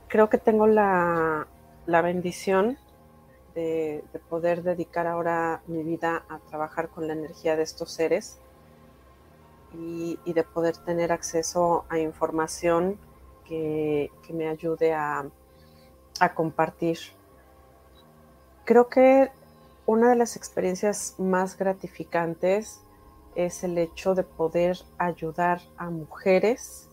Creo 0.08 0.30
que 0.30 0.38
tengo 0.38 0.66
la, 0.66 1.46
bendición 1.86 2.78
de, 3.54 4.02
poder 4.30 4.62
dedicar 4.62 5.06
ahora 5.06 5.62
mi 5.66 5.82
vida 5.82 6.24
a 6.28 6.38
trabajar 6.38 6.88
con 6.88 7.06
la 7.06 7.12
energía 7.12 7.56
de 7.56 7.62
estos 7.62 7.92
seres 7.92 8.38
y, 9.74 10.18
de 10.24 10.44
poder 10.44 10.76
tener 10.78 11.12
acceso 11.12 11.84
a 11.90 11.98
información 11.98 12.98
que, 13.44 14.10
me 14.30 14.48
ayude 14.48 14.94
a, 14.94 15.26
a 16.20 16.34
compartir. 16.34 16.98
Creo 18.64 18.88
que 18.88 19.30
una 19.86 20.10
de 20.10 20.16
las 20.16 20.36
experiencias 20.36 21.14
más 21.18 21.56
gratificantes 21.56 22.82
es 23.38 23.62
el 23.62 23.78
hecho 23.78 24.16
de 24.16 24.24
poder 24.24 24.78
ayudar 24.98 25.60
a 25.76 25.90
mujeres 25.90 26.88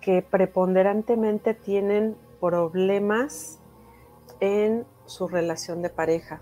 que 0.00 0.22
preponderantemente 0.22 1.52
tienen 1.52 2.16
problemas 2.40 3.58
en 4.38 4.86
su 5.04 5.26
relación 5.26 5.82
de 5.82 5.90
pareja. 5.90 6.40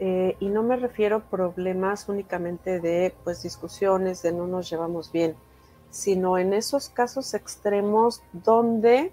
Eh, 0.00 0.36
y 0.40 0.48
no 0.48 0.64
me 0.64 0.74
refiero 0.74 1.18
a 1.18 1.20
problemas 1.20 2.08
únicamente 2.08 2.80
de 2.80 3.14
pues 3.22 3.44
discusiones, 3.44 4.22
de 4.22 4.32
no 4.32 4.48
nos 4.48 4.68
llevamos 4.68 5.12
bien, 5.12 5.36
sino 5.90 6.36
en 6.36 6.52
esos 6.52 6.88
casos 6.88 7.32
extremos 7.34 8.24
donde 8.32 9.12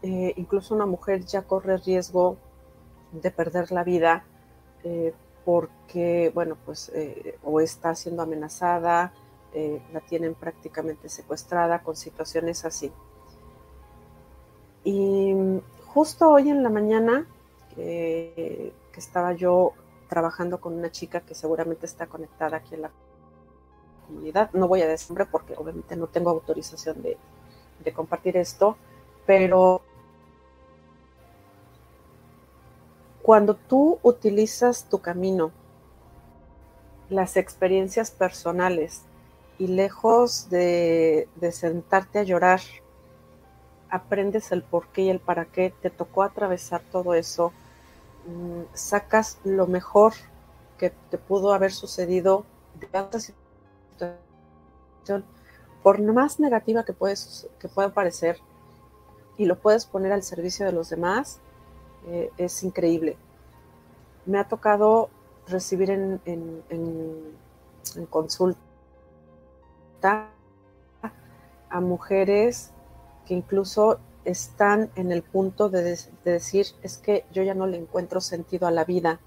eh, 0.00 0.32
incluso 0.36 0.74
una 0.74 0.86
mujer 0.86 1.26
ya 1.26 1.42
corre 1.42 1.76
riesgo 1.76 2.38
de 3.12 3.30
perder 3.30 3.70
la 3.70 3.84
vida 3.84 4.24
eh, 4.82 5.12
porque, 5.48 6.30
bueno, 6.34 6.58
pues 6.62 6.90
eh, 6.94 7.38
o 7.42 7.58
está 7.58 7.94
siendo 7.94 8.22
amenazada, 8.22 9.14
eh, 9.54 9.80
la 9.94 10.00
tienen 10.00 10.34
prácticamente 10.34 11.08
secuestrada 11.08 11.78
con 11.78 11.96
situaciones 11.96 12.66
así. 12.66 12.92
Y 14.84 15.34
justo 15.86 16.28
hoy 16.28 16.50
en 16.50 16.62
la 16.62 16.68
mañana, 16.68 17.26
que 17.74 18.74
estaba 18.94 19.32
yo 19.32 19.72
trabajando 20.06 20.60
con 20.60 20.74
una 20.74 20.92
chica 20.92 21.20
que 21.20 21.34
seguramente 21.34 21.86
está 21.86 22.08
conectada 22.08 22.58
aquí 22.58 22.74
en 22.74 22.82
la 22.82 22.90
comunidad, 24.06 24.50
no 24.52 24.68
voy 24.68 24.82
a 24.82 24.86
decir 24.86 25.16
porque 25.30 25.54
obviamente 25.56 25.96
no 25.96 26.08
tengo 26.08 26.28
autorización 26.28 27.00
de, 27.00 27.16
de 27.82 27.92
compartir 27.94 28.36
esto, 28.36 28.76
pero 29.24 29.80
Cuando 33.28 33.56
tú 33.56 33.98
utilizas 34.02 34.88
tu 34.88 35.00
camino, 35.00 35.52
las 37.10 37.36
experiencias 37.36 38.10
personales, 38.10 39.02
y 39.58 39.66
lejos 39.66 40.48
de, 40.48 41.28
sentarte 41.52 42.20
a 42.20 42.22
llorar, 42.22 42.62
aprendes 43.90 44.50
el 44.50 44.62
por 44.62 44.88
qué 44.88 45.02
y 45.02 45.10
el 45.10 45.20
para 45.20 45.44
qué, 45.44 45.74
te 45.82 45.90
tocó 45.90 46.22
atravesar 46.22 46.80
todo 46.90 47.12
eso, 47.12 47.52
mm, 48.26 48.62
sacas 48.72 49.36
lo 49.44 49.66
mejor 49.66 50.14
que 50.78 50.88
te 51.10 51.18
pudo 51.18 51.52
haber 51.52 51.72
sucedido 51.72 52.46
de 52.80 52.86
esta 52.86 53.20
situación, 53.20 54.16
por 55.82 56.00
más 56.00 56.40
negativa 56.40 56.82
que, 56.82 56.94
que 57.60 57.68
pueda 57.68 57.92
parecer, 57.92 58.38
y 59.36 59.44
lo 59.44 59.58
puedes 59.58 59.84
poner 59.84 60.12
al 60.12 60.22
servicio 60.22 60.64
de 60.64 60.72
los 60.72 60.88
demás, 60.88 61.42
eh, 62.06 62.30
es 62.38 62.62
increíble. 62.62 63.16
Me 64.26 64.38
ha 64.38 64.44
tocado 64.44 65.10
recibir 65.46 65.90
en, 65.90 66.20
consulta 68.10 68.58
a 71.70 71.80
mujeres 71.80 72.70
que 73.26 73.34
incluso 73.34 73.98
están 74.24 74.90
en 74.94 75.10
el 75.10 75.22
punto 75.22 75.68
de, 75.68 75.82
de, 75.82 75.98
decir, 76.24 76.66
es 76.82 76.98
que 76.98 77.24
yo 77.32 77.42
ya 77.42 77.54
no 77.54 77.66
le 77.66 77.78
encuentro 77.78 78.20
sentido 78.20 78.66
a 78.66 78.70
la 78.70 78.84
vida, 78.84 79.20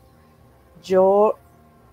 yo 0.83 1.35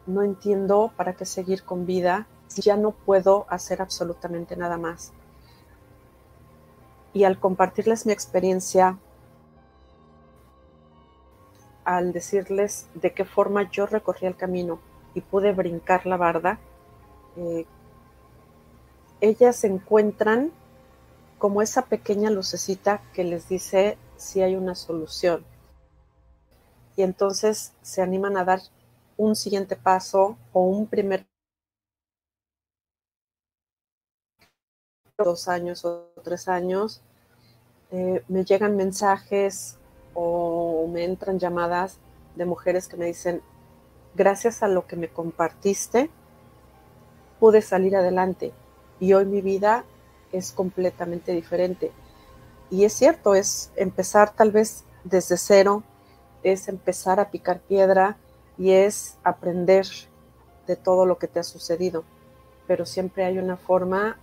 no 0.07 0.23
entiendo 0.23 0.93
para 0.97 1.15
qué 1.15 1.25
seguir 1.25 1.65
con 1.65 1.87
vida, 1.87 2.27
ya 2.57 2.77
no 2.77 2.93
puedo 2.93 3.47
hacer 3.49 3.81
absolutamente 3.83 4.57
nada 4.57 4.79
más. 4.79 5.13
Y 7.13 7.25
al 7.25 7.39
compartirles 7.39 8.07
mi 8.07 8.13
experiencia 8.13 8.99
al 11.89 12.13
decirles 12.13 12.87
de 12.93 13.15
qué 13.15 13.25
forma 13.25 13.71
yo 13.71 13.87
recorrí 13.87 14.27
el 14.27 14.37
camino 14.37 14.79
y 15.15 15.23
pude 15.23 15.55
brincar 15.55 16.05
la 16.05 16.19
barda, 16.19 16.59
eh, 17.39 17.65
ellas 19.23 19.65
encuentran 19.65 20.53
como 21.39 21.63
esa 21.63 21.87
pequeña 21.87 22.29
lucecita 22.29 23.01
que 23.15 23.25
les 23.25 23.49
dice 23.49 23.97
si 24.19 24.43
hay 24.43 24.55
una 24.55 24.75
solución. 24.75 25.47
Y 26.95 27.05
entonces 27.05 27.73
se 27.81 28.03
animan 28.03 28.37
a 28.37 28.45
dar 28.45 28.61
un 29.17 29.35
siguiente 29.35 29.75
paso 29.75 30.37
o 30.53 30.65
un 30.65 30.87
primer 30.89 31.27
dos 35.17 35.49
años 35.49 35.87
o 35.87 36.13
tres 36.23 36.49
años. 36.49 37.01
Eh, 37.93 38.23
me 38.29 38.45
llegan 38.45 38.77
mensajes 38.77 39.78
o 40.21 40.89
me 40.89 41.05
entran 41.05 41.39
llamadas 41.39 41.99
de 42.35 42.45
mujeres 42.45 42.89
que 42.89 42.97
me 42.97 43.07
dicen, 43.07 43.41
gracias 44.17 44.65
a 44.65 44.69
lo 44.69 44.85
que 44.85 44.97
me 44.97 45.09
compartiste, 45.09 46.11
pude 47.39 47.63
salir 47.63 47.95
adelante 47.95 48.53
y 48.99 49.13
hoy 49.13 49.27
mi 49.27 49.43
vida 49.43 49.85
es 50.33 50.51
completamente 50.51 51.31
diferente. 51.31 51.93
Y 52.69 52.85
es 52.85 52.95
cierto, 52.95 53.37
es 53.37 53.71
empezar 53.77 54.33
tal 54.35 54.51
vez 54.51 54.85
desde 55.05 55.37
cero, 55.37 55.85
es 56.43 56.67
empezar 56.67 57.21
a 57.21 57.31
picar 57.31 57.61
piedra 57.61 58.17
y 58.59 58.73
es 58.73 59.19
aprender 59.23 59.87
de 60.67 60.75
todo 60.75 61.07
lo 61.07 61.19
que 61.19 61.29
te 61.29 61.39
ha 61.39 61.45
sucedido. 61.45 62.03
Pero 62.67 62.87
siempre 62.87 63.25
hay 63.25 63.39
una 63.39 63.57
forma 63.57 64.19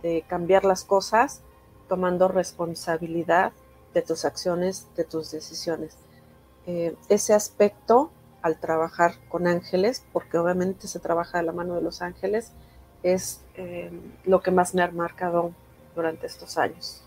de 0.00 0.22
cambiar 0.28 0.64
las 0.64 0.84
cosas 0.84 1.42
tomando 1.88 2.28
responsabilidad 2.28 3.52
de 3.94 4.02
tus 4.02 4.24
acciones, 4.24 4.86
de 4.96 5.04
tus 5.04 5.30
decisiones. 5.30 5.96
Eh, 6.66 6.94
ese 7.08 7.34
aspecto 7.34 8.10
al 8.42 8.60
trabajar 8.60 9.14
con 9.28 9.46
ángeles, 9.46 10.04
porque 10.12 10.38
obviamente 10.38 10.86
se 10.86 11.00
trabaja 11.00 11.38
de 11.38 11.44
la 11.44 11.52
mano 11.52 11.74
de 11.74 11.82
los 11.82 12.02
ángeles, 12.02 12.52
es 13.02 13.42
eh, 13.54 13.90
lo 14.24 14.40
que 14.40 14.50
más 14.50 14.74
me 14.74 14.82
ha 14.82 14.90
marcado 14.90 15.52
durante 15.94 16.26
estos 16.26 16.58
años. 16.58 17.04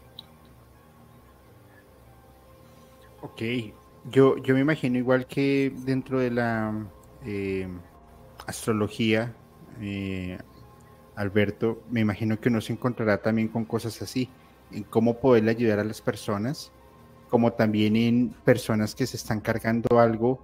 Ok, 3.22 3.42
yo, 4.10 4.38
yo 4.38 4.56
me 4.56 4.62
imagino 4.62 4.98
igual 4.98 5.28
que 5.28 5.72
dentro 5.86 6.20
de 6.20 6.32
la 6.32 6.74
eh, 7.26 7.68
astrología, 8.48 9.34
Alberto, 11.16 11.82
me 11.90 12.02
imagino 12.02 12.40
que 12.40 12.50
uno 12.50 12.62
se 12.62 12.74
encontrará 12.74 13.22
también 13.22 13.48
con 13.48 13.66
cosas 13.66 14.02
así 14.02 14.30
en 14.72 14.84
cómo 14.84 15.20
poderle 15.20 15.52
ayudar 15.52 15.80
a 15.80 15.84
las 15.84 16.02
personas, 16.02 16.72
como 17.30 17.54
también 17.54 17.96
en 17.96 18.30
personas 18.44 18.96
que 18.96 19.08
se 19.08 19.18
están 19.18 19.40
cargando 19.40 20.00
algo 20.00 20.40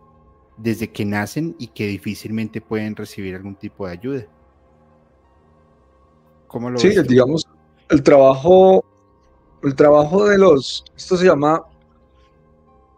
desde 0.57 0.91
que 0.91 1.05
nacen 1.05 1.55
y 1.59 1.67
que 1.67 1.87
difícilmente 1.87 2.61
pueden 2.61 2.95
recibir 2.95 3.35
algún 3.35 3.55
tipo 3.55 3.85
de 3.85 3.93
ayuda. 3.93 4.25
¿Cómo 6.47 6.69
lo 6.69 6.79
sí, 6.79 6.89
digamos, 7.07 7.47
el 7.89 8.01
trabajo, 8.03 8.83
el 9.63 9.75
trabajo 9.75 10.27
de 10.27 10.37
los, 10.37 10.83
esto 10.95 11.17
se 11.17 11.25
llama 11.25 11.63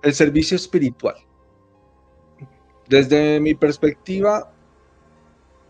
el 0.02 0.14
servicio 0.14 0.56
espiritual. 0.56 1.16
Desde 2.88 3.40
mi 3.40 3.54
perspectiva, 3.54 4.52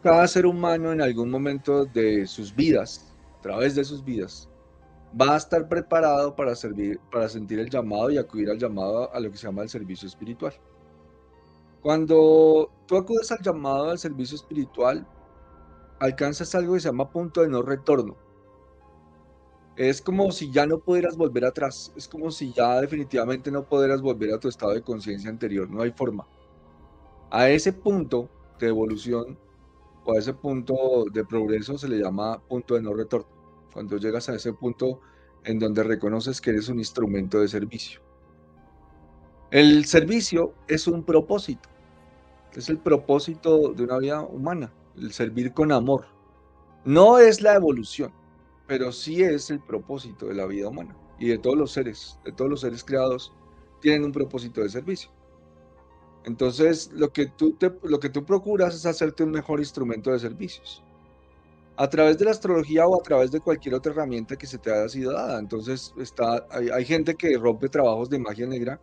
cada 0.03 0.27
ser 0.27 0.45
humano 0.45 0.91
en 0.91 1.02
algún 1.02 1.30
momento 1.30 1.86
de 1.86 2.27
sus 2.27 2.56
vidas, 2.56 3.14
a 3.38 3.41
través 3.41 3.76
de 3.76 3.84
sus 3.84 4.03
vidas, 4.03 4.48
va 5.19 5.34
a 5.34 5.38
estar 5.38 5.68
preparado 5.68 6.36
para, 6.36 6.56
servir, 6.56 6.99
para 7.11 7.30
sentir 7.30 7.60
el 7.60 7.69
llamado 7.69 8.10
y 8.11 8.18
acudir 8.18 8.49
al 8.49 8.60
llamado 8.60 9.14
a 9.14 9.19
lo 9.19 9.31
que 9.31 9.38
se 9.38 9.48
llama 9.48 9.64
el 9.64 9.69
servicio 9.69 10.07
espiritual. 10.07 10.53
Cuando 11.81 12.69
tú 12.86 12.98
acudes 12.98 13.31
al 13.31 13.41
llamado 13.41 13.90
al 13.90 13.99
servicio 13.99 14.36
espiritual, 14.36 15.07
alcanzas 15.99 16.53
algo 16.56 16.73
que 16.73 16.81
se 16.81 16.90
llama 16.90 17.10
punto 17.10 17.41
de 17.41 17.49
no 17.49 17.61
retorno. 17.61 18.18
Es 19.76 20.02
como 20.02 20.31
si 20.31 20.52
ya 20.52 20.65
no 20.65 20.80
pudieras 20.80 21.15
volver 21.15 21.45
atrás, 21.45 21.94
es 21.95 22.07
como 22.07 22.31
si 22.31 22.52
ya 22.52 22.81
definitivamente 22.81 23.49
no 23.49 23.64
pudieras 23.64 24.02
volver 24.02 24.34
a 24.34 24.40
tu 24.40 24.49
estado 24.49 24.73
de 24.73 24.81
conciencia 24.81 25.30
anterior, 25.30 25.69
no 25.69 25.81
hay 25.81 25.91
forma. 25.91 26.27
A 27.31 27.49
ese 27.49 27.72
punto 27.72 28.30
de 28.60 28.68
evolución 28.68 29.40
o 30.03 30.14
a 30.14 30.18
ese 30.18 30.34
punto 30.34 31.06
de 31.14 31.23
progreso 31.23 31.77
se 31.77 31.88
le 31.88 31.98
llama 31.98 32.41
punto 32.41 32.76
de 32.76 32.81
no 32.81 32.94
retorno 32.94 33.38
cuando 33.73 33.97
llegas 33.97 34.29
a 34.29 34.35
ese 34.35 34.53
punto 34.53 35.01
en 35.43 35.59
donde 35.59 35.83
reconoces 35.83 36.41
que 36.41 36.51
eres 36.51 36.69
un 36.69 36.79
instrumento 36.79 37.39
de 37.39 37.47
servicio. 37.47 38.01
El 39.51 39.85
servicio 39.85 40.53
es 40.67 40.87
un 40.87 41.03
propósito, 41.03 41.69
es 42.53 42.69
el 42.69 42.77
propósito 42.77 43.73
de 43.73 43.83
una 43.83 43.97
vida 43.97 44.21
humana, 44.21 44.71
el 44.95 45.11
servir 45.11 45.53
con 45.53 45.71
amor. 45.71 46.05
No 46.85 47.17
es 47.17 47.41
la 47.41 47.55
evolución, 47.55 48.11
pero 48.67 48.91
sí 48.91 49.23
es 49.23 49.49
el 49.49 49.59
propósito 49.59 50.27
de 50.27 50.35
la 50.35 50.45
vida 50.45 50.67
humana 50.67 50.95
y 51.17 51.27
de 51.27 51.37
todos 51.37 51.57
los 51.57 51.71
seres, 51.71 52.19
de 52.23 52.31
todos 52.31 52.49
los 52.49 52.61
seres 52.61 52.83
creados, 52.83 53.33
tienen 53.81 54.05
un 54.05 54.11
propósito 54.11 54.61
de 54.61 54.69
servicio. 54.69 55.11
Entonces, 56.25 56.91
lo 56.93 57.11
que 57.11 57.27
tú, 57.27 57.57
lo 57.83 57.99
que 57.99 58.09
tú 58.09 58.25
procuras 58.25 58.75
es 58.75 58.85
hacerte 58.85 59.23
un 59.23 59.31
mejor 59.31 59.59
instrumento 59.59 60.11
de 60.11 60.19
servicios. 60.19 60.83
A 61.80 61.89
través 61.89 62.18
de 62.18 62.26
la 62.26 62.31
astrología 62.31 62.85
o 62.85 62.99
a 62.99 63.01
través 63.01 63.31
de 63.31 63.39
cualquier 63.39 63.73
otra 63.73 63.93
herramienta 63.93 64.35
que 64.35 64.45
se 64.45 64.57
te 64.57 64.69
haya 64.69 64.89
sido 64.89 65.14
dada. 65.14 65.39
Entonces, 65.39 65.93
está, 65.97 66.45
hay, 66.51 66.84
gente 66.84 67.15
que 67.15 67.38
rompe 67.38 67.69
trabajos 67.69 68.10
de 68.10 68.19
magia 68.19 68.45
negra, 68.47 68.81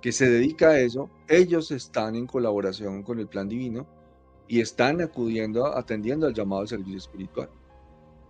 que 0.00 0.10
se 0.10 0.28
dedica 0.28 0.70
a 0.70 0.80
eso. 0.80 1.08
Ellos 1.28 1.70
están 1.70 2.16
en 2.16 2.26
colaboración 2.26 3.04
con 3.04 3.20
el 3.20 3.28
plan 3.28 3.48
divino 3.48 3.86
y 4.48 4.60
están 4.60 5.00
acudiendo, 5.00 5.66
atendiendo 5.66 6.26
al 6.26 6.34
llamado 6.34 6.66
servicio 6.66 6.98
espiritual. 6.98 7.48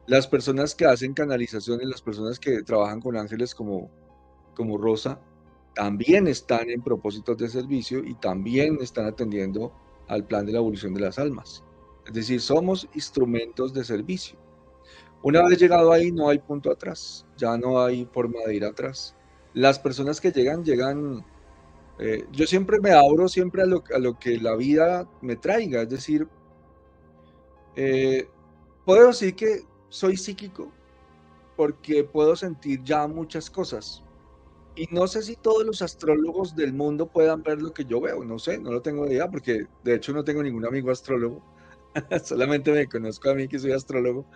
Las 0.06 0.26
personas 0.26 0.74
que 0.74 0.84
hacen 0.84 1.14
canalizaciones, 1.14 1.88
las 1.88 2.02
personas 2.02 2.38
que 2.38 2.62
trabajan 2.62 3.00
con 3.00 3.16
ángeles 3.16 3.54
como, 3.54 3.88
como 4.54 4.76
Rosa, 4.76 5.18
también 5.74 6.28
están 6.28 6.68
en 6.68 6.82
propósitos 6.82 7.38
de 7.38 7.48
servicio 7.48 8.04
y 8.04 8.12
también 8.16 8.76
están 8.82 9.06
atendiendo 9.06 9.72
al 10.08 10.26
plan 10.26 10.44
de 10.44 10.52
la 10.52 10.58
evolución 10.58 10.92
de 10.92 11.00
las 11.00 11.18
almas. 11.18 11.64
Es 12.06 12.12
decir, 12.12 12.40
somos 12.40 12.88
instrumentos 12.94 13.72
de 13.72 13.84
servicio. 13.84 14.38
Una 15.22 15.46
vez 15.46 15.58
llegado 15.58 15.92
ahí, 15.92 16.10
no 16.10 16.28
hay 16.28 16.38
punto 16.38 16.70
atrás, 16.70 17.24
ya 17.36 17.56
no 17.56 17.80
hay 17.80 18.04
forma 18.06 18.40
de 18.46 18.56
ir 18.56 18.64
atrás. 18.64 19.14
Las 19.54 19.78
personas 19.78 20.20
que 20.20 20.32
llegan, 20.32 20.64
llegan, 20.64 21.24
eh, 21.98 22.24
yo 22.32 22.46
siempre 22.46 22.80
me 22.80 22.90
abro 22.90 23.28
siempre 23.28 23.62
a 23.62 23.66
lo, 23.66 24.18
que 24.18 24.38
la 24.38 24.56
vida 24.56 25.08
me 25.20 25.36
traiga, 25.36 25.82
es 25.82 25.88
decir, 25.88 26.26
eh, 27.76 28.28
puedo 28.84 29.08
decir 29.08 29.36
que 29.36 29.62
soy 29.88 30.16
psíquico 30.16 30.72
porque 31.56 32.02
puedo 32.02 32.34
sentir 32.34 32.82
ya 32.82 33.06
muchas 33.06 33.48
cosas, 33.50 34.02
y 34.74 34.88
no 34.90 35.06
sé 35.06 35.22
si 35.22 35.36
todos 35.36 35.64
los 35.66 35.82
astrólogos 35.82 36.56
del 36.56 36.72
mundo 36.72 37.06
puedan 37.06 37.42
ver 37.42 37.60
lo 37.60 37.74
que 37.74 37.84
yo 37.84 38.00
veo, 38.00 38.24
no 38.24 38.38
sé, 38.38 38.58
no 38.58 38.72
lo 38.72 38.80
tengo 38.80 39.06
idea, 39.06 39.30
porque 39.30 39.66
de 39.84 39.94
hecho 39.94 40.12
no 40.14 40.24
tengo 40.24 40.42
ningún 40.42 40.64
amigo 40.64 40.90
astrólogo, 40.90 41.42
solamente 42.24 42.72
me 42.72 42.86
conozco 42.86 43.30
a 43.30 43.34
mí 43.34 43.48
que 43.48 43.58
soy 43.58 43.72
astrólogo. 43.72 44.26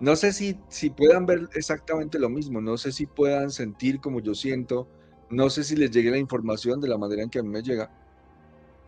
No 0.00 0.16
sé 0.16 0.32
si, 0.32 0.58
si 0.68 0.90
puedan 0.90 1.26
ver 1.26 1.48
exactamente 1.54 2.18
lo 2.18 2.30
mismo, 2.30 2.60
no 2.60 2.78
sé 2.78 2.90
si 2.90 3.06
puedan 3.06 3.50
sentir 3.50 4.00
como 4.00 4.20
yo 4.20 4.34
siento, 4.34 4.88
no 5.28 5.50
sé 5.50 5.62
si 5.62 5.76
les 5.76 5.90
llegue 5.90 6.10
la 6.10 6.18
información 6.18 6.80
de 6.80 6.88
la 6.88 6.96
manera 6.96 7.22
en 7.22 7.28
que 7.28 7.38
a 7.38 7.42
mí 7.42 7.50
me 7.50 7.62
llega, 7.62 7.90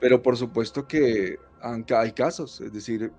pero 0.01 0.23
por 0.23 0.37
supuesto 0.39 0.89
que 0.89 1.37
hay 1.63 2.13
casos, 2.13 2.61
es 2.63 2.73
decir, 2.73 3.13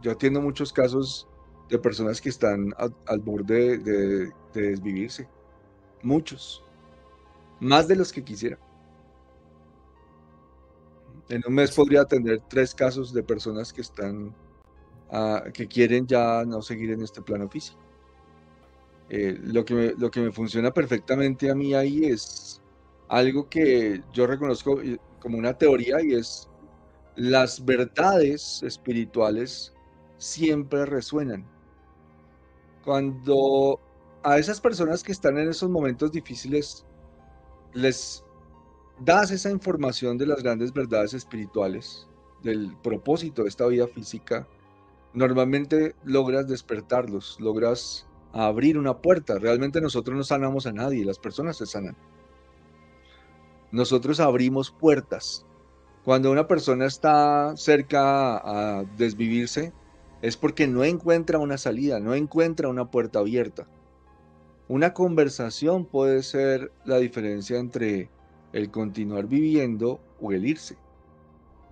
yo 0.00 0.12
atiendo 0.12 0.40
muchos 0.40 0.72
casos 0.72 1.26
de 1.68 1.78
personas 1.78 2.20
que 2.20 2.28
están 2.28 2.72
al, 3.06 3.18
borde 3.20 3.78
de, 3.78 4.30
de 4.54 4.62
desvivirse, 4.70 5.28
muchos 6.02 6.64
más 7.58 7.88
de 7.88 7.96
los 7.96 8.12
que 8.12 8.24
quisiera. 8.24 8.58
En 11.30 11.42
un 11.46 11.54
mes 11.54 11.70
podría 11.70 12.00
atender 12.02 12.42
tres 12.48 12.74
casos 12.74 13.14
de 13.14 13.22
personas 13.22 13.72
que 13.72 13.82
están, 13.82 14.34
ah, 15.12 15.44
que 15.54 15.68
quieren 15.68 16.04
ya 16.04 16.44
no 16.44 16.60
seguir 16.60 16.90
en 16.90 17.02
este 17.02 17.22
plano 17.22 17.48
físico. 17.48 17.78
Eh, 19.08 19.38
lo, 19.40 19.64
que 19.64 19.74
me, 19.74 19.94
lo 19.96 20.10
que 20.10 20.20
me 20.20 20.32
funciona 20.32 20.72
perfectamente 20.72 21.50
a 21.50 21.54
mí 21.54 21.72
ahí 21.72 22.04
es 22.04 22.60
algo 23.08 23.48
que 23.48 24.02
yo 24.12 24.26
reconozco 24.26 24.80
eh, 24.82 24.98
como 25.20 25.38
una 25.38 25.56
teoría 25.56 26.00
y 26.02 26.14
es 26.14 26.48
las 27.14 27.64
verdades 27.64 28.62
espirituales 28.64 29.72
siempre 30.18 30.84
resuenan. 30.84 31.46
Cuando 32.84 33.78
a 34.24 34.38
esas 34.38 34.60
personas 34.60 35.04
que 35.04 35.12
están 35.12 35.38
en 35.38 35.48
esos 35.48 35.70
momentos 35.70 36.10
difíciles 36.10 36.84
les 37.72 38.24
das 39.00 39.30
esa 39.30 39.50
información 39.50 40.18
de 40.18 40.26
las 40.26 40.42
grandes 40.42 40.72
verdades 40.72 41.14
espirituales, 41.14 42.06
del 42.42 42.76
propósito 42.82 43.42
de 43.42 43.48
esta 43.48 43.66
vida 43.66 43.86
física, 43.86 44.46
normalmente 45.14 45.94
logras 46.04 46.46
despertarlos, 46.46 47.38
logras 47.40 48.06
abrir 48.32 48.78
una 48.78 48.98
puerta. 48.98 49.38
Realmente 49.38 49.80
nosotros 49.80 50.16
no 50.16 50.22
sanamos 50.22 50.66
a 50.66 50.72
nadie, 50.72 51.04
las 51.04 51.18
personas 51.18 51.56
se 51.56 51.66
sanan. 51.66 51.96
Nosotros 53.72 54.20
abrimos 54.20 54.70
puertas. 54.70 55.46
Cuando 56.04 56.30
una 56.30 56.46
persona 56.46 56.86
está 56.86 57.56
cerca 57.56 58.36
a 58.36 58.84
desvivirse, 58.96 59.72
es 60.22 60.36
porque 60.36 60.66
no 60.66 60.84
encuentra 60.84 61.38
una 61.38 61.56
salida, 61.56 62.00
no 62.00 62.14
encuentra 62.14 62.68
una 62.68 62.90
puerta 62.90 63.20
abierta. 63.20 63.66
Una 64.68 64.92
conversación 64.92 65.84
puede 65.86 66.22
ser 66.22 66.72
la 66.84 66.98
diferencia 66.98 67.58
entre 67.58 68.10
el 68.52 68.70
continuar 68.70 69.26
viviendo 69.26 70.00
o 70.20 70.32
el 70.32 70.46
irse. 70.46 70.76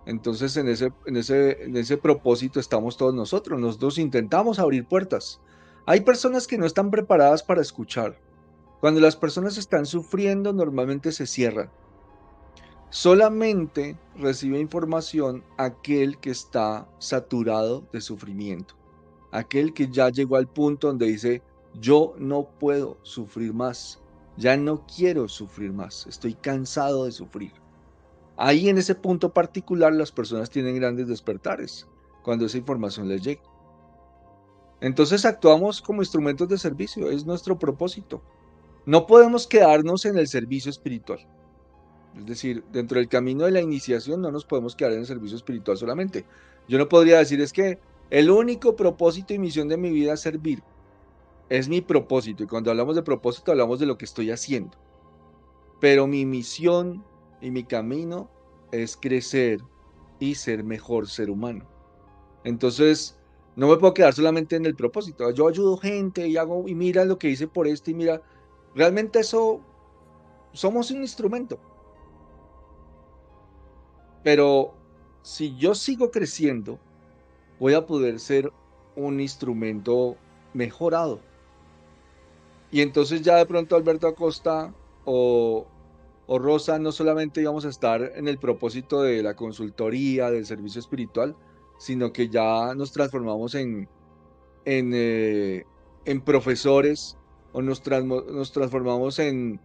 Entonces 0.07 0.57
en 0.57 0.69
ese, 0.69 0.93
en 1.07 1.17
ese, 1.17 1.65
en 1.65 1.77
ese 1.77 1.99
propósito 1.99 2.61
estamos 2.61 2.97
todos 2.97 3.15
nosotros. 3.15 3.61
Nosotros 3.61 3.99
intentamos 3.99 4.59
abrir 4.59 4.87
puertas. 4.87 5.41
Hay 5.85 6.01
personas 6.01 6.47
que 6.47 6.59
no 6.59 6.67
están 6.67 6.91
preparadas 6.91 7.43
para 7.43 7.61
escuchar. 7.61 8.19
Cuando 8.81 9.01
las 9.01 9.17
personas 9.17 9.59
están 9.59 9.87
sufriendo, 9.87 10.53
normalmente 10.53 11.13
se 11.13 11.27
cierran. 11.27 11.71
Solamente 12.91 13.99
recibe 14.17 14.59
información 14.59 15.45
aquel 15.59 16.19
que 16.19 16.31
está 16.31 16.89
saturado 16.99 17.85
de 17.93 18.01
sufrimiento. 18.01 18.75
Aquel 19.31 19.75
que 19.75 19.89
ya 19.89 20.09
llegó 20.09 20.37
al 20.37 20.49
punto 20.49 20.87
donde 20.87 21.07
dice, 21.07 21.43
yo 21.79 22.15
no 22.19 22.49
puedo 22.59 22.97
sufrir 23.03 23.53
más, 23.53 24.01
ya 24.39 24.56
no 24.56 24.86
quiero 24.86 25.28
sufrir 25.28 25.73
más, 25.73 26.06
estoy 26.06 26.35
cansado 26.35 27.05
de 27.05 27.12
sufrir. 27.12 27.52
Ahí 28.36 28.69
en 28.69 28.78
ese 28.78 28.94
punto 28.94 29.35
particular 29.35 29.93
las 29.93 30.12
personas 30.12 30.48
tienen 30.48 30.77
grandes 30.77 31.09
despertares 31.09 31.89
cuando 32.23 32.47
esa 32.47 32.56
información 32.56 33.09
les 33.09 33.23
llega. 33.23 33.43
Entonces 34.81 35.24
actuamos 35.24 35.82
como 35.82 36.02
instrumentos 36.02 36.48
de 36.48 36.56
servicio, 36.56 37.10
es 37.10 37.27
nuestro 37.27 37.59
propósito. 37.59 38.23
No 38.86 39.09
podemos 39.09 39.48
quedarnos 39.48 40.05
en 40.05 40.16
el 40.16 40.28
servicio 40.28 40.70
espiritual. 40.70 41.19
Es 42.16 42.27
decir, 42.27 42.62
dentro 42.73 42.98
del 42.98 43.09
camino 43.09 43.44
de 43.44 43.51
la 43.51 43.60
iniciación 43.60 44.23
no 44.23 44.31
nos 44.31 44.44
podemos 44.44 44.77
quedar 44.77 44.93
en 44.93 45.01
el 45.01 45.06
servicio 45.06 45.36
espiritual 45.36 45.77
solamente. 45.77 46.24
Yo 46.69 46.78
no 46.78 46.89
podría 46.89 47.19
decir 47.19 47.40
es 47.40 47.52
que 47.52 47.81
el 48.09 48.31
único 48.31 48.77
propósito 48.77 49.35
y 49.35 49.39
misión 49.40 49.66
de 49.66 49.77
mi 49.77 49.90
vida 49.90 50.12
es 50.12 50.20
servir 50.20 50.62
es 51.49 51.69
mi 51.69 51.81
propósito. 51.81 52.43
Y 52.43 52.47
cuando 52.47 52.70
hablamos 52.70 52.97
de 52.97 53.03
propósito, 53.03 53.53
hablamos 53.53 53.81
de 53.81 53.87
lo 53.87 53.99
que 53.99 54.05
estoy 54.05 54.31
haciendo. 54.31 54.77
Pero 55.81 56.07
mi 56.07 56.25
misión 56.25 57.05
y 57.41 57.51
mi 57.51 57.65
camino 57.65 58.31
es 58.73 58.97
crecer 58.97 59.61
y 60.19 60.35
ser 60.35 60.65
mejor 60.65 61.09
ser 61.09 61.31
humano. 61.31 61.65
Entonces, 62.45 63.19
no 63.57 63.69
me 63.69 63.77
puedo 63.77 63.95
quedar 63.95 64.15
solamente 64.15 64.57
en 64.57 64.66
el 64.66 64.75
propósito. 64.75 65.31
Yo 65.31 65.49
ayudo 65.49 65.77
gente 65.77 66.29
y 66.29 66.37
hago, 66.37 66.69
y 66.69 66.75
mira 66.75 67.05
lo 67.05 67.19
que 67.19 67.29
hice 67.29 67.49
por 67.49 67.66
esto 67.66 67.91
y 67.91 67.95
mira, 67.95 68.23
realmente 68.75 69.20
eso, 69.20 69.61
somos 70.53 70.91
un 70.91 71.03
instrumento. 71.03 71.59
Pero 74.23 74.75
si 75.23 75.57
yo 75.57 75.75
sigo 75.75 76.11
creciendo, 76.11 76.79
voy 77.59 77.75
a 77.75 77.87
poder 77.87 78.20
ser 78.20 78.53
un 78.97 79.20
instrumento 79.20 80.16
mejorado. 80.55 81.20
Y 82.70 82.82
entonces 82.82 83.23
ya 83.23 83.36
de 83.36 83.47
pronto 83.47 83.77
Alberto 83.77 84.07
Acosta 84.07 84.74
o, 85.05 85.66
Rosa 86.28 86.78
no 86.78 86.93
solamente 86.93 87.40
íbamos 87.40 87.65
a 87.65 87.70
estar 87.70 88.12
en 88.15 88.28
el 88.28 88.39
propósito 88.39 89.03
de 89.03 89.23
la 89.23 89.35
consultoría, 89.35 90.31
del 90.31 90.45
servicio 90.45 90.78
espiritual, 90.78 91.35
sino 91.78 92.12
que 92.12 92.28
ya 92.28 92.74
nos 92.74 92.93
transformamos 92.93 93.55
en, 93.55 93.89
en, 94.66 94.90
eh, 94.93 95.65
profesores 96.27 97.16
o 97.53 97.62
nos, 97.62 97.82
nos 97.86 98.53
transformamos 98.53 99.19
en, 99.19 99.59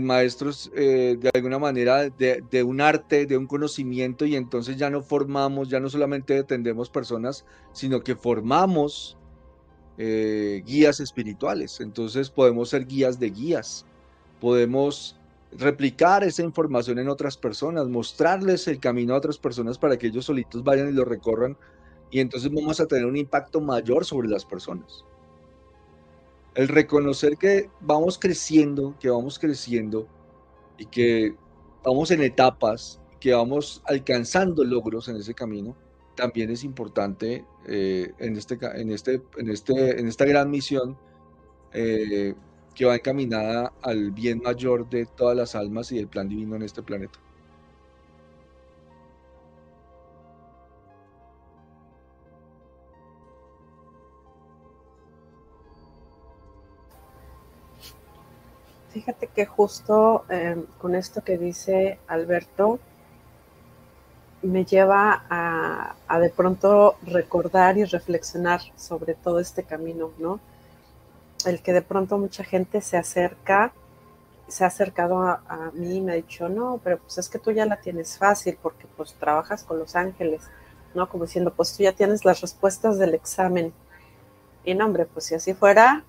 maestros 0.00 0.70
eh, 0.74 1.16
de 1.18 1.30
alguna 1.34 1.58
manera 1.58 2.10
de, 2.10 2.42
de, 2.50 2.62
un 2.62 2.82
arte, 2.82 3.24
de 3.24 3.38
un 3.38 3.46
conocimiento 3.46 4.26
y 4.26 4.36
entonces 4.36 4.76
ya 4.76 4.90
no 4.90 5.02
formamos, 5.02 5.68
ya 5.68 5.80
no 5.80 5.88
solamente 5.88 6.38
atendemos 6.38 6.90
personas, 6.90 7.46
sino 7.72 8.00
que 8.00 8.16
formamos 8.16 9.15
eh, 9.98 10.62
guías 10.66 11.00
espirituales. 11.00 11.80
Entonces 11.80 12.30
podemos 12.30 12.70
ser 12.70 12.86
guías 12.86 13.18
de 13.18 13.30
guías. 13.30 13.86
Podemos 14.40 15.16
replicar 15.52 16.24
esa 16.24 16.42
información 16.42 16.98
en 16.98 17.08
otras 17.08 17.36
personas, 17.36 17.88
mostrarles 17.88 18.68
el 18.68 18.78
camino 18.78 19.14
a 19.14 19.18
otras 19.18 19.38
personas 19.38 19.78
para 19.78 19.96
que 19.96 20.08
ellos 20.08 20.26
solitos 20.26 20.62
vayan 20.62 20.88
y 20.88 20.92
lo 20.92 21.04
recorran. 21.04 21.56
Y 22.10 22.20
entonces 22.20 22.52
vamos 22.52 22.80
a 22.80 22.86
tener 22.86 23.06
un 23.06 23.16
impacto 23.16 23.60
mayor 23.60 24.04
sobre 24.04 24.28
las 24.28 24.44
personas. 24.44 25.04
El 26.54 26.68
reconocer 26.68 27.36
que 27.36 27.70
vamos 27.80 28.18
creciendo, 28.18 28.94
que 28.98 29.10
vamos 29.10 29.38
creciendo 29.38 30.06
y 30.78 30.86
que 30.86 31.34
vamos 31.84 32.10
en 32.10 32.22
etapas, 32.22 33.00
que 33.20 33.34
vamos 33.34 33.82
alcanzando 33.86 34.64
logros 34.64 35.08
en 35.08 35.16
ese 35.16 35.34
camino, 35.34 35.76
también 36.16 36.50
es 36.50 36.64
importante 36.64 37.44
eh, 37.66 38.12
en, 38.18 38.36
este, 38.36 38.58
en, 38.60 38.90
este, 38.90 39.22
en, 39.36 39.50
este, 39.50 40.00
en 40.00 40.08
esta 40.08 40.24
gran 40.24 40.50
misión 40.50 40.96
eh, 41.72 42.34
que 42.74 42.84
va 42.84 42.96
encaminada 42.96 43.72
al 43.82 44.10
bien 44.10 44.40
mayor 44.42 44.88
de 44.88 45.06
todas 45.06 45.36
las 45.36 45.54
almas 45.54 45.92
y 45.92 45.96
del 45.96 46.08
plan 46.08 46.28
divino 46.28 46.56
en 46.56 46.62
este 46.62 46.82
planeta. 46.82 47.18
Fíjate 58.90 59.26
que 59.28 59.44
justo 59.44 60.24
em, 60.30 60.64
con 60.78 60.94
esto 60.94 61.22
que 61.22 61.36
dice 61.36 61.98
Alberto, 62.06 62.80
me 64.46 64.64
lleva 64.64 65.24
a, 65.28 66.18
de 66.18 66.30
pronto 66.30 66.96
recordar 67.04 67.76
y 67.78 67.84
reflexionar 67.84 68.60
sobre 68.76 69.14
todo 69.14 69.40
este 69.40 69.64
camino, 69.64 70.12
¿no? 70.18 70.40
El 71.44 71.62
que 71.62 71.72
de 71.72 71.82
pronto 71.82 72.18
mucha 72.18 72.44
gente 72.44 72.80
se 72.80 72.96
acerca, 72.96 73.72
se 74.48 74.64
ha 74.64 74.68
acercado 74.68 75.22
a, 75.22 75.42
a, 75.48 75.70
mí 75.72 75.96
y 75.96 76.00
me 76.00 76.12
ha 76.12 76.14
dicho, 76.16 76.48
no, 76.48 76.80
pero 76.82 76.98
pues 76.98 77.18
es 77.18 77.28
que 77.28 77.38
tú 77.38 77.50
ya 77.50 77.66
la 77.66 77.76
tienes 77.76 78.18
fácil 78.18 78.58
porque 78.60 78.86
pues 78.96 79.14
trabajas 79.14 79.64
con 79.64 79.78
los 79.78 79.96
ángeles, 79.96 80.42
¿no? 80.94 81.08
Como 81.08 81.24
diciendo, 81.24 81.52
pues 81.52 81.76
tú 81.76 81.82
ya 81.82 81.92
tienes 81.92 82.24
las 82.24 82.40
respuestas 82.40 82.98
del 82.98 83.14
examen. 83.14 83.72
Y 84.64 84.74
no, 84.74 84.86
hombre, 84.86 85.06
pues 85.06 85.26
si 85.26 85.34
así 85.34 85.54
fuera, 85.54 86.04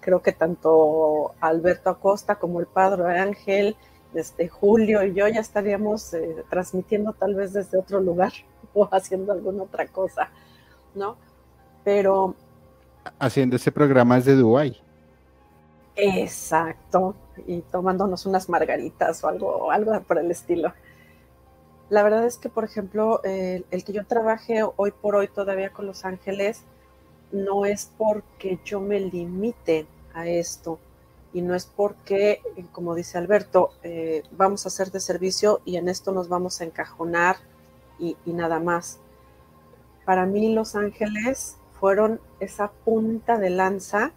creo 0.00 0.20
que 0.20 0.32
tanto 0.32 1.34
Alberto 1.40 1.88
Acosta 1.88 2.34
como 2.34 2.60
el 2.60 2.66
padre 2.66 3.18
Ángel, 3.18 3.76
este 4.14 4.48
Julio 4.48 5.04
y 5.04 5.14
yo 5.14 5.26
ya 5.28 5.40
estaríamos 5.40 6.12
eh, 6.14 6.44
transmitiendo 6.50 7.12
tal 7.12 7.34
vez 7.34 7.52
desde 7.52 7.78
otro 7.78 8.00
lugar 8.00 8.32
o 8.74 8.88
haciendo 8.90 9.32
alguna 9.32 9.64
otra 9.64 9.86
cosa, 9.86 10.30
¿no? 10.94 11.16
Pero 11.84 12.34
haciendo 13.18 13.56
ese 13.56 13.72
programa 13.72 14.16
desde 14.16 14.36
Dubái. 14.36 14.80
Exacto, 15.96 17.14
y 17.46 17.60
tomándonos 17.60 18.24
unas 18.24 18.48
margaritas 18.48 19.22
o 19.24 19.28
algo, 19.28 19.70
algo 19.70 20.00
por 20.02 20.18
el 20.18 20.30
estilo. 20.30 20.72
La 21.90 22.02
verdad 22.02 22.24
es 22.24 22.38
que, 22.38 22.48
por 22.48 22.64
ejemplo, 22.64 23.20
el 23.22 23.84
que 23.84 23.92
yo 23.92 24.06
trabaje 24.06 24.62
hoy 24.76 24.92
por 24.92 25.14
hoy 25.16 25.28
todavía 25.28 25.70
con 25.70 25.86
Los 25.86 26.06
Ángeles, 26.06 26.62
no 27.32 27.66
es 27.66 27.90
porque 27.98 28.58
yo 28.64 28.80
me 28.80 29.00
limite 29.00 29.86
a 30.14 30.26
esto 30.26 30.78
y 31.32 31.40
no 31.42 31.54
es 31.54 31.66
porque, 31.66 32.42
como 32.72 32.94
dice 32.94 33.18
Alberto, 33.18 33.70
eh, 33.82 34.22
vamos 34.32 34.64
a 34.64 34.68
hacer 34.68 34.90
de 34.90 35.00
servicio 35.00 35.60
y 35.64 35.76
en 35.76 35.88
esto 35.88 36.12
nos 36.12 36.28
vamos 36.28 36.60
a 36.60 36.64
encajonar 36.64 37.36
y, 37.98 38.16
nada 38.26 38.58
más. 38.58 38.98
Para 40.04 40.26
mí 40.26 40.52
Los 40.52 40.74
Ángeles 40.74 41.56
fueron 41.78 42.20
esa 42.40 42.72
punta 42.72 43.38
de 43.38 43.50
lanza 43.50 44.12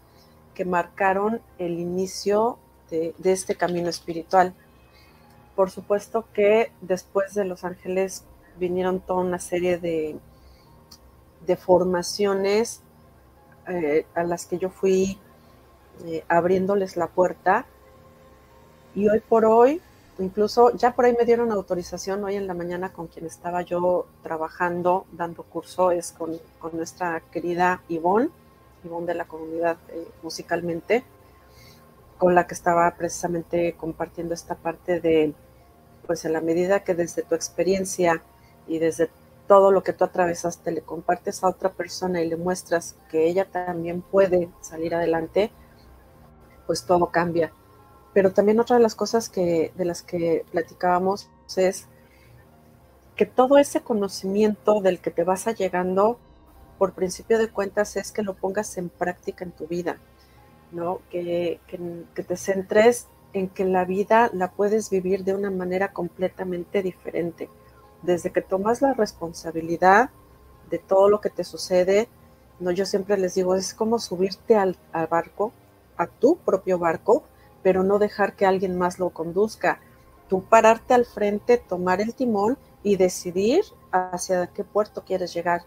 que 0.55 0.65
marcaron 0.65 1.41
el 1.59 1.79
inicio 1.79 2.57
de, 2.89 3.13
de 3.17 3.31
este 3.31 3.55
camino 3.55 3.89
espiritual. 3.89 4.53
Por 5.55 5.69
supuesto 5.69 6.25
que 6.33 6.71
después 6.81 7.33
de 7.35 7.45
Los 7.45 7.63
Ángeles 7.63 8.25
vinieron 8.57 8.99
toda 8.99 9.21
una 9.21 9.39
serie 9.39 9.77
de, 9.77 10.17
de 11.45 11.55
formaciones 11.55 12.81
eh, 13.67 14.05
a 14.13 14.23
las 14.23 14.45
que 14.45 14.57
yo 14.57 14.69
fui 14.69 15.19
eh, 16.05 16.23
abriéndoles 16.27 16.97
la 16.97 17.07
puerta. 17.07 17.65
Y 18.93 19.09
hoy 19.09 19.19
por 19.19 19.45
hoy, 19.45 19.81
incluso 20.19 20.75
ya 20.75 20.95
por 20.95 21.05
ahí 21.05 21.15
me 21.17 21.25
dieron 21.25 21.51
autorización 21.51 22.23
hoy 22.23 22.35
en 22.35 22.47
la 22.47 22.53
mañana 22.53 22.93
con 22.93 23.07
quien 23.07 23.25
estaba 23.25 23.61
yo 23.61 24.05
trabajando, 24.23 25.05
dando 25.11 25.43
curso, 25.43 25.91
es 25.91 26.11
con, 26.11 26.39
nuestra 26.73 27.21
querida 27.31 27.81
Ivonne, 27.89 28.29
Ivonne 28.83 29.07
de 29.07 29.15
la 29.15 29.25
comunidad 29.25 29.77
eh, 29.89 30.07
musicalmente, 30.23 31.03
con 32.17 32.35
la 32.35 32.47
que 32.47 32.53
estaba 32.53 32.89
precisamente 32.95 33.73
compartiendo 33.73 34.33
esta 34.33 34.55
parte 34.55 35.01
de, 35.01 35.33
pues 36.07 36.25
en 36.25 36.33
la 36.33 36.41
medida 36.41 36.83
que 36.83 36.95
desde 36.95 37.23
tu 37.23 37.35
experiencia 37.35 38.21
y 38.67 38.79
desde 38.79 39.09
todo 39.47 39.71
lo 39.71 39.83
que 39.83 39.93
tú 39.93 40.03
atravesaste 40.03 40.71
le 40.71 40.81
compartes 40.81 41.43
a 41.43 41.49
otra 41.49 41.71
persona 41.71 42.21
y 42.21 42.29
le 42.29 42.35
muestras 42.35 42.95
que 43.09 43.27
ella 43.27 43.45
también 43.45 44.01
puede 44.01 44.49
salir 44.61 44.95
adelante, 44.95 45.51
pues 46.65 46.85
todo 46.85 47.07
cambia. 47.07 47.51
Pero 48.13 48.31
también 48.31 48.59
otra 48.59 48.77
de 48.77 48.81
las 48.81 48.95
cosas 48.95 49.29
que, 49.29 49.71
de 49.75 49.85
las 49.85 50.01
que 50.01 50.45
platicábamos 50.51 51.29
es 51.57 51.87
que 53.15 53.25
todo 53.25 53.57
ese 53.57 53.81
conocimiento 53.81 54.81
del 54.81 54.99
que 54.99 55.11
te 55.11 55.23
vas 55.23 55.47
a 55.47 55.51
llegando, 55.51 56.17
por 56.77 56.93
principio 56.93 57.37
de 57.37 57.49
cuentas, 57.49 57.95
es 57.95 58.11
que 58.11 58.23
lo 58.23 58.33
pongas 58.33 58.77
en 58.77 58.89
práctica 58.89 59.45
en 59.45 59.51
tu 59.51 59.67
vida, 59.67 59.97
¿no? 60.71 60.99
Que, 61.09 61.59
que 61.67 62.23
te 62.23 62.37
centres 62.37 63.07
en 63.33 63.49
que 63.49 63.65
la 63.65 63.85
vida 63.85 64.29
la 64.33 64.51
puedes 64.51 64.89
vivir 64.89 65.23
de 65.23 65.33
una 65.33 65.51
manera 65.51 65.91
completamente 65.93 66.81
diferente 66.81 67.49
desde 68.05 68.31
que 68.31 68.41
tomas 68.41 68.81
la 68.81 68.93
responsabilidad 68.93 70.09
de 70.69 70.79
todo 70.79 71.09
lo 71.09 71.21
que 71.21 71.29
te 71.29 71.43
sucede, 71.43 72.07
no, 72.59 72.71
yo 72.71 72.85
siempre 72.85 73.17
les 73.17 73.35
digo, 73.35 73.55
es 73.55 73.73
como 73.73 73.99
subirte 73.99 74.55
al, 74.55 74.77
barco, 75.09 75.51
a 75.97 76.07
tu 76.07 76.37
propio 76.37 76.79
barco, 76.79 77.23
pero 77.63 77.83
no 77.83 77.99
dejar 77.99 78.35
que 78.35 78.45
alguien 78.45 78.77
más 78.77 78.99
lo 78.99 79.09
conduzca. 79.09 79.79
Tú 80.27 80.43
pararte 80.43 80.93
al 80.93 81.05
frente, 81.05 81.57
tomar 81.57 82.01
el 82.01 82.13
timón 82.13 82.57
y 82.83 82.97
decidir 82.97 83.63
hacia 83.91 84.47
qué 84.47 84.63
puerto 84.63 85.03
quieres 85.03 85.33
llegar. 85.33 85.63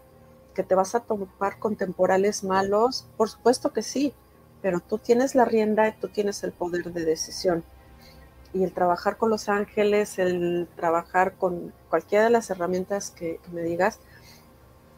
¿Que 0.53 0.63
te 0.63 0.75
vas 0.75 0.95
a 0.95 1.01
topar 1.01 1.59
con 1.59 1.75
temporales 1.75 2.43
malos? 2.43 3.05
Por 3.17 3.29
supuesto 3.29 3.71
que 3.71 3.81
sí, 3.81 4.13
pero 4.61 4.79
tú 4.79 4.97
tienes 4.97 5.35
la 5.35 5.45
rienda 5.45 5.87
y 5.87 5.93
tú 5.93 6.09
tienes 6.09 6.43
el 6.43 6.51
poder 6.51 6.91
de 6.91 7.05
decisión 7.05 7.63
y 8.53 8.63
el 8.63 8.73
trabajar 8.73 9.17
con 9.17 9.29
los 9.29 9.49
ángeles, 9.49 10.17
el 10.17 10.67
trabajar 10.75 11.33
con 11.33 11.73
cualquiera 11.89 12.25
de 12.25 12.29
las 12.31 12.49
herramientas 12.49 13.11
que, 13.11 13.39
me 13.51 13.61
digas, 13.61 13.99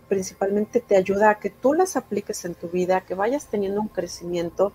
principalmente 0.07 0.79
te 0.79 0.95
ayuda 0.95 1.29
a 1.29 1.39
que 1.39 1.49
tú 1.49 1.73
las 1.73 1.95
apliques 1.95 2.45
en 2.45 2.55
tu 2.55 2.69
vida, 2.69 3.01
que 3.01 3.13
vayas 3.13 3.47
teniendo 3.47 3.81
un 3.81 3.87
crecimiento, 3.87 4.71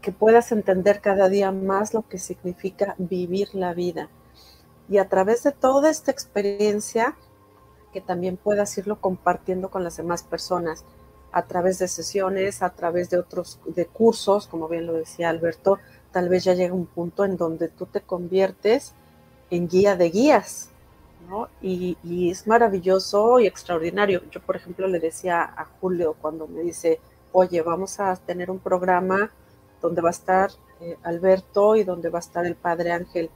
que 0.00 0.12
puedas 0.12 0.52
entender 0.52 1.00
cada 1.00 1.28
día 1.28 1.52
más 1.52 1.94
lo 1.94 2.08
que 2.08 2.18
significa 2.18 2.94
vivir 2.98 3.54
la 3.54 3.74
vida. 3.74 4.08
Y 4.88 4.98
a 4.98 5.08
través 5.08 5.42
de 5.42 5.52
toda 5.52 5.90
esta 5.90 6.10
experiencia, 6.10 7.16
que 7.92 8.00
también 8.00 8.36
puedas 8.36 8.76
irlo 8.78 9.00
compartiendo 9.00 9.70
con 9.70 9.84
las 9.84 9.96
demás 9.96 10.22
personas, 10.22 10.84
a 11.32 11.42
través 11.42 11.78
de 11.78 11.88
sesiones, 11.88 12.62
a 12.62 12.70
través 12.70 13.10
de 13.10 13.18
otros, 13.18 13.60
de 13.64 13.86
cursos, 13.86 14.46
como 14.46 14.68
bien 14.68 14.86
lo 14.86 14.94
decía 14.94 15.28
Alberto, 15.28 15.78
tal 16.12 16.28
vez 16.28 16.44
ya 16.44 16.54
llega 16.54 16.74
un 16.74 16.86
punto 16.86 17.24
en 17.24 17.36
donde 17.36 17.68
tú 17.68 17.86
te 17.86 18.00
conviertes 18.00 18.94
en 19.50 19.68
guía 19.68 19.96
de 19.96 20.10
guías, 20.10 20.70
¿no? 21.28 21.48
Y, 21.62 21.96
es 22.30 22.46
maravilloso 22.46 23.38
y 23.40 23.46
extraordinario. 23.46 24.22
Yo, 24.30 24.40
por 24.40 24.56
ejemplo, 24.56 24.88
le 24.88 24.98
decía 24.98 25.42
a 25.42 25.64
Julio 25.80 26.16
cuando 26.20 26.48
me 26.48 26.62
dice, 26.62 27.00
oye, 27.32 27.62
vamos 27.62 28.00
a 28.00 28.16
tener 28.16 28.50
un 28.50 28.58
programa 28.58 29.30
donde 29.80 30.02
va 30.02 30.08
a 30.08 30.12
estar 30.12 30.50
eh, 30.80 30.96
Alberto 31.02 31.76
y 31.76 31.84
donde 31.84 32.08
va 32.08 32.18
a 32.18 32.20
estar 32.20 32.46
el 32.46 32.56
Padre 32.56 32.92
Ángel. 32.92 33.30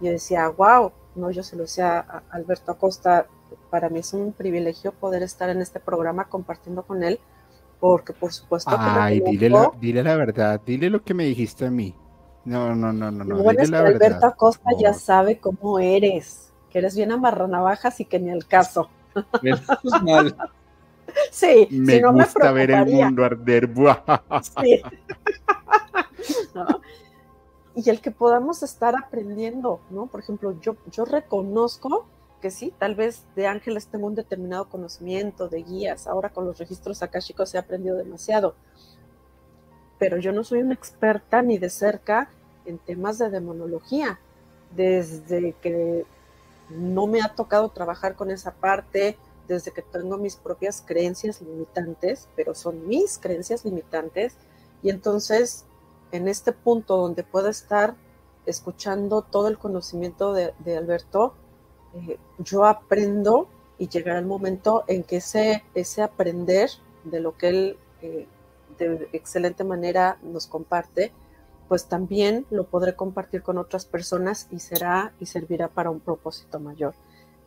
Y 0.00 0.06
yo 0.06 0.12
decía, 0.12 0.48
wow, 0.48 0.92
no, 1.14 1.30
yo 1.30 1.42
se 1.42 1.56
lo 1.56 1.62
decía 1.62 1.98
a 1.98 2.22
Alberto 2.30 2.72
Acosta, 2.72 3.26
para 3.70 3.88
mí 3.88 4.00
es 4.00 4.12
un 4.12 4.32
privilegio 4.32 4.92
poder 4.92 5.22
estar 5.22 5.48
en 5.48 5.60
este 5.60 5.80
programa 5.80 6.28
compartiendo 6.28 6.82
con 6.82 7.02
él, 7.02 7.18
porque 7.80 8.12
por 8.12 8.32
supuesto... 8.32 8.74
Ay, 8.78 9.20
dile, 9.20 9.52
dile 9.80 10.02
la 10.02 10.16
verdad, 10.16 10.60
dile 10.64 10.90
lo 10.90 11.02
que 11.02 11.14
me 11.14 11.24
dijiste 11.24 11.66
a 11.66 11.70
mí. 11.70 11.94
No, 12.44 12.74
no, 12.74 12.92
no, 12.92 13.10
no. 13.10 13.24
no. 13.24 13.42
Bueno, 13.42 13.60
es 13.60 13.70
que 13.70 13.76
Alberto 13.76 14.26
Acosta 14.26 14.70
ya 14.78 14.94
sabe 14.94 15.38
cómo 15.38 15.78
eres, 15.78 16.52
que 16.70 16.78
eres 16.78 16.94
bien 16.94 17.10
amarranavajas 17.10 18.00
y 18.00 18.04
que 18.04 18.20
ni 18.20 18.30
el 18.30 18.46
caso. 18.46 18.88
mal. 20.02 20.36
Sí, 21.30 21.68
me 21.70 22.02
gusta 22.02 22.52
ver 22.52 22.72
el 22.72 22.86
mundo 22.86 23.24
arder. 23.24 23.70
Sí. 24.42 24.82
Y 27.74 27.90
el 27.90 28.00
que 28.00 28.10
podamos 28.10 28.62
estar 28.62 28.94
aprendiendo, 28.96 29.80
¿no? 29.90 30.06
Por 30.06 30.20
ejemplo, 30.20 30.58
yo, 30.60 30.76
yo 30.90 31.04
reconozco 31.04 32.06
que 32.40 32.50
sí, 32.50 32.72
tal 32.78 32.94
vez 32.94 33.24
de 33.34 33.46
ángeles 33.46 33.86
tengo 33.88 34.06
un 34.06 34.14
determinado 34.14 34.68
conocimiento, 34.68 35.48
de 35.48 35.62
guías, 35.62 36.06
ahora 36.06 36.30
con 36.30 36.44
los 36.44 36.58
registros 36.58 37.02
chicos 37.20 37.54
he 37.54 37.58
aprendido 37.58 37.96
demasiado, 37.96 38.54
pero 39.98 40.18
yo 40.18 40.32
no 40.32 40.44
soy 40.44 40.60
una 40.60 40.74
experta 40.74 41.42
ni 41.42 41.58
de 41.58 41.70
cerca 41.70 42.30
en 42.64 42.78
temas 42.78 43.18
de 43.18 43.30
demonología. 43.30 44.18
Desde 44.74 45.52
que 45.62 46.04
no 46.70 47.06
me 47.06 47.22
ha 47.22 47.34
tocado 47.34 47.70
trabajar 47.70 48.16
con 48.16 48.30
esa 48.30 48.52
parte, 48.52 49.16
desde 49.48 49.70
que 49.70 49.82
tengo 49.82 50.18
mis 50.18 50.36
propias 50.36 50.82
creencias 50.84 51.40
limitantes, 51.40 52.28
pero 52.36 52.54
son 52.54 52.86
mis 52.88 53.18
creencias 53.18 53.64
limitantes, 53.64 54.34
y 54.82 54.90
entonces 54.90 55.64
en 56.12 56.28
este 56.28 56.52
punto 56.52 56.96
donde 56.96 57.22
puedo 57.22 57.48
estar 57.48 57.94
escuchando 58.46 59.22
todo 59.22 59.48
el 59.48 59.58
conocimiento 59.58 60.32
de, 60.32 60.76
Alberto, 60.76 61.34
eh, 61.94 62.18
yo 62.38 62.64
aprendo 62.64 63.48
y 63.78 63.88
llegará 63.88 64.18
el 64.18 64.26
momento 64.26 64.84
en 64.86 65.02
que 65.02 65.16
ese, 65.16 65.64
ese 65.74 66.02
aprender 66.02 66.70
de 67.04 67.20
lo 67.20 67.36
que 67.36 67.48
él 67.48 67.78
eh, 68.02 68.26
de 68.78 69.08
excelente 69.12 69.64
manera 69.64 70.18
nos 70.22 70.46
comparte, 70.46 71.12
pues 71.68 71.86
también 71.86 72.46
lo 72.50 72.64
podré 72.64 72.94
compartir 72.94 73.42
con 73.42 73.58
otras 73.58 73.86
personas 73.86 74.48
y 74.50 74.60
será 74.60 75.12
y 75.18 75.26
servirá 75.26 75.68
para 75.68 75.90
un 75.90 76.00
propósito 76.00 76.60
mayor. 76.60 76.94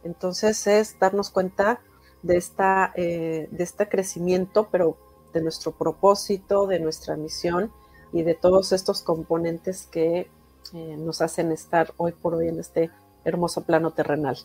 Entonces 0.04 0.66
es 0.68 0.98
darnos 1.00 1.30
cuenta 1.30 1.82
de, 2.24 2.38
esta, 2.38 2.92
eh, 2.96 3.48
de 3.52 3.64
este 3.64 3.88
crecimiento, 3.88 4.68
pero 4.72 4.98
de 5.34 5.42
nuestro 5.42 5.72
propósito, 5.72 6.68
de 6.68 6.80
nuestra 6.80 7.16
misión 7.16 7.72
y 8.12 8.24
de 8.24 8.36
todos 8.36 8.72
estos 8.72 9.02
componentes 9.02 9.88
que 9.92 10.30
eh, 10.74 10.98
nos 10.98 11.22
hacen 11.22 11.52
estar 11.52 11.94
hoy 11.98 12.12
por 12.12 12.36
hoy 12.36 12.48
en 12.48 12.60
este 12.60 12.90
hermoso 13.24 13.64
plano 13.64 13.92
terrenal. 13.92 14.38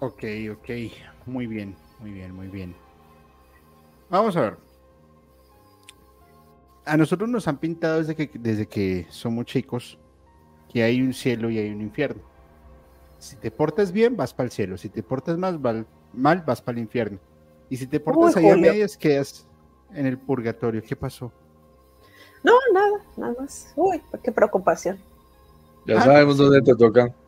Ok, 0.00 0.24
ok, 0.52 0.70
muy 1.26 1.46
bien, 1.46 1.74
muy 2.00 2.12
bien, 2.12 2.34
muy 2.34 2.48
bien. 2.48 2.74
Vamos 4.10 4.36
a 4.36 4.40
ver. 4.42 4.58
A 6.84 6.96
nosotros 6.96 7.28
nos 7.28 7.48
han 7.48 7.58
pintado 7.58 7.98
desde 7.98 8.14
que, 8.14 8.30
desde 8.38 8.68
que 8.68 9.06
somos 9.10 9.46
chicos 9.46 9.98
que 10.72 10.82
hay 10.82 11.00
un 11.00 11.14
cielo 11.14 11.50
y 11.50 11.58
hay 11.58 11.70
un 11.70 11.80
infierno. 11.80 12.22
Si 13.18 13.36
te 13.36 13.50
portas 13.50 13.90
bien, 13.92 14.16
vas 14.16 14.34
para 14.34 14.46
el 14.46 14.52
cielo. 14.52 14.76
Si 14.76 14.88
te 14.88 15.02
portas 15.02 15.38
mal, 15.38 15.58
mal 16.12 16.42
vas 16.46 16.60
para 16.60 16.76
el 16.76 16.84
infierno. 16.84 17.18
Y 17.68 17.76
si 17.76 17.86
te 17.86 18.00
portas 18.00 18.36
ahí 18.36 18.48
a 18.48 18.56
medias, 18.56 18.96
quedas 18.96 19.46
en 19.92 20.06
el 20.06 20.18
purgatorio. 20.18 20.82
¿Qué 20.82 20.96
pasó? 20.96 21.32
No, 22.42 22.52
nada, 22.72 23.04
nada 23.16 23.34
más. 23.40 23.72
Uy, 23.74 24.00
qué 24.22 24.30
preocupación. 24.30 24.98
Ya 25.86 26.00
sabemos 26.00 26.36
dónde 26.36 26.62
te 26.62 26.74
toca. 26.74 27.12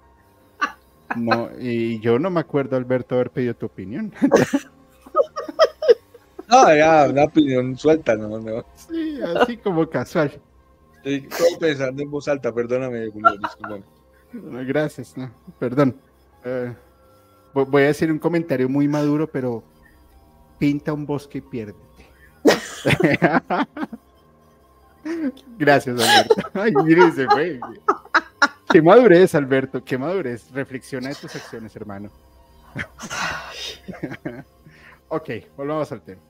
No, 1.17 1.49
y 1.59 1.99
yo 2.01 2.19
no 2.19 2.29
me 2.29 2.41
acuerdo, 2.41 2.77
Alberto, 2.77 3.15
haber 3.15 3.31
pedido 3.31 3.55
tu 3.55 3.65
opinión. 3.65 4.13
no, 6.49 6.77
ya, 6.77 7.07
una 7.09 7.25
opinión 7.25 7.79
suelta, 7.79 8.15
no, 8.15 8.39
no. 8.39 8.63
Sí, 8.75 9.19
así 9.23 9.57
como 9.57 9.89
casual. 9.89 10.39
Estoy 11.03 11.57
pensando 11.59 12.03
en 12.03 12.11
voz 12.11 12.29
alta, 12.29 12.53
perdóname, 12.53 13.11
Julio, 13.11 13.41
Gracias, 14.67 15.17
no, 15.17 15.31
perdón. 15.59 15.97
Eh, 16.45 16.75
voy 17.55 17.85
a 17.85 17.87
decir 17.87 18.13
un 18.13 18.19
comentario 18.19 18.69
muy 18.69 18.87
maduro, 18.87 19.27
pero 19.27 19.65
pinta 20.59 20.93
un 20.93 21.07
bosque 21.07 21.39
y 21.39 21.43
piérdete. 21.43 21.79
Gracias, 25.59 26.01
Alberto. 26.01 26.35
Ay, 26.55 26.73
mire, 26.85 27.11
se 27.13 27.27
fue. 27.27 27.61
Qué 28.71 28.83
madurez, 28.83 29.35
Alberto, 29.35 29.83
qué 29.83 29.97
madurez. 29.97 30.51
Reflexiona 30.53 31.09
de 31.09 31.15
tus 31.15 31.35
acciones, 31.35 31.75
hermano. 31.75 32.11
ok, 35.09 35.31
volvamos 35.57 35.91
al 35.93 36.03
tema. 36.03 36.21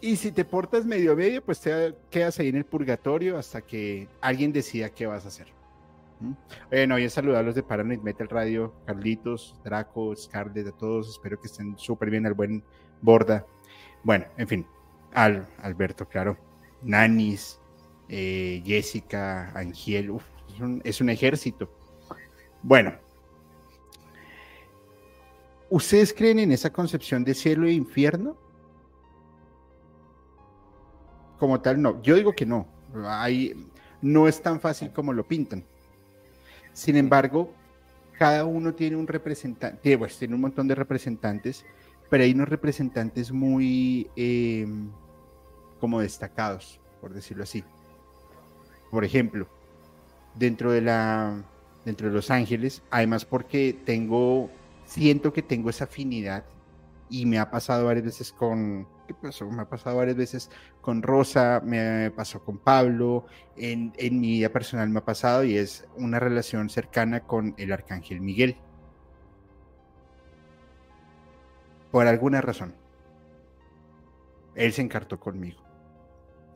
Y 0.00 0.16
si 0.16 0.30
te 0.32 0.44
portas 0.44 0.84
medio 0.84 1.16
medio, 1.16 1.44
pues 1.44 1.60
te 1.60 1.94
quedas 2.10 2.38
ahí 2.38 2.48
en 2.48 2.56
el 2.56 2.64
purgatorio 2.64 3.36
hasta 3.36 3.60
que 3.62 4.08
alguien 4.20 4.52
decida 4.52 4.90
qué 4.90 5.06
vas 5.06 5.24
a 5.24 5.28
hacer. 5.28 5.48
¿Mm? 6.20 6.32
Bueno, 6.70 6.94
voy 6.94 7.04
a 7.04 7.10
saludar 7.10 7.40
a 7.40 7.42
los 7.42 7.54
de 7.54 7.62
Paranoid 7.62 8.00
Metal 8.00 8.28
Radio, 8.28 8.72
Carlitos, 8.86 9.56
Draco, 9.64 10.14
Scarlett, 10.14 10.68
a 10.68 10.72
todos. 10.72 11.08
Espero 11.10 11.40
que 11.40 11.48
estén 11.48 11.76
súper 11.76 12.10
bien, 12.10 12.26
al 12.26 12.34
buen 12.34 12.62
Borda. 13.00 13.46
Bueno, 14.02 14.26
en 14.36 14.48
fin, 14.48 14.66
al 15.14 15.46
Alberto, 15.62 16.06
claro. 16.08 16.36
Nanis, 16.82 17.60
eh, 18.08 18.62
Jessica, 18.64 19.50
Angiel, 19.54 20.12
es 20.84 21.00
un, 21.00 21.10
ejército. 21.10 21.70
Bueno, 22.62 22.94
¿ustedes 25.70 26.12
creen 26.12 26.38
en 26.38 26.52
esa 26.52 26.70
concepción 26.72 27.24
de 27.24 27.34
cielo 27.34 27.66
e 27.66 27.72
infierno? 27.72 28.36
Como 31.38 31.60
tal, 31.60 31.80
no. 31.80 32.02
Yo 32.02 32.16
digo 32.16 32.32
que 32.32 32.46
no. 32.46 32.66
no 34.02 34.28
es 34.28 34.42
tan 34.42 34.60
fácil 34.60 34.92
como 34.92 35.12
lo 35.12 35.26
pintan. 35.26 35.64
Sin 36.72 36.96
embargo, 36.96 37.52
cada 38.18 38.44
uno 38.44 38.74
tiene 38.74 38.96
un 38.96 39.06
representante, 39.06 39.96
pues, 39.96 40.18
tiene 40.18 40.34
un 40.34 40.40
montón 40.40 40.66
de 40.66 40.74
representantes, 40.74 41.64
pero 42.08 42.24
hay 42.24 42.32
unos 42.32 42.48
representantes 42.48 43.32
muy 43.32 44.10
em, 44.16 44.90
como 45.80 46.00
destacados, 46.00 46.80
por 47.00 47.12
decirlo 47.12 47.42
así. 47.42 47.64
Por 48.90 49.04
ejemplo, 49.04 49.48
dentro 50.34 50.72
de 50.72 50.80
la 50.82 51.44
dentro 51.84 52.08
de 52.08 52.14
Los 52.14 52.30
Ángeles, 52.30 52.82
además 52.90 53.24
porque 53.24 53.78
tengo 53.84 54.50
siento 54.84 55.32
que 55.32 55.42
tengo 55.42 55.70
esa 55.70 55.84
afinidad 55.84 56.44
y 57.10 57.24
me 57.26 57.38
ha 57.38 57.50
pasado 57.50 57.86
varias 57.86 58.04
veces 58.04 58.32
con 58.32 58.86
¿qué? 59.06 59.14
Me 59.44 59.62
ha 59.62 59.68
pasado 59.68 59.96
varias 59.96 60.16
veces 60.16 60.50
con 60.80 61.02
Rosa, 61.02 61.60
me 61.64 62.12
con 62.44 62.58
Pablo, 62.58 63.26
en, 63.56 63.92
en 63.96 64.20
mi 64.20 64.32
vida 64.32 64.50
personal 64.50 64.88
me 64.88 64.98
ha 64.98 65.04
pasado 65.04 65.44
y 65.44 65.56
es 65.56 65.86
una 65.96 66.20
relación 66.20 66.68
cercana 66.70 67.20
con 67.20 67.54
el 67.58 67.72
arcángel 67.72 68.20
Miguel. 68.20 68.56
Por 71.90 72.06
alguna 72.06 72.40
razón. 72.40 72.74
Él 74.54 74.72
se 74.72 74.82
encartó 74.82 75.18
conmigo. 75.18 75.62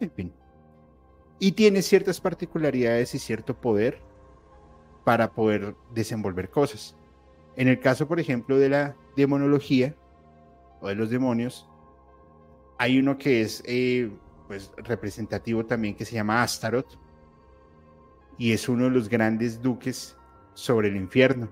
En 0.01 0.11
fin 0.11 0.33
y 1.43 1.51
tiene 1.51 1.83
ciertas 1.83 2.21
particularidades 2.21 3.17
y 3.17 3.19
cierto 3.19 3.61
poder 3.61 3.99
para 5.03 5.33
poder 5.33 5.75
desenvolver 5.93 6.51
cosas. 6.51 6.95
En 7.57 7.67
el 7.67 7.81
caso, 7.81 8.07
por 8.07 8.21
ejemplo, 8.21 8.61
de 8.61 8.69
la 8.69 8.97
demonología 9.17 9.97
o 10.81 10.87
de 10.87 10.95
los 10.95 11.11
demonios, 11.11 11.69
hay 12.79 12.97
uno 12.97 13.19
que 13.19 13.41
es 13.41 13.61
eh, 13.67 14.09
pues, 14.47 14.71
representativo 14.77 15.67
también 15.67 15.97
que 15.97 16.05
se 16.05 16.15
llama 16.15 16.45
Astaroth 16.45 16.97
y 18.39 18.53
es 18.53 18.69
uno 18.69 18.85
de 18.85 18.91
los 18.91 19.09
grandes 19.09 19.61
duques 19.61 20.17
sobre 20.55 20.91
el 20.91 20.97
infierno. 20.97 21.49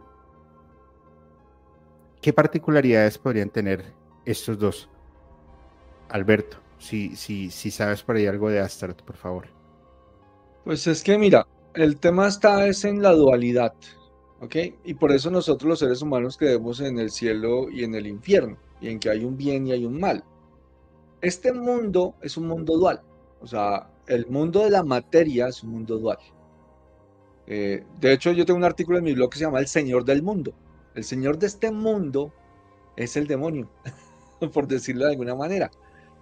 ¿Qué 2.21 2.33
particularidades 2.35 3.17
podrían 3.17 3.49
tener 3.49 3.85
estos 4.27 4.59
dos? 4.59 4.89
Alberto, 6.11 6.59
si, 6.79 7.17
si, 7.17 7.51
si 7.51 7.71
sabes 7.71 8.03
por 8.03 8.17
ahí 8.17 8.27
algo 8.27 8.51
de 8.51 8.61
Astaroth, 8.61 9.03
por 9.03 9.17
favor. 9.17 9.47
Pues 10.65 10.87
es 10.87 11.03
que 11.03 11.17
mira, 11.17 11.47
el 11.75 11.99
tema 11.99 12.29
está 12.29 12.67
es 12.67 12.85
en 12.85 13.01
la 13.01 13.13
dualidad, 13.13 13.73
¿ok? 14.41 14.57
Y 14.85 14.95
por 14.95 15.13
eso 15.13 15.31
nosotros 15.31 15.69
los 15.69 15.79
seres 15.79 16.03
humanos 16.03 16.37
creemos 16.37 16.81
en 16.81 16.99
el 16.99 17.11
cielo 17.11 17.71
y 17.71 17.85
en 17.85 17.95
el 17.95 18.07
infierno, 18.07 18.59
y 18.81 18.89
en 18.89 18.99
que 18.99 19.09
hay 19.09 19.25
un 19.25 19.39
bien 19.39 19.67
y 19.67 19.73
hay 19.73 19.87
un 19.87 19.99
mal. 19.99 20.23
Este 21.23 21.53
mundo 21.53 22.17
es 22.21 22.37
un 22.37 22.49
mundo 22.49 22.77
dual, 22.77 23.01
o 23.41 23.47
sea, 23.47 23.89
el 24.07 24.27
mundo 24.27 24.65
de 24.65 24.71
la 24.71 24.83
materia 24.83 25.49
es 25.49 25.63
un 25.63 25.71
mundo 25.71 25.97
dual. 25.97 26.19
Eh, 27.47 27.85
de 27.99 28.13
hecho, 28.13 28.33
yo 28.33 28.45
tengo 28.45 28.59
un 28.59 28.65
artículo 28.65 28.99
en 28.99 29.05
mi 29.05 29.15
blog 29.15 29.31
que 29.31 29.39
se 29.39 29.45
llama 29.45 29.59
El 29.59 29.67
Señor 29.67 30.05
del 30.05 30.23
Mundo. 30.23 30.53
El 31.01 31.05
Señor 31.05 31.39
de 31.39 31.47
este 31.47 31.71
mundo 31.71 32.31
es 32.95 33.17
el 33.17 33.27
demonio, 33.27 33.71
por 34.53 34.69
decirlo 34.69 35.07
de 35.07 35.13
alguna 35.13 35.35
manera. 35.35 35.71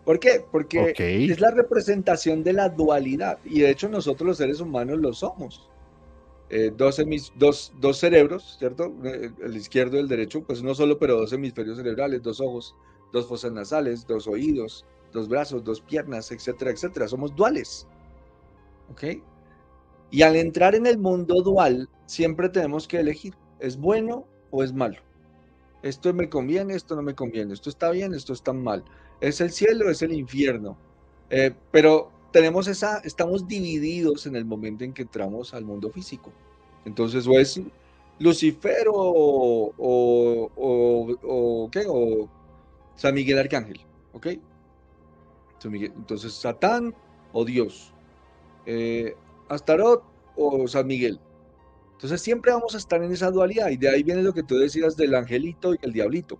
¿Por 0.05 0.21
qué? 0.21 0.45
Porque 0.53 0.95
es 1.29 1.41
la 1.41 1.51
representación 1.51 2.45
de 2.45 2.53
la 2.53 2.69
dualidad 2.69 3.41
y 3.45 3.63
de 3.63 3.71
hecho 3.71 3.89
nosotros 3.89 4.29
los 4.29 4.37
seres 4.37 4.61
humanos 4.61 5.01
lo 5.01 5.13
somos. 5.13 5.69
Eh, 6.49 6.73
dos, 6.77 7.73
dos, 7.81 7.99
cerebros, 7.99 8.55
¿cierto? 8.61 8.95
Eh, 9.03 9.33
el 9.43 9.57
izquierdo 9.57 9.97
y 9.97 10.01
el 10.01 10.07
derecho, 10.07 10.45
pues 10.45 10.63
no 10.63 10.77
solo, 10.77 10.97
pero 10.97 11.17
dos 11.17 11.33
hemisferios 11.33 11.77
cerebrales, 11.77 12.23
dos 12.23 12.41
ojos, 12.41 12.77
dos 13.13 13.27
fosas 13.27 13.51
nasales, 13.51 14.07
dos 14.07 14.29
oídos, 14.29 14.87
dos 15.13 15.29
brazos, 15.29 15.65
dos 15.65 15.81
piernas, 15.81 16.31
etcétera, 16.31 16.71
etcétera. 16.71 17.09
Somos 17.09 17.35
duales. 17.35 17.89
¿Ok? 18.93 19.21
Y 20.13 20.23
al 20.23 20.37
entrar 20.37 20.77
en 20.77 20.87
el 20.87 20.99
mundo 20.99 21.43
dual, 21.43 21.89
siempre 22.07 22.49
tenemos 22.49 22.87
que 22.87 23.01
elegir, 23.01 23.35
¿es 23.59 23.77
bueno 23.77 24.25
o 24.51 24.63
es 24.63 24.73
malo? 24.73 24.97
Esto 25.83 26.13
me 26.13 26.29
conviene, 26.29 26.75
esto 26.75 26.97
no 26.97 27.03
me 27.03 27.15
conviene, 27.15 27.55
esto 27.55 27.71
está 27.71 27.91
bien, 27.91 28.15
esto 28.15 28.33
está 28.33 28.53
mal 28.53 28.85
es 29.21 29.41
el 29.41 29.51
cielo, 29.51 29.91
es 29.91 30.03
el 30.03 30.13
infierno. 30.13 30.77
Eh, 31.31 31.53
pero 31.71 32.11
tenemos 32.33 32.69
esa, 32.69 32.99
estamos 32.99 33.47
divididos 33.49 34.27
en 34.27 34.37
el 34.37 34.45
momento 34.45 34.85
en 34.85 34.93
que 34.93 35.03
entramos 35.03 35.55
al 35.55 35.65
mundo 35.65 35.91
físico. 35.91 36.33
Entonces, 36.85 37.27
o 37.27 37.33
es 37.33 37.61
Lucifer 38.19 38.87
o, 38.93 39.73
o, 39.77 41.69
¿qué? 41.71 41.85
o 41.89 42.29
San 42.95 43.15
Miguel 43.15 43.39
Arcángel, 43.39 43.81
¿ok? 44.13 44.27
Entonces, 45.65 46.33
Satán 46.33 46.95
o 47.33 47.45
Dios, 47.45 47.93
eh, 48.67 49.17
Astaroth 49.49 50.03
o 50.37 50.69
San 50.69 50.87
Miguel. 50.87 51.21
Entonces, 51.99 52.21
siempre 52.21 52.53
vamos 52.53 52.77
a 52.77 52.79
estar 52.79 53.03
en 53.03 53.11
esa 53.11 53.29
dualidad 53.29 53.71
y 53.71 53.77
de 53.77 53.89
ahí 53.89 54.05
viene 54.05 54.23
lo 54.23 54.33
que 54.33 54.45
tú 54.45 54.57
decías 54.57 54.97
del 54.97 55.17
angelito 55.17 55.75
y 55.75 55.79
el 55.83 55.93
diablito. 55.93 56.39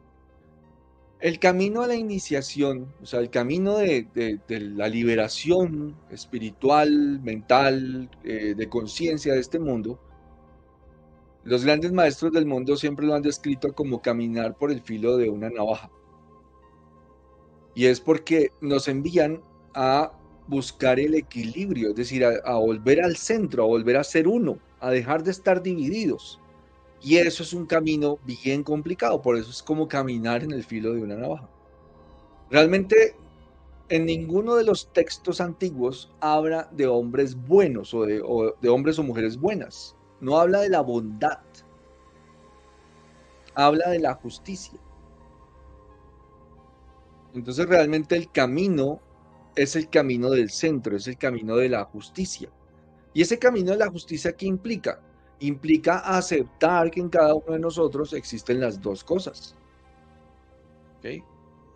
El 1.19 1.41
camino 1.41 1.83
a 1.83 1.89
la 1.89 1.97
iniciación, 1.97 2.95
o 3.03 3.07
sea, 3.07 3.19
el 3.19 3.29
camino 3.29 3.77
de, 3.79 4.07
la 4.49 4.89
liberación 4.89 5.97
espiritual, 6.13 7.21
mental, 7.25 8.09
eh, 8.23 8.55
de 8.57 8.69
conciencia 8.69 9.35
de 9.35 9.41
este 9.41 9.59
mundo, 9.59 9.99
Los 11.43 11.65
grandes 11.65 11.91
maestros 11.91 12.31
del 12.33 12.47
mundo 12.47 12.77
siempre 12.77 13.07
lo 13.07 13.15
han 13.15 13.23
descrito 13.23 13.73
como 13.73 14.01
caminar 14.01 14.57
por 14.57 14.71
el 14.71 14.81
filo 14.81 15.17
de 15.17 15.29
una 15.29 15.51
navaja. 15.51 15.91
Y 17.75 17.87
es 17.87 18.01
porque 18.01 18.53
nos 18.61 18.87
envían 18.87 19.43
a 19.75 20.13
buscar 20.47 21.01
el 21.01 21.15
equilibrio, 21.15 21.91
es 21.91 21.97
decir, 21.97 22.25
a, 22.25 22.55
volver 22.59 23.03
al 23.03 23.17
centro, 23.17 23.65
a 23.65 23.67
volver 23.67 23.97
a 23.97 24.05
ser 24.05 24.29
uno, 24.29 24.59
a 24.81 24.91
dejar 24.91 25.23
de 25.23 25.31
estar 25.31 25.63
divididos. 25.63 26.41
Y 27.01 27.17
eso 27.17 27.43
es 27.43 27.53
un 27.53 27.67
camino 27.67 28.19
bien 28.25 28.63
complicado, 28.65 29.23
por 29.23 29.37
eso 29.37 29.51
es 29.51 29.63
como 29.63 29.87
caminar 29.87 30.43
en 30.43 30.53
el 30.53 30.65
filo 30.65 30.93
de 30.93 31.03
una 31.03 31.17
navaja. 31.17 31.49
Realmente 32.51 33.15
en 33.89 34.05
ninguno 34.05 34.55
de 34.57 34.65
los 34.65 34.93
textos 34.93 35.41
antiguos 35.41 36.13
habla 36.21 36.69
de 36.73 36.87
hombres 36.87 37.35
buenos 37.35 37.95
o 37.95 38.05
de, 38.05 38.21
o 38.25 38.55
de, 38.61 38.69
hombres 38.69 38.99
o 38.99 39.03
mujeres 39.03 39.39
buenas. 39.39 39.97
No 40.21 40.39
habla 40.39 40.61
de 40.61 40.69
la 40.69 40.81
bondad. 40.81 41.41
Habla 43.55 43.91
de 43.91 44.01
la 44.01 44.15
justicia. 44.15 44.79
Entonces 47.35 47.67
realmente 47.69 48.17
el 48.17 48.31
camino 48.31 49.01
es 49.55 49.77
el 49.77 49.89
camino 49.89 50.31
del 50.31 50.51
centro, 50.51 50.97
es 50.97 51.07
el 51.09 51.19
camino 51.19 51.57
de 51.57 51.69
la 51.69 51.85
justicia. 51.85 52.51
Y 53.15 53.23
ese 53.23 53.39
camino 53.39 53.73
de 53.73 53.79
la 53.79 53.91
justicia, 53.91 54.33
¿qué 54.33 54.47
implica? 54.47 55.01
Implica 55.41 55.99
aceptar 55.99 56.91
que 56.91 57.01
en 57.01 57.09
cada 57.09 57.35
uno 57.35 57.53
de 57.53 57.59
nosotros 57.59 58.13
existen 58.13 58.61
las 58.61 58.81
dos 58.81 59.05
cosas. 59.05 59.55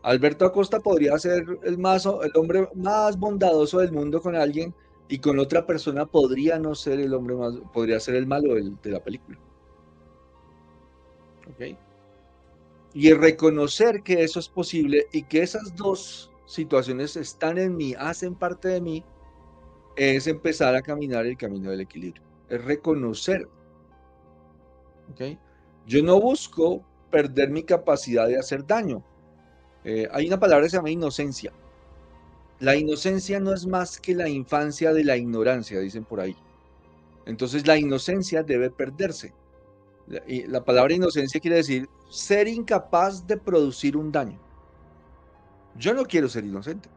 Alberto 0.03 0.45
Acosta 0.45 0.81
podría 0.81 1.17
ser 1.19 1.45
el, 1.63 1.79
más, 1.79 2.07
el 2.07 2.33
hombre 2.35 2.69
más 2.75 3.19
bondadoso 3.19 3.79
del 3.79 3.93
mundo 3.93 4.21
con 4.21 4.35
alguien 4.35 4.75
y 5.09 5.19
con 5.19 5.39
otra 5.39 5.65
persona 5.67 6.07
podría 6.07 6.59
no 6.59 6.75
ser 6.75 6.99
el 7.01 7.15
hombre 7.15 7.37
más, 7.37 7.55
podría 7.73 8.01
ser 8.01 8.17
el 8.17 8.27
malo 8.27 8.55
de 8.55 8.91
la 8.91 9.03
película. 9.03 9.39
¿Ok? 11.51 11.77
Y 12.95 13.13
reconocer 13.13 14.03
que 14.03 14.23
eso 14.23 14.41
es 14.41 14.49
posible 14.49 15.07
y 15.13 15.23
que 15.23 15.43
esas 15.43 15.75
dos 15.77 16.31
situaciones 16.47 17.17
están 17.17 17.59
en 17.59 17.77
mí, 17.77 17.95
hacen 17.99 18.35
parte 18.35 18.69
de 18.69 18.81
mí, 18.81 19.05
es 19.97 20.27
empezar 20.27 20.75
a 20.75 20.83
caminar 20.83 21.27
el 21.27 21.37
camino 21.37 21.71
del 21.71 21.81
equilibrio. 21.81 22.23
Es 22.49 22.65
reconocer. 22.65 23.49
¿okay? 25.13 25.39
Yo 25.87 26.03
no 26.03 26.21
busco 26.21 26.85
perder 27.11 27.51
mi 27.51 27.63
capacidad 27.63 28.27
de 28.27 28.39
hacer 28.39 28.67
daño. 28.67 29.05
Eh, 29.85 30.09
hay 30.13 30.27
una 30.27 30.39
palabra 30.39 30.65
que 30.65 30.71
se 30.71 30.77
llama 30.77 30.91
inocencia. 30.91 31.53
La 32.61 32.77
inocencia 32.77 33.41
no 33.41 33.53
es 33.53 33.67
más 33.67 34.01
que 34.01 34.15
la 34.15 34.29
infancia 34.29 34.93
de 34.93 35.05
la 35.05 35.17
ignorancia, 35.17 35.81
dicen 35.81 36.05
por 36.05 36.21
ahí. 36.21 36.37
Entonces 37.27 37.67
la 37.67 37.77
inocencia 37.77 38.43
debe 38.43 38.71
perderse. 38.71 39.35
Y 40.27 40.47
la 40.47 40.65
palabra 40.65 40.95
inocencia 40.95 41.41
quiere 41.41 41.57
decir 41.57 41.89
ser 42.11 42.49
incapaz 42.49 43.27
de 43.27 43.37
producir 43.37 43.97
un 43.97 44.13
daño. 44.13 44.39
Yo 45.77 45.95
no 45.95 46.05
quiero 46.05 46.29
ser 46.29 46.45
inocente. 46.45 46.89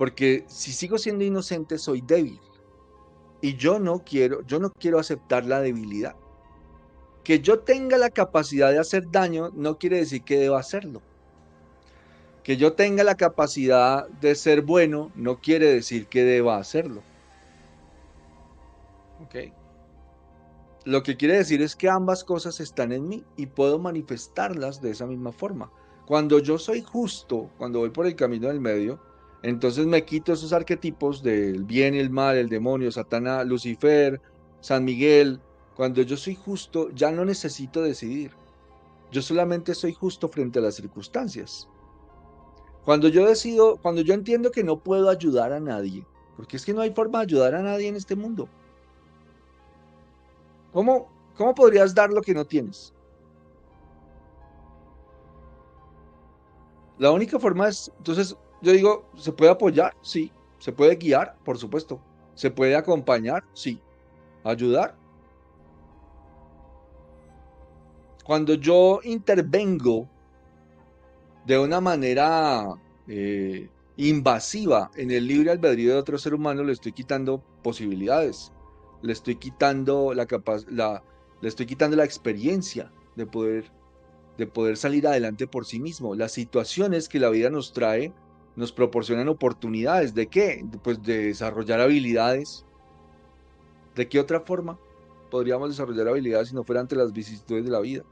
Porque 0.00 0.44
si 0.48 0.72
sigo 0.72 0.96
siendo 0.96 1.24
inocente 1.24 1.76
soy 1.76 2.00
débil. 2.00 2.40
Y 3.42 3.56
yo 3.56 3.78
no 3.78 4.02
quiero, 4.02 4.40
yo 4.46 4.58
no 4.58 4.70
quiero 4.70 4.98
aceptar 4.98 5.44
la 5.44 5.60
debilidad. 5.60 6.16
Que 7.22 7.40
yo 7.40 7.58
tenga 7.58 7.98
la 7.98 8.08
capacidad 8.08 8.72
de 8.72 8.78
hacer 8.78 9.10
daño 9.10 9.50
no 9.54 9.76
quiere 9.76 9.98
decir 9.98 10.22
que 10.22 10.38
deba 10.38 10.58
hacerlo. 10.58 11.02
Que 12.42 12.56
yo 12.56 12.72
tenga 12.72 13.04
la 13.04 13.14
capacidad 13.14 14.08
de 14.08 14.34
ser 14.36 14.62
bueno 14.62 15.12
no 15.16 15.38
quiere 15.38 15.70
decir 15.70 16.06
que 16.06 16.24
deba 16.24 16.56
hacerlo. 16.56 17.02
¿Ok? 19.22 19.52
Lo 20.86 21.02
que 21.02 21.18
quiere 21.18 21.36
decir 21.36 21.60
es 21.60 21.76
que 21.76 21.90
ambas 21.90 22.24
cosas 22.24 22.58
están 22.60 22.92
en 22.92 23.06
mí 23.06 23.22
y 23.36 23.48
puedo 23.48 23.78
manifestarlas 23.78 24.80
de 24.80 24.92
esa 24.92 25.04
misma 25.04 25.32
forma. 25.32 25.70
Cuando 26.06 26.38
yo 26.38 26.56
soy 26.56 26.80
justo, 26.80 27.50
cuando 27.58 27.80
voy 27.80 27.90
por 27.90 28.06
el 28.06 28.16
camino 28.16 28.48
del 28.48 28.60
medio, 28.60 29.09
entonces 29.42 29.86
me 29.86 30.04
quito 30.04 30.32
esos 30.32 30.52
arquetipos 30.52 31.22
del 31.22 31.64
bien 31.64 31.94
y 31.94 31.98
el 31.98 32.10
mal, 32.10 32.36
el 32.36 32.48
demonio, 32.48 32.92
Satanás, 32.92 33.46
Lucifer, 33.46 34.20
San 34.60 34.84
Miguel. 34.84 35.40
Cuando 35.74 36.02
yo 36.02 36.16
soy 36.16 36.34
justo, 36.34 36.90
ya 36.90 37.10
no 37.10 37.24
necesito 37.24 37.80
decidir. 37.80 38.32
Yo 39.10 39.22
solamente 39.22 39.74
soy 39.74 39.94
justo 39.94 40.28
frente 40.28 40.58
a 40.58 40.62
las 40.62 40.74
circunstancias. 40.74 41.68
Cuando 42.84 43.08
yo 43.08 43.26
decido, 43.26 43.78
cuando 43.78 44.02
yo 44.02 44.12
entiendo 44.12 44.50
que 44.50 44.62
no 44.62 44.78
puedo 44.78 45.08
ayudar 45.08 45.52
a 45.52 45.60
nadie, 45.60 46.06
porque 46.36 46.56
es 46.56 46.64
que 46.64 46.74
no 46.74 46.82
hay 46.82 46.92
forma 46.92 47.18
de 47.18 47.24
ayudar 47.24 47.54
a 47.54 47.62
nadie 47.62 47.88
en 47.88 47.96
este 47.96 48.16
mundo. 48.16 48.48
¿Cómo, 50.72 51.08
cómo 51.36 51.54
podrías 51.54 51.94
dar 51.94 52.10
lo 52.10 52.20
que 52.20 52.34
no 52.34 52.44
tienes? 52.44 52.94
La 56.98 57.10
única 57.10 57.38
forma 57.38 57.68
es, 57.68 57.90
entonces, 57.96 58.36
yo 58.62 58.72
digo, 58.72 59.10
¿se 59.16 59.32
puede 59.32 59.50
apoyar? 59.50 59.94
Sí. 60.02 60.32
¿Se 60.58 60.72
puede 60.72 60.96
guiar? 60.96 61.36
Por 61.44 61.58
supuesto. 61.58 62.00
¿Se 62.34 62.50
puede 62.50 62.76
acompañar? 62.76 63.44
Sí. 63.54 63.80
¿Ayudar? 64.44 64.96
Cuando 68.24 68.54
yo 68.54 69.00
intervengo 69.02 70.08
de 71.46 71.58
una 71.58 71.80
manera 71.80 72.66
eh, 73.08 73.68
invasiva 73.96 74.90
en 74.94 75.10
el 75.10 75.26
libre 75.26 75.50
albedrío 75.50 75.94
de 75.94 75.98
otro 75.98 76.18
ser 76.18 76.34
humano, 76.34 76.62
le 76.62 76.72
estoy 76.72 76.92
quitando 76.92 77.42
posibilidades 77.62 78.52
le 79.02 79.12
estoy 79.12 79.36
quitando 79.36 80.14
la, 80.14 80.26
la 80.68 81.02
le 81.40 81.48
estoy 81.48 81.66
quitando 81.66 81.96
la 81.96 82.04
experiencia 82.04 82.92
de 83.16 83.26
poder, 83.26 83.70
de 84.36 84.46
poder 84.46 84.76
salir 84.76 85.06
adelante 85.06 85.46
por 85.46 85.64
sí 85.64 85.80
mismo. 85.80 86.14
Las 86.14 86.32
situaciones 86.32 87.08
que 87.08 87.18
la 87.18 87.30
vida 87.30 87.48
nos 87.50 87.72
trae 87.72 88.12
nos 88.56 88.72
proporcionan 88.72 89.28
oportunidades. 89.28 90.14
¿De 90.14 90.26
qué? 90.26 90.64
Pues 90.82 91.02
de 91.02 91.26
desarrollar 91.26 91.80
habilidades. 91.80 92.64
¿De 93.94 94.08
qué 94.08 94.20
otra 94.20 94.40
forma 94.40 94.78
podríamos 95.30 95.70
desarrollar 95.70 96.08
habilidades 96.08 96.48
si 96.48 96.54
no 96.54 96.64
fuera 96.64 96.80
ante 96.80 96.96
las 96.96 97.12
vicisitudes 97.12 97.64
de 97.64 97.70
la 97.70 97.80
vida? 97.80 98.04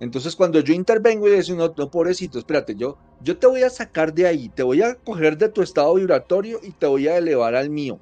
Entonces 0.00 0.34
cuando 0.34 0.60
yo 0.60 0.72
intervengo 0.72 1.28
y 1.28 1.32
digo, 1.32 1.56
no, 1.56 1.74
no, 1.76 1.90
pobrecito, 1.90 2.38
espérate, 2.38 2.74
yo, 2.74 2.96
yo 3.22 3.38
te 3.38 3.46
voy 3.46 3.62
a 3.62 3.70
sacar 3.70 4.14
de 4.14 4.26
ahí, 4.26 4.48
te 4.48 4.62
voy 4.62 4.80
a 4.82 4.94
coger 4.94 5.36
de 5.36 5.50
tu 5.50 5.60
estado 5.60 5.94
vibratorio 5.94 6.58
y 6.62 6.70
te 6.70 6.86
voy 6.86 7.06
a 7.06 7.18
elevar 7.18 7.54
al 7.54 7.68
mío. 7.68 8.00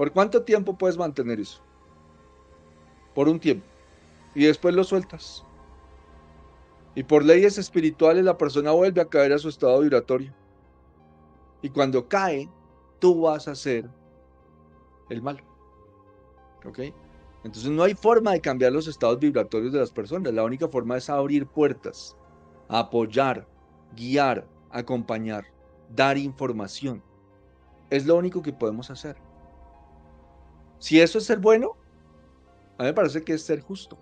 ¿Por 0.00 0.12
cuánto 0.12 0.42
tiempo 0.44 0.78
puedes 0.78 0.96
mantener 0.96 1.40
eso? 1.40 1.60
Por 3.14 3.28
un 3.28 3.38
tiempo. 3.38 3.66
Y 4.34 4.46
después 4.46 4.74
lo 4.74 4.82
sueltas. 4.82 5.44
Y 6.94 7.04
por 7.04 7.24
leyes 7.24 7.58
espirituales 7.58 8.24
la 8.24 8.36
persona 8.36 8.72
vuelve 8.72 9.00
a 9.00 9.08
caer 9.08 9.32
a 9.32 9.38
su 9.38 9.48
estado 9.48 9.80
vibratorio. 9.80 10.34
Y 11.62 11.70
cuando 11.70 12.08
cae, 12.08 12.48
tú 12.98 13.22
vas 13.22 13.46
a 13.48 13.54
ser 13.54 13.88
el 15.08 15.22
malo. 15.22 15.42
¿Ok? 16.64 16.78
Entonces 17.44 17.70
no 17.70 17.82
hay 17.82 17.94
forma 17.94 18.32
de 18.32 18.40
cambiar 18.40 18.72
los 18.72 18.86
estados 18.86 19.18
vibratorios 19.18 19.72
de 19.72 19.80
las 19.80 19.90
personas. 19.90 20.32
La 20.32 20.44
única 20.44 20.68
forma 20.68 20.96
es 20.96 21.08
abrir 21.08 21.46
puertas, 21.46 22.16
apoyar, 22.68 23.46
guiar, 23.96 24.46
acompañar, 24.70 25.44
dar 25.94 26.18
información. 26.18 27.02
Es 27.88 28.06
lo 28.06 28.16
único 28.16 28.42
que 28.42 28.52
podemos 28.52 28.90
hacer. 28.90 29.16
Si 30.78 31.00
eso 31.00 31.18
es 31.18 31.24
ser 31.24 31.38
bueno, 31.38 31.76
a 32.78 32.82
mí 32.82 32.88
me 32.88 32.94
parece 32.94 33.22
que 33.22 33.34
es 33.34 33.42
ser 33.42 33.60
justo. 33.60 33.98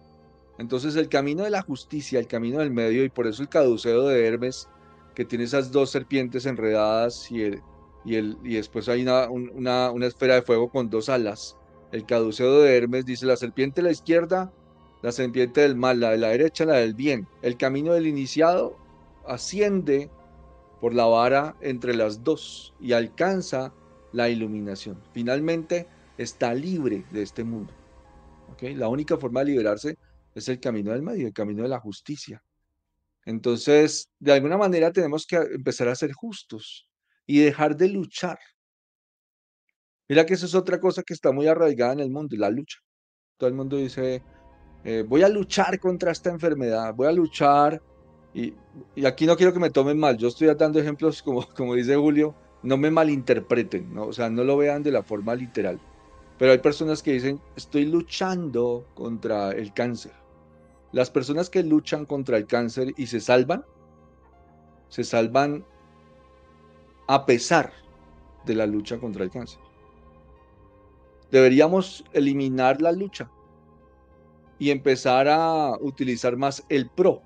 Entonces 0.59 0.97
el 0.97 1.09
camino 1.09 1.45
de 1.45 1.51
la 1.51 1.63
justicia, 1.63 2.19
el 2.19 2.27
camino 2.27 2.59
del 2.59 2.73
medio, 2.73 3.05
y 3.05 3.09
por 3.09 3.27
eso 3.27 3.43
el 3.43 3.49
caduceo 3.49 4.03
de 4.09 4.27
Hermes, 4.27 4.69
que 5.15 5.25
tiene 5.25 5.45
esas 5.45 5.71
dos 5.71 5.91
serpientes 5.91 6.47
enredadas 6.47 7.31
y, 7.31 7.43
y, 8.05 8.17
el, 8.17 8.37
y 8.43 8.55
después 8.55 8.89
hay 8.89 9.03
una, 9.03 9.29
una, 9.29 9.91
una, 9.91 10.07
esfera 10.07 10.35
de 10.35 10.43
fuego 10.43 10.69
con 10.69 10.91
dos 10.91 11.09
alas. 11.09 11.57
El 11.93 12.05
caduceo 12.05 12.61
de 12.61 12.77
Hermes 12.77 13.07
dice 13.07 13.25
la 13.25 13.37
serpiente 13.37 13.81
de 13.81 13.87
la 13.87 13.93
izquierda, 13.93 14.53
la 15.03 15.13
serpiente 15.13 15.61
del 15.61 15.77
mal, 15.77 16.01
la 16.01 16.11
de 16.11 16.19
la 16.19 16.29
derecha, 16.29 16.65
la 16.65 16.77
del 16.77 16.95
bien. 16.95 17.29
El 17.43 17.57
camino 17.57 17.93
del 17.93 18.07
iniciado 18.07 18.77
asciende 19.27 20.11
por 20.81 20.95
la 20.95 21.07
vara 21.07 21.57
entre 21.61 21.95
las 21.95 22.25
dos 22.25 22.75
y 22.81 22.93
alcanza 22.93 23.73
la 24.13 24.29
iluminación. 24.29 25.01
Finalmente, 25.13 25.87
está 26.17 26.53
libre 26.55 27.05
de 27.13 27.23
este 27.23 27.45
mundo. 27.45 27.73
¿okay? 28.53 28.75
La 28.75 28.89
única 28.89 29.17
forma 29.17 29.41
de 29.41 29.47
liberarse 29.47 29.99
es 30.39 30.49
el 30.49 30.61
camino 30.61 30.93
del 30.93 31.03
medio, 31.03 31.27
el 31.27 31.33
camino 31.33 31.63
de 31.63 31.69
la 31.69 31.81
justicia. 31.81 32.43
Entonces, 33.25 34.11
de 34.19 34.33
alguna 34.33 34.57
manera 34.57 34.93
tenemos 34.93 35.27
que 35.27 35.37
empezar 35.37 35.89
a 35.89 35.95
ser 35.95 36.13
justos 36.13 36.89
y 37.27 37.41
dejar 37.41 37.77
de 37.77 37.89
luchar. 37.89 38.39
Mira 40.09 40.25
que 40.25 40.35
eso 40.35 40.47
es 40.47 40.55
otra 40.55 40.81
cosa 40.81 41.03
que 41.03 41.13
está 41.13 41.33
muy 41.33 41.47
arraigada 41.47 41.93
en 41.93 42.01
el 42.01 42.11
mundo, 42.11 42.35
la 42.39 42.49
lucha. 42.49 42.79
Todo 43.37 43.49
el 43.49 43.55
mundo 43.55 43.77
dice, 43.77 44.23
eh, 44.85 45.05
voy 45.07 45.23
a 45.23 45.29
luchar 45.29 45.79
contra 45.79 46.13
esta 46.13 46.31
enfermedad, 46.31 46.95
voy 46.95 47.07
a 47.07 47.13
luchar, 47.13 47.83
y, 48.33 48.55
y, 48.95 49.05
aquí 49.05 49.27
no 49.27 49.37
quiero 49.37 49.53
que 49.53 49.59
me 49.59 49.71
tomen 49.71 49.99
mal, 49.99 50.17
yo 50.17 50.29
estoy 50.29 50.49
dando 50.55 50.79
ejemplos 50.79 51.23
como, 51.23 51.47
como 51.57 51.75
dice 51.75 51.97
Julio, 51.97 52.35
no 52.63 52.77
me 52.77 52.91
malinterpreten, 52.91 53.95
¿no? 53.95 54.07
o 54.07 54.13
sea, 54.13 54.31
no 54.31 54.45
lo 54.45 54.57
vean 54.57 54.83
de 54.83 54.93
la 54.93 55.03
forma 55.03 55.35
literal. 55.35 55.79
Pero 56.39 56.53
hay 56.53 56.59
personas 56.59 57.03
que 57.03 57.13
dicen, 57.13 57.41
estoy 57.57 57.85
luchando 57.87 58.87
contra 58.95 59.51
el 59.51 59.75
cáncer. 59.75 60.13
Las 60.93 61.11
personas 61.11 61.51
que 61.51 61.63
luchan 61.63 62.07
contra 62.07 62.37
el 62.39 62.47
cáncer 62.47 62.95
y 62.97 63.07
se 63.07 63.21
salvan, 63.21 63.65
se 64.89 65.05
salvan 65.05 65.65
a 67.07 67.27
pesar 67.27 67.73
de 68.47 68.55
la 68.55 68.67
lucha 68.67 68.99
contra 68.99 69.25
el 69.25 69.31
cáncer. 69.31 69.61
Deberíamos 71.31 72.05
eliminar 72.13 72.81
la 72.81 72.93
lucha 72.93 73.31
y 74.59 74.71
empezar 74.71 75.29
a 75.29 75.77
utilizar 75.81 76.37
más 76.37 76.65
el 76.69 76.89
pro. 76.89 77.23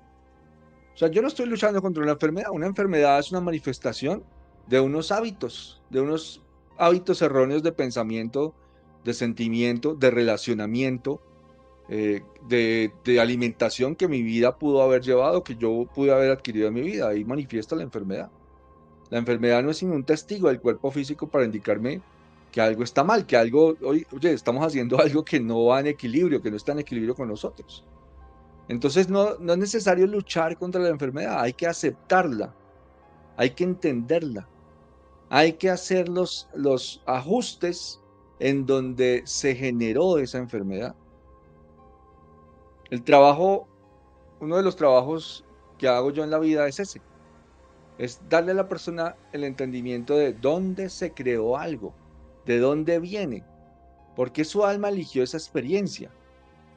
O 0.93 0.97
sea, 0.97 1.07
yo 1.07 1.21
no 1.21 1.27
estoy 1.27 1.47
luchando 1.47 1.81
contra 1.81 2.03
una 2.03 2.11
enfermedad. 2.11 2.51
Una 2.51 2.67
enfermedad 2.67 3.17
es 3.19 3.31
una 3.31 3.41
manifestación 3.41 4.23
de 4.67 4.79
unos 4.79 5.11
hábitos, 5.11 5.81
de 5.89 6.01
unos 6.01 6.41
hábitos 6.77 7.21
erróneos 7.21 7.63
de 7.63 7.71
pensamiento, 7.71 8.53
de 9.03 9.13
sentimiento, 9.13 9.95
de 9.95 10.11
relacionamiento, 10.11 11.21
eh, 11.89 12.23
de, 12.47 13.19
alimentación 13.19 13.95
que 13.95 14.07
mi 14.07 14.21
vida 14.21 14.57
pudo 14.57 14.81
haber 14.81 15.01
llevado, 15.01 15.43
que 15.43 15.55
yo 15.55 15.85
pude 15.93 16.11
haber 16.11 16.31
adquirido 16.31 16.67
en 16.67 16.73
mi 16.73 16.81
vida. 16.81 17.09
Ahí 17.09 17.25
manifiesta 17.25 17.75
la 17.75 17.83
enfermedad. 17.83 18.31
La 19.09 19.19
enfermedad 19.19 19.61
no 19.61 19.71
es 19.71 19.77
sino 19.77 19.93
un 19.93 20.03
testigo 20.03 20.47
del 20.47 20.59
cuerpo 20.59 20.89
físico 20.91 21.27
para 21.27 21.45
indicarme 21.45 22.01
que 22.51 22.61
algo 22.61 22.83
está 22.83 23.03
mal, 23.03 23.25
que 23.25 23.35
algo, 23.35 23.75
oye, 23.81 24.05
estamos 24.31 24.65
haciendo 24.65 24.99
algo 25.01 25.25
que 25.25 25.39
no 25.39 25.65
va 25.65 25.79
en 25.79 25.87
equilibrio, 25.87 26.41
que 26.41 26.51
no 26.51 26.57
está 26.57 26.71
en 26.71 26.79
equilibrio 26.79 27.15
con 27.15 27.27
nosotros. 27.27 27.83
Entonces 28.69 29.09
no, 29.09 29.37
no 29.39 29.53
es 29.53 29.59
necesario 29.59 30.07
luchar 30.07 30.57
contra 30.57 30.81
la 30.81 30.89
enfermedad, 30.89 31.41
hay 31.41 31.53
que 31.53 31.67
aceptarla, 31.67 32.53
hay 33.35 33.49
que 33.49 33.65
entenderla, 33.65 34.47
hay 35.29 35.53
que 35.53 35.69
hacer 35.69 36.07
los, 36.07 36.47
los 36.55 37.01
ajustes 37.05 37.99
en 38.39 38.65
donde 38.65 39.23
se 39.25 39.55
generó 39.55 40.17
esa 40.17 40.37
enfermedad. 40.37 40.95
El 42.93 43.03
trabajo, 43.03 43.67
uno 44.39 44.55
de 44.55 44.61
los 44.61 44.75
trabajos 44.75 45.43
que 45.79 45.87
hago 45.87 46.11
yo 46.11 46.23
en 46.23 46.29
la 46.29 46.37
vida 46.37 46.67
es 46.67 46.79
ese, 46.79 47.01
es 47.97 48.21
darle 48.29 48.51
a 48.51 48.53
la 48.53 48.69
persona 48.69 49.15
el 49.31 49.45
entendimiento 49.45 50.15
de 50.15 50.31
dónde 50.33 50.91
se 50.91 51.11
creó 51.11 51.57
algo 51.57 51.95
de 52.45 52.59
dónde 52.59 52.99
viene, 52.99 53.43
por 54.15 54.31
qué 54.31 54.45
su 54.45 54.63
alma 54.63 54.89
eligió 54.89 55.23
esa 55.23 55.37
experiencia, 55.37 56.11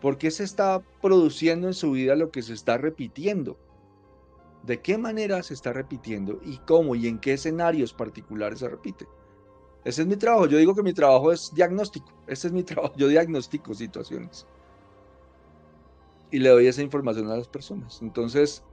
por 0.00 0.16
qué 0.16 0.30
se 0.30 0.44
está 0.44 0.82
produciendo 1.02 1.66
en 1.66 1.74
su 1.74 1.90
vida 1.90 2.16
lo 2.16 2.30
que 2.30 2.40
se 2.40 2.54
está 2.54 2.78
repitiendo, 2.78 3.58
de 4.62 4.80
qué 4.80 4.96
manera 4.96 5.42
se 5.42 5.52
está 5.52 5.74
repitiendo 5.74 6.40
y 6.42 6.56
cómo 6.60 6.94
y 6.94 7.08
en 7.08 7.18
qué 7.18 7.34
escenarios 7.34 7.92
particulares 7.92 8.60
se 8.60 8.70
repite. 8.70 9.06
Ese 9.84 10.00
es 10.00 10.08
mi 10.08 10.16
trabajo. 10.16 10.46
Yo 10.46 10.56
digo 10.56 10.74
que 10.74 10.82
mi 10.82 10.94
trabajo 10.94 11.30
es 11.30 11.52
diagnóstico. 11.54 12.10
Ese 12.26 12.46
es 12.46 12.54
mi 12.54 12.62
trabajo. 12.62 12.94
Yo 12.96 13.06
diagnostico 13.06 13.74
situaciones. 13.74 14.46
Y 16.30 16.38
le 16.38 16.48
doy 16.48 16.66
esa 16.66 16.82
información 16.82 17.30
a 17.30 17.36
las 17.36 17.48
personas. 17.48 18.00
Entonces, 18.02 18.64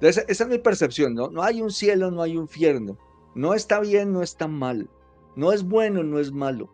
esa, 0.00 0.22
es 0.22 0.46
mi 0.46 0.58
percepción. 0.58 1.14
¿no? 1.14 1.30
no 1.30 1.42
hay 1.42 1.60
un 1.60 1.70
cielo, 1.70 2.10
no 2.10 2.22
hay 2.22 2.36
un 2.36 2.42
infierno. 2.42 2.96
No 3.34 3.54
está 3.54 3.80
bien, 3.80 4.12
no 4.12 4.22
está 4.22 4.48
mal. 4.48 4.88
No 5.36 5.52
es 5.52 5.62
bueno, 5.62 6.02
no 6.02 6.18
es 6.18 6.32
malo. 6.32 6.70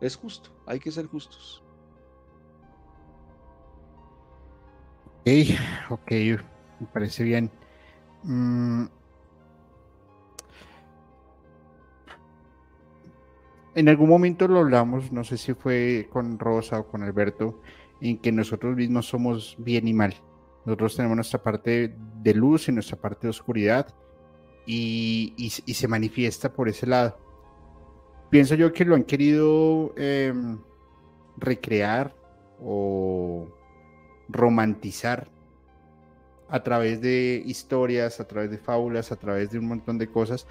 Es 0.00 0.16
justo, 0.16 0.50
hay 0.66 0.80
que 0.80 0.90
ser 0.90 1.06
justos. 1.06 1.62
Ok, 5.20 5.28
ok, 5.90 6.10
me 6.80 6.86
parece 6.92 7.24
bien. 7.24 7.50
Mm. 8.22 8.86
En 13.74 13.88
algún 13.88 14.08
momento 14.08 14.48
lo 14.48 14.58
hablamos, 14.58 15.12
no 15.12 15.22
sé 15.22 15.36
si 15.36 15.54
fue 15.54 16.08
con 16.12 16.38
Rosa 16.38 16.80
o 16.80 16.86
con 16.88 17.02
Alberto, 17.02 17.60
en 18.00 18.18
que 18.18 18.32
nosotros 18.32 18.76
mismos 18.76 19.06
somos 19.06 19.56
bien 19.58 19.88
y 19.88 19.94
mal. 19.94 20.14
Nosotros 20.64 20.96
tenemos 20.96 21.16
nuestra 21.16 21.42
parte 21.42 21.94
de 22.22 22.34
luz 22.34 22.68
y 22.68 22.72
nuestra 22.72 22.96
parte 22.98 23.26
de 23.26 23.30
oscuridad 23.30 23.94
y, 24.66 25.50
se 25.50 25.88
manifiesta 25.88 26.52
por 26.52 26.68
ese 26.68 26.86
lado 26.86 27.16
pienso 28.30 28.54
yo 28.54 28.72
que 28.72 28.84
lo 28.84 28.94
han 28.94 29.04
querido 29.04 29.92
em, 29.96 30.58
recrear 31.36 32.14
o 32.62 33.48
romantizar 34.28 35.28
a 36.48 36.62
través 36.62 37.00
de 37.00 37.42
historias, 37.44 38.20
a 38.20 38.26
través 38.26 38.50
de 38.50 38.58
fábulas, 38.58 39.12
a 39.12 39.16
través 39.16 39.50
de 39.50 39.58
un 39.58 39.66
montón 39.66 39.98
de 39.98 40.08
cosas, 40.08 40.46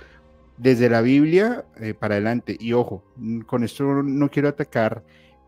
desde 0.57 0.89
la 0.89 1.01
Biblia 1.01 1.65
eh, 1.77 1.93
para 1.93 2.15
adelante. 2.15 2.55
Y 2.59 2.73
ojo, 2.73 3.03
con 3.47 3.63
esto 3.63 4.03
no 4.03 4.29
quiero 4.29 4.49
atacar 4.49 5.03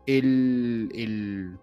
el, 0.06 1.58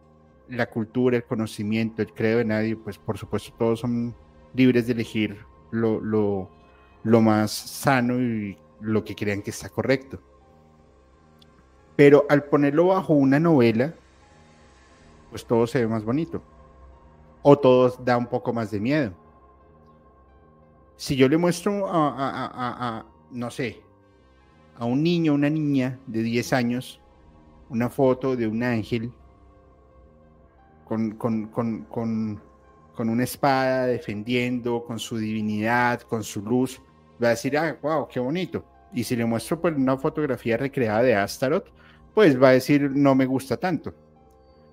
la 0.50 0.70
cultura, 0.70 1.18
el 1.18 1.24
conocimiento, 1.24 2.02
el 2.02 2.14
credo 2.14 2.40
de 2.40 2.46
nadie, 2.46 2.76
pues 2.76 2.98
por 2.98 3.18
supuesto 3.18 3.54
todos 3.58 3.80
son 3.82 4.16
libres 4.54 4.88
de 4.88 4.94
elegir 4.94 5.46
lo, 5.72 6.00
lo, 6.00 6.50
lo 7.04 7.22
más 7.22 7.52
sano 7.52 8.20
y 8.20 8.58
lo 8.82 9.04
que 9.04 9.16
crean 9.16 9.42
que 9.42 9.52
está 9.52 9.70
correcto. 9.70 10.20
Pero 11.96 12.26
al 12.30 12.44
ponerlo 12.46 12.88
bajo 12.88 13.14
una 13.14 13.40
novela, 13.40 13.94
pues 15.30 15.46
todo 15.46 15.68
se 15.68 15.80
ve 15.80 15.88
más 15.88 16.04
bonito. 16.04 16.42
O 17.42 17.58
todo 17.58 17.90
da 18.04 18.18
un 18.18 18.28
poco 18.28 18.54
más 18.54 18.72
de 18.72 18.80
miedo. 18.80 19.14
Si 20.96 21.16
yo 21.16 21.30
le 21.30 21.38
muestro 21.38 21.86
a, 21.88 23.06
no 23.32 23.52
sé, 23.52 23.82
a 24.76 24.86
un 24.86 25.04
niño, 25.04 25.34
una 25.34 25.50
niña 25.50 26.00
de 26.08 26.24
10 26.24 26.54
años, 26.54 27.00
una 27.70 27.90
foto 27.90 28.36
de 28.36 28.48
un 28.48 28.64
ángel 28.64 29.14
con, 30.90 31.11
con, 31.11 31.45
con, 31.45 32.41
con, 32.95 33.10
una 33.10 33.24
espada 33.24 33.86
defendiendo, 33.86 34.84
con 34.84 34.98
su 34.98 35.18
divinidad, 35.18 36.02
con 36.02 36.24
su 36.24 36.41
luz, 36.41 36.82
va 37.24 37.28
a 37.28 37.32
decir, 37.32 37.57
ah, 37.57 37.78
wow, 37.82 38.07
qué 38.07 38.20
bonito. 38.20 38.66
Y 38.91 39.03
si 39.03 39.16
le 39.16 39.24
muestro 39.24 39.61
pues, 39.61 39.76
una 39.78 39.98
fotografía 39.98 40.57
recreada 40.57 41.03
de 41.03 41.16
Astaroth, 41.16 41.68
pues 42.14 42.41
va 42.41 42.49
a 42.49 42.53
decir 42.53 42.90
no 42.91 43.14
me 43.14 43.28
gusta 43.28 43.56
tanto, 43.56 43.94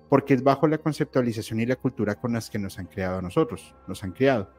porque 0.09 0.33
es 0.33 0.43
bajo 0.43 0.67
la 0.67 0.79
conceptualización 0.79 1.59
y 1.59 1.67
la 1.67 1.75
cultura 1.75 2.15
con 2.15 2.33
las 2.33 2.49
que 2.49 2.57
nos 2.57 2.79
han 2.79 2.87
creado 2.87 3.19
a 3.19 3.21
nosotros, 3.21 3.75
nos 3.87 4.03
han 4.03 4.11
creado. 4.11 4.49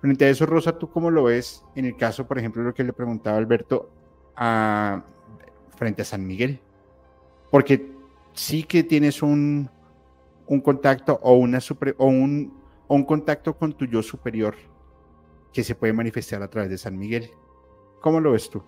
Frente 0.00 0.24
a 0.24 0.28
eso, 0.28 0.44
Rosa, 0.44 0.76
¿tú 0.76 0.90
cómo 0.90 1.10
lo 1.10 1.22
ves 1.22 1.64
en 1.76 1.84
el 1.84 1.96
caso, 1.96 2.26
por 2.26 2.38
ejemplo, 2.38 2.64
lo 2.64 2.74
que 2.74 2.84
le 2.84 2.92
preguntaba 2.92 3.38
Alberto 3.38 3.90
frente 5.76 6.02
a 6.02 6.04
San 6.04 6.26
Miguel? 6.26 6.60
Porque 7.50 7.92
sí 8.34 8.64
que 8.64 8.82
tienes 8.82 9.22
un, 9.22 9.70
un 10.46 10.60
contacto 10.60 11.18
o, 11.22 11.34
una 11.34 11.58
o, 11.98 12.06
un, 12.06 12.60
un 12.88 13.04
contacto 13.04 13.56
con 13.56 13.72
tu 13.72 13.86
yo 13.86 14.02
superior 14.02 14.54
que 15.52 15.64
se 15.64 15.74
puede 15.74 15.92
manifestar 15.92 16.42
a 16.42 16.48
través 16.48 16.70
de 16.70 16.78
San 16.78 16.98
Miguel. 16.98 17.30
¿Cómo 18.00 18.20
lo 18.20 18.32
ves 18.32 18.50
tú? 18.50 18.62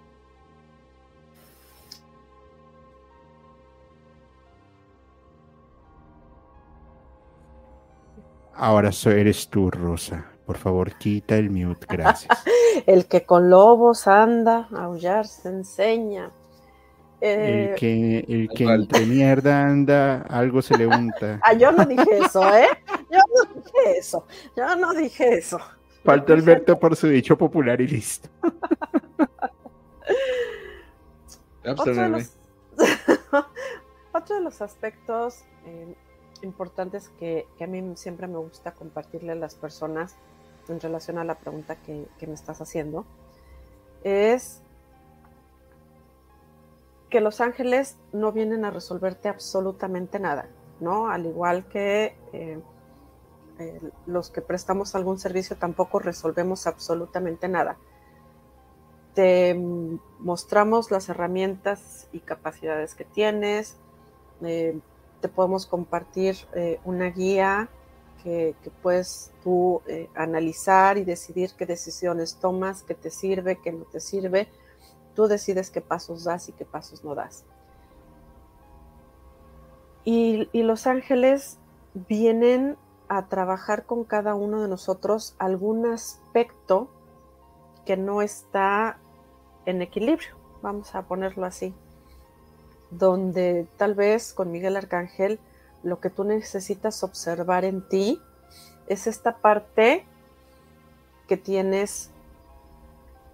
Ahora 8.55 8.90
eres 9.05 9.48
tú, 9.48 9.70
Rosa. 9.70 10.26
Por 10.44 10.56
favor, 10.56 10.96
quita 10.98 11.36
el 11.36 11.50
mute, 11.50 11.86
gracias. 11.88 12.42
el 12.86 13.06
que 13.06 13.24
con 13.24 13.50
lobos 13.50 14.09
anda, 14.09 14.66
aullar 14.76 15.26
se 15.26 15.50
enseña. 15.50 16.32
El 17.20 17.40
eh, 17.40 17.74
que, 17.77 18.24
el 18.28 18.49
que 18.49 18.65
entre 18.65 19.07
mierda 19.07 19.65
anda, 19.65 20.23
algo 20.23 20.62
se 20.62 20.77
le 20.78 20.86
unta. 20.86 21.40
ah, 21.43 21.53
yo 21.53 21.73
no 21.73 21.85
dije 21.85 22.19
eso, 22.19 22.55
¿eh? 22.55 22.69
Yo 23.11 23.19
no 23.35 23.55
dije 23.55 23.99
eso. 23.99 24.27
Yo 24.57 24.77
no 24.77 24.93
dije 24.93 25.35
eso. 25.35 25.59
Falta 26.05 26.32
Alberto 26.32 26.78
por 26.78 26.95
su 26.97 27.09
dicho 27.09 27.36
popular 27.36 27.81
y 27.81 27.89
listo. 27.89 28.28
otro, 31.66 31.95
de 31.95 32.09
los, 32.09 32.32
otro 34.12 34.36
de 34.36 34.43
los 34.43 34.62
aspectos 34.62 35.45
eh, 35.66 35.95
importantes 36.43 37.11
que, 37.19 37.47
a 37.61 37.66
mí 37.66 37.97
siempre 37.97 38.27
me 38.27 38.39
gusta 38.39 38.73
compartirle 38.73 39.32
a 39.32 39.35
las 39.35 39.55
personas 39.55 40.16
en 40.69 40.81
relación 40.81 41.19
a 41.19 41.24
la 41.24 41.36
pregunta 41.36 41.77
que, 41.77 42.07
me 42.27 42.35
estás 42.35 42.61
haciendo 42.61 43.05
es 44.05 44.62
que 47.10 47.20
los 47.20 47.40
ángeles 47.40 47.97
no 48.12 48.32
vienen 48.32 48.64
a 48.64 48.70
resolverte 48.70 49.28
absolutamente 49.28 50.18
nada, 50.18 50.48
¿no? 50.80 51.09
Al 51.09 51.26
igual 51.26 51.66
que 51.68 52.16
eh, 52.32 52.60
eh, 53.59 53.80
los 54.06 54.30
que 54.30 54.43
prestamos 54.43 54.94
algún 54.94 55.18
servicio 55.18 55.56
tampoco 55.56 55.98
resolvemos 55.98 56.66
absolutamente 56.66 57.48
nada. 57.48 57.78
Te 59.14 59.59
mostramos 60.20 60.90
las 60.90 61.09
herramientas 61.09 62.09
y 62.12 62.20
capacidades 62.20 62.94
que 62.94 63.05
tienes, 63.05 63.76
eh, 64.43 64.78
te 65.20 65.28
podemos 65.28 65.66
compartir 65.66 66.36
una 66.85 67.06
guía 67.06 67.68
que, 68.22 68.55
puedes 68.82 69.32
tú 69.43 69.82
analizar 70.14 70.97
y 70.97 71.05
decidir 71.05 71.51
qué 71.59 71.66
decisiones 71.66 72.36
tomas, 72.36 72.85
qué 72.85 72.94
te 72.94 73.10
sirve, 73.10 73.56
qué 73.56 73.72
no 73.72 73.85
te 73.85 73.98
sirve. 73.98 74.48
Tú 75.19 75.27
decides 75.27 75.73
qué 75.73 75.81
pasos 75.81 76.23
das 76.23 76.49
y 76.49 76.53
qué 76.53 76.65
pasos 76.65 77.03
no 77.03 77.16
das. 77.16 77.45
Y, 80.05 80.49
y 80.53 80.62
los 80.62 80.86
ángeles 80.86 81.59
vienen 81.93 82.77
a 83.09 83.27
trabajar 83.27 83.85
con 83.85 84.05
cada 84.05 84.36
uno 84.36 84.62
de 84.62 84.69
nosotros 84.69 85.35
algún 85.40 85.86
aspecto 85.86 86.89
que 87.85 87.97
no 87.97 88.23
está 88.23 88.99
en 89.66 89.82
equilibrio, 89.82 90.36
vamos 90.62 90.95
a 90.95 91.03
ponerlo 91.03 91.47
así, 91.47 91.74
donde 92.93 93.66
tal 93.77 93.97
vez 93.97 94.32
con 94.32 94.53
Miguel 94.53 94.77
Arcángel 94.77 95.40
lo 95.82 95.99
que 95.99 96.11
tú 96.11 96.23
necesitas 96.23 97.03
observar 97.03 97.65
en 97.65 97.89
ti 97.89 98.23
es 98.86 99.09
esta 99.09 99.39
parte 99.39 100.07
que 101.27 101.36
tienes 101.36 102.12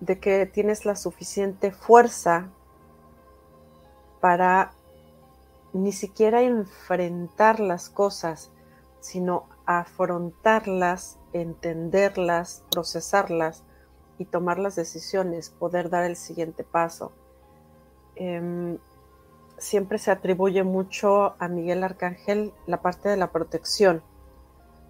de 0.01 0.19
que 0.19 0.47
tienes 0.47 0.85
la 0.85 0.97
suficiente 0.97 1.73
fuerza 1.73 2.51
para 4.21 4.73
ni 5.73 5.93
siquiera 5.93 6.43
enfrentar 6.43 7.61
las 7.61 7.91
cosas, 7.91 8.51
sino 9.01 9.49
afrontarlas, 9.67 11.19
entenderlas, 11.33 12.65
procesarlas 12.71 13.65
y 14.19 14.25
tomar 14.25 14.59
las 14.59 14.77
decisiones, 14.77 15.51
poder 15.51 15.91
dar 15.91 16.05
el 16.05 16.17
siguiente 16.17 16.65
paso. 16.65 17.13
Em, 18.17 18.79
siempre 19.59 19.99
se 19.99 20.11
atribuye 20.11 20.63
mucho 20.63 21.35
a 21.39 21.49
Miguel 21.49 21.83
Arcángel 21.83 22.53
la 22.67 22.81
parte 22.81 23.09
de 23.09 23.17
la 23.17 23.33
protección. 23.33 24.03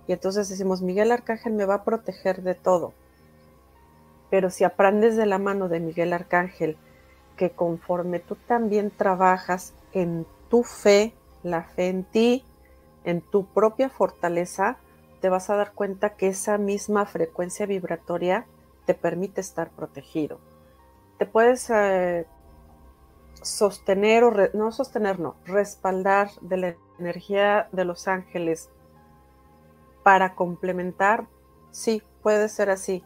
Y 0.07 0.13
entonces 0.13 0.49
decimos, 0.49 0.83
Miguel 0.83 1.13
Arcángel 1.13 1.55
me 1.55 1.65
va 1.65 1.77
a 1.77 1.85
proteger 1.85 2.43
de 2.43 2.55
todo. 2.55 2.93
Pero 4.35 4.51
si 4.51 4.65
aprendes 4.65 5.17
de 5.17 5.27
la 5.27 5.39
mano 5.39 5.69
de 5.69 5.79
Miguel 5.79 6.13
Arcángel 6.13 6.77
que 7.37 7.51
conforme 7.51 8.19
tú 8.19 8.35
también 8.35 8.91
trabajas 8.91 9.75
en 9.93 10.27
tu 10.51 10.65
fe, 10.65 11.15
la 11.45 11.63
fe 11.63 11.87
en 11.87 12.03
ti, 12.03 12.45
en 13.05 13.21
tu 13.21 13.47
propia 13.47 13.89
fortaleza, 13.89 14.79
te 15.21 15.29
vas 15.29 15.51
a 15.51 15.55
dar 15.55 15.73
cuenta 15.73 16.17
que 16.17 16.27
esa 16.27 16.59
misma 16.59 17.07
frecuencia 17.07 17.65
vibratoria 17.67 18.45
te 18.87 18.95
permite 18.95 19.41
estar 19.41 19.71
protegido. 19.71 20.41
Te 21.19 21.27
puedes 21.27 21.71
eh, 21.71 22.27
sostener 23.41 24.25
o 24.25 24.33
no 24.53 24.73
sostener, 24.73 25.21
no, 25.21 25.37
respaldar 25.45 26.33
de 26.41 26.57
la 26.57 26.75
energía 26.99 27.69
de 27.71 27.85
los 27.85 28.09
ángeles 28.09 28.69
para 30.03 30.35
complementar, 30.35 31.29
sí, 31.71 32.03
puede 32.21 32.49
ser 32.49 32.71
así. 32.71 33.05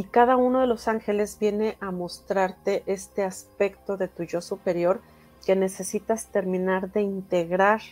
Y 0.00 0.04
cada 0.04 0.38
uno 0.38 0.60
de 0.60 0.66
los 0.66 0.88
ángeles 0.88 1.36
viene 1.38 1.76
a 1.78 1.90
mostrarte 1.90 2.82
este 2.86 3.22
aspecto 3.22 3.98
de 3.98 4.08
tu 4.08 4.22
yo 4.22 4.40
superior 4.40 5.02
que 5.44 5.54
necesitas 5.54 6.28
terminar 6.28 6.90
de 6.90 7.02
integrar 7.02 7.82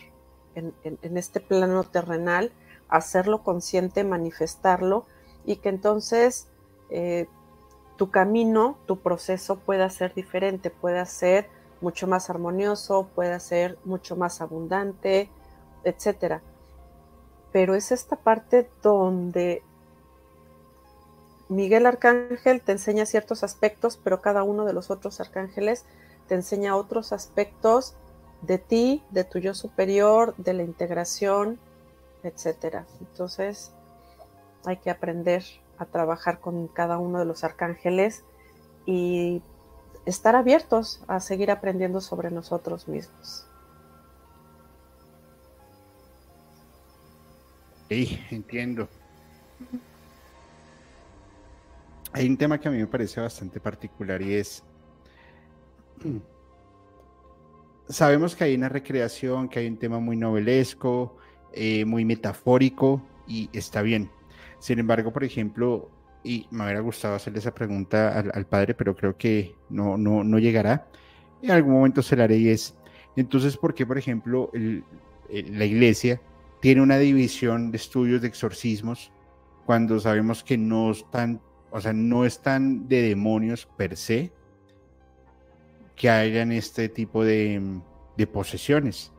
en, 0.55 0.73
este 1.15 1.39
plano 1.39 1.83
terrenal, 1.83 2.51
hacerlo 2.87 3.43
consciente, 3.43 4.03
manifestarlo 4.03 5.05
y 5.45 5.57
que 5.57 5.69
entonces 5.69 6.47
eh, 6.89 7.27
tu 7.95 8.09
camino, 8.09 8.79
tu 8.87 8.97
proceso 9.01 9.59
pueda 9.59 9.87
ser 9.91 10.15
diferente, 10.15 10.71
pueda 10.71 11.05
ser 11.05 11.47
mucho 11.79 12.07
más 12.07 12.31
armonioso, 12.31 13.07
pueda 13.13 13.39
ser 13.39 13.77
mucho 13.85 14.15
más 14.15 14.41
abundante, 14.41 15.29
etcétera. 15.83 16.41
Pero 17.51 17.75
es 17.75 17.91
esta 17.91 18.15
parte 18.15 18.67
donde 18.81 19.61
Miguel 21.49 21.87
Arcángel 21.87 22.61
te 22.61 22.71
enseña 22.71 23.07
ciertos 23.07 23.43
aspectos, 23.43 23.99
pero 24.01 24.21
cada 24.21 24.43
uno 24.43 24.65
de 24.65 24.73
los 24.73 24.91
otros 24.91 25.19
arcángeles 25.19 25.83
te 26.27 26.35
enseña 26.35 26.75
otros 26.75 27.11
aspectos 27.11 27.95
de 28.43 28.59
ti, 28.59 29.03
de 29.09 29.23
tu 29.23 29.39
yo 29.39 29.55
superior, 29.55 30.35
de 30.37 30.53
la 30.53 30.63
integración, 30.63 31.59
etcétera. 32.23 32.85
Entonces, 33.01 33.71
hay 34.63 34.77
que 34.77 34.91
aprender 34.91 35.43
a 35.79 35.85
trabajar 35.85 36.39
con 36.39 36.67
cada 36.67 36.99
uno 36.99 37.17
de 37.17 37.25
los 37.25 37.43
arcángeles 37.43 38.23
y 38.85 39.41
estar 40.05 40.35
abiertos 40.35 41.01
a 41.07 41.19
seguir 41.19 41.49
aprendiendo 41.49 41.99
sobre 41.99 42.29
nosotros 42.29 42.87
mismos. 42.87 43.45
Sí, 47.89 48.19
entiendo. 48.29 48.87
Hay 52.11 52.27
un 52.27 52.37
tema 52.37 52.59
que 52.59 52.67
a 52.67 52.71
mí 52.71 52.77
me 52.77 52.87
parece 52.87 53.21
bastante 53.21 53.59
particular 53.59 54.21
y 54.21 54.33
es 54.33 54.63
sabemos 57.89 58.35
que 58.35 58.43
hay 58.45 58.55
una 58.55 58.69
recreación, 58.69 59.49
que 59.49 59.59
hay 59.59 59.67
un 59.67 59.77
tema 59.77 59.99
muy 59.99 60.15
novelesco, 60.15 61.17
eh, 61.53 61.85
muy 61.85 62.05
metafórico 62.05 63.01
y 63.27 63.49
está 63.53 63.81
bien. 63.81 64.09
Sin 64.59 64.79
embargo, 64.79 65.11
por 65.11 65.23
ejemplo, 65.23 65.89
y 66.23 66.47
me 66.51 66.63
hubiera 66.63 66.81
gustado 66.81 67.15
hacerle 67.15 67.39
esa 67.39 67.53
pregunta 67.53 68.19
al, 68.19 68.45
padre, 68.45 68.73
pero 68.73 68.95
creo 68.95 69.17
que 69.17 69.55
no, 69.69 69.97
no, 69.97 70.23
no, 70.23 70.37
llegará. 70.37 70.87
En 71.41 71.51
algún 71.51 71.73
momento 71.73 72.01
se 72.01 72.15
la 72.15 72.25
haré 72.25 72.37
y 72.37 72.49
es, 72.49 72.75
entonces, 73.15 73.57
¿por 73.57 73.73
qué, 73.73 73.85
por 73.85 73.97
ejemplo, 73.97 74.51
la 74.53 75.65
iglesia 75.65 76.21
tiene 76.59 76.81
una 76.81 76.97
división 76.97 77.71
de 77.71 77.77
estudios 77.77 78.21
de 78.21 78.27
exorcismos 78.27 79.11
cuando 79.65 79.99
sabemos 79.99 80.43
que 80.43 80.57
no 80.57 80.91
están, 80.91 81.41
o 81.71 81.81
sea, 81.81 81.93
no 81.93 82.25
están 82.25 82.87
de 82.87 83.01
demonios 83.01 83.67
per 83.77 83.95
se, 83.95 84.31
que 85.95 86.09
hayan 86.09 86.51
este 86.51 86.89
tipo 86.89 87.23
de, 87.23 87.81
posesiones. 88.31 89.11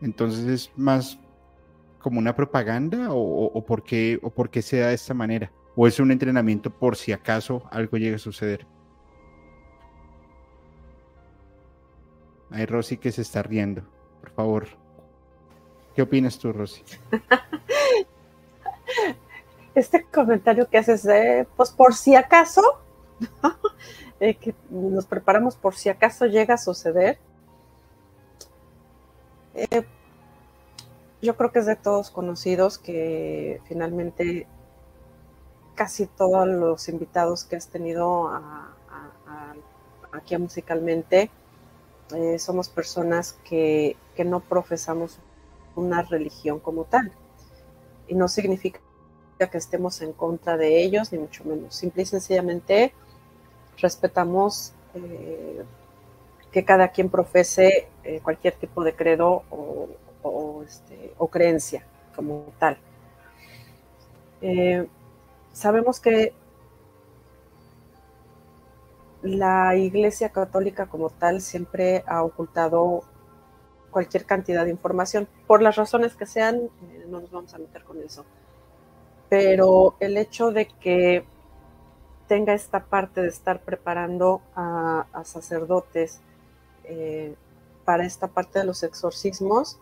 Entonces 0.00 0.46
es 0.46 0.72
más 0.76 1.18
como 1.98 2.18
una 2.18 2.36
propaganda 2.36 3.08
o, 3.10 3.64
por 3.66 3.82
qué, 3.82 4.18
o 4.22 4.30
por 4.30 4.50
qué 4.50 4.62
se 4.62 4.78
da 4.78 4.88
de 4.88 4.94
esta 4.94 5.14
manera. 5.14 5.50
O 5.74 5.86
es 5.86 5.98
un 5.98 6.12
entrenamiento 6.12 6.70
por 6.70 6.96
si 6.96 7.12
acaso 7.12 7.62
algo 7.70 7.96
llega 7.96 8.16
a 8.16 8.20
suceder. 8.20 8.66
Hay 12.50 12.66
Rosy 12.66 12.96
que 12.96 13.10
se 13.10 13.22
está 13.22 13.42
riendo. 13.42 13.82
Por 14.20 14.30
favor. 14.30 14.68
¿Qué 15.94 16.02
opinas 16.02 16.38
tú, 16.38 16.52
Rosy? 16.52 16.82
Este 19.76 20.04
comentario 20.04 20.70
que 20.70 20.78
haces 20.78 21.02
de, 21.02 21.46
pues 21.54 21.70
por 21.70 21.94
si 21.94 22.16
acaso, 22.16 22.62
eh, 24.20 24.34
que 24.34 24.54
nos 24.70 25.04
preparamos 25.04 25.54
por 25.54 25.74
si 25.74 25.90
acaso 25.90 26.24
llega 26.24 26.54
a 26.54 26.58
suceder. 26.58 27.18
Eh, 29.52 29.84
yo 31.20 31.36
creo 31.36 31.52
que 31.52 31.58
es 31.58 31.66
de 31.66 31.76
todos 31.76 32.10
conocidos 32.10 32.78
que 32.78 33.60
finalmente 33.68 34.46
casi 35.74 36.06
todos 36.06 36.48
los 36.48 36.88
invitados 36.88 37.44
que 37.44 37.56
has 37.56 37.68
tenido 37.68 38.30
aquí 40.10 40.34
a 40.34 40.38
musicalmente 40.38 41.30
eh, 42.14 42.38
somos 42.38 42.70
personas 42.70 43.34
que 43.44 43.94
no 44.24 44.40
profesamos 44.40 45.18
una 45.74 46.00
religión 46.00 46.60
como 46.60 46.84
tal. 46.84 47.12
Y 48.08 48.14
no 48.14 48.28
significa 48.28 48.80
que 49.38 49.58
estemos 49.58 50.00
en 50.00 50.12
contra 50.12 50.56
de 50.56 50.82
ellos, 50.82 51.12
ni 51.12 51.18
mucho 51.18 51.44
menos. 51.44 51.74
Simple 51.74 52.02
y 52.02 52.06
sencillamente 52.06 52.94
respetamos 53.76 54.72
eh, 54.94 55.62
que 56.50 56.64
cada 56.64 56.88
quien 56.88 57.10
profese 57.10 57.88
eh, 58.02 58.20
cualquier 58.22 58.54
tipo 58.54 58.82
de 58.82 58.94
credo 58.94 59.42
este, 60.66 61.12
o, 61.18 61.28
creencia 61.28 61.84
como 62.14 62.46
tal. 62.58 62.78
Eh, 64.40 64.86
sabemos 65.52 66.00
que 66.00 66.32
la 69.22 69.76
Iglesia 69.76 70.30
Católica 70.30 70.86
como 70.86 71.10
tal 71.10 71.40
siempre 71.42 72.02
ha 72.06 72.22
ocultado 72.22 73.02
cualquier 73.90 74.24
cantidad 74.26 74.64
de 74.64 74.70
información, 74.70 75.26
por 75.46 75.62
las 75.62 75.76
razones 75.76 76.14
que 76.14 76.26
sean, 76.26 76.68
no 77.08 77.20
nos 77.20 77.30
vamos 77.30 77.54
a 77.54 77.58
meter 77.58 77.82
con 77.82 78.00
eso. 78.02 78.24
Pero 79.28 79.96
el 80.00 80.16
hecho 80.16 80.52
de 80.52 80.66
que 80.66 81.24
tenga 82.28 82.54
esta 82.54 82.84
parte 82.84 83.22
de 83.22 83.28
estar 83.28 83.60
preparando 83.62 84.42
a, 84.54 85.06
sacerdotes 85.24 86.20
eh, 86.84 87.34
para 87.84 88.04
esta 88.04 88.28
parte 88.28 88.58
de 88.60 88.64
los 88.64 88.82
exorcismos, 88.82 89.78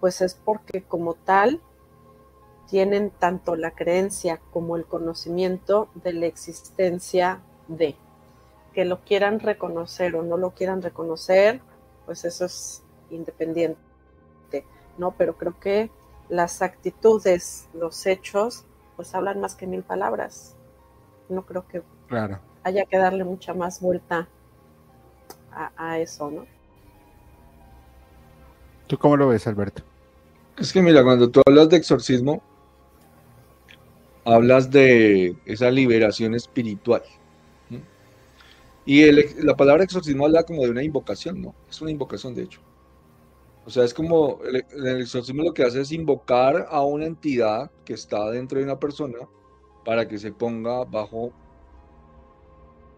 pues 0.00 0.20
es 0.20 0.34
porque 0.34 0.82
como 0.82 1.14
tal 1.14 1.60
tienen 2.68 3.10
tanto 3.10 3.56
la 3.56 3.70
creencia 3.70 4.40
como 4.52 4.76
el 4.76 4.84
conocimiento 4.84 5.88
de 5.94 6.12
la 6.12 6.26
existencia 6.26 7.40
de. 7.66 7.96
Que 8.74 8.84
lo 8.84 9.00
quieran 9.00 9.40
reconocer 9.40 10.14
o 10.14 10.22
no 10.22 10.36
lo 10.36 10.50
quieran 10.50 10.82
reconocer, 10.82 11.60
pues 12.06 12.24
eso 12.24 12.44
es 12.44 12.82
independiente, 13.10 13.78
¿no? 14.98 15.12
Pero 15.12 15.36
creo 15.36 15.58
que 15.58 15.90
las 16.28 16.60
actitudes, 16.60 17.68
los 17.72 18.06
hechos, 18.06 18.64
pues 18.98 19.14
hablan 19.14 19.40
más 19.40 19.54
que 19.54 19.66
mil 19.66 19.84
palabras 19.84 20.58
no 21.28 21.44
creo 21.44 21.66
que 21.66 21.82
haya 22.64 22.84
que 22.86 22.98
darle 22.98 23.24
mucha 23.24 23.54
más 23.54 23.80
vuelta 23.80 24.28
a, 25.76 25.98
eso, 25.98 26.30
¿no? 26.30 26.46
¿Tú 28.86 28.96
cómo 28.96 29.16
lo 29.16 29.26
ves, 29.26 29.46
Alberto? 29.48 29.82
Es 30.56 30.72
que 30.72 30.80
mira, 30.80 31.02
cuando 31.02 31.28
tú 31.28 31.42
hablas 31.44 31.68
de 31.68 31.76
exorcismo, 31.76 32.40
hablas 34.24 34.70
de 34.70 35.36
esa 35.46 35.70
liberación 35.70 36.34
espiritual. 36.34 37.02
Y 38.86 39.10
la 39.42 39.56
palabra 39.56 39.82
exorcismo 39.82 40.26
habla 40.26 40.44
como 40.44 40.62
de 40.62 40.70
una 40.70 40.82
invocación, 40.84 41.42
¿no? 41.42 41.54
Es 41.68 41.82
una 41.82 41.90
invocación, 41.90 42.34
de 42.36 42.44
hecho. 42.44 42.60
O 43.68 43.70
sea, 43.70 43.84
es 43.84 43.92
como 43.92 44.40
el, 44.44 44.64
el, 44.82 45.02
exorcismo 45.02 45.42
lo 45.42 45.52
que 45.52 45.62
hace 45.62 45.82
es 45.82 45.92
invocar 45.92 46.68
a 46.70 46.82
una 46.82 47.04
entidad 47.04 47.70
que 47.84 47.92
está 47.92 48.30
dentro 48.30 48.58
de 48.58 48.64
una 48.64 48.80
persona 48.80 49.18
para 49.84 50.08
que 50.08 50.16
se 50.16 50.32
ponga 50.32 50.84
bajo, 50.84 51.34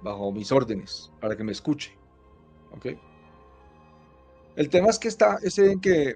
bajo 0.01 0.31
mis 0.31 0.53
órdenes, 0.53 1.11
para 1.21 1.37
que 1.37 1.43
me 1.43 1.51
escuche. 1.51 1.99
¿Ok? 2.71 2.87
El 4.55 4.69
tema 4.69 4.91
es 4.91 5.01
que 5.01 5.09
está, 5.09 5.39
ese 5.43 5.73
en 5.73 5.81
que, 5.81 6.15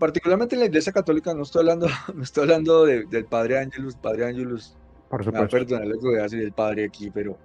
particularmente 0.00 0.56
en 0.56 0.62
la 0.62 0.66
iglesia 0.66 0.92
católica, 0.92 1.32
no 1.32 1.44
estoy 1.44 1.60
hablando, 1.60 1.86
no 2.12 2.24
estoy 2.24 2.42
hablando 2.42 2.84
del 2.86 3.24
padre 3.26 3.60
Ángelus, 3.60 3.94
padre 3.94 4.26
Ángelus, 4.26 4.76
por 5.10 5.22
supuesto. 5.22 5.48
Perdón, 5.48 5.88
lo 5.88 6.00
voy 6.00 6.18
a 6.18 6.22
decir 6.22 6.40
el 6.40 6.52
padre 6.52 6.86
aquí, 6.86 7.08
pero 7.08 7.38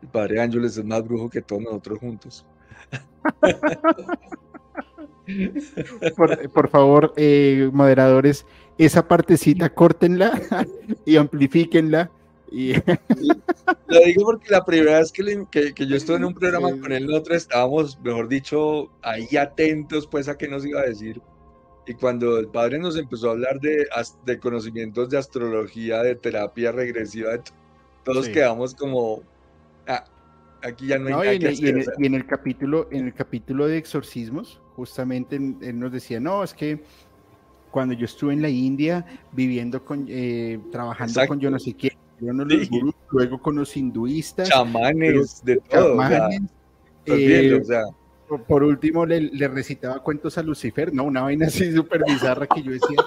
el 0.00 0.08
padre 0.08 0.40
Ángelus 0.40 0.78
es 0.78 0.84
más 0.86 1.04
brujo 1.04 1.28
que 1.28 1.42
todos 1.42 1.60
nosotros 1.60 1.98
juntos. 1.98 2.46
por, 6.52 6.68
favor, 6.68 7.12
eh, 7.16 7.70
moderadores, 7.72 8.46
esa 8.78 9.06
partecita 9.06 9.68
córtenla 9.70 10.40
y 11.04 11.16
amplifíquenla. 11.16 12.10
Y... 12.50 12.74
Lo 12.74 14.00
digo 14.04 14.24
porque 14.24 14.50
la 14.50 14.64
primera 14.64 14.98
vez 15.00 15.12
que, 15.12 15.74
que, 15.74 15.86
yo 15.86 15.96
estuve 15.96 16.16
en 16.16 16.24
un 16.24 16.34
programa 16.34 16.70
con 16.70 16.92
él, 16.92 17.06
nosotros 17.06 17.36
estábamos, 17.38 17.98
mejor 18.00 18.28
dicho, 18.28 18.90
ahí 19.02 19.36
atentos 19.36 20.06
pues 20.06 20.28
a 20.28 20.38
qué 20.38 20.48
nos 20.48 20.64
iba 20.64 20.80
a 20.80 20.84
decir. 20.84 21.20
Y 21.86 21.94
cuando 21.94 22.38
el 22.38 22.48
padre 22.48 22.78
nos 22.78 22.96
empezó 22.96 23.28
a 23.28 23.32
hablar 23.32 23.60
de, 23.60 23.86
de 24.24 24.38
conocimientos 24.38 25.08
de 25.08 25.18
astrología, 25.18 26.02
de 26.02 26.14
terapia 26.14 26.70
regresiva, 26.72 27.30
todos 28.04 28.28
quedamos 28.28 28.74
como, 28.74 29.22
ah, 29.86 30.04
aquí 30.62 30.86
ya 30.86 30.98
no 30.98 31.06
hay 31.06 31.38
nada 31.38 31.52
y, 31.52 31.66
en, 31.68 31.84
y, 31.98 32.06
en 32.06 32.14
el, 32.14 32.26
capítulo, 32.26 32.88
en 32.90 33.06
el 33.06 33.14
capítulo 33.14 33.66
de 33.66 33.78
exorcismos, 33.78 34.60
justamente 34.76 35.36
él 35.36 35.78
nos 35.78 35.92
decía, 35.92 36.20
no, 36.20 36.42
es 36.42 36.54
que 36.54 36.82
cuando 37.70 37.94
yo 37.94 38.04
estuve 38.04 38.32
en 38.32 38.42
la 38.42 38.48
India 38.48 39.04
viviendo 39.32 39.84
con, 39.84 40.06
eh, 40.08 40.58
trabajando 40.70 41.26
con 41.26 41.40
yo 41.40 41.50
no 41.50 41.58
sé 41.58 41.74
qué, 41.74 41.96
yo 42.20 42.32
no 42.32 42.44
los 42.44 42.68
luego 43.10 43.40
con 43.40 43.56
los 43.56 43.76
hinduistas, 43.76 44.48
chamanes, 44.48 45.44
de 45.44 45.56
todo. 45.56 46.02
Eh, 47.06 47.62
por 48.46 48.62
último 48.62 49.06
le, 49.06 49.48
recitaba 49.48 50.02
cuentos 50.02 50.36
a 50.36 50.42
Lucifer, 50.42 50.92
no, 50.92 51.04
una 51.04 51.22
vaina 51.22 51.46
así 51.46 51.72
súper 51.72 52.04
bizarra 52.04 52.46
que 52.46 52.62
yo 52.62 52.72
decía, 52.72 52.98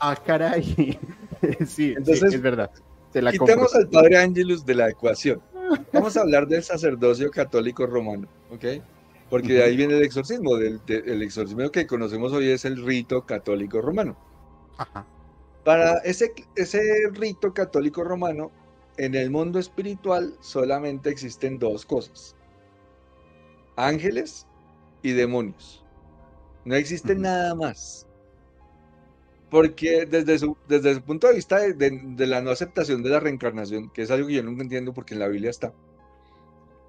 ah, 0.00 0.16
caray, 0.24 0.98
sí, 1.66 1.94
Entonces, 1.96 2.34
es 2.34 2.40
verdad. 2.40 2.70
quitemos 3.12 3.74
al 3.74 3.88
padre 3.88 4.16
Angelus 4.18 4.64
de 4.64 4.74
la 4.74 4.88
ecuación. 4.88 5.40
Vamos 5.92 6.16
a 6.16 6.20
hablar 6.22 6.46
del 6.46 6.62
sacerdocio 6.62 7.30
católico 7.30 7.86
romano, 7.86 8.28
¿ok? 8.50 8.82
Porque 9.30 9.54
de 9.54 9.62
ahí 9.62 9.76
viene 9.76 9.96
el 9.96 10.02
exorcismo. 10.02 10.56
Del, 10.56 10.80
el 10.86 11.22
exorcismo 11.22 11.70
que 11.70 11.86
conocemos 11.86 12.32
hoy 12.32 12.50
es 12.50 12.64
el 12.64 12.84
rito 12.84 13.24
católico 13.24 13.80
romano. 13.80 14.16
Ajá. 14.78 15.06
Para 15.64 15.98
ese, 15.98 16.32
ese 16.56 16.80
rito 17.12 17.54
católico 17.54 18.04
romano, 18.04 18.50
en 18.96 19.14
el 19.14 19.30
mundo 19.30 19.58
espiritual 19.58 20.36
solamente 20.40 21.10
existen 21.10 21.58
dos 21.58 21.84
cosas. 21.86 22.36
Ángeles 23.76 24.46
y 25.02 25.12
demonios. 25.12 25.84
No 26.64 26.74
existe 26.74 27.14
nada 27.14 27.54
más. 27.54 28.06
Porque 29.54 30.04
desde 30.04 30.36
su, 30.40 30.56
desde 30.66 30.96
su 30.96 31.02
punto 31.02 31.28
de 31.28 31.34
vista 31.34 31.60
de, 31.60 32.26
la 32.26 32.40
no 32.40 32.50
aceptación 32.50 33.04
de 33.04 33.10
la 33.10 33.20
reencarnación, 33.20 33.88
que 33.88 34.02
es 34.02 34.10
algo 34.10 34.26
que 34.26 34.34
yo 34.34 34.42
nunca 34.42 34.64
entiendo 34.64 34.92
porque 34.92 35.14
en 35.14 35.20
la 35.20 35.28
Biblia 35.28 35.50
está, 35.50 35.72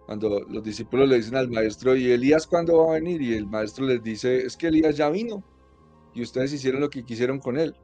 cuando 0.07 0.39
los 0.49 0.63
discípulos 0.63 1.07
le 1.07 1.17
dicen 1.17 1.35
al 1.35 1.47
maestro, 1.47 1.95
¿y 1.95 2.09
Elías 2.09 2.47
cuándo 2.47 2.79
va 2.79 2.89
a 2.89 2.93
venir? 2.95 3.21
Y 3.21 3.35
el 3.35 3.45
maestro 3.45 3.85
les 3.85 4.01
dice, 4.01 4.47
es 4.47 4.57
que 4.57 4.69
Elías 4.69 4.97
ya 4.97 5.11
vino 5.11 5.43
y 6.15 6.23
ustedes 6.23 6.53
hicieron 6.53 6.81
lo 6.81 6.89
que 6.89 7.05
quisieron 7.05 7.37
con 7.37 7.59
él. 7.59 7.75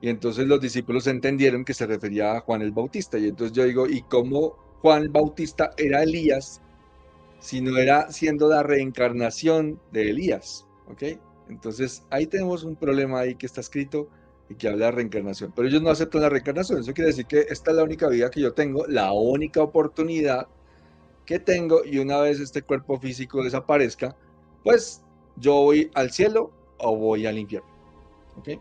Y 0.00 0.08
entonces 0.08 0.46
los 0.46 0.60
discípulos 0.60 1.08
entendieron 1.08 1.64
que 1.64 1.74
se 1.74 1.88
refería 1.88 2.36
a 2.36 2.40
Juan 2.42 2.62
el 2.62 2.70
Bautista. 2.70 3.18
Y 3.18 3.26
entonces 3.26 3.56
yo 3.56 3.64
digo, 3.64 3.88
¿y 3.88 4.02
cómo 4.02 4.50
Juan 4.82 5.02
el 5.02 5.08
Bautista 5.08 5.72
era 5.76 6.04
Elías 6.04 6.62
si 7.40 7.60
no 7.60 7.76
era 7.76 8.08
siendo 8.12 8.48
la 8.48 8.62
reencarnación 8.62 9.80
de 9.90 10.10
Elías? 10.10 10.64
¿Ok? 10.86 11.18
Entonces 11.50 12.04
ahí 12.10 12.26
tenemos 12.26 12.62
un 12.64 12.76
problema 12.76 13.20
ahí 13.20 13.34
que 13.34 13.46
está 13.46 13.60
escrito 13.60 14.08
y 14.48 14.54
que 14.54 14.68
habla 14.68 14.86
de 14.86 14.92
reencarnación. 14.92 15.52
Pero 15.54 15.68
ellos 15.68 15.82
no 15.82 15.90
aceptan 15.90 16.22
la 16.22 16.28
reencarnación. 16.28 16.80
Eso 16.80 16.94
quiere 16.94 17.08
decir 17.08 17.26
que 17.26 17.46
esta 17.48 17.72
es 17.72 17.76
la 17.76 17.84
única 17.84 18.08
vida 18.08 18.30
que 18.30 18.40
yo 18.40 18.52
tengo, 18.52 18.86
la 18.86 19.12
única 19.12 19.62
oportunidad 19.62 20.46
que 21.26 21.38
tengo 21.38 21.84
y 21.84 21.98
una 21.98 22.18
vez 22.18 22.40
este 22.40 22.62
cuerpo 22.62 22.98
físico 22.98 23.42
desaparezca, 23.42 24.16
pues 24.64 25.02
yo 25.36 25.54
voy 25.54 25.90
al 25.94 26.10
cielo 26.10 26.50
o 26.78 26.96
voy 26.96 27.26
al 27.26 27.38
infierno. 27.38 27.68
¿Ok? 28.38 28.60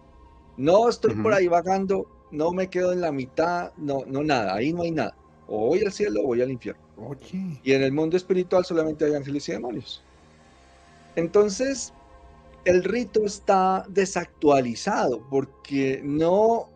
No 0.57 0.89
estoy 0.89 1.15
por 1.15 1.33
ahí 1.33 1.47
vagando, 1.47 2.05
no 2.31 2.51
me 2.51 2.69
quedo 2.69 2.91
en 2.91 3.01
la 3.01 3.11
mitad, 3.11 3.71
no, 3.77 4.03
no 4.07 4.23
nada, 4.23 4.53
ahí 4.55 4.73
no 4.73 4.81
hay 4.81 4.91
nada. 4.91 5.15
O 5.47 5.67
voy 5.67 5.79
al 5.83 5.91
cielo 5.91 6.21
o 6.21 6.27
voy 6.27 6.41
al 6.41 6.51
infierno. 6.51 6.81
Y 7.63 7.73
en 7.73 7.81
el 7.81 7.91
mundo 7.91 8.17
espiritual 8.17 8.65
solamente 8.65 9.05
hay 9.05 9.13
ángeles 9.13 9.47
y 9.47 9.53
demonios. 9.53 10.03
Entonces, 11.15 11.93
el 12.65 12.83
rito 12.83 13.25
está 13.25 13.85
desactualizado 13.89 15.27
porque 15.29 16.01
no, 16.03 16.69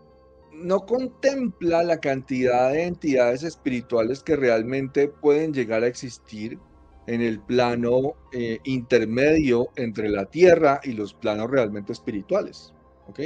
no 0.54 0.86
contempla 0.86 1.84
la 1.84 2.00
cantidad 2.00 2.72
de 2.72 2.84
entidades 2.84 3.44
espirituales 3.44 4.24
que 4.24 4.36
realmente 4.36 5.08
pueden 5.08 5.54
llegar 5.54 5.84
a 5.84 5.88
existir 5.88 6.60
en 7.08 7.22
el 7.22 7.40
plano 7.40 8.14
eh, 8.32 8.60
intermedio 8.64 9.70
entre 9.76 10.10
la 10.10 10.26
tierra 10.26 10.80
y 10.84 10.94
los 10.94 11.14
planos 11.14 11.50
realmente 11.50 11.92
espirituales. 11.92 12.74
¿ok?, 13.08 13.20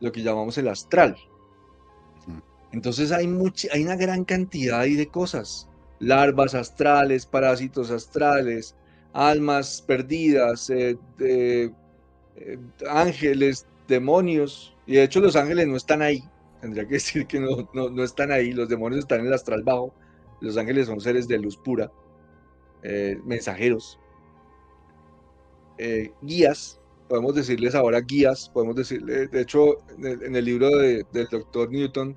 lo 0.00 0.12
que 0.12 0.22
llamamos 0.22 0.56
el 0.58 0.68
astral. 0.68 1.16
Entonces 2.72 3.12
hay, 3.12 3.26
mucha, 3.26 3.68
hay 3.72 3.82
una 3.82 3.96
gran 3.96 4.24
cantidad 4.24 4.82
de 4.82 5.08
cosas, 5.08 5.68
larvas 6.00 6.54
astrales, 6.54 7.24
parásitos 7.24 7.90
astrales, 7.90 8.76
almas 9.14 9.82
perdidas, 9.86 10.68
eh, 10.70 10.98
eh, 11.18 11.70
ángeles, 12.88 13.66
demonios, 13.86 14.76
y 14.86 14.94
de 14.94 15.04
hecho 15.04 15.20
los 15.20 15.36
ángeles 15.36 15.66
no 15.66 15.76
están 15.76 16.02
ahí, 16.02 16.22
tendría 16.60 16.86
que 16.86 16.94
decir 16.94 17.26
que 17.26 17.40
no, 17.40 17.68
no, 17.72 18.04
están 18.04 18.32
ahí, 18.32 18.52
los 18.52 18.68
demonios 18.68 19.00
están 19.00 19.20
en 19.20 19.26
el 19.26 19.34
astral 19.34 19.62
bajo, 19.62 19.94
los 20.40 20.56
ángeles 20.56 20.86
son 20.86 21.00
seres 21.00 21.26
de 21.28 21.38
luz 21.38 21.56
pura, 21.56 21.90
eh, 22.82 23.18
mensajeros, 23.24 23.98
guías, 26.22 26.80
podemos 27.08 27.34
decirles 27.34 27.74
ahora 27.74 28.00
guías, 28.00 28.50
podemos 28.50 28.76
decirle, 28.76 29.28
de 29.28 29.40
hecho, 29.40 29.78
en 29.98 30.34
el 30.34 30.44
libro 30.44 30.68
del 30.76 31.28
doctor 31.30 31.70
Newton, 31.70 32.16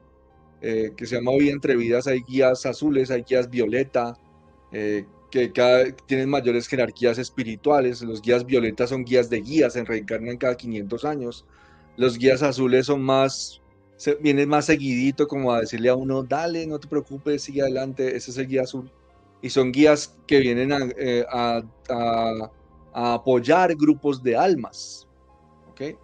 eh, 0.62 0.94
que 0.96 1.08
se 1.08 1.16
llama 1.16 1.32
Vida 1.40 1.54
entre 1.54 1.76
vidas, 1.76 2.06
hay 2.06 2.22
guías 2.22 2.66
azules, 2.68 3.10
hay 3.10 3.24
guías 3.24 3.50
violeta, 3.50 4.16
eh, 4.72 5.06
que 5.32 5.52
cada, 5.52 5.92
tienen 6.06 6.30
mayores 6.30 6.68
jerarquías 6.68 7.18
espirituales. 7.18 8.02
Los 8.02 8.22
guías 8.22 8.46
violetas 8.46 8.90
son 8.90 9.04
guías 9.04 9.30
de 9.30 9.42
guías, 9.42 9.74
se 9.74 9.84
reencarnan 9.84 10.38
cada 10.38 10.56
500 10.56 11.06
años. 11.06 11.46
Los 11.98 12.18
guías 12.18 12.44
azules 12.44 12.86
son 12.86 13.02
más, 13.02 13.62
vienen 14.22 14.50
más 14.50 14.66
seguidito, 14.66 15.28
como 15.28 15.52
a 15.54 15.62
decirle 15.62 15.90
a 15.90 15.96
uno, 15.96 16.24
dale, 16.24 16.68
no 16.68 16.80
te 16.80 16.88
preocupes, 16.88 17.42
sigue 17.44 17.62
adelante, 17.62 18.16
ese 18.16 18.32
es 18.32 18.38
el 18.38 18.48
guía 18.48 18.64
azul. 18.64 18.92
Y 19.42 19.50
son 19.50 19.72
guías 19.72 20.16
que 20.28 20.40
vienen 20.40 20.72
a 20.72 20.80
eh, 20.98 21.26
a 22.94 23.14
apoyar 23.14 23.76
grupos 23.76 24.22
de 24.24 24.36
almas. 24.36 25.08
¿Ok? 25.70 25.98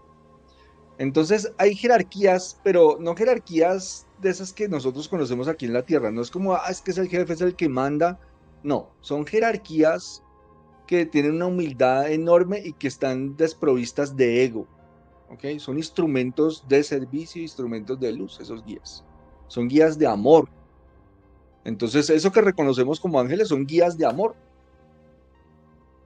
Entonces 0.98 1.52
hay 1.58 1.76
jerarquías, 1.76 2.60
pero 2.64 2.98
no 3.00 3.16
jerarquías 3.16 4.08
de 4.20 4.30
esas 4.30 4.52
que 4.52 4.68
nosotros 4.68 5.08
conocemos 5.08 5.48
aquí 5.48 5.66
en 5.66 5.74
la 5.74 5.84
Tierra. 5.84 6.12
No 6.12 6.22
es 6.22 6.32
como, 6.32 6.54
ah, 6.54 6.64
es 6.70 6.82
que 6.82 6.92
es 6.92 6.98
el 6.98 7.08
jefe, 7.08 7.34
es 7.34 7.42
el 7.42 7.56
que 7.56 7.70
manda. 7.70 8.20
No, 8.64 8.90
son 9.02 9.26
jerarquías 9.26 10.24
que 10.88 11.06
tienen 11.06 11.36
una 11.36 11.48
humildad 11.48 12.12
enorme 12.12 12.62
y 12.64 12.74
que 12.74 12.88
están 12.88 13.36
desprovistas 13.38 14.16
de 14.16 14.44
ego. 14.44 14.68
¿Ok? 15.30 15.60
Son 15.60 15.78
instrumentos 15.78 16.66
de 16.68 16.82
servicio, 16.84 17.42
instrumentos 17.42 18.00
de 18.00 18.14
luz, 18.14 18.40
esos 18.40 18.64
guías. 18.66 19.04
Son 19.48 19.68
guías 19.68 20.00
de 20.00 20.08
amor. 20.08 20.50
Entonces, 21.66 22.10
eso 22.10 22.32
que 22.32 22.42
reconocemos 22.42 23.00
como 23.00 23.20
ángeles 23.20 23.50
son 23.50 23.66
guías 23.66 23.98
de 23.98 24.06
amor. 24.06 24.36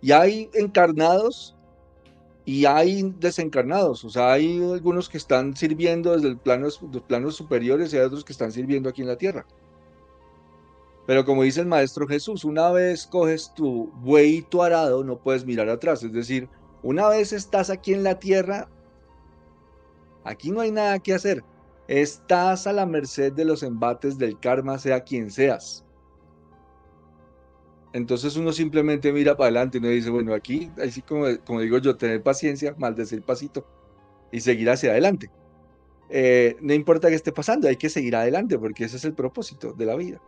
Y 0.01 0.11
hay 0.11 0.49
encarnados 0.55 1.55
y 2.45 2.65
hay 2.65 3.13
desencarnados. 3.19 4.03
O 4.03 4.09
sea, 4.09 4.33
hay 4.33 4.59
algunos 4.61 5.07
que 5.07 5.17
están 5.17 5.55
sirviendo 5.55 6.13
desde 6.13 6.29
el 6.29 6.37
plano, 6.37 6.65
los 6.65 7.03
planos 7.03 7.35
superiores 7.35 7.93
y 7.93 7.97
hay 7.97 8.03
otros 8.03 8.25
que 8.25 8.33
están 8.33 8.51
sirviendo 8.51 8.89
aquí 8.89 9.03
en 9.03 9.07
la 9.07 9.17
tierra. 9.17 9.45
Pero 11.07 11.25
como 11.25 11.43
dice 11.43 11.61
el 11.61 11.67
Maestro 11.67 12.07
Jesús, 12.07 12.43
una 12.45 12.71
vez 12.71 13.07
coges 13.07 13.53
tu 13.55 13.91
buey 13.95 14.37
y 14.37 14.41
tu 14.43 14.61
arado, 14.63 15.03
no 15.03 15.19
puedes 15.19 15.45
mirar 15.45 15.69
atrás. 15.69 16.03
Es 16.03 16.13
decir, 16.13 16.49
Una 16.83 17.07
vez 17.09 17.33
estás 17.33 17.69
aquí 17.69 17.93
en 17.93 18.03
la 18.03 18.19
tierra, 18.19 18.69
aquí 20.23 20.51
no 20.51 20.61
hay 20.61 20.71
nada 20.71 20.99
que 20.99 21.13
hacer. 21.13 21.45
Estás 21.87 22.67
a 22.67 22.73
la 22.73 22.85
merced 22.85 23.33
de 23.33 23.45
los 23.45 23.63
embates 23.63 24.17
del 24.17 24.39
karma, 24.39 24.79
sea 24.79 25.03
quien 25.03 25.29
seas. 25.31 25.85
Entonces 27.93 28.37
uno 28.37 28.53
simplemente 28.53 29.11
mira 29.11 29.35
para 29.35 29.47
adelante 29.47 29.77
y 29.77 29.81
uno 29.81 29.89
dice, 29.89 30.09
bueno, 30.09 30.33
aquí, 30.33 30.71
así 30.81 31.01
como, 31.01 31.27
digo 31.59 31.77
yo, 31.79 31.97
tener 31.97 32.23
paciencia, 32.23 32.73
maldecir 32.77 33.23
pasito 33.23 33.67
y 34.31 34.41
seguir 34.41 34.69
hacia 34.69 34.91
adelante. 34.91 35.31
Eh, 36.09 36.57
no 36.61 36.73
importa 36.73 37.09
qué 37.09 37.15
esté 37.15 37.31
pasando, 37.33 37.67
hay 37.67 37.77
que 37.77 37.89
seguir 37.89 38.15
adelante 38.15 38.59
porque 38.59 38.85
ese 38.85 38.97
es 38.97 39.05
el 39.05 39.15
propósito 39.15 39.73
de 39.73 39.85
la 39.85 39.95
vida. 39.95 40.21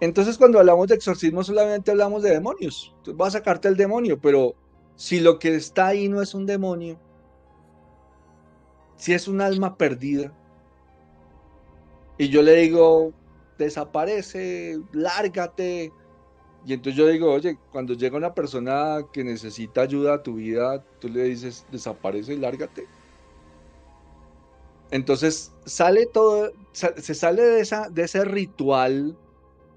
Entonces 0.00 0.36
cuando 0.36 0.58
hablamos 0.58 0.88
de 0.88 0.94
exorcismo 0.94 1.42
solamente 1.42 1.90
hablamos 1.90 2.22
de 2.22 2.30
demonios. 2.30 2.92
Entonces, 2.98 3.16
vas 3.16 3.34
a 3.34 3.38
sacarte 3.38 3.68
el 3.68 3.76
demonio, 3.76 4.20
pero 4.20 4.54
si 4.94 5.20
lo 5.20 5.38
que 5.38 5.54
está 5.54 5.88
ahí 5.88 6.08
no 6.08 6.20
es 6.20 6.34
un 6.34 6.46
demonio, 6.46 6.98
si 8.96 9.12
es 9.14 9.28
un 9.28 9.40
alma 9.40 9.76
perdida, 9.76 10.32
y 12.18 12.28
yo 12.28 12.42
le 12.42 12.56
digo, 12.56 13.12
desaparece, 13.58 14.78
lárgate, 14.92 15.92
y 16.66 16.72
entonces 16.72 16.98
yo 16.98 17.06
digo, 17.06 17.32
oye, 17.32 17.58
cuando 17.70 17.94
llega 17.94 18.16
una 18.16 18.34
persona 18.34 18.98
que 19.12 19.22
necesita 19.22 19.82
ayuda 19.82 20.14
a 20.14 20.22
tu 20.22 20.34
vida, 20.34 20.84
tú 20.98 21.08
le 21.08 21.22
dices, 21.24 21.64
desaparece 21.70 22.34
y 22.34 22.38
lárgate. 22.38 22.88
Entonces 24.90 25.52
sale 25.64 26.06
todo, 26.06 26.50
se 26.72 27.14
sale 27.14 27.42
de, 27.42 27.86
de 27.92 28.02
ese 28.02 28.24
ritual 28.24 29.16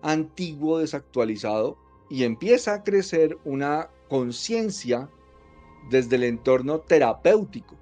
antiguo, 0.01 0.79
desactualizado, 0.79 1.77
y 2.09 2.23
empieza 2.23 2.73
a 2.73 2.83
crecer 2.83 3.37
una 3.43 3.89
conciencia 4.09 5.09
desde 5.89 6.15
el 6.15 6.23
entorno 6.23 6.79
terapéutico, 6.79 7.75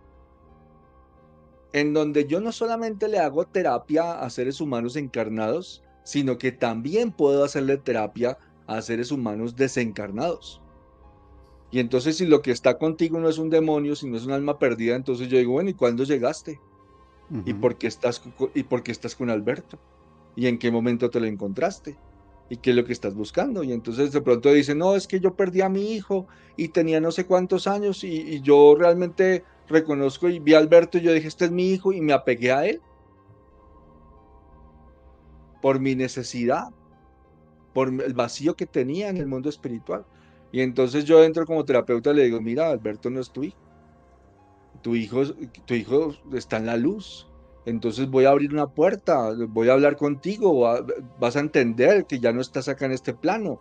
en 1.74 1.94
donde 1.94 2.26
yo 2.26 2.40
no 2.40 2.52
solamente 2.52 3.08
le 3.08 3.20
hago 3.20 3.46
terapia 3.46 4.20
a 4.20 4.30
seres 4.30 4.62
humanos 4.62 4.96
encarnados, 4.96 5.84
sino 6.04 6.38
que 6.38 6.52
también 6.52 7.12
puedo 7.12 7.44
hacerle 7.44 7.78
terapia 7.78 8.38
a 8.66 8.82
seres 8.82 9.12
humanos 9.12 9.56
desencarnados. 9.56 10.62
Y 11.70 11.80
entonces 11.80 12.18
si 12.18 12.26
lo 12.26 12.42
que 12.42 12.52
está 12.52 12.78
contigo 12.78 13.20
no 13.20 13.28
es 13.28 13.38
un 13.38 13.50
demonio, 13.50 13.96
sino 13.96 14.16
es 14.16 14.26
un 14.26 14.32
alma 14.32 14.58
perdida, 14.58 14.96
entonces 14.96 15.28
yo 15.28 15.38
digo, 15.38 15.54
bueno, 15.54 15.70
¿y 15.70 15.74
cuándo 15.74 16.04
llegaste? 16.04 16.60
¿Y, 17.46 17.54
por 17.56 17.78
qué 17.78 17.88
estás, 17.88 18.22
¿Y 18.54 18.64
por 18.64 18.84
qué 18.84 18.94
estás 18.94 19.14
con 19.14 19.30
Alberto? 19.30 19.78
¿Y 20.38 20.46
en 20.46 20.60
qué 20.60 20.70
momento 20.70 21.10
te 21.10 21.20
lo 21.20 21.26
encontraste? 21.26 21.98
¿Y 22.48 22.58
qué 22.58 22.70
es 22.70 22.76
lo 22.76 22.86
que 22.86 22.94
estás 22.94 23.16
buscando? 23.16 23.64
Y 23.64 23.74
entonces 23.74 24.12
de 24.12 24.22
pronto 24.22 24.54
dicen, 24.54 24.78
no, 24.78 24.96
es 24.96 25.08
que 25.08 25.20
yo 25.20 25.36
perdí 25.36 25.62
a 25.62 25.68
mi 25.68 25.94
hijo 25.94 26.28
y 26.56 26.68
tenía 26.68 27.02
no 27.02 27.12
sé 27.12 27.26
cuántos 27.26 27.66
años 27.66 28.04
y, 28.04 28.40
yo 28.42 28.76
realmente 28.78 29.44
reconozco 29.68 30.30
y 30.30 30.38
vi 30.38 30.54
a 30.54 30.60
Alberto 30.60 31.00
y 31.00 31.02
yo 31.02 31.12
dije, 31.12 31.28
este 31.28 31.46
es 31.46 31.52
mi 31.52 31.72
hijo 31.72 31.92
y 31.92 32.02
me 32.02 32.14
apegué 32.14 32.52
a 32.52 32.68
él. 32.68 32.82
Por 35.60 35.80
mi 35.80 35.96
necesidad, 35.96 36.70
por 37.74 37.88
el 37.88 38.14
vacío 38.14 38.56
que 38.56 38.68
tenía 38.68 39.10
en 39.10 39.18
el 39.18 39.26
mundo 39.26 39.50
espiritual. 39.50 40.06
Y 40.52 40.62
entonces 40.62 41.04
yo 41.06 41.24
entro 41.24 41.48
como 41.48 41.66
terapeuta 41.66 42.12
y 42.12 42.16
le 42.16 42.24
digo, 42.26 42.42
mira, 42.42 42.70
Alberto 42.70 43.10
no 43.10 43.20
es. 43.22 43.32
Tu 44.84 44.96
hijo, 44.96 45.24
tu 45.66 45.74
hijo 45.74 46.14
está 46.32 46.58
en 46.58 46.68
la 46.68 46.78
luz. 46.78 47.27
Entonces 47.68 48.10
voy 48.10 48.24
a 48.24 48.30
abrir 48.30 48.54
una 48.54 48.68
puerta, 48.68 49.34
voy 49.50 49.68
a 49.68 49.74
hablar 49.74 49.98
contigo, 49.98 50.66
vas 51.20 51.36
a 51.36 51.42
entender 51.42 52.06
que 52.06 52.22
ya 52.22 52.32
no 52.32 52.40
estás 52.40 52.70
acá 52.70 52.86
en 52.86 52.94
este 52.94 53.14
plano, 53.14 53.60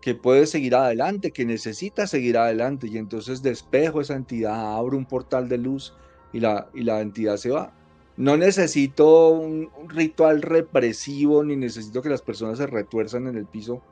que 0.00 0.14
puedes 0.14 0.50
seguir 0.50 0.76
adelante, 0.76 1.32
que 1.32 1.44
necesitas 1.44 2.10
seguir 2.10 2.38
adelante. 2.38 2.86
Y 2.86 2.96
entonces 2.96 3.42
despejo 3.42 4.00
esa 4.00 4.14
entidad, 4.14 4.76
abro 4.76 4.96
un 4.96 5.04
portal 5.04 5.48
de 5.48 5.58
luz 5.58 5.96
y 6.32 6.38
la, 6.38 6.70
y 6.74 6.84
la 6.84 7.00
entidad 7.00 7.38
se 7.38 7.50
va. 7.50 7.72
No 8.16 8.36
necesito 8.36 9.30
un, 9.30 9.68
ritual 9.88 10.42
represivo 10.42 11.42
ni 11.42 11.56
necesito 11.56 12.02
que 12.02 12.08
las 12.08 12.22
personas 12.22 12.56
se 12.58 12.68
retuerzan 12.68 13.26
en 13.26 13.36
el 13.36 13.46
piso 13.46 13.82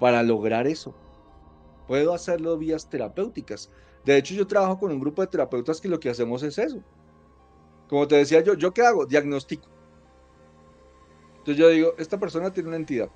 para 0.00 0.24
lograr 0.24 0.66
eso. 0.66 0.92
Puedo 1.86 2.14
hacerlo 2.14 2.58
vías 2.58 2.90
terapéuticas. 2.90 3.70
De 4.04 4.16
hecho, 4.16 4.34
yo 4.34 4.48
trabajo 4.48 4.80
con 4.80 4.90
un 4.90 4.98
grupo 4.98 5.22
de 5.22 5.28
terapeutas 5.28 5.80
que 5.80 5.88
lo 5.88 6.00
que 6.00 6.10
hacemos 6.10 6.42
es 6.42 6.58
eso. 6.58 6.82
Como 7.88 8.06
te 8.06 8.16
decía 8.16 8.42
yo, 8.42 8.54
¿yo 8.54 8.72
qué 8.72 8.82
hago? 8.82 9.06
Diagnóstico. 9.06 9.68
Entonces 11.38 11.56
yo 11.56 11.68
digo, 11.68 11.94
esta 11.98 12.18
persona 12.18 12.52
tiene 12.52 12.68
una 12.68 12.76
entidad. 12.76 13.10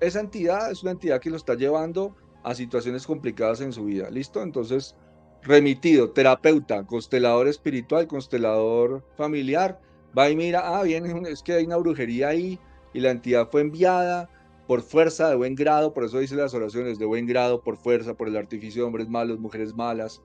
Esa 0.00 0.20
entidad 0.20 0.70
es 0.70 0.82
una 0.82 0.92
entidad 0.92 1.20
que 1.20 1.30
lo 1.30 1.36
está 1.36 1.54
llevando 1.54 2.14
a 2.42 2.54
situaciones 2.54 3.06
complicadas 3.06 3.60
en 3.60 3.72
su 3.72 3.84
vida. 3.84 4.08
¿Listo? 4.10 4.42
Entonces 4.42 4.96
remitido, 5.42 6.10
terapeuta, 6.10 6.84
constelador 6.86 7.48
espiritual, 7.48 8.06
constelador 8.06 9.04
familiar, 9.16 9.80
va 10.16 10.28
y 10.28 10.36
mira, 10.36 10.62
ah, 10.64 10.82
bien, 10.82 11.06
es 11.26 11.42
que 11.42 11.54
hay 11.54 11.64
una 11.64 11.76
brujería 11.76 12.28
ahí 12.28 12.58
y 12.92 13.00
la 13.00 13.10
entidad 13.10 13.48
fue 13.50 13.60
enviada 13.60 14.28
por 14.66 14.82
fuerza 14.82 15.28
de 15.28 15.36
buen 15.36 15.54
grado, 15.54 15.94
por 15.94 16.04
eso 16.04 16.18
dice 16.18 16.34
las 16.34 16.54
oraciones, 16.54 16.98
de 16.98 17.04
buen 17.04 17.26
grado, 17.26 17.62
por 17.62 17.76
fuerza, 17.76 18.14
por 18.14 18.28
el 18.28 18.36
artificio 18.36 18.82
de 18.82 18.86
hombres 18.86 19.08
malos, 19.08 19.38
mujeres 19.38 19.74
malas. 19.74 20.22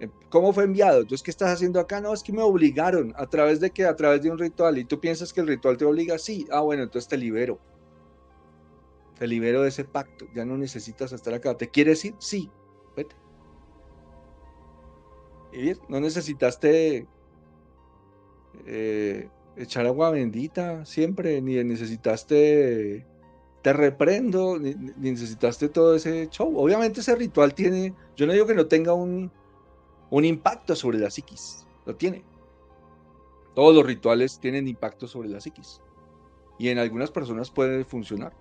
Eh, 0.00 0.08
¿Cómo 0.30 0.52
fue 0.52 0.64
enviado? 0.64 1.00
Entonces, 1.00 1.22
¿qué 1.22 1.30
estás 1.30 1.50
haciendo 1.50 1.80
acá? 1.80 2.00
No, 2.00 2.12
es 2.12 2.22
que 2.22 2.32
me 2.32 2.42
obligaron. 2.42 3.12
¿A 3.16 3.26
través 3.26 3.60
de 3.60 3.70
qué? 3.70 3.86
A 3.86 3.96
través 3.96 4.22
de 4.22 4.30
un 4.30 4.38
ritual. 4.38 4.78
¿Y 4.78 4.84
tú 4.84 5.00
piensas 5.00 5.32
que 5.32 5.40
el 5.40 5.48
ritual 5.48 5.76
te 5.76 5.84
obliga? 5.84 6.18
Sí. 6.18 6.46
Ah, 6.50 6.60
bueno, 6.60 6.84
entonces 6.84 7.08
te 7.08 7.16
libero. 7.16 7.58
Te 9.18 9.26
libero 9.26 9.62
de 9.62 9.68
ese 9.68 9.84
pacto. 9.84 10.26
Ya 10.34 10.44
no 10.44 10.56
necesitas 10.56 11.12
estar 11.12 11.34
acá. 11.34 11.56
¿Te 11.56 11.68
quieres 11.68 12.04
ir? 12.04 12.14
Sí. 12.18 12.50
Vete 12.96 13.16
no 15.88 16.00
necesitaste 16.00 17.06
eh, 18.66 19.28
echar 19.56 19.86
agua 19.86 20.10
bendita 20.10 20.84
siempre, 20.84 21.40
ni 21.40 21.62
necesitaste 21.64 23.06
te 23.62 23.72
reprendo, 23.72 24.58
ni, 24.58 24.74
necesitaste 24.98 25.68
todo 25.68 25.96
ese 25.96 26.28
show. 26.30 26.56
Obviamente 26.56 27.00
ese 27.00 27.16
ritual 27.16 27.54
tiene, 27.54 27.94
yo 28.16 28.26
no 28.26 28.32
digo 28.32 28.46
que 28.46 28.54
no 28.54 28.66
tenga 28.66 28.94
un, 28.94 29.32
un 30.10 30.24
impacto 30.24 30.74
sobre 30.74 30.98
la 30.98 31.10
psiquis, 31.10 31.66
lo 31.86 31.96
tiene. 31.96 32.24
Todos 33.54 33.74
los 33.74 33.84
rituales 33.84 34.38
tienen 34.38 34.68
impacto 34.68 35.06
sobre 35.06 35.28
la 35.28 35.40
psiquis. 35.40 35.80
Y 36.58 36.68
en 36.68 36.78
algunas 36.78 37.10
personas 37.10 37.50
puede 37.50 37.84
funcionar. 37.84 38.32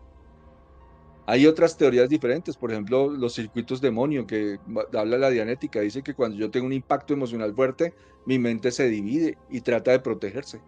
Hay 1.25 1.45
otras 1.45 1.75
teorías 1.77 2.07
diferentes, 2.07 2.55
por 2.55 2.71
ejemplo, 2.71 3.09
los 3.09 3.33
circuitos 3.33 3.81
demonio, 3.81 4.25
que 4.25 4.59
habla 4.93 5.17
la 5.17 5.29
dianética, 5.29 5.81
dice 5.81 6.01
que 6.01 6.13
cuando 6.13 6.37
yo 6.37 6.49
tengo 6.49 6.65
un 6.65 6.73
impacto 6.73 7.13
emocional 7.13 7.53
fuerte, 7.53 7.93
mi 8.25 8.39
mente 8.39 8.71
se 8.71 8.87
divide 8.87 9.37
y 9.49 9.59
trata 9.59 9.91
de 9.91 9.99
protegerse. 9.99 10.61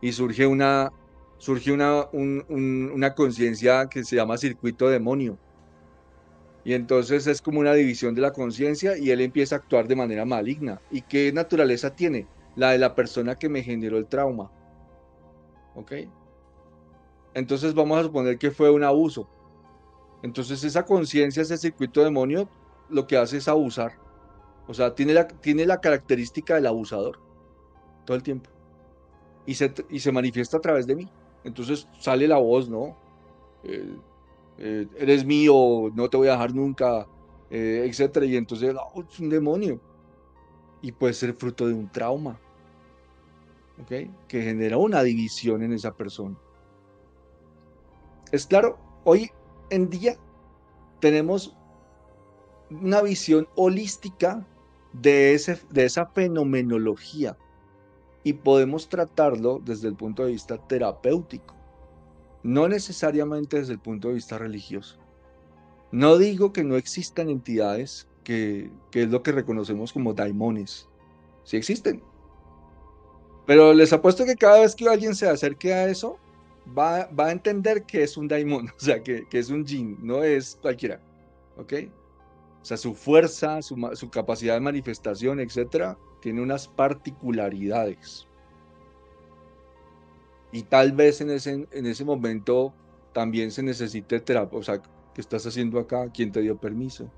Y 0.00 0.12
surge 0.12 0.46
una, 0.46 0.90
surge 1.36 1.70
una, 1.70 2.06
una 2.12 3.14
conciencia 3.14 3.88
que 3.90 4.04
se 4.04 4.16
llama 4.16 4.38
circuito 4.38 4.88
demonio. 4.88 5.38
Y 6.66 6.74
entonces 6.74 7.26
es 7.26 7.40
como 7.40 7.60
una 7.60 7.72
división 7.72 8.14
de 8.14 8.20
la 8.20 8.32
conciencia 8.32 8.98
y 8.98 9.10
él 9.10 9.22
empieza 9.22 9.54
a 9.54 9.58
actuar 9.58 9.86
de 9.86 9.96
manera 9.96 10.26
maligna. 10.26 10.82
¿Y 10.90 11.00
qué 11.00 11.32
naturaleza 11.32 11.94
tiene? 11.94 12.26
La 12.56 12.72
de 12.72 12.78
la 12.78 12.94
persona 12.94 13.36
que 13.36 13.48
me 13.48 13.62
generó 13.62 13.96
el 13.96 14.06
trauma. 14.06 14.50
¿Ok? 15.76 15.92
Entonces 17.32 17.72
vamos 17.72 17.98
a 17.98 18.02
suponer 18.02 18.36
que 18.36 18.50
fue 18.50 18.70
un 18.70 18.82
abuso 18.82 19.28
entonces 20.22 20.64
esa 20.64 20.84
conciencia, 20.84 21.42
ese 21.42 21.56
circuito 21.56 22.02
demonio, 22.02 22.48
lo 22.88 23.06
que 23.06 23.16
hace 23.16 23.36
es 23.36 23.48
abusar. 23.48 23.92
O 24.66 24.74
sea, 24.74 24.94
tiene 24.94 25.14
la, 25.14 25.28
tiene 25.28 25.66
la 25.66 25.80
característica 25.80 26.56
del 26.56 26.66
abusador 26.66 27.20
todo 28.04 28.16
el 28.16 28.22
tiempo. 28.22 28.50
Y 29.46 29.54
se, 29.54 29.72
y 29.88 30.00
se 30.00 30.10
manifiesta 30.10 30.56
a 30.56 30.60
través 30.60 30.86
de 30.86 30.96
mí. 30.96 31.08
Entonces 31.44 31.86
sale 32.00 32.26
la 32.26 32.38
voz, 32.38 32.68
¿no? 32.68 32.96
Eh, 33.62 33.96
eh, 34.58 34.86
eres 34.98 35.24
mío, 35.24 35.90
no 35.94 36.08
te 36.08 36.16
voy 36.16 36.28
a 36.28 36.32
dejar 36.32 36.54
nunca, 36.54 37.06
eh, 37.50 37.86
etcétera. 37.88 38.26
Y 38.26 38.36
entonces 38.36 38.74
es 38.74 39.20
un 39.20 39.28
demonio. 39.28 39.80
Y 40.82 40.92
puede 40.92 41.14
ser 41.14 41.34
fruto 41.34 41.66
de 41.66 41.74
un 41.74 41.90
trauma. 41.90 42.40
¿Ok? 43.80 44.10
Que 44.28 44.42
genera 44.42 44.78
una 44.78 45.02
división 45.02 45.62
en 45.62 45.72
esa 45.72 45.94
persona. 45.94 46.36
Es 48.32 48.46
claro, 48.46 48.78
hoy 49.04 49.30
en 49.70 49.88
día 49.88 50.16
tenemos 51.00 51.56
una 52.70 53.02
visión 53.02 53.48
holística 53.54 54.46
de, 54.92 55.34
ese, 55.34 55.60
de 55.70 55.84
esa 55.84 56.06
fenomenología 56.06 57.36
y 58.24 58.32
podemos 58.32 58.88
tratarlo 58.88 59.60
desde 59.64 59.88
el 59.88 59.94
punto 59.94 60.24
de 60.24 60.32
vista 60.32 60.58
terapéutico, 60.58 61.54
no 62.46 62.68
necesariamente 62.68 63.58
desde 63.58 63.74
el 63.74 63.78
punto 63.78 64.08
de 64.08 64.14
vista 64.14 64.38
religioso. 64.38 64.98
No 65.92 66.18
digo 66.18 66.52
que 66.52 66.64
no 66.64 66.76
existan 66.76 67.28
entidades 67.28 68.08
que, 68.24 68.70
que 68.90 69.04
es 69.04 69.10
lo 69.10 69.22
que 69.22 69.32
reconocemos 69.32 69.92
como 69.92 70.14
daimones. 70.14 70.88
Sí 71.44 71.56
existen. 71.56 72.02
Pero 73.46 73.72
les 73.72 73.92
apuesto 73.92 74.24
que 74.24 74.34
cada 74.34 74.60
vez 74.60 74.74
que 74.74 74.88
alguien 74.88 75.14
se 75.14 75.28
acerque 75.28 75.72
a 75.72 75.88
eso, 75.88 76.18
va, 76.76 77.08
a 77.16 77.32
entender 77.32 77.84
que 77.84 78.02
es 78.02 78.16
un 78.16 78.28
daimon, 78.28 78.68
o 78.76 78.80
sea, 78.80 79.02
que, 79.02 79.26
es 79.30 79.50
un 79.50 79.64
jin, 79.64 79.96
no 80.02 80.22
es 80.22 80.58
cualquiera. 80.60 81.00
¿Ok? 81.56 81.72
sea, 82.66 82.76
su 82.76 82.94
fuerza, 82.94 83.62
su, 83.62 83.76
su 83.94 84.10
capacidad 84.10 84.54
de 84.54 84.60
manifestación, 84.60 85.38
etcétera, 85.38 85.96
tiene 86.20 86.42
unas 86.42 86.66
particularidades. 86.66 88.26
Y 90.56 90.62
tal 90.62 90.92
vez 90.92 91.20
en 91.20 91.28
ese, 91.28 91.68
en 91.70 91.86
ese 91.86 92.02
momento 92.02 92.72
también 93.12 93.50
se 93.50 93.62
necesite 93.62 94.20
terapia. 94.20 94.58
O 94.58 94.62
sea, 94.62 94.80
¿qué 94.80 95.20
estás 95.20 95.46
haciendo 95.46 95.78
acá? 95.78 96.10
¿Quién 96.14 96.32
te 96.32 96.40
dio 96.40 96.56
permiso? 96.56 97.10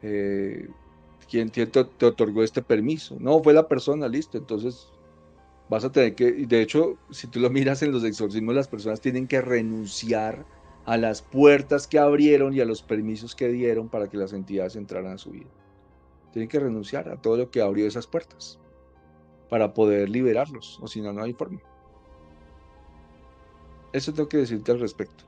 Eh, 0.00 0.68
¿Quién 1.28 1.50
te, 1.50 1.66
te, 1.66 2.06
otorgó 2.06 2.44
este 2.44 2.62
permiso? 2.62 3.16
No, 3.18 3.42
fue 3.42 3.52
la 3.52 3.66
persona, 3.66 4.06
listo. 4.06 4.38
Entonces 4.38 4.92
vas 5.68 5.84
a 5.84 5.90
tener 5.90 6.14
que, 6.14 6.30
de 6.30 6.62
hecho, 6.62 6.98
si 7.10 7.26
tú 7.26 7.40
lo 7.40 7.50
miras 7.50 7.82
en 7.82 7.90
los 7.90 8.04
exorcismos, 8.04 8.54
las 8.54 8.68
personas 8.68 9.00
tienen 9.00 9.26
que 9.26 9.40
renunciar 9.40 10.46
a 10.84 10.96
las 10.96 11.20
puertas 11.20 11.88
que 11.88 11.98
abrieron 11.98 12.54
y 12.54 12.60
a 12.60 12.64
los 12.64 12.80
permisos 12.80 13.34
que 13.34 13.48
dieron 13.48 13.88
para 13.88 14.08
que 14.08 14.18
las 14.18 14.32
entidades 14.32 14.76
entraran 14.76 15.14
a 15.14 15.18
su 15.18 15.32
vida. 15.32 15.50
Tienen 16.32 16.48
que 16.48 16.60
renunciar 16.60 17.08
a 17.08 17.20
todo 17.20 17.38
lo 17.38 17.50
que 17.50 17.60
abrió 17.60 17.88
esas 17.88 18.06
puertas 18.06 18.60
para 19.50 19.74
poder 19.74 20.08
liberarlos, 20.10 20.78
o 20.80 20.86
si 20.86 21.00
no, 21.00 21.12
no 21.12 21.24
hay 21.24 21.32
forma. 21.32 21.60
Eso 23.92 24.12
tengo 24.12 24.28
que 24.28 24.38
decirte 24.38 24.72
al 24.72 24.80
respecto. 24.80 25.24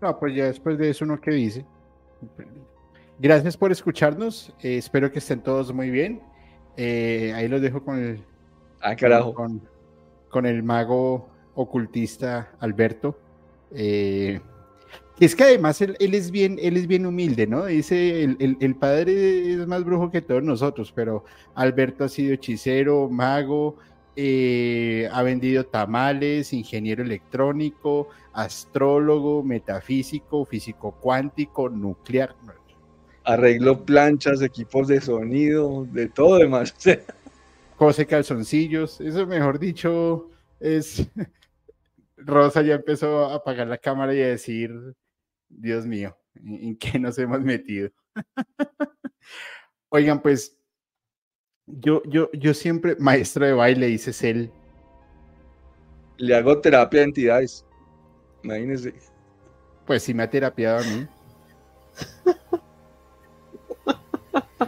No, 0.00 0.18
pues 0.18 0.34
ya 0.34 0.46
después 0.46 0.78
de 0.78 0.90
eso, 0.90 1.06
¿no 1.06 1.20
qué 1.20 1.30
dice? 1.30 1.64
Gracias 3.18 3.56
por 3.56 3.70
escucharnos. 3.70 4.52
Eh, 4.60 4.78
espero 4.78 5.12
que 5.12 5.20
estén 5.20 5.40
todos 5.40 5.72
muy 5.72 5.90
bien. 5.90 6.20
Eh, 6.76 7.32
ahí 7.36 7.48
los 7.48 7.60
dejo 7.60 7.84
con 7.84 7.98
el. 7.98 8.24
Ah, 8.80 8.96
carajo. 8.96 9.32
Con, 9.32 9.62
con 10.28 10.46
el 10.46 10.62
mago 10.62 11.28
ocultista 11.54 12.50
Alberto. 12.58 13.16
Eh, 13.70 14.40
es 15.20 15.36
que 15.36 15.44
además 15.44 15.80
él, 15.80 15.96
es 16.00 16.32
bien, 16.32 16.58
él 16.60 16.76
es 16.76 16.88
bien 16.88 17.06
humilde, 17.06 17.46
¿no? 17.46 17.66
Dice, 17.66 18.24
el, 18.24 18.56
el, 18.58 18.74
padre 18.74 19.52
es 19.52 19.66
más 19.68 19.84
brujo 19.84 20.10
que 20.10 20.20
todos 20.20 20.42
nosotros, 20.42 20.90
pero 20.92 21.24
Alberto 21.54 22.02
ha 22.02 22.08
sido 22.08 22.34
hechicero, 22.34 23.08
mago, 23.08 23.76
eh, 24.16 25.08
ha 25.12 25.22
vendido 25.22 25.64
tamales, 25.66 26.52
ingeniero 26.52 27.02
electrónico, 27.02 28.08
astrólogo, 28.32 29.42
metafísico, 29.42 30.44
físico 30.44 30.92
cuántico, 31.00 31.68
nuclear. 31.68 32.34
Arreglo 33.24 33.84
planchas, 33.84 34.42
equipos 34.42 34.88
de 34.88 35.00
sonido, 35.00 35.86
de 35.92 36.08
todo 36.08 36.38
demás. 36.38 36.74
Cose 37.76 38.06
calzoncillos, 38.06 39.00
eso 39.00 39.26
mejor 39.26 39.58
dicho 39.58 40.28
es 40.60 41.06
Rosa 42.16 42.62
ya 42.62 42.74
empezó 42.74 43.26
a 43.26 43.34
apagar 43.34 43.66
la 43.66 43.78
cámara 43.78 44.14
y 44.14 44.20
a 44.20 44.28
decir, 44.28 44.70
Dios 45.48 45.86
mío, 45.86 46.16
¿en 46.34 46.76
qué 46.76 46.98
nos 46.98 47.18
hemos 47.18 47.40
metido? 47.40 47.90
Oigan, 49.88 50.22
pues 50.22 50.58
yo, 51.66 52.02
yo, 52.04 52.30
yo 52.32 52.54
siempre, 52.54 52.96
maestro 52.98 53.46
de 53.46 53.52
baile, 53.52 53.86
dice 53.86 54.30
él. 54.30 54.50
Le 56.18 56.36
hago 56.36 56.60
terapia 56.60 57.00
de 57.00 57.06
entidades. 57.06 57.64
Imagínense. 58.42 58.94
Pues 59.86 60.02
sí 60.02 60.14
me 60.14 60.22
ha 60.22 60.30
terapiado 60.30 60.78
a 60.78 60.82
mí. 60.82 61.06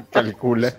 Calcula. 0.11 0.75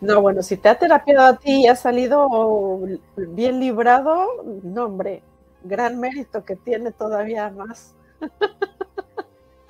No, 0.00 0.22
bueno, 0.22 0.42
si 0.42 0.56
te 0.56 0.68
ha 0.68 0.78
terapiado 0.78 1.26
a 1.26 1.36
ti 1.36 1.64
y 1.64 1.66
ha 1.66 1.76
salido 1.76 2.80
bien 3.16 3.60
librado, 3.60 4.26
no, 4.62 4.86
hombre, 4.86 5.22
gran 5.62 6.00
mérito 6.00 6.44
que 6.44 6.56
tiene 6.56 6.90
todavía 6.90 7.50
más. 7.50 7.94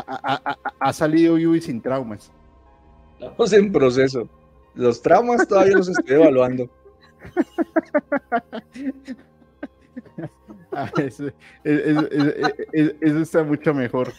Ha, 0.07 0.93
salido 0.93 1.35
vivo 1.35 1.55
y 1.55 1.61
sin 1.61 1.81
traumas. 1.81 2.33
Estamos 3.19 3.53
en 3.53 3.73
proceso. 3.73 4.29
Los 4.81 5.03
traumas 5.03 5.47
todavía 5.47 5.77
los 5.77 5.89
estoy 5.91 6.17
evaluando. 6.17 6.71
Ah, 10.73 10.91
eso, 10.97 11.31
está 13.03 13.43
mucho 13.43 13.75
mejor. 13.75 14.13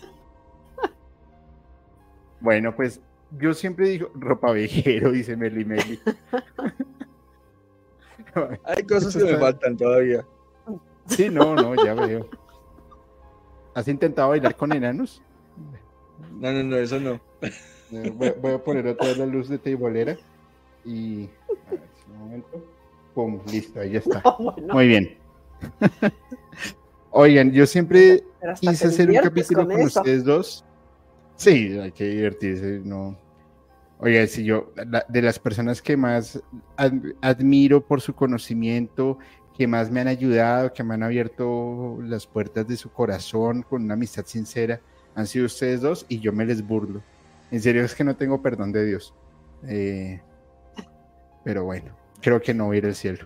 Bueno, 2.41 2.75
pues 2.75 2.99
yo 3.39 3.53
siempre 3.53 3.87
digo 3.87 4.11
ropa 4.13 4.51
viejero, 4.51 5.11
dice 5.11 5.35
Meli 5.35 5.65
Meli. 5.65 5.99
Hay 8.65 8.83
cosas 8.83 9.15
que 9.15 9.23
me 9.23 9.37
faltan 9.37 9.77
todavía. 9.77 10.23
Sí, 11.07 11.29
no, 11.29 11.55
no, 11.55 11.73
ya 11.83 11.93
veo. 11.95 12.29
¿Has 13.73 13.87
intentado 13.87 14.29
bailar 14.29 14.55
con 14.55 14.73
enanos? 14.73 15.23
No, 16.33 16.51
no, 16.51 16.63
no, 16.63 16.75
eso 16.75 16.99
no. 16.99 17.19
Eh, 17.93 18.13
voy, 18.13 18.51
a 18.51 18.63
poner 18.63 18.85
otra 18.87 19.07
vez 19.07 19.17
la 19.17 19.25
luz 19.25 19.49
de 19.49 19.57
teibolera 19.57 20.17
y. 20.85 21.29
A 21.67 21.71
ver, 21.71 21.81
un 22.11 22.17
momento. 22.19 22.65
Pum, 23.13 23.39
listo, 23.51 23.79
ahí 23.79 23.91
ya 23.91 23.99
está. 23.99 24.23
Muy 24.73 24.87
bien. 24.87 25.17
Oigan, 27.11 27.51
yo 27.51 27.65
siempre 27.65 28.23
quise 28.59 28.87
hacer 28.87 29.09
un 29.09 29.17
capítulo 29.17 29.67
con, 29.67 29.81
ustedes 29.81 30.23
dos. 30.23 30.65
Sí, 31.35 31.77
hay 31.77 31.91
que 31.91 32.05
divertirse, 32.05 32.81
no. 32.83 33.17
Oiga, 33.99 34.25
si 34.27 34.43
yo, 34.43 34.71
de 35.09 35.21
las 35.21 35.37
personas 35.37 35.81
que 35.81 35.97
más 35.97 36.41
admiro 37.21 37.85
por 37.85 38.01
su 38.01 38.15
conocimiento, 38.15 39.19
que 39.55 39.67
más 39.67 39.91
me 39.91 39.99
han 39.99 40.07
ayudado, 40.07 40.73
que 40.73 40.83
me 40.83 40.95
han 40.95 41.03
abierto 41.03 41.99
las 42.01 42.25
puertas 42.25 42.67
de 42.67 42.77
su 42.77 42.91
corazón 42.91 43.63
con 43.63 43.83
una 43.83 43.93
amistad 43.93 44.25
sincera, 44.25 44.81
han 45.13 45.27
sido 45.27 45.45
ustedes 45.45 45.81
dos 45.81 46.05
y 46.07 46.19
yo 46.19 46.33
me 46.33 46.45
les 46.45 46.65
burlo. 46.65 47.03
En 47.51 47.61
serio 47.61 47.83
es 47.83 47.93
que 47.93 48.03
no 48.03 48.15
tengo 48.15 48.41
perdón 48.41 48.71
de 48.71 48.85
Dios. 48.85 49.13
Eh, 49.67 50.21
pero 51.43 51.63
bueno, 51.65 51.95
creo 52.21 52.41
que 52.41 52.53
no 52.53 52.67
voy 52.67 52.77
a 52.77 52.79
ir 52.79 52.85
al 52.85 52.95
cielo. 52.95 53.25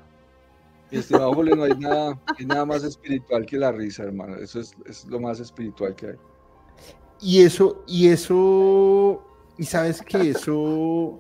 estimado 0.91 1.33
Julio, 1.33 1.55
no 1.55 1.63
hay 1.63 1.77
nada, 1.77 2.19
nada 2.45 2.65
más 2.65 2.83
espiritual 2.83 3.45
que 3.45 3.57
la 3.57 3.71
risa, 3.71 4.03
hermano. 4.03 4.35
Eso 4.37 4.59
es, 4.59 4.75
es, 4.85 5.05
lo 5.05 5.19
más 5.19 5.39
espiritual 5.39 5.95
que 5.95 6.07
hay. 6.07 6.15
Y 7.21 7.41
eso, 7.41 7.83
y 7.87 8.07
eso, 8.09 9.23
y 9.57 9.63
sabes 9.63 10.01
que 10.01 10.29
eso, 10.29 11.19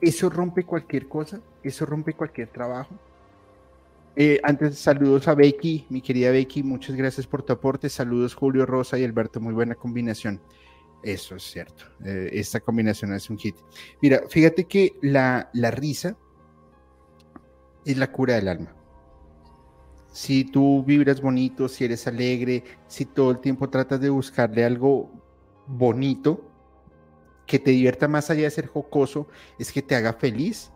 eso 0.00 0.30
rompe 0.30 0.64
cualquier 0.64 1.08
cosa, 1.08 1.40
eso 1.62 1.86
rompe 1.86 2.14
cualquier 2.14 2.48
trabajo. 2.48 2.94
Eh, 4.14 4.40
antes, 4.42 4.78
saludos 4.78 5.26
a 5.26 5.34
Becky, 5.34 5.86
mi 5.88 6.02
querida 6.02 6.30
Becky, 6.30 6.62
muchas 6.62 6.96
gracias 6.96 7.26
por 7.26 7.42
tu 7.42 7.52
aporte. 7.54 7.88
Saludos 7.88 8.34
Julio, 8.34 8.66
Rosa 8.66 8.98
y 8.98 9.04
Alberto, 9.04 9.40
muy 9.40 9.54
buena 9.54 9.74
combinación. 9.74 10.40
Eso 11.02 11.34
es 11.36 11.42
cierto, 11.42 11.84
eh, 12.04 12.30
esta 12.32 12.60
combinación 12.60 13.12
es 13.12 13.28
un 13.28 13.38
hit. 13.38 13.56
Mira, 14.00 14.22
fíjate 14.28 14.64
que 14.64 14.96
la, 15.02 15.50
la 15.52 15.70
risa 15.70 16.16
es 17.84 17.96
la 17.96 18.12
cura 18.12 18.34
del 18.34 18.48
alma. 18.48 18.74
Si 20.12 20.44
tú 20.44 20.84
vibras 20.84 21.20
bonito, 21.20 21.68
si 21.68 21.84
eres 21.84 22.06
alegre, 22.06 22.62
si 22.86 23.06
todo 23.06 23.30
el 23.30 23.38
tiempo 23.40 23.68
tratas 23.68 24.00
de 24.00 24.10
buscarle 24.10 24.64
algo 24.64 25.10
bonito, 25.66 26.48
que 27.46 27.58
te 27.58 27.72
divierta 27.72 28.06
más 28.06 28.30
allá 28.30 28.44
de 28.44 28.50
ser 28.50 28.66
jocoso, 28.66 29.26
es 29.58 29.72
que 29.72 29.82
te 29.82 29.96
haga 29.96 30.12
feliz, 30.12 30.70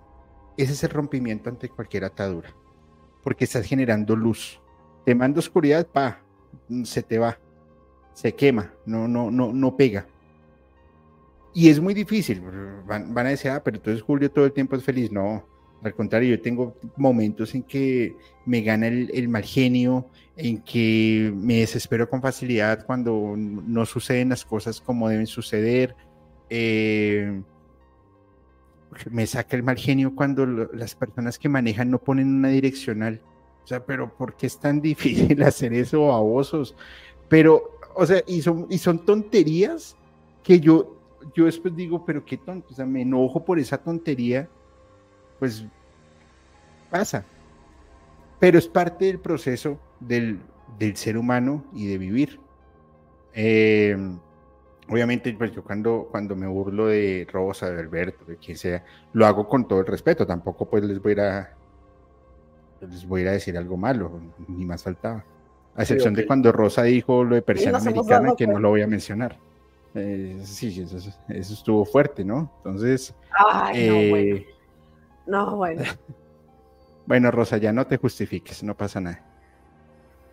ese 0.56 0.72
es 0.72 0.82
el 0.82 0.90
rompimiento 0.90 1.50
ante 1.50 1.68
cualquier 1.68 2.04
atadura 2.04 2.54
porque 3.26 3.42
estás 3.42 3.66
generando 3.66 4.14
luz. 4.14 4.60
Te 5.04 5.12
manda 5.12 5.40
oscuridad, 5.40 5.84
pa, 5.84 6.22
se 6.84 7.02
te 7.02 7.18
va, 7.18 7.36
se 8.12 8.32
quema, 8.32 8.72
no, 8.84 9.08
no, 9.08 9.32
no, 9.32 9.52
no 9.52 9.76
pega. 9.76 10.06
Y 11.56 11.70
es 11.70 11.80
muy 11.80 11.94
difícil. 11.94 12.42
Van, 12.86 13.16
a 13.16 13.30
decir, 13.30 13.50
ah, 13.50 13.62
pero 13.64 13.78
entonces 13.78 14.02
Julio 14.02 14.30
todo 14.30 14.44
el 14.44 14.52
tiempo 14.52 14.76
es 14.76 14.84
feliz. 14.84 15.10
No, 15.10 15.42
al 15.82 15.94
contrario, 15.94 16.36
yo 16.36 16.42
tengo 16.42 16.76
momentos 16.98 17.54
en 17.54 17.62
que 17.62 18.14
me 18.44 18.60
gana 18.60 18.88
el, 18.88 19.28
mal 19.30 19.42
genio, 19.42 20.06
en 20.36 20.58
que 20.60 21.32
me 21.34 21.60
desespero 21.60 22.10
con 22.10 22.20
facilidad 22.20 22.84
cuando 22.84 23.32
no 23.38 23.86
suceden 23.86 24.28
las 24.28 24.44
cosas 24.44 24.82
como 24.82 25.08
deben 25.08 25.26
suceder. 25.26 25.96
Eh, 26.50 27.40
me 29.10 29.26
saca 29.26 29.56
el 29.56 29.62
mal 29.62 29.78
genio 29.78 30.14
cuando 30.14 30.44
las 30.44 30.94
personas 30.94 31.38
que 31.38 31.48
manejan 31.48 31.90
no 31.90 31.96
ponen 31.96 32.34
una 32.34 32.48
direccional. 32.48 33.22
O 33.64 33.66
sea, 33.66 33.82
pero 33.82 34.14
¿por 34.14 34.36
qué 34.36 34.46
es 34.46 34.60
tan 34.60 34.78
difícil 34.82 35.42
hacer 35.42 35.72
eso, 35.72 36.08
babosos? 36.08 36.76
Pero, 37.30 37.78
o 37.94 38.04
sea, 38.04 38.22
y 38.26 38.42
son, 38.42 38.66
y 38.68 38.76
son 38.76 39.06
tonterías 39.06 39.96
que 40.42 40.60
yo, 40.60 40.95
yo 41.34 41.46
después 41.46 41.74
digo, 41.74 42.04
pero 42.04 42.24
qué 42.24 42.36
tonto, 42.36 42.68
o 42.70 42.74
sea, 42.74 42.86
me 42.86 43.02
enojo 43.02 43.44
por 43.44 43.58
esa 43.58 43.78
tontería, 43.78 44.48
pues 45.38 45.64
pasa. 46.90 47.24
Pero 48.38 48.58
es 48.58 48.68
parte 48.68 49.06
del 49.06 49.18
proceso 49.18 49.78
del, 50.00 50.40
del 50.78 50.96
ser 50.96 51.16
humano 51.16 51.64
y 51.72 51.86
de 51.86 51.98
vivir. 51.98 52.38
Eh, 53.32 53.96
obviamente, 54.88 55.32
pues 55.34 55.52
yo 55.52 55.62
cuando, 55.62 56.08
cuando 56.10 56.36
me 56.36 56.46
burlo 56.46 56.86
de 56.86 57.26
Rosa, 57.30 57.70
de 57.70 57.80
Alberto, 57.80 58.24
de 58.24 58.36
quien 58.36 58.56
sea, 58.56 58.84
lo 59.12 59.26
hago 59.26 59.48
con 59.48 59.66
todo 59.66 59.80
el 59.80 59.86
respeto. 59.86 60.26
Tampoco 60.26 60.68
pues 60.68 60.84
les 60.84 61.00
voy 61.00 61.14
a, 61.18 61.54
les 62.80 63.06
voy 63.06 63.26
a 63.26 63.32
decir 63.32 63.56
algo 63.56 63.76
malo, 63.76 64.20
ni 64.48 64.64
más 64.64 64.82
faltaba. 64.82 65.24
A 65.74 65.82
excepción 65.82 66.14
de 66.14 66.26
cuando 66.26 66.52
Rosa 66.52 66.84
dijo 66.84 67.22
lo 67.22 67.34
de 67.34 67.42
persiana 67.42 67.78
americana, 67.78 68.34
que 68.36 68.46
no 68.46 68.58
lo 68.58 68.70
voy 68.70 68.82
a 68.82 68.86
mencionar. 68.86 69.38
Eh, 69.96 70.40
sí, 70.44 70.82
eso, 70.82 71.10
estuvo 71.28 71.84
fuerte, 71.84 72.24
¿no? 72.24 72.52
Entonces. 72.58 73.14
Ay, 73.48 73.88
no, 73.88 73.94
bueno. 74.10 74.36
Eh, 74.36 74.46
no, 75.26 75.56
bueno. 75.56 75.82
bueno, 77.06 77.30
Rosa, 77.30 77.56
ya 77.56 77.72
no 77.72 77.86
te 77.86 77.96
justifiques, 77.96 78.62
no 78.62 78.76
pasa 78.76 79.00
nada. 79.00 79.24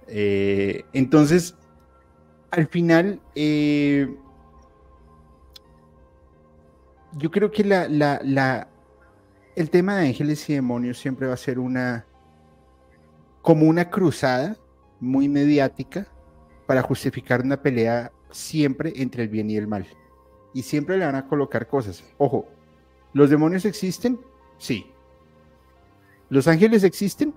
Eh, 0.08 0.84
entonces, 0.92 1.56
al 2.52 2.68
final, 2.68 3.22
yo 7.14 7.32
creo 7.32 7.50
que 7.52 7.64
la, 7.64 7.88
la, 7.88 8.68
el 9.56 9.70
tema 9.70 9.96
de 9.96 10.08
ángeles 10.08 10.50
y 10.50 10.56
demonios 10.56 10.98
siempre 10.98 11.28
va 11.28 11.36
a 11.36 11.38
ser 11.38 11.58
una 11.58 12.06
como 13.42 13.68
una 13.68 13.90
cruzada 13.90 14.58
muy 15.00 15.28
mediática 15.28 16.08
para 16.66 16.82
justificar 16.82 17.42
una 17.42 17.62
pelea 17.62 18.12
siempre 18.34 18.94
entre 18.98 19.24
el 19.24 19.30
bien 19.30 19.50
y 19.50 19.58
el 19.58 19.68
mal. 19.68 19.88
Y 20.54 20.64
siempre 20.64 20.98
le 20.98 21.06
van 21.06 21.16
a 21.16 21.28
colocar 21.28 21.68
cosas. 21.68 22.04
Ojo, 22.18 22.48
¿los 23.14 23.30
demonios 23.30 23.66
existen? 23.66 24.20
Sí. 24.58 24.92
¿Los 26.30 26.48
ángeles 26.48 26.84
existen? 26.84 27.34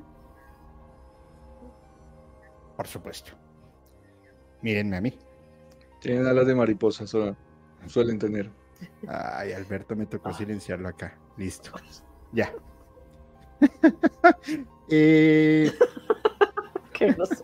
Por 2.77 2.87
supuesto. 2.87 3.33
Mírenme 4.63 4.97
a 4.97 5.01
mí. 5.01 5.19
Tienen 6.01 6.27
alas 6.27 6.47
de 6.47 6.55
mariposa, 6.55 7.05
suelen 7.07 8.19
tener. 8.19 8.51
Ay, 9.09 9.53
Alberto, 9.53 9.97
me 9.97 10.07
tocó 10.07 10.33
silenciarlo 10.33 10.89
acá. 10.89 11.17
Listo. 11.37 11.73
Ya. 12.33 12.53
eh... 14.91 15.73
que 16.93 17.15
no 17.15 17.25
sé. 17.25 17.43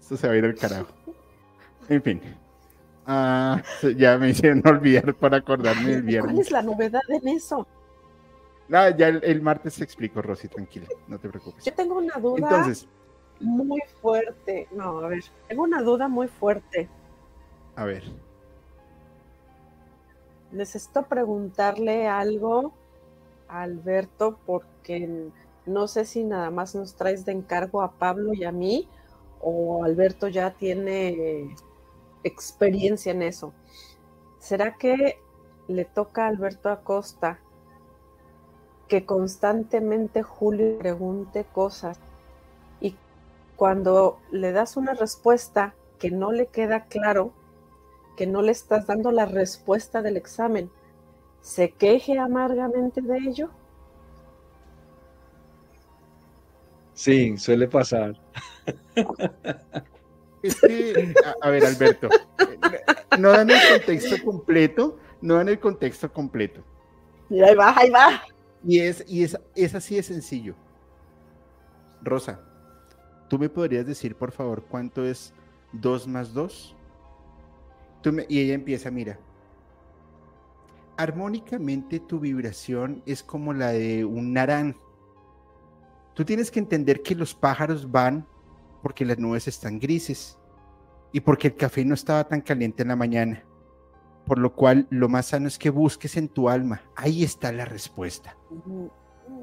Esto 0.00 0.16
se 0.16 0.26
va 0.26 0.32
a 0.32 0.36
ir 0.36 0.44
al 0.44 0.54
carajo. 0.54 0.97
En 1.88 2.02
fin. 2.02 2.20
Ah, 3.06 3.62
ya 3.96 4.18
me 4.18 4.30
hicieron 4.30 4.62
olvidar 4.66 5.14
para 5.14 5.38
acordarme 5.38 5.90
del 5.92 6.02
viernes. 6.04 6.32
¿Cuál 6.32 6.40
es 6.40 6.50
la 6.50 6.62
novedad 6.62 7.02
en 7.08 7.28
eso? 7.28 7.66
Ah, 8.70 8.90
ya 8.90 9.08
el, 9.08 9.40
martes 9.40 9.76
te 9.76 9.84
explico, 9.84 10.20
Rosy, 10.20 10.48
tranquila, 10.48 10.86
no 11.06 11.18
te 11.18 11.30
preocupes. 11.30 11.64
Yo 11.64 11.72
tengo 11.72 11.96
una 11.96 12.16
duda 12.16 12.48
Entonces, 12.50 12.86
muy 13.40 13.80
fuerte. 14.02 14.68
No, 14.72 14.98
a 14.98 15.08
ver, 15.08 15.24
tengo 15.48 15.62
una 15.62 15.80
duda 15.82 16.06
muy 16.06 16.28
fuerte. 16.28 16.86
A 17.76 17.84
ver. 17.84 18.02
Necesito 20.52 21.04
preguntarle 21.04 22.08
algo 22.08 22.74
a 23.48 23.62
Alberto 23.62 24.38
porque 24.44 25.30
no 25.64 25.88
sé 25.88 26.04
si 26.04 26.24
nada 26.24 26.50
más 26.50 26.74
nos 26.74 26.94
traes 26.94 27.24
de 27.24 27.32
encargo 27.32 27.80
a 27.80 27.92
Pablo 27.92 28.34
y 28.34 28.44
a 28.44 28.52
mí 28.52 28.86
o 29.40 29.84
Alberto 29.84 30.28
ya 30.28 30.50
tiene 30.50 31.54
experiencia 32.24 33.12
en 33.12 33.22
eso. 33.22 33.52
¿Será 34.38 34.76
que 34.76 35.18
le 35.68 35.84
toca 35.84 36.24
a 36.24 36.28
Alberto 36.28 36.70
Acosta 36.70 37.38
que 38.88 39.04
constantemente 39.04 40.22
Julio 40.22 40.78
pregunte 40.78 41.44
cosas 41.44 42.00
y 42.80 42.96
cuando 43.56 44.18
le 44.30 44.52
das 44.52 44.76
una 44.76 44.94
respuesta 44.94 45.74
que 45.98 46.10
no 46.10 46.32
le 46.32 46.46
queda 46.46 46.86
claro, 46.86 47.32
que 48.16 48.26
no 48.26 48.40
le 48.40 48.52
estás 48.52 48.86
dando 48.86 49.12
la 49.12 49.26
respuesta 49.26 50.00
del 50.00 50.16
examen, 50.16 50.70
se 51.42 51.70
queje 51.72 52.18
amargamente 52.18 53.02
de 53.02 53.18
ello? 53.18 53.50
Sí, 56.94 57.36
suele 57.36 57.68
pasar. 57.68 58.14
Es 60.42 60.60
que, 60.60 61.14
a, 61.42 61.50
ver, 61.50 61.64
Alberto, 61.64 62.08
no 63.18 63.30
dan 63.30 63.50
el 63.50 63.58
contexto 63.70 64.24
completo, 64.24 64.98
no 65.20 65.34
dan 65.34 65.48
el 65.48 65.58
contexto 65.58 66.12
completo. 66.12 66.62
Y 67.30 67.40
ahí 67.42 67.54
va, 67.54 67.74
ahí 67.76 67.90
va. 67.90 68.22
Y 68.64 68.80
es, 68.80 69.04
y 69.06 69.24
es, 69.24 69.38
es 69.54 69.74
así 69.74 69.96
de 69.96 70.02
sencillo. 70.02 70.54
Rosa, 72.02 72.40
¿tú 73.28 73.38
me 73.38 73.48
podrías 73.48 73.86
decir, 73.86 74.14
por 74.14 74.32
favor, 74.32 74.64
cuánto 74.68 75.04
es 75.04 75.32
2 75.72 76.08
más 76.08 76.32
2? 76.32 76.74
y 78.28 78.40
ella 78.40 78.54
empieza, 78.54 78.90
mira, 78.90 79.18
armónicamente 80.96 82.00
tu 82.00 82.18
vibración 82.20 83.02
es 83.06 83.22
como 83.22 83.52
la 83.52 83.72
de 83.72 84.04
un 84.04 84.32
naranjo. 84.32 84.80
Tú 86.14 86.24
tienes 86.24 86.50
que 86.50 86.58
entender 86.58 87.02
que 87.02 87.14
los 87.14 87.34
pájaros 87.34 87.90
van 87.90 88.26
porque 88.82 89.04
las 89.04 89.18
nubes 89.18 89.48
están 89.48 89.78
grises 89.78 90.38
y 91.12 91.20
porque 91.20 91.48
el 91.48 91.56
café 91.56 91.84
no 91.84 91.94
estaba 91.94 92.24
tan 92.24 92.40
caliente 92.40 92.82
en 92.82 92.88
la 92.88 92.96
mañana. 92.96 93.44
Por 94.26 94.38
lo 94.38 94.54
cual 94.54 94.86
lo 94.90 95.08
más 95.08 95.26
sano 95.26 95.48
es 95.48 95.58
que 95.58 95.70
busques 95.70 96.16
en 96.16 96.28
tu 96.28 96.48
alma. 96.48 96.82
Ahí 96.94 97.24
está 97.24 97.50
la 97.52 97.64
respuesta. 97.64 98.36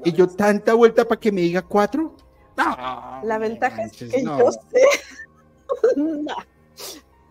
y 0.04 0.12
yo 0.12 0.28
tanta 0.28 0.74
vuelta 0.74 1.06
para 1.06 1.20
que 1.20 1.32
me 1.32 1.40
diga 1.40 1.62
cuatro. 1.62 2.14
la 2.56 3.38
ventaja 3.38 3.82
es 3.82 3.92
que 3.92 4.22
yo 4.22 4.50
sé. 4.52 4.82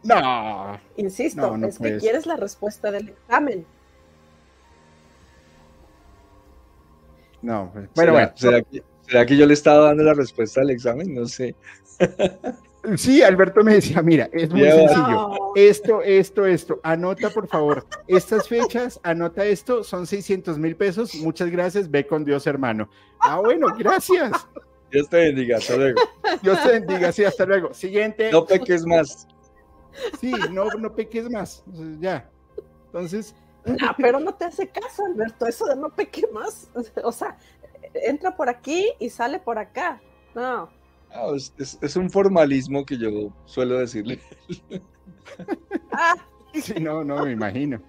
no. 0.04 0.80
Insisto, 0.98 1.56
es 1.56 1.80
que 1.80 1.98
quieres 1.98 2.26
la 2.26 2.36
respuesta 2.36 2.92
del 2.92 3.10
examen. 3.10 3.66
No, 7.42 7.70
pues, 7.72 7.90
bueno, 7.94 8.14
bueno. 8.14 8.34
¿Será 9.08 9.26
que 9.26 9.38
yo 9.38 9.46
le 9.46 9.54
estaba 9.54 9.88
dando 9.88 10.04
la 10.04 10.14
respuesta 10.14 10.62
al 10.62 10.70
examen? 10.70 11.14
No 11.14 11.26
sé. 11.26 11.56
Sí, 12.98 13.24
Alberto 13.24 13.64
me 13.64 13.76
decía, 13.76 14.02
mira, 14.02 14.30
es 14.32 14.52
muy 14.52 14.70
sencillo. 14.70 15.56
Esto, 15.56 16.02
esto, 16.04 16.46
esto. 16.46 16.80
Anota, 16.84 17.30
por 17.32 17.48
favor, 17.48 17.86
estas 18.08 18.48
fechas, 18.48 19.00
anota 19.04 19.44
esto, 19.44 19.84
son 19.84 20.06
600 20.06 20.60
mil 20.60 20.76
pesos. 20.76 21.16
Muchas 21.16 21.50
gracias, 21.50 21.90
ve 21.90 22.06
con 22.06 22.24
Dios, 22.24 22.46
hermano. 22.46 22.90
Ah, 23.20 23.40
bueno, 23.40 23.68
gracias. 23.78 24.48
Dios 24.92 25.10
te 25.10 25.18
bendiga, 25.18 25.58
hasta 25.58 25.76
luego. 25.78 26.02
Dios 26.44 26.62
te 26.62 26.80
bendiga, 26.80 27.12
sí, 27.12 27.24
hasta 27.24 27.46
luego. 27.46 27.74
Siguiente. 27.74 28.32
No 28.32 28.46
peques 28.46 28.86
más. 28.86 29.28
Sí, 30.20 30.32
no, 30.52 30.66
no 30.78 30.94
peques 30.94 31.30
más. 31.30 31.64
Ya. 32.00 32.30
Entonces. 32.88 33.36
No, 33.66 33.96
pero 33.98 34.20
no 34.20 34.36
te 34.36 34.46
hace 34.46 34.70
caso, 34.70 35.06
Alberto, 35.06 35.48
eso 35.48 35.66
de 35.66 35.76
no 35.76 35.90
peques 35.90 36.32
más. 36.32 36.70
O 37.04 37.12
sea, 37.12 37.36
entra 38.04 38.36
por 38.36 38.50
aquí 38.50 38.92
y 39.00 39.10
sale 39.10 39.40
por 39.40 39.58
acá. 39.58 40.02
No. 40.34 40.70
es, 41.58 41.96
un 41.96 42.10
formalismo 42.10 42.86
que 42.86 42.98
yo 42.98 43.34
suelo 43.46 43.80
decirle. 43.80 44.20
Ah. 45.92 46.14
Sí, 46.54 46.76
no, 46.80 47.04
no, 47.04 47.26
me 47.26 47.32
imagino. 47.32 47.82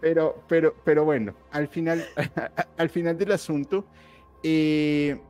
Pero, 0.00 0.42
pero, 0.48 0.74
pero 0.84 1.04
bueno, 1.04 1.34
al 1.50 1.68
final, 1.68 2.04
al 2.76 2.90
final 2.90 3.16
del 3.16 3.32
asunto, 3.32 3.84
eh, 4.42 5.20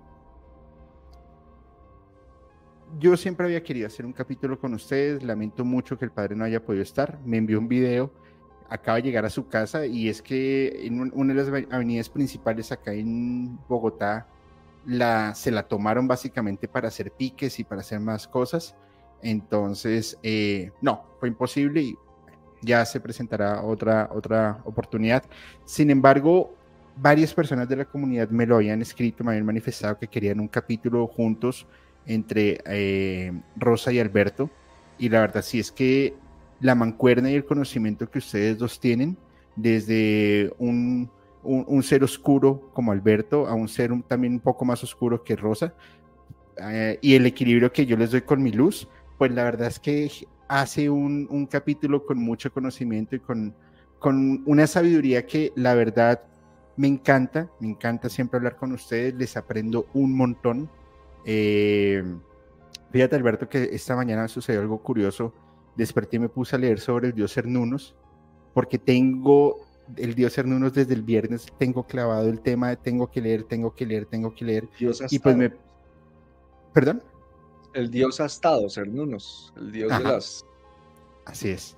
yo 2.98 3.16
siempre 3.16 3.46
había 3.46 3.62
querido 3.62 3.86
hacer 3.86 4.04
un 4.04 4.12
capítulo 4.12 4.58
con 4.58 4.74
ustedes. 4.74 5.22
Lamento 5.22 5.64
mucho 5.64 5.98
que 5.98 6.04
el 6.04 6.10
padre 6.10 6.36
no 6.36 6.44
haya 6.44 6.62
podido 6.62 6.82
estar. 6.82 7.18
Me 7.24 7.36
envió 7.36 7.58
un 7.58 7.68
video 7.68 8.10
acaba 8.68 8.96
de 8.96 9.02
llegar 9.02 9.24
a 9.24 9.30
su 9.30 9.48
casa 9.48 9.86
y 9.86 10.08
es 10.08 10.22
que 10.22 10.86
en 10.86 11.10
una 11.14 11.34
de 11.34 11.42
las 11.42 11.66
avenidas 11.70 12.08
principales 12.08 12.70
acá 12.70 12.92
en 12.92 13.58
Bogotá 13.68 14.26
la, 14.86 15.34
se 15.34 15.50
la 15.50 15.62
tomaron 15.64 16.06
básicamente 16.06 16.68
para 16.68 16.88
hacer 16.88 17.12
piques 17.12 17.58
y 17.58 17.64
para 17.64 17.80
hacer 17.80 18.00
más 18.00 18.28
cosas. 18.28 18.74
Entonces, 19.22 20.18
eh, 20.22 20.70
no, 20.80 21.04
fue 21.18 21.28
imposible 21.28 21.82
y 21.82 21.96
ya 22.62 22.84
se 22.84 23.00
presentará 23.00 23.62
otra, 23.62 24.08
otra 24.12 24.60
oportunidad. 24.64 25.24
Sin 25.64 25.90
embargo, 25.90 26.54
varias 26.96 27.34
personas 27.34 27.68
de 27.68 27.76
la 27.76 27.84
comunidad 27.84 28.28
me 28.30 28.46
lo 28.46 28.56
habían 28.56 28.82
escrito, 28.82 29.24
me 29.24 29.30
habían 29.30 29.46
manifestado 29.46 29.98
que 29.98 30.08
querían 30.08 30.40
un 30.40 30.48
capítulo 30.48 31.06
juntos 31.06 31.66
entre 32.06 32.60
eh, 32.66 33.32
Rosa 33.56 33.92
y 33.92 34.00
Alberto. 34.00 34.50
Y 34.98 35.08
la 35.08 35.20
verdad 35.20 35.42
sí 35.42 35.60
es 35.60 35.70
que 35.70 36.14
la 36.60 36.74
mancuerna 36.74 37.30
y 37.30 37.34
el 37.34 37.44
conocimiento 37.44 38.10
que 38.10 38.18
ustedes 38.18 38.58
dos 38.58 38.80
tienen, 38.80 39.16
desde 39.56 40.52
un, 40.58 41.10
ser 41.82 42.04
oscuro 42.04 42.70
como 42.72 42.92
Alberto 42.92 43.46
a 43.46 43.54
un 43.54 43.68
ser 43.68 43.90
también 44.06 44.34
un 44.34 44.40
poco 44.40 44.64
más 44.64 44.82
oscuro 44.82 45.22
que 45.22 45.36
Rosa, 45.36 45.74
eh, 46.60 46.98
y 47.00 47.14
el 47.14 47.26
equilibrio 47.26 47.72
que 47.72 47.86
yo 47.86 47.96
les 47.96 48.10
doy 48.10 48.22
con 48.22 48.42
mi 48.42 48.52
luz, 48.52 48.88
pues 49.16 49.32
la 49.32 49.44
verdad 49.44 49.68
es 49.68 49.78
que 49.78 50.10
hace 50.48 50.90
un, 50.90 51.46
capítulo 51.50 52.04
con 52.04 52.18
mucho 52.18 52.52
conocimiento 52.52 53.16
y 53.16 53.20
con, 53.20 53.54
con 53.98 54.42
una 54.46 54.66
sabiduría 54.66 55.26
que 55.26 55.52
la 55.54 55.74
verdad 55.74 56.22
me 56.76 56.88
encanta, 56.88 57.50
me 57.60 57.68
encanta 57.68 58.08
siempre 58.08 58.38
hablar 58.38 58.56
con 58.56 58.72
ustedes, 58.72 59.14
les 59.14 59.36
aprendo 59.36 59.86
un 59.94 60.16
montón. 60.16 60.70
Eh, 61.24 62.02
fíjate 62.92 63.16
Alberto 63.16 63.48
que 63.48 63.70
esta 63.72 63.96
mañana 63.96 64.28
sucedió 64.28 64.60
algo 64.60 64.80
curioso 64.82 65.34
desperté 65.78 66.16
y 66.16 66.20
me 66.20 66.28
puse 66.28 66.56
a 66.56 66.58
leer 66.58 66.78
sobre 66.80 67.08
el 67.08 67.14
dios 67.14 67.32
Cernunos, 67.32 67.94
porque 68.52 68.78
tengo 68.78 69.66
el 69.96 70.14
dios 70.14 70.34
Cernunos 70.34 70.74
desde 70.74 70.92
el 70.92 71.02
viernes, 71.02 71.46
tengo 71.58 71.86
clavado 71.86 72.28
el 72.28 72.40
tema 72.40 72.68
de 72.68 72.76
tengo 72.76 73.10
que 73.10 73.22
leer, 73.22 73.44
tengo 73.44 73.74
que 73.74 73.86
leer, 73.86 74.04
tengo 74.04 74.34
que 74.34 74.44
leer. 74.44 74.68
y 75.10 75.18
pues 75.18 75.36
me... 75.36 75.52
¿Perdón? 76.74 77.02
el 77.74 77.90
dios 77.90 78.20
ha 78.20 78.26
estado, 78.26 78.68
Cernunos, 78.68 79.52
el 79.56 79.72
dios 79.72 79.96
de 79.96 80.04
las... 80.04 80.44
Así 81.24 81.50
es. 81.50 81.76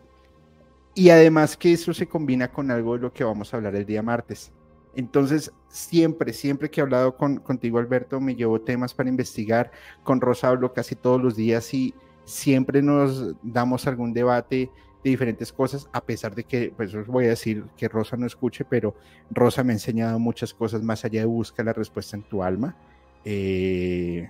Y 0.94 1.10
además 1.10 1.56
que 1.56 1.72
eso 1.72 1.93
se 1.93 2.06
combina 2.06 2.51
con 2.51 2.70
algo 2.70 2.94
de 2.94 3.02
lo 3.02 3.12
que 3.12 3.24
vamos 3.24 3.52
a 3.52 3.56
hablar 3.56 3.74
el 3.77 3.85
día 3.85 4.02
martes. 4.02 4.52
Entonces, 4.94 5.52
siempre, 5.68 6.32
siempre 6.32 6.70
que 6.70 6.81
he 6.81 6.82
hablado 6.82 7.16
con, 7.16 7.36
contigo, 7.39 7.78
Alberto, 7.78 8.20
me 8.20 8.35
llevo 8.35 8.60
temas 8.60 8.94
para 8.94 9.09
investigar. 9.09 9.70
Con 10.02 10.20
Rosa 10.20 10.48
hablo 10.48 10.72
casi 10.72 10.94
todos 10.97 11.20
los 11.20 11.36
días 11.36 11.72
y 11.74 11.94
siempre 12.31 12.82
nos 12.82 13.35
damos 13.43 13.86
algún 13.86 14.12
debate 14.12 14.70
de 15.02 15.11
diferentes 15.11 15.52
cosas, 15.52 15.89
a 15.93 16.05
pesar 16.05 16.35
de 16.35 16.44
que, 16.44 16.73
pues 16.77 16.94
os 16.94 17.07
voy 17.07 17.27
a 17.27 17.31
decir 17.31 17.65
que 17.77 17.89
Rosa 17.89 18.16
no 18.16 18.27
escuche, 18.27 18.65
pero 18.65 18.94
Rosa 19.31 19.65
me 19.65 19.73
ha 19.73 19.77
enseñado 19.77 20.19
muchas 20.19 20.52
cosas 20.52 20.82
más 20.82 21.05
allá 21.05 21.20
de 21.20 21.27
buscar 21.27 21.66
la 21.66 21.73
respuesta 21.73 22.16
en 22.16 22.23
tu 22.23 22.43
alma. 22.43 22.77
Eh, 23.24 24.28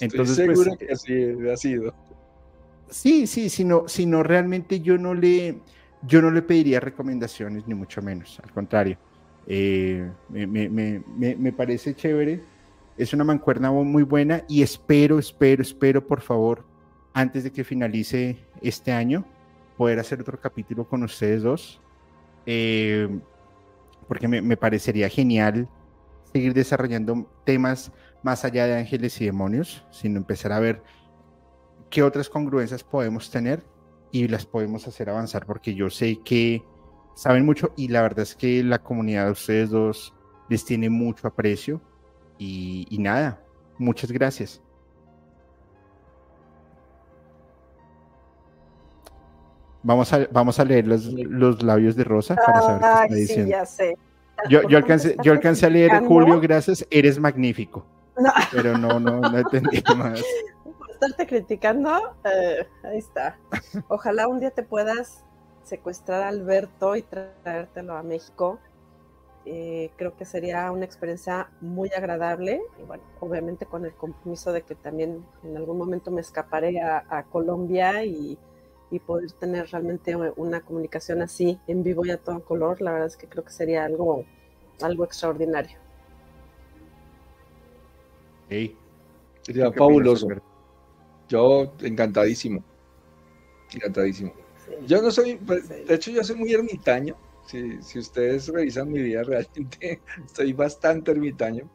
entonces, 0.00 0.44
pues, 0.44 0.58
seguro 0.58 0.76
que 0.76 0.92
así 0.92 1.48
ha 1.50 1.56
sido. 1.56 1.94
Sí, 2.88 3.26
sí, 3.26 3.48
sino, 3.48 3.86
sino 3.86 4.22
realmente 4.22 4.80
yo 4.80 4.98
no 4.98 5.14
le, 5.14 5.58
yo 6.02 6.20
no 6.20 6.30
le 6.30 6.42
pediría 6.42 6.80
recomendaciones, 6.80 7.66
ni 7.68 7.74
mucho 7.74 8.02
menos, 8.02 8.40
al 8.42 8.50
contrario. 8.52 8.98
Eh, 9.46 10.10
me, 10.28 10.46
me, 10.46 10.68
me, 10.68 11.36
me, 11.36 11.52
parece 11.52 11.94
chévere, 11.94 12.42
es 12.96 13.12
una 13.12 13.24
mancuerna 13.24 13.70
muy 13.70 14.02
buena 14.02 14.44
y 14.48 14.62
espero, 14.62 15.18
espero, 15.18 15.62
espero, 15.62 16.06
por 16.06 16.20
favor, 16.20 16.64
antes 17.12 17.44
de 17.44 17.52
que 17.52 17.64
finalice 17.64 18.38
este 18.62 18.92
año, 18.92 19.24
poder 19.76 19.98
hacer 19.98 20.20
otro 20.20 20.40
capítulo 20.40 20.88
con 20.88 21.02
ustedes 21.02 21.42
dos, 21.42 21.80
eh, 22.46 23.08
porque 24.08 24.28
me, 24.28 24.56
parecería 24.56 25.08
genial 25.08 25.68
seguir 26.32 26.52
desarrollando 26.52 27.30
temas 27.44 27.92
más 28.22 28.44
allá 28.44 28.66
de 28.66 28.76
ángeles 28.78 29.20
y 29.20 29.26
demonios, 29.26 29.84
sino 29.90 30.18
empezar 30.18 30.52
a 30.52 30.60
ver 30.60 30.82
qué 31.90 32.02
otras 32.02 32.28
congruencias 32.28 32.84
podemos 32.84 33.30
tener 33.30 33.64
y 34.12 34.28
las 34.28 34.46
podemos 34.46 34.86
hacer 34.86 35.10
avanzar, 35.10 35.46
porque 35.46 35.74
yo 35.74 35.90
sé 35.90 36.18
que 36.24 36.62
saben 37.14 37.44
mucho 37.44 37.72
y 37.76 37.88
la 37.88 38.02
verdad 38.02 38.20
es 38.20 38.34
que 38.34 38.62
la 38.62 38.80
comunidad 38.80 39.26
de 39.26 39.32
ustedes 39.32 39.70
dos 39.70 40.14
les 40.48 40.64
tiene 40.64 40.90
mucho 40.90 41.28
aprecio 41.28 41.80
y, 42.38 42.86
y 42.90 42.98
nada, 42.98 43.44
muchas 43.78 44.10
gracias. 44.10 44.60
Vamos 49.82 50.12
a, 50.12 50.26
vamos 50.30 50.60
a 50.60 50.64
leer 50.64 50.86
los, 50.86 51.06
los 51.06 51.62
labios 51.62 51.96
de 51.96 52.04
Rosa 52.04 52.36
para 52.36 52.60
saber 52.60 52.80
qué 52.80 52.86
está 52.86 53.14
diciendo. 53.14 53.44
Sí, 53.44 53.50
ya 53.50 53.66
sé. 53.66 53.98
Yo, 54.48 54.62
yo, 54.68 54.78
alcancé, 54.78 55.16
yo 55.22 55.32
alcancé 55.32 55.66
a 55.66 55.70
leer 55.70 56.04
Julio, 56.04 56.40
gracias, 56.40 56.86
eres 56.90 57.18
magnífico. 57.18 57.84
Pero 58.52 58.76
no, 58.76 59.00
no, 59.00 59.20
no 59.20 59.38
entendí 59.38 59.82
más. 59.96 60.22
Por 60.78 60.90
estarte 60.90 61.26
criticando, 61.26 62.14
eh, 62.24 62.66
ahí 62.82 62.98
está. 62.98 63.38
Ojalá 63.88 64.28
un 64.28 64.40
día 64.40 64.50
te 64.50 64.62
puedas 64.62 65.24
secuestrar 65.62 66.22
a 66.22 66.28
Alberto 66.28 66.96
y 66.96 67.02
traértelo 67.02 67.96
a 67.96 68.02
México. 68.02 68.58
Eh, 69.46 69.90
creo 69.96 70.16
que 70.16 70.26
sería 70.26 70.70
una 70.70 70.84
experiencia 70.84 71.48
muy 71.62 71.90
agradable 71.96 72.60
y 72.78 72.82
bueno, 72.84 73.02
obviamente 73.20 73.64
con 73.64 73.86
el 73.86 73.94
compromiso 73.94 74.52
de 74.52 74.62
que 74.62 74.74
también 74.74 75.24
en 75.42 75.56
algún 75.56 75.78
momento 75.78 76.10
me 76.10 76.20
escaparé 76.20 76.78
a, 76.82 77.04
a 77.08 77.22
Colombia 77.22 78.04
y 78.04 78.38
y 78.90 78.98
poder 78.98 79.30
tener 79.32 79.70
realmente 79.70 80.16
una 80.16 80.60
comunicación 80.60 81.22
así 81.22 81.58
en 81.66 81.82
vivo 81.82 82.04
y 82.04 82.10
a 82.10 82.18
todo 82.18 82.44
color, 82.44 82.80
la 82.80 82.92
verdad 82.92 83.06
es 83.06 83.16
que 83.16 83.28
creo 83.28 83.44
que 83.44 83.52
sería 83.52 83.84
algo, 83.84 84.24
algo 84.80 85.04
extraordinario. 85.04 85.78
Sería 89.42 89.72
fabuloso. 89.72 90.28
Yo 91.28 91.72
encantadísimo. 91.82 92.64
Encantadísimo. 93.72 94.32
Yo 94.86 95.00
no 95.00 95.10
soy, 95.10 95.36
pues, 95.36 95.68
de 95.68 95.94
hecho 95.94 96.10
yo 96.10 96.24
soy 96.24 96.36
muy 96.36 96.52
ermitaño. 96.52 97.16
Si, 97.46 97.80
si 97.82 97.98
ustedes 97.98 98.48
revisan 98.48 98.90
mi 98.90 99.00
vida, 99.00 99.22
realmente 99.24 100.00
soy 100.32 100.52
bastante 100.52 101.12
ermitaño. 101.12 101.70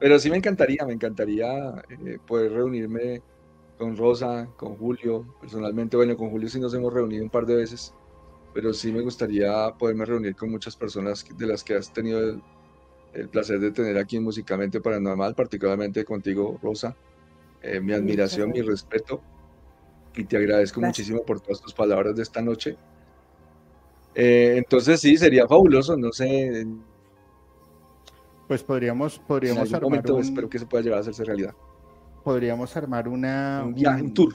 Pero 0.00 0.18
sí 0.18 0.30
me 0.30 0.36
encantaría, 0.36 0.84
me 0.84 0.92
encantaría 0.92 1.82
eh, 1.88 2.18
poder 2.26 2.52
reunirme 2.52 3.22
con 3.78 3.96
Rosa, 3.96 4.48
con 4.56 4.76
Julio, 4.76 5.24
personalmente, 5.40 5.96
bueno, 5.96 6.16
con 6.16 6.30
Julio 6.30 6.48
sí 6.48 6.58
nos 6.58 6.74
hemos 6.74 6.92
reunido 6.92 7.22
un 7.22 7.30
par 7.30 7.46
de 7.46 7.54
veces, 7.54 7.94
pero 8.52 8.72
sí 8.74 8.92
me 8.92 9.00
gustaría 9.00 9.72
poderme 9.78 10.04
reunir 10.04 10.34
con 10.34 10.50
muchas 10.50 10.76
personas 10.76 11.24
de 11.36 11.46
las 11.46 11.62
que 11.62 11.76
has 11.76 11.92
tenido 11.92 12.40
el, 13.14 13.28
placer 13.28 13.60
de 13.60 13.70
tener 13.70 13.96
aquí 13.96 14.16
en 14.16 14.24
Musicalmente 14.24 14.80
Paranormal, 14.80 15.34
particularmente 15.34 16.04
contigo, 16.04 16.58
Rosa. 16.62 16.94
Eh, 17.62 17.80
mi 17.80 17.92
admiración, 17.92 18.50
mi 18.50 18.62
respeto, 18.62 19.20
y 20.14 20.24
te 20.24 20.36
agradezco 20.36 20.80
muchísimo 20.80 21.24
por 21.24 21.40
todas 21.40 21.60
tus 21.60 21.72
palabras 21.72 22.14
de 22.14 22.22
esta 22.22 22.42
noche. 22.42 22.76
Eh, 24.14 24.54
entonces 24.56 25.00
sí, 25.00 25.16
sería 25.16 25.48
fabuloso, 25.48 25.96
no 25.96 26.12
sé. 26.12 26.66
Pues 28.46 28.62
podríamos, 28.62 29.18
podríamos 29.18 29.68
en 29.68 29.74
algún 29.74 29.90
momento 29.90 30.18
espero 30.18 30.48
que 30.48 30.58
se 30.58 30.66
pueda 30.66 30.82
llegar 30.82 30.98
a 30.98 31.00
hacerse 31.00 31.24
realidad 31.24 31.54
podríamos 32.28 32.76
armar 32.76 33.08
una... 33.08 33.62
Un 33.64 33.72
viaje, 33.72 34.02
un, 34.02 34.12
tour. 34.12 34.34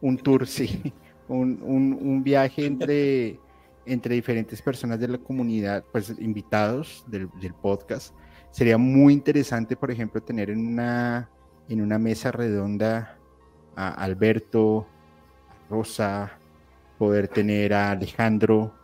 Un 0.00 0.16
tour, 0.16 0.48
sí. 0.48 0.92
Un, 1.28 1.60
un, 1.62 2.24
viaje 2.24 2.66
entre, 2.66 3.38
entre 3.86 4.16
diferentes 4.16 4.60
personas 4.60 4.98
de 4.98 5.06
la 5.06 5.18
comunidad, 5.18 5.84
pues 5.92 6.12
invitados 6.18 7.04
del, 7.06 7.30
del, 7.40 7.54
podcast. 7.54 8.12
Sería 8.50 8.78
muy 8.78 9.12
interesante, 9.12 9.76
por 9.76 9.92
ejemplo, 9.92 10.20
tener 10.20 10.50
en 10.50 10.66
una, 10.66 11.30
en 11.68 11.82
una 11.82 12.00
mesa 12.00 12.32
redonda 12.32 13.16
a 13.76 13.90
Alberto, 13.90 14.88
a 15.48 15.70
Rosa, 15.70 16.32
poder 16.98 17.28
tener 17.28 17.74
a 17.74 17.92
Alejandro, 17.92 18.74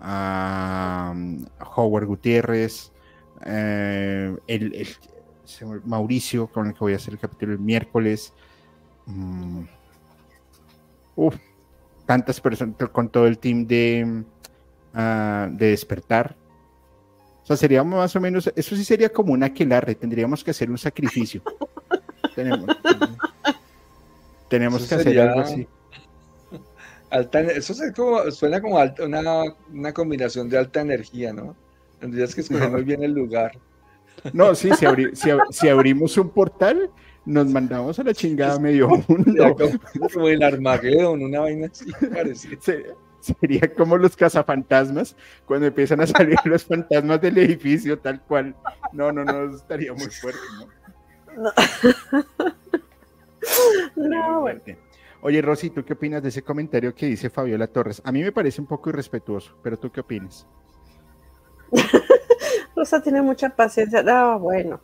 a, 0.00 1.12
Howard 1.74 2.06
Gutiérrez, 2.06 2.92
eh, 3.44 4.32
el, 4.46 4.86
Mauricio, 5.84 6.46
con 6.46 6.66
el 6.66 6.72
que 6.72 6.80
voy 6.80 6.92
a 6.92 6.96
hacer 6.96 7.14
el 7.14 7.20
capítulo 7.20 7.52
el 7.52 7.58
miércoles. 7.58 8.32
Mm. 9.06 9.62
Uf, 11.16 11.36
tantas 12.06 12.40
personas 12.40 12.76
con 12.90 13.08
todo 13.08 13.26
el 13.26 13.38
team 13.38 13.66
de, 13.66 14.24
ah, 14.94 15.48
de 15.50 15.70
despertar. 15.70 16.36
O 17.42 17.46
sea, 17.46 17.56
sería 17.56 17.84
más 17.84 18.16
o 18.16 18.20
menos, 18.20 18.50
eso 18.56 18.74
sí 18.74 18.84
sería 18.84 19.10
como 19.10 19.32
una 19.34 19.46
aquelarre, 19.46 19.94
tendríamos 19.94 20.42
que 20.42 20.50
hacer 20.50 20.70
un 20.70 20.78
sacrificio. 20.78 21.42
tenemos, 22.34 22.66
tenemos 24.48 24.88
que 24.88 24.94
hacer 24.94 25.20
algo 25.20 25.40
así. 25.40 25.66
eso 27.54 27.74
suena 28.30 28.60
como 28.62 28.78
una, 29.04 29.42
una, 29.70 29.92
combinación 29.92 30.48
de 30.48 30.58
alta 30.58 30.80
energía, 30.80 31.34
¿no? 31.34 31.54
Tendrías 32.00 32.34
que 32.34 32.40
escoger 32.40 32.70
muy 32.70 32.82
bien 32.82 33.02
el 33.02 33.12
lugar. 33.12 33.52
No, 34.32 34.54
sí, 34.54 34.70
si, 35.50 35.68
abrimos 35.68 36.16
un 36.16 36.30
portal, 36.30 36.90
nos 37.24 37.46
mandamos 37.46 37.98
a 37.98 38.04
la 38.04 38.14
chingada 38.14 38.58
medio 38.58 38.88
mundo. 39.08 39.56
Como 40.12 40.28
el 40.28 40.42
Armagedón, 40.42 41.22
una 41.22 41.40
vaina 41.40 41.66
así 41.66 41.92
Sería 43.20 43.72
como 43.74 43.96
los 43.96 44.16
cazafantasmas, 44.16 45.16
cuando 45.46 45.66
empiezan 45.66 46.00
a 46.02 46.06
salir 46.06 46.36
los 46.44 46.64
fantasmas 46.64 47.20
del 47.22 47.38
edificio, 47.38 47.98
tal 47.98 48.20
cual. 48.20 48.54
No, 48.92 49.12
no, 49.12 49.24
no, 49.24 49.56
estaría 49.56 49.94
muy 49.94 50.08
fuerte, 50.08 50.40
¿no? 50.58 50.66
No. 53.96 54.40
bueno. 54.42 54.60
Oye, 55.22 55.40
Rosy, 55.40 55.70
¿tú 55.70 55.82
qué 55.84 55.94
opinas 55.94 56.22
de 56.22 56.28
ese 56.28 56.42
comentario 56.42 56.94
que 56.94 57.06
dice 57.06 57.30
Fabiola 57.30 57.66
Torres? 57.66 58.02
A 58.04 58.12
mí 58.12 58.22
me 58.22 58.30
parece 58.30 58.60
un 58.60 58.66
poco 58.66 58.90
irrespetuoso, 58.90 59.56
pero 59.62 59.78
¿tú 59.78 59.90
qué 59.90 60.00
opinas? 60.00 60.46
Rosa 62.74 63.02
tiene 63.02 63.22
mucha 63.22 63.50
paciencia. 63.50 64.04
Ah, 64.06 64.36
bueno. 64.36 64.80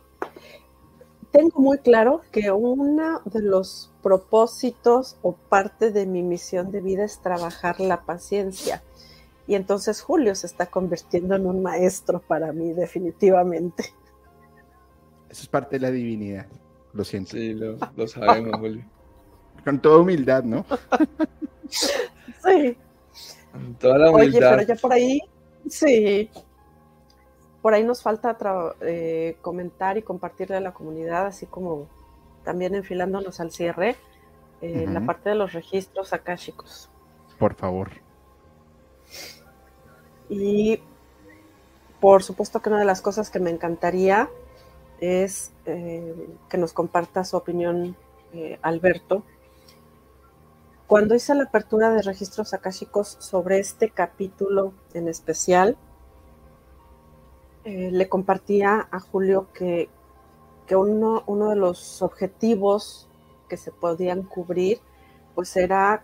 Tengo 1.31 1.61
muy 1.61 1.77
claro 1.77 2.21
que 2.31 2.51
uno 2.51 3.21
de 3.25 3.41
los 3.41 3.91
propósitos 4.03 5.17
o 5.21 5.33
parte 5.33 5.91
de 5.91 6.05
mi 6.05 6.23
misión 6.23 6.71
de 6.71 6.81
vida 6.81 7.05
es 7.05 7.19
trabajar 7.19 7.79
la 7.79 8.01
paciencia. 8.01 8.83
Y 9.47 9.55
entonces 9.55 10.01
Julio 10.01 10.35
se 10.35 10.47
está 10.47 10.65
convirtiendo 10.65 11.35
en 11.35 11.45
un 11.45 11.61
maestro 11.61 12.19
para 12.19 12.51
mí, 12.51 12.73
definitivamente. 12.73 13.93
Eso 15.29 15.43
es 15.43 15.47
parte 15.47 15.77
de 15.77 15.81
la 15.81 15.91
divinidad. 15.91 16.47
Lo 16.93 17.05
siento. 17.05 17.31
Sí, 17.31 17.53
lo, 17.53 18.07
sabemos, 18.07 18.59
Julio. 18.59 18.83
Con 19.63 19.79
toda 19.79 19.99
humildad, 19.99 20.43
¿no? 20.43 20.65
sí. 21.69 22.77
Con 23.51 23.75
toda 23.75 23.97
la 23.97 24.11
humildad. 24.11 24.53
Oye, 24.53 24.57
pero 24.57 24.61
ya 24.63 24.75
por 24.75 24.91
ahí, 24.91 25.21
sí, 25.69 26.29
por 27.61 27.73
ahí 27.73 27.83
nos 27.83 28.01
falta 28.01 28.37
eh, 28.81 29.37
comentar 29.41 29.97
y 29.97 30.01
compartirle 30.01 30.57
a 30.57 30.61
la 30.61 30.73
comunidad, 30.73 31.27
así 31.27 31.45
como 31.45 31.87
también 32.43 32.75
enfilándonos 32.75 33.39
al 33.39 33.51
cierre, 33.51 33.95
eh, 34.61 34.85
la 34.87 35.05
parte 35.05 35.29
de 35.29 35.35
los 35.35 35.53
registros 35.53 36.13
akáshicos. 36.13 36.89
Por 37.37 37.55
favor. 37.55 37.89
Y 40.29 40.81
por 41.99 42.23
supuesto 42.23 42.61
que 42.61 42.69
una 42.69 42.79
de 42.79 42.85
las 42.85 43.01
cosas 43.01 43.29
que 43.29 43.39
me 43.39 43.51
encantaría 43.51 44.29
es 44.99 45.51
eh, 45.65 46.29
que 46.49 46.57
nos 46.57 46.73
comparta 46.73 47.23
su 47.23 47.37
opinión 47.37 47.95
eh, 48.33 48.59
Alberto, 48.61 49.23
cuando 50.87 51.15
hice 51.15 51.33
la 51.35 51.43
apertura 51.43 51.91
de 51.91 52.01
registros 52.01 52.53
akáshicos 52.53 53.17
sobre 53.19 53.59
este 53.59 53.89
capítulo 53.89 54.73
en 54.93 55.07
especial, 55.07 55.77
eh, 57.63 57.89
le 57.91 58.09
compartía 58.09 58.87
a 58.91 58.99
Julio 58.99 59.47
que, 59.53 59.89
que 60.67 60.75
uno, 60.75 61.23
uno, 61.27 61.49
de 61.49 61.55
los 61.55 62.01
objetivos 62.01 63.07
que 63.49 63.57
se 63.57 63.71
podían 63.71 64.23
cubrir, 64.23 64.79
pues 65.35 65.55
era, 65.55 66.03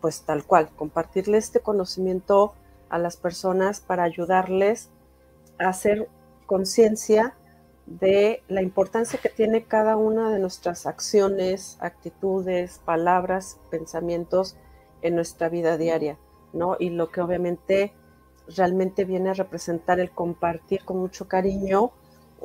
pues 0.00 0.22
tal 0.22 0.44
cual, 0.44 0.70
compartirle 0.74 1.38
este 1.38 1.60
conocimiento 1.60 2.54
a 2.88 2.98
las 2.98 3.16
personas 3.16 3.80
para 3.80 4.02
ayudarles 4.02 4.90
a 5.58 5.68
hacer 5.68 6.08
conciencia 6.46 7.34
de 7.86 8.42
la 8.48 8.62
importancia 8.62 9.18
que 9.18 9.28
tiene 9.28 9.64
cada 9.64 9.96
una 9.96 10.30
de 10.30 10.38
nuestras 10.38 10.86
acciones, 10.86 11.78
actitudes, 11.80 12.80
palabras, 12.84 13.58
pensamientos 13.70 14.56
en 15.02 15.14
nuestra 15.14 15.48
vida 15.48 15.76
diaria, 15.76 16.18
¿no? 16.52 16.76
Y 16.78 16.90
lo 16.90 17.08
que 17.10 17.20
obviamente 17.20 17.94
realmente 18.56 19.04
viene 19.04 19.30
a 19.30 19.34
representar 19.34 20.00
el 20.00 20.10
compartir 20.10 20.84
con 20.84 20.98
mucho 20.98 21.28
cariño 21.28 21.92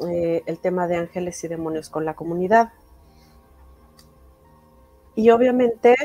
eh, 0.07 0.43
el 0.45 0.59
tema 0.59 0.88
de 0.88 0.98
ángeles 0.98 1.43
y 1.43 1.48
demonios 1.48 1.90
con 1.90 2.06
la 2.06 2.15
comunidad. 2.15 2.73
Y 5.15 5.30
obviamente 5.30 5.95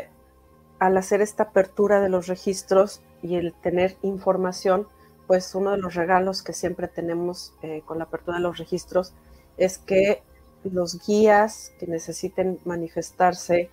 al 0.78 0.96
hacer 0.96 1.20
esta 1.20 1.44
apertura 1.44 2.00
de 2.00 2.08
los 2.08 2.26
registros 2.26 3.00
y 3.22 3.36
el 3.36 3.52
tener 3.54 3.96
información, 4.02 4.86
pues 5.26 5.54
uno 5.54 5.72
de 5.72 5.78
los 5.78 5.94
regalos 5.94 6.42
que 6.42 6.52
siempre 6.52 6.88
tenemos 6.88 7.52
eh, 7.62 7.82
con 7.84 7.98
la 7.98 8.04
apertura 8.04 8.36
de 8.36 8.42
los 8.42 8.58
registros 8.58 9.12
es 9.56 9.78
que 9.78 10.22
los 10.64 11.04
guías 11.06 11.72
que 11.78 11.86
necesiten 11.86 12.58
manifestarse 12.64 13.70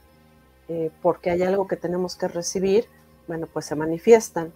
eh, 0.67 0.91
porque 1.01 1.29
hay 1.29 1.43
algo 1.43 1.67
que 1.67 1.77
tenemos 1.77 2.15
que 2.15 2.27
recibir, 2.27 2.87
bueno, 3.27 3.47
pues 3.51 3.65
se 3.65 3.75
manifiestan. 3.75 4.53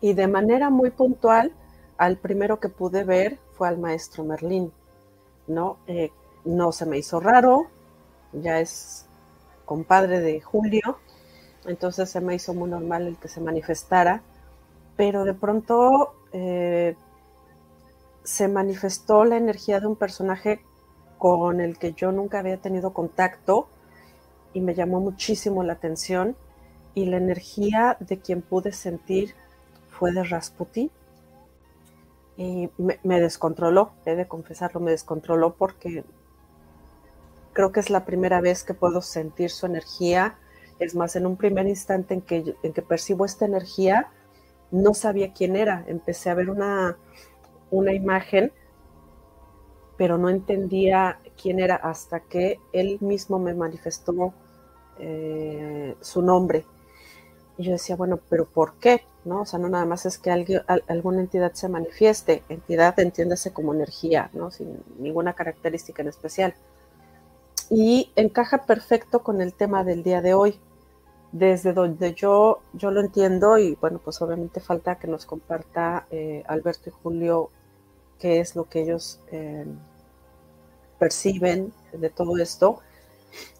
Y 0.00 0.14
de 0.14 0.26
manera 0.26 0.70
muy 0.70 0.90
puntual, 0.90 1.52
al 1.96 2.16
primero 2.16 2.60
que 2.60 2.68
pude 2.68 3.04
ver 3.04 3.38
fue 3.52 3.68
al 3.68 3.78
maestro 3.78 4.24
Merlín, 4.24 4.72
¿no? 5.46 5.78
Eh, 5.86 6.10
no 6.44 6.72
se 6.72 6.86
me 6.86 6.98
hizo 6.98 7.20
raro, 7.20 7.66
ya 8.32 8.60
es 8.60 9.06
compadre 9.64 10.20
de 10.20 10.40
Julio, 10.40 10.98
entonces 11.66 12.08
se 12.08 12.20
me 12.20 12.34
hizo 12.34 12.54
muy 12.54 12.70
normal 12.70 13.06
el 13.06 13.18
que 13.18 13.28
se 13.28 13.40
manifestara, 13.40 14.22
pero 14.96 15.24
de 15.24 15.34
pronto 15.34 16.14
eh, 16.32 16.96
se 18.22 18.48
manifestó 18.48 19.24
la 19.24 19.36
energía 19.36 19.80
de 19.80 19.86
un 19.86 19.96
personaje 19.96 20.62
con 21.18 21.60
el 21.60 21.78
que 21.78 21.92
yo 21.92 22.12
nunca 22.12 22.38
había 22.38 22.56
tenido 22.56 22.92
contacto 22.92 23.68
y 24.54 24.60
me 24.60 24.74
llamó 24.74 25.00
muchísimo 25.00 25.62
la 25.62 25.74
atención 25.74 26.36
y 26.94 27.06
la 27.06 27.18
energía 27.18 27.96
de 28.00 28.18
quien 28.18 28.42
pude 28.42 28.72
sentir 28.72 29.34
fue 30.00 30.12
de 30.12 30.24
Rasputin 30.24 30.90
y 32.38 32.70
me, 32.78 33.20
descontroló, 33.20 33.92
he 34.06 34.16
de 34.16 34.26
confesarlo, 34.26 34.80
me 34.80 34.92
descontroló 34.92 35.54
porque 35.56 36.04
creo 37.52 37.70
que 37.70 37.80
es 37.80 37.90
la 37.90 38.06
primera 38.06 38.40
vez 38.40 38.64
que 38.64 38.72
puedo 38.72 39.02
sentir 39.02 39.50
su 39.50 39.66
energía. 39.66 40.38
Es 40.78 40.94
más, 40.94 41.16
en 41.16 41.26
un 41.26 41.36
primer 41.36 41.66
instante 41.66 42.14
en 42.14 42.22
que, 42.22 42.56
en 42.62 42.72
que 42.72 42.80
percibo 42.80 43.26
esta 43.26 43.44
energía, 43.44 44.08
no 44.70 44.94
sabía 44.94 45.34
quién 45.34 45.54
era. 45.54 45.84
Empecé 45.86 46.30
a 46.30 46.34
ver 46.34 46.48
una, 46.48 46.96
una 47.70 47.92
imagen, 47.92 48.52
pero 49.98 50.16
no 50.16 50.30
entendía 50.30 51.20
quién 51.40 51.60
era 51.60 51.76
hasta 51.76 52.20
que 52.20 52.58
él 52.72 52.96
mismo 53.02 53.38
me 53.38 53.52
manifestó 53.52 54.32
eh, 54.98 55.94
su 56.00 56.22
nombre. 56.22 56.64
Y 57.60 57.64
yo 57.64 57.72
decía, 57.72 57.94
bueno, 57.94 58.18
pero 58.30 58.46
¿por 58.46 58.72
qué? 58.76 59.02
¿No? 59.26 59.42
O 59.42 59.44
sea, 59.44 59.58
no 59.58 59.68
nada 59.68 59.84
más 59.84 60.06
es 60.06 60.16
que 60.16 60.30
alguien, 60.30 60.62
alguna 60.88 61.20
entidad 61.20 61.52
se 61.52 61.68
manifieste. 61.68 62.42
Entidad 62.48 62.98
entiéndase 62.98 63.52
como 63.52 63.74
energía, 63.74 64.30
¿no? 64.32 64.50
Sin 64.50 64.82
ninguna 64.98 65.34
característica 65.34 66.00
en 66.00 66.08
especial. 66.08 66.54
Y 67.68 68.12
encaja 68.16 68.64
perfecto 68.64 69.22
con 69.22 69.42
el 69.42 69.52
tema 69.52 69.84
del 69.84 70.02
día 70.02 70.22
de 70.22 70.32
hoy. 70.32 70.58
Desde 71.32 71.74
donde 71.74 72.14
yo, 72.14 72.62
yo 72.72 72.90
lo 72.90 73.02
entiendo, 73.02 73.58
y 73.58 73.74
bueno, 73.74 74.00
pues 74.02 74.22
obviamente 74.22 74.60
falta 74.60 74.98
que 74.98 75.06
nos 75.06 75.26
comparta 75.26 76.06
eh, 76.10 76.42
Alberto 76.48 76.88
y 76.88 76.92
Julio 77.02 77.50
qué 78.18 78.40
es 78.40 78.56
lo 78.56 78.64
que 78.70 78.80
ellos 78.80 79.20
eh, 79.32 79.66
perciben 80.98 81.74
de 81.92 82.08
todo 82.08 82.38
esto, 82.38 82.80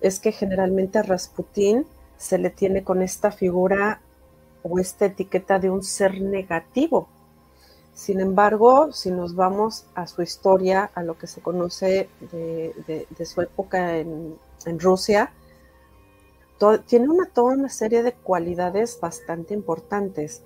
es 0.01 0.21
que 0.21 0.33
generalmente 0.33 1.03
Rasputín 1.03 1.87
se 2.21 2.37
le 2.37 2.51
tiene 2.51 2.85
con 2.85 3.01
esta 3.01 3.33
figura 3.33 4.03
o 4.63 4.79
esta 4.79 5.07
etiqueta 5.07 5.59
de 5.59 5.71
un 5.71 5.83
ser 5.83 6.21
negativo. 6.21 7.09
Sin 7.95 8.21
embargo, 8.21 8.93
si 8.93 9.11
nos 9.11 9.35
vamos 9.35 9.87
a 9.95 10.07
su 10.07 10.21
historia, 10.21 10.91
a 10.95 11.03
lo 11.03 11.17
que 11.17 11.27
se 11.27 11.41
conoce 11.41 12.11
de, 12.31 13.25
su 13.25 13.41
época 13.41 13.97
en, 13.97 14.39
Rusia, 14.79 15.33
tiene 16.87 17.09
una, 17.09 17.25
toda 17.25 17.55
una 17.55 17.71
serie 17.71 18.03
de 18.03 18.13
cualidades 18.13 19.01
bastante 19.01 19.55
importantes, 19.55 20.43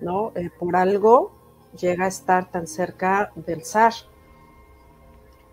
¿no? 0.00 0.30
Eh, 0.36 0.50
por 0.56 0.76
algo 0.76 1.32
llega 1.76 2.04
a 2.04 2.08
estar 2.08 2.52
tan 2.52 2.68
cerca 2.68 3.32
del 3.34 3.64
zar. 3.64 3.94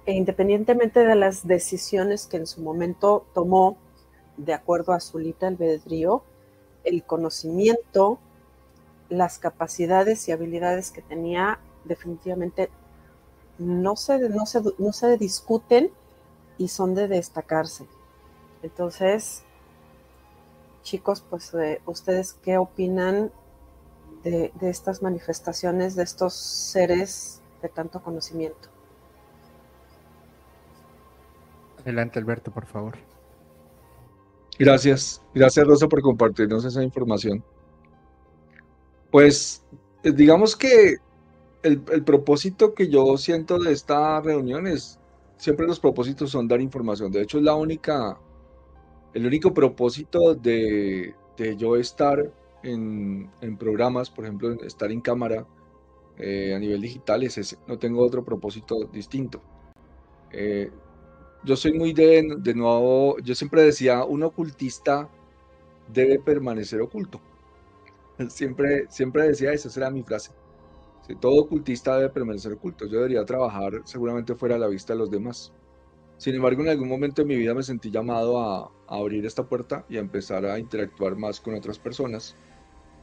E 0.05 0.13
independientemente 0.13 1.03
de 1.03 1.15
las 1.15 1.47
decisiones 1.47 2.27
que 2.27 2.37
en 2.37 2.45
su 2.45 2.61
momento 2.61 3.25
tomó, 3.33 3.77
de 4.37 4.53
acuerdo 4.53 4.93
a 4.93 4.99
su 4.99 5.19
libre 5.19 5.47
albedrío, 5.47 6.23
el 6.83 7.03
conocimiento, 7.03 8.19
las 9.09 9.39
capacidades 9.39 10.27
y 10.27 10.31
habilidades 10.31 10.91
que 10.91 11.01
tenía 11.01 11.59
definitivamente 11.85 12.69
no 13.57 13.95
se, 13.95 14.29
no 14.29 14.43
no 14.77 14.93
se 14.93 15.17
discuten 15.17 15.91
y 16.57 16.67
son 16.67 16.95
de 16.95 17.07
destacarse. 17.07 17.87
Entonces, 18.61 19.43
chicos, 20.83 21.23
pues 21.29 21.53
eh, 21.53 21.81
ustedes 21.85 22.33
qué 22.33 22.57
opinan 22.57 23.31
de, 24.23 24.51
estas 24.61 25.01
manifestaciones 25.01 25.95
de 25.95 26.03
estos 26.03 26.33
seres 26.33 27.41
de 27.61 27.69
tanto 27.69 28.01
conocimiento. 28.01 28.69
Adelante, 31.79 32.19
Alberto, 32.19 32.51
por 32.51 32.65
favor. 32.65 32.97
Gracias, 34.59 35.21
gracias 35.33 35.65
Rosa 35.65 35.87
por 35.87 36.01
compartirnos 36.01 36.63
esa 36.65 36.83
información. 36.83 37.43
Pues 39.11 39.65
eh, 40.03 40.11
digamos 40.11 40.55
que 40.55 40.97
el, 41.63 41.81
propósito 42.03 42.73
que 42.73 42.89
yo 42.89 43.17
siento 43.17 43.57
de 43.57 43.71
esta 43.71 44.19
reunión 44.21 44.67
es, 44.67 44.99
siempre 45.37 45.65
los 45.65 45.79
propósitos 45.79 46.31
son 46.31 46.47
dar 46.47 46.61
información. 46.61 47.11
De 47.11 47.21
hecho, 47.21 47.37
es 47.37 47.43
la 47.43 47.55
única, 47.55 48.19
el 49.13 49.25
único 49.25 49.53
propósito 49.53 50.35
de, 50.35 51.15
de 51.37 51.55
yo 51.55 51.75
estar 51.77 52.31
en, 52.63 53.29
programas, 53.57 54.09
por 54.09 54.25
ejemplo, 54.25 54.53
estar 54.63 54.91
en 54.91 55.01
cámara 55.01 55.45
eh, 56.17 56.53
a 56.55 56.59
nivel 56.59 56.81
digital 56.81 57.23
es 57.23 57.37
ese. 57.37 57.57
No 57.67 57.77
tengo 57.77 58.03
otro 58.03 58.23
propósito 58.23 58.75
distinto. 58.91 59.41
Eh, 60.31 60.71
yo 61.43 61.55
soy 61.55 61.73
muy 61.73 61.93
de, 61.93 62.35
de 62.37 62.53
nuevo, 62.53 63.17
yo 63.19 63.35
siempre 63.35 63.63
decía, 63.63 64.03
un 64.05 64.23
ocultista 64.23 65.09
debe 65.87 66.19
permanecer 66.19 66.81
oculto. 66.81 67.21
Siempre, 68.29 68.85
siempre 68.89 69.27
decía 69.27 69.53
eso, 69.53 69.67
esa 69.67 69.79
era 69.81 69.89
mi 69.89 70.03
frase. 70.03 70.31
todo 71.19 71.41
ocultista 71.41 71.97
debe 71.97 72.09
permanecer 72.09 72.53
oculto. 72.53 72.85
Yo 72.85 72.97
debería 72.97 73.25
trabajar 73.25 73.81
seguramente 73.85 74.35
fuera 74.35 74.55
a 74.55 74.59
la 74.59 74.67
vista 74.67 74.93
de 74.93 74.99
los 74.99 75.11
demás. 75.11 75.51
Sin 76.17 76.35
embargo, 76.35 76.61
en 76.63 76.69
algún 76.69 76.89
momento 76.89 77.21
de 77.21 77.27
mi 77.27 77.35
vida 77.35 77.53
me 77.53 77.63
sentí 77.63 77.91
llamado 77.91 78.39
a, 78.39 78.65
a 78.87 78.97
abrir 78.97 79.25
esta 79.25 79.43
puerta 79.47 79.85
y 79.89 79.97
a 79.97 80.01
empezar 80.01 80.45
a 80.45 80.59
interactuar 80.59 81.15
más 81.17 81.41
con 81.41 81.55
otras 81.55 81.79
personas 81.79 82.37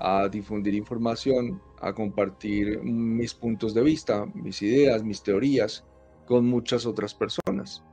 a 0.00 0.28
difundir 0.28 0.74
información, 0.74 1.62
a 1.80 1.92
compartir 1.94 2.82
mis 2.82 3.34
puntos 3.34 3.74
de 3.74 3.82
vista, 3.82 4.26
mis 4.34 4.62
ideas, 4.62 5.04
mis 5.04 5.22
teorías 5.22 5.84
con 6.26 6.46
muchas 6.46 6.86
otras 6.86 7.14
personas. 7.14 7.84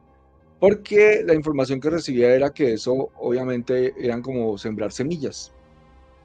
Porque 0.60 1.24
la 1.26 1.36
información 1.36 1.80
que 1.80 1.90
recibía 1.90 2.34
era 2.34 2.50
que 2.52 2.74
eso 2.74 3.10
obviamente 3.18 3.94
eran 3.98 4.22
como 4.22 4.58
sembrar 4.58 4.92
semillas. 4.92 5.54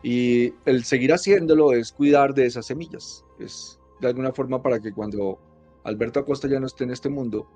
Y 0.02 0.55
el 0.65 0.85
seguir 0.85 1.12
haciéndolo 1.12 1.73
es 1.73 1.93
cuidar 1.93 2.35
de 2.35 2.47
esas 2.47 2.67
semillas. 2.67 3.25
Es 3.39 3.78
de 4.01 4.09
alguna 4.09 4.33
forma 4.33 4.62
para 4.62 4.81
que 4.81 4.93
cuando 4.93 5.39
Alberto 5.85 6.20
Acosta 6.20 6.49
ya 6.49 6.59
no 6.59 6.67
esté 6.67 6.85
en 6.85 6.91
este 6.91 7.09
mundo, 7.09 7.47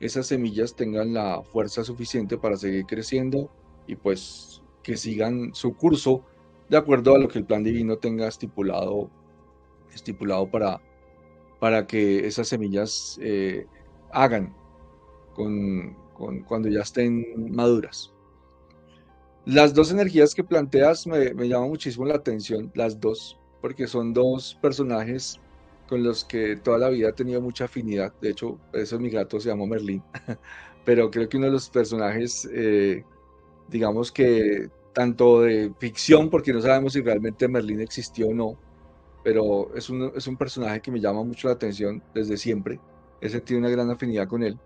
esas 0.00 0.26
semillas 0.26 0.74
tengan 0.74 1.12
la 1.12 1.42
fuerza 1.42 1.84
suficiente 1.84 2.38
para 2.38 2.56
seguir 2.56 2.86
creciendo 2.86 3.50
y 3.86 3.96
pues 3.96 4.62
que 4.82 4.96
sigan 4.96 5.54
su 5.54 5.74
curso 5.76 6.24
de 6.70 6.76
acuerdo 6.76 7.14
a 7.14 7.18
lo 7.18 7.28
que 7.28 7.38
el 7.38 7.44
plan 7.44 7.64
divino 7.64 7.98
tenga 7.98 8.28
estipulado, 8.28 9.10
estipulado 9.92 10.50
para, 10.50 10.80
para 11.58 11.86
que 11.86 12.26
esas 12.26 12.48
semillas 12.48 13.18
eh, 13.20 13.66
hagan 14.12 14.54
con, 15.34 15.96
cuando 16.46 16.68
ya 16.68 16.80
estén 16.80 17.52
maduras. 17.54 18.12
Las 19.46 19.74
dos 19.74 19.90
energías 19.90 20.34
que 20.34 20.44
planteas 20.44 21.06
me, 21.06 21.32
me 21.34 21.48
llaman 21.48 21.70
muchísimo 21.70 22.04
la 22.06 22.16
atención, 22.16 22.70
las 22.74 23.00
dos, 23.00 23.38
porque 23.60 23.86
son 23.86 24.12
dos 24.12 24.58
personajes 24.60 25.40
con 25.88 26.04
los 26.04 26.24
que 26.24 26.56
toda 26.56 26.78
la 26.78 26.88
vida 26.88 27.08
he 27.08 27.12
tenido 27.12 27.40
mucha 27.40 27.64
afinidad. 27.64 28.12
De 28.20 28.30
hecho, 28.30 28.58
eso 28.72 28.98
mi 29.00 29.10
gato 29.10 29.40
se 29.40 29.48
llama 29.48 29.66
Merlín. 29.66 30.02
Pero 30.84 31.10
creo 31.10 31.28
que 31.28 31.36
uno 31.36 31.46
de 31.46 31.52
los 31.52 31.68
personajes, 31.68 32.48
eh, 32.52 33.04
digamos 33.68 34.12
que 34.12 34.70
tanto 34.92 35.42
de 35.42 35.72
ficción, 35.78 36.30
porque 36.30 36.52
no 36.52 36.60
sabemos 36.60 36.92
si 36.92 37.00
realmente 37.00 37.48
Merlín 37.48 37.80
existió 37.80 38.28
o 38.28 38.34
no, 38.34 38.58
pero 39.22 39.74
es 39.74 39.90
un, 39.90 40.12
es 40.16 40.26
un 40.26 40.36
personaje 40.36 40.80
que 40.80 40.90
me 40.90 41.00
llama 41.00 41.22
mucho 41.22 41.48
la 41.48 41.54
atención 41.54 42.02
desde 42.14 42.36
siempre. 42.36 42.80
He 43.20 43.28
sentido 43.28 43.60
una 43.60 43.68
gran 43.68 43.90
afinidad 43.90 44.26
con 44.26 44.42
él. 44.42 44.58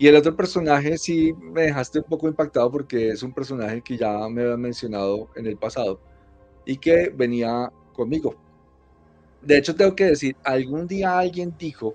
Y 0.00 0.08
el 0.08 0.16
otro 0.16 0.34
personaje 0.34 0.96
sí 0.96 1.34
me 1.34 1.64
dejaste 1.64 1.98
un 1.98 2.06
poco 2.06 2.26
impactado 2.26 2.70
porque 2.70 3.10
es 3.10 3.22
un 3.22 3.34
personaje 3.34 3.82
que 3.82 3.98
ya 3.98 4.26
me 4.30 4.44
había 4.44 4.56
mencionado 4.56 5.28
en 5.36 5.46
el 5.46 5.58
pasado 5.58 6.00
y 6.64 6.78
que 6.78 7.10
venía 7.14 7.70
conmigo. 7.92 8.34
De 9.42 9.58
hecho, 9.58 9.76
tengo 9.76 9.94
que 9.94 10.06
decir, 10.06 10.34
algún 10.42 10.86
día 10.86 11.18
alguien 11.18 11.54
dijo 11.58 11.94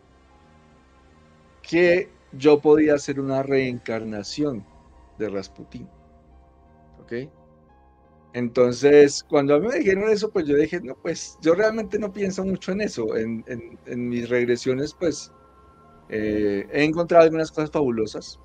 que 1.64 2.12
yo 2.32 2.62
podía 2.62 2.96
ser 3.00 3.20
una 3.20 3.42
reencarnación 3.42 4.64
de 5.18 5.30
Rasputín. 5.30 5.90
¿Ok? 7.02 7.28
Entonces, 8.34 9.24
cuando 9.28 9.56
a 9.56 9.60
mí 9.60 9.68
me 9.68 9.80
dijeron 9.80 10.12
eso, 10.12 10.30
pues 10.30 10.46
yo 10.46 10.56
dije, 10.56 10.80
no, 10.80 10.94
pues 10.94 11.40
yo 11.42 11.56
realmente 11.56 11.98
no 11.98 12.14
pienso 12.14 12.46
mucho 12.46 12.72
en 12.72 12.82
eso. 12.82 13.16
En, 13.16 13.44
mis 13.88 14.30
regresiones, 14.30 14.94
pues 14.94 15.32
eh, 16.10 16.68
he 16.72 16.84
encontrado 16.84 17.24
algunas 17.24 17.52
cosas 17.52 17.72
fabulosas, 17.72 18.40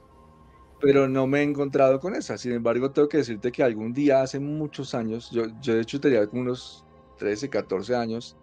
pero 0.81 1.09
no 1.09 1.27
me 1.27 1.41
he 1.41 1.43
encontrado 1.43 2.01
con 2.01 2.15
esas. 2.15 2.41
Sin 2.41 2.53
embargo, 2.53 2.91
tengo 2.91 3.09
que 3.09 3.19
decirte 3.19 3.53
que 3.53 3.63
algún 3.63 3.93
día, 3.93 4.23
hace 4.23 4.41
muchos 4.41 4.95
años, 4.95 5.31
yo, 5.31 5.45
yo 5.61 5.75
de 5.75 5.83
hecho 5.83 6.01
tenía 6.01 6.27
como 6.27 6.43
unos 6.43 6.85
13, 7.19 7.51
14 7.51 7.97
años, 7.97 8.37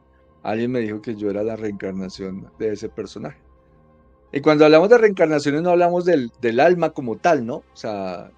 alguien 0.44 0.72
me 0.72 0.80
dijo 0.82 1.02
que 1.02 1.16
yo 1.16 1.30
era 1.30 1.44
la 1.44 1.56
reencarnación 1.56 2.52
de 2.60 2.74
ese 2.74 2.90
personaje. 2.90 3.40
Y 4.32 4.42
cuando 4.42 4.66
hablamos 4.66 4.90
de 4.90 4.98
reencarnaciones 4.98 5.62
no 5.62 5.72
hablamos 5.72 6.06
del, 6.06 6.32
del 6.42 6.60
alma 6.60 6.92
como 6.92 7.18
tal, 7.18 7.46
¿no? 7.46 7.56
O 7.58 7.76
sea, 7.76 8.32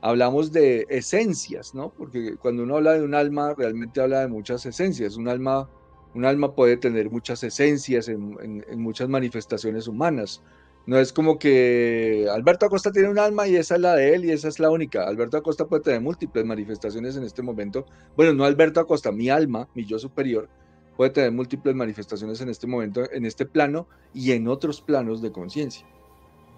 hablamos 0.00 0.52
de 0.52 0.86
esencias, 0.88 1.74
¿no? 1.74 1.90
Porque 1.90 2.36
cuando 2.36 2.62
uno 2.62 2.76
habla 2.76 2.94
de 2.94 3.02
un 3.02 3.14
alma, 3.14 3.54
realmente 3.54 4.00
habla 4.00 4.20
de 4.20 4.28
muchas 4.28 4.64
esencias. 4.66 5.16
Un 5.16 5.28
alma, 5.28 5.68
un 6.16 6.24
alma 6.24 6.54
puede 6.54 6.78
tener 6.78 7.10
muchas 7.10 7.44
esencias 7.44 8.08
en, 8.08 8.64
muchas 8.76 9.08
manifestaciones 9.08 9.86
humanas. 9.86 10.42
No 10.86 10.98
es 10.98 11.12
como 11.12 11.38
que 11.38 12.26
Alberto 12.32 12.64
Acosta 12.64 12.90
tiene 12.90 13.10
un 13.10 13.18
alma 13.18 13.46
y 13.46 13.56
esa 13.56 13.74
es 13.74 13.80
la 13.82 13.94
de 13.94 14.14
él 14.14 14.24
y 14.24 14.30
esa 14.30 14.48
es 14.48 14.58
la 14.58 14.70
única. 14.70 15.06
Alberto 15.06 15.36
Acosta 15.36 15.66
puede 15.66 15.82
tener 15.82 16.00
múltiples 16.00 16.44
manifestaciones 16.44 17.16
en 17.16 17.24
este 17.24 17.42
momento. 17.42 17.84
Bueno, 18.16 18.32
no 18.32 18.44
Alberto 18.44 18.80
Acosta, 18.80 19.12
mi 19.12 19.28
alma, 19.28 19.68
mi 19.74 19.84
yo 19.84 19.98
superior, 19.98 20.48
puede 20.96 21.10
tener 21.10 21.32
múltiples 21.32 21.74
manifestaciones 21.74 22.40
en 22.40 22.48
este 22.48 22.66
momento, 22.66 23.02
en 23.12 23.26
este 23.26 23.44
plano 23.44 23.86
y 24.14 24.32
en 24.32 24.48
otros 24.48 24.80
planos 24.80 25.20
de 25.20 25.32
conciencia. 25.32 25.86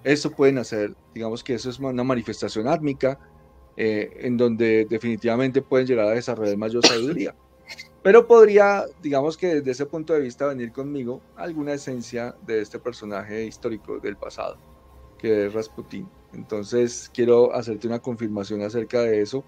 Eso 0.04 0.30
pueden 0.30 0.58
hacer, 0.58 0.94
digamos 1.14 1.42
que 1.42 1.54
eso 1.54 1.68
es 1.68 1.80
una 1.80 2.04
manifestación 2.04 2.68
átmica, 2.68 3.18
eh, 3.76 4.10
en 4.20 4.36
donde 4.36 4.86
definitivamente 4.88 5.62
pueden 5.62 5.86
llegar 5.86 6.06
a 6.06 6.10
desarrollar 6.10 6.56
mayor 6.56 6.86
sabiduría. 6.86 7.34
Pero 8.02 8.26
podría, 8.26 8.84
digamos 9.02 9.36
que 9.36 9.56
desde 9.56 9.72
ese 9.72 9.86
punto 9.86 10.12
de 10.12 10.20
vista, 10.20 10.46
venir 10.46 10.72
conmigo 10.72 11.20
alguna 11.36 11.72
esencia 11.72 12.34
de 12.46 12.60
este 12.60 12.78
personaje 12.78 13.44
histórico 13.44 13.98
del 13.98 14.16
pasado, 14.16 14.56
que 15.18 15.46
es 15.46 15.52
Rasputín. 15.52 16.08
Entonces, 16.32 17.10
quiero 17.12 17.54
hacerte 17.54 17.88
una 17.88 17.98
confirmación 17.98 18.62
acerca 18.62 19.00
de 19.00 19.20
eso, 19.20 19.44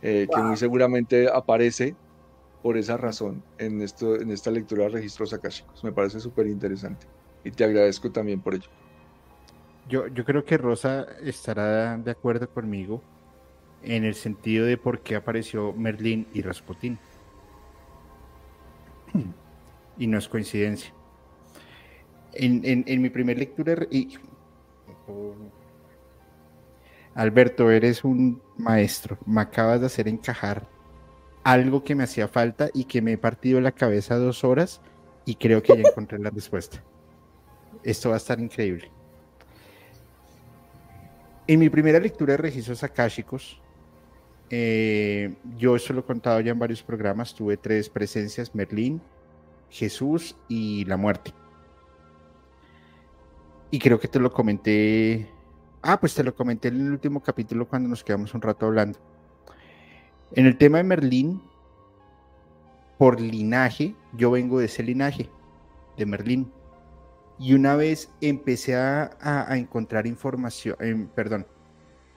eh, 0.00 0.26
que 0.34 0.42
muy 0.42 0.56
seguramente 0.56 1.28
aparece 1.32 1.94
por 2.62 2.76
esa 2.76 2.96
razón 2.96 3.42
en, 3.58 3.82
esto, 3.82 4.16
en 4.16 4.30
esta 4.30 4.50
lectura 4.50 4.84
de 4.84 4.90
registros 4.90 5.32
akáshicos. 5.32 5.84
Me 5.84 5.92
parece 5.92 6.20
súper 6.20 6.46
interesante 6.46 7.06
y 7.44 7.50
te 7.50 7.64
agradezco 7.64 8.10
también 8.10 8.40
por 8.40 8.54
ello. 8.54 8.68
Yo, 9.88 10.06
yo 10.06 10.24
creo 10.24 10.44
que 10.44 10.56
Rosa 10.56 11.06
estará 11.22 11.98
de 11.98 12.10
acuerdo 12.12 12.48
conmigo 12.48 13.02
en 13.82 14.04
el 14.04 14.14
sentido 14.14 14.64
de 14.64 14.78
por 14.78 15.00
qué 15.00 15.16
apareció 15.16 15.72
Merlín 15.72 16.28
y 16.32 16.42
Rasputín. 16.42 16.98
Y 19.98 20.06
no 20.06 20.18
es 20.18 20.28
coincidencia. 20.28 20.92
En, 22.32 22.84
en 22.86 23.02
mi 23.02 23.10
primer 23.10 23.38
lectura... 23.38 23.86
Y, 23.90 24.18
Alberto, 27.14 27.70
eres 27.70 28.04
un 28.04 28.40
maestro. 28.56 29.18
Me 29.26 29.42
acabas 29.42 29.80
de 29.80 29.86
hacer 29.86 30.08
encajar 30.08 30.66
algo 31.44 31.84
que 31.84 31.94
me 31.94 32.04
hacía 32.04 32.28
falta 32.28 32.70
y 32.72 32.84
que 32.84 33.02
me 33.02 33.12
he 33.12 33.18
partido 33.18 33.60
la 33.60 33.72
cabeza 33.72 34.16
dos 34.16 34.44
horas 34.44 34.80
y 35.24 35.34
creo 35.34 35.62
que 35.62 35.76
ya 35.76 35.88
encontré 35.88 36.18
la 36.18 36.30
respuesta. 36.30 36.82
Esto 37.82 38.10
va 38.10 38.16
a 38.16 38.18
estar 38.18 38.40
increíble. 38.40 38.90
En 41.46 41.58
mi 41.58 41.68
primera 41.68 41.98
lectura 41.98 42.32
de 42.32 42.38
registros 42.38 42.82
akáshicos, 42.82 43.60
eh, 44.54 45.34
yo 45.56 45.76
eso 45.76 45.94
lo 45.94 46.00
he 46.00 46.04
contado 46.04 46.38
ya 46.40 46.52
en 46.52 46.58
varios 46.58 46.82
programas, 46.82 47.34
tuve 47.34 47.56
tres 47.56 47.88
presencias, 47.88 48.54
Merlín, 48.54 49.00
Jesús 49.70 50.36
y 50.46 50.84
la 50.84 50.98
muerte. 50.98 51.32
Y 53.70 53.78
creo 53.78 53.98
que 53.98 54.08
te 54.08 54.20
lo 54.20 54.30
comenté, 54.30 55.26
ah, 55.80 55.98
pues 55.98 56.14
te 56.14 56.22
lo 56.22 56.34
comenté 56.34 56.68
en 56.68 56.82
el 56.82 56.92
último 56.92 57.22
capítulo 57.22 57.66
cuando 57.66 57.88
nos 57.88 58.04
quedamos 58.04 58.34
un 58.34 58.42
rato 58.42 58.66
hablando. 58.66 58.98
En 60.32 60.44
el 60.44 60.58
tema 60.58 60.76
de 60.76 60.84
Merlín, 60.84 61.40
por 62.98 63.22
linaje, 63.22 63.94
yo 64.12 64.32
vengo 64.32 64.58
de 64.58 64.66
ese 64.66 64.82
linaje, 64.82 65.30
de 65.96 66.04
Merlín. 66.04 66.52
Y 67.38 67.54
una 67.54 67.74
vez 67.74 68.10
empecé 68.20 68.76
a, 68.76 69.46
encontrar 69.52 70.06
información, 70.06 70.76
em, 70.78 71.06
perdón, 71.06 71.46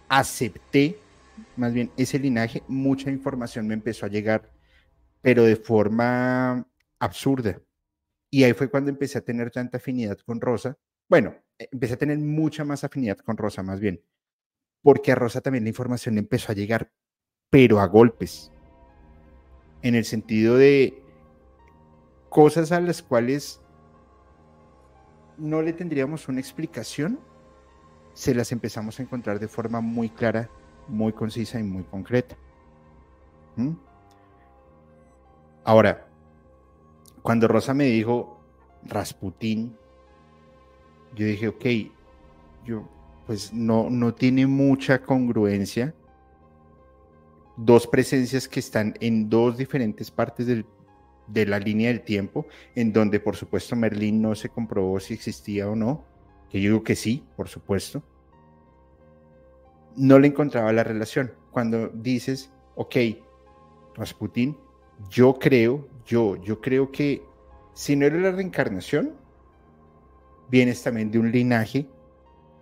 acepté 0.10 1.00
más 1.56 1.74
bien 1.74 1.92
ese 1.98 2.20
linaje, 2.20 2.64
mucha 2.68 3.12
información 3.12 3.68
me 3.68 3.74
empezó 3.74 4.06
a 4.06 4.10
llegar, 4.10 4.52
pero 5.22 5.44
de 5.44 5.56
forma 5.56 6.68
absurda. 7.00 7.62
Y 8.30 8.44
ahí 8.44 8.54
fue 8.54 8.70
cuando 8.70 8.90
empecé 8.90 9.18
a 9.18 9.26
tener 9.26 9.52
tanta 9.52 9.78
afinidad 9.78 10.18
con 10.20 10.42
Rosa. 10.42 10.78
Bueno, 11.08 11.36
empecé 11.58 11.94
a 11.94 11.98
tener 11.98 12.18
mucha 12.18 12.66
más 12.66 12.84
afinidad 12.84 13.18
con 13.20 13.38
Rosa, 13.38 13.64
más 13.64 13.80
bien, 13.80 14.02
porque 14.82 15.12
a 15.12 15.16
Rosa 15.16 15.42
también 15.42 15.64
la 15.64 15.70
información 15.70 16.18
empezó 16.18 16.52
a 16.52 16.56
llegar, 16.56 16.92
pero 17.50 17.80
a 17.80 17.88
golpes. 17.88 18.52
En 19.82 19.96
el 19.96 20.06
sentido 20.06 20.58
de 20.58 21.02
cosas 22.30 22.72
a 22.72 22.82
las 22.82 23.02
cuales 23.02 23.62
no 25.38 25.62
le 25.62 25.74
tendríamos 25.74 26.28
una 26.28 26.40
explicación, 26.40 27.20
se 28.14 28.34
las 28.34 28.52
empezamos 28.52 29.00
a 29.00 29.04
encontrar 29.04 29.40
de 29.40 29.48
forma 29.48 29.82
muy 29.82 30.10
clara, 30.10 30.50
muy 30.88 31.14
concisa 31.14 31.60
y 31.60 31.64
muy 31.64 31.84
concreta. 31.84 32.36
¿Mm? 33.56 33.72
Ahora, 35.64 36.08
cuando 37.22 37.48
Rosa 37.48 37.74
me 37.74 37.86
dijo 37.86 38.40
Rasputín, 38.84 39.76
yo 41.16 41.26
dije, 41.26 41.48
ok, 41.48 41.66
yo 42.66 42.88
pues 43.26 43.52
no, 43.52 43.90
no 43.90 44.14
tiene 44.14 44.46
mucha 44.46 45.02
congruencia 45.02 45.96
dos 47.58 47.88
presencias 47.88 48.48
que 48.48 48.60
están 48.60 48.94
en 49.00 49.30
dos 49.30 49.58
diferentes 49.58 50.12
partes 50.12 50.46
de 51.28 51.46
la 51.46 51.60
línea 51.60 51.88
del 51.88 52.02
tiempo, 52.02 52.46
en 52.76 52.94
donde 52.94 53.20
por 53.20 53.36
supuesto 53.36 53.76
Merlín 53.76 54.22
no 54.22 54.36
se 54.36 54.50
comprobó 54.50 55.00
si 55.00 55.14
existía 55.14 55.70
o 55.70 55.76
no, 55.76 56.06
que 56.50 56.62
yo 56.62 56.72
digo 56.72 56.84
que 56.84 56.96
sí, 56.96 57.24
por 57.36 57.48
supuesto. 57.48 58.04
No 59.96 60.20
le 60.20 60.28
encontraba 60.28 60.72
la 60.74 60.84
relación. 60.84 61.32
Cuando 61.52 61.90
dices, 61.90 62.52
ok, 62.76 62.96
Rasputín, 63.96 64.58
yo 65.10 65.36
creo, 65.40 65.88
yo, 66.06 66.36
yo 66.38 66.62
creo 66.62 66.92
que 66.92 67.24
si 67.74 67.96
no 67.96 68.06
eres 68.06 68.22
la 68.22 68.32
reencarnación, 68.32 69.14
vienes 70.50 70.84
también 70.84 71.12
de 71.12 71.20
un 71.20 71.32
linaje 71.32 71.88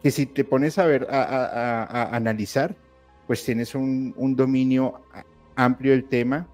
que 0.01 0.11
si 0.11 0.25
te 0.25 0.43
pones 0.43 0.77
a 0.77 0.85
ver, 0.85 1.07
a 1.09 2.15
analizar, 2.15 2.75
pues 3.27 3.43
tienes 3.43 3.75
un, 3.75 4.35
dominio 4.35 5.01
amplio 5.55 5.91
del 5.91 6.05
tema, 6.05 6.47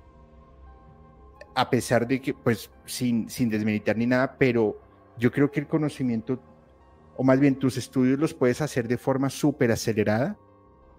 a 1.55 1.69
pesar 1.69 2.07
de 2.07 2.21
que, 2.21 2.33
pues, 2.33 2.69
sin, 2.85 3.29
sin 3.29 3.49
desmeditar 3.49 3.97
ni 3.97 4.05
nada, 4.05 4.35
pero 4.37 4.79
yo 5.17 5.31
creo 5.31 5.51
que 5.51 5.59
el 5.59 5.67
conocimiento, 5.67 6.39
o 7.17 7.23
más 7.23 7.39
bien 7.39 7.55
tus 7.55 7.77
estudios 7.77 8.19
los 8.19 8.33
puedes 8.33 8.61
hacer 8.61 8.87
de 8.87 8.97
forma 8.97 9.29
súper 9.29 9.71
acelerada, 9.71 10.37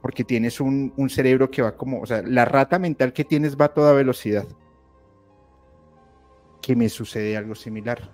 porque 0.03 0.25
tienes 0.25 0.61
un, 0.61 0.93
un, 0.97 1.11
cerebro 1.11 1.51
que 1.51 1.63
va 1.63 1.77
como, 1.77 2.01
o 2.01 2.07
sea, 2.07 2.23
la 2.23 2.45
rata 2.45 2.79
mental 2.79 3.13
que 3.13 3.25
tienes 3.25 3.57
va 3.57 3.67
a 3.67 3.75
toda 3.75 3.93
velocidad. 3.93 4.47
Que 6.63 6.75
me 6.75 6.89
sucede 6.89 7.37
algo 7.37 7.55
similar. 7.55 8.11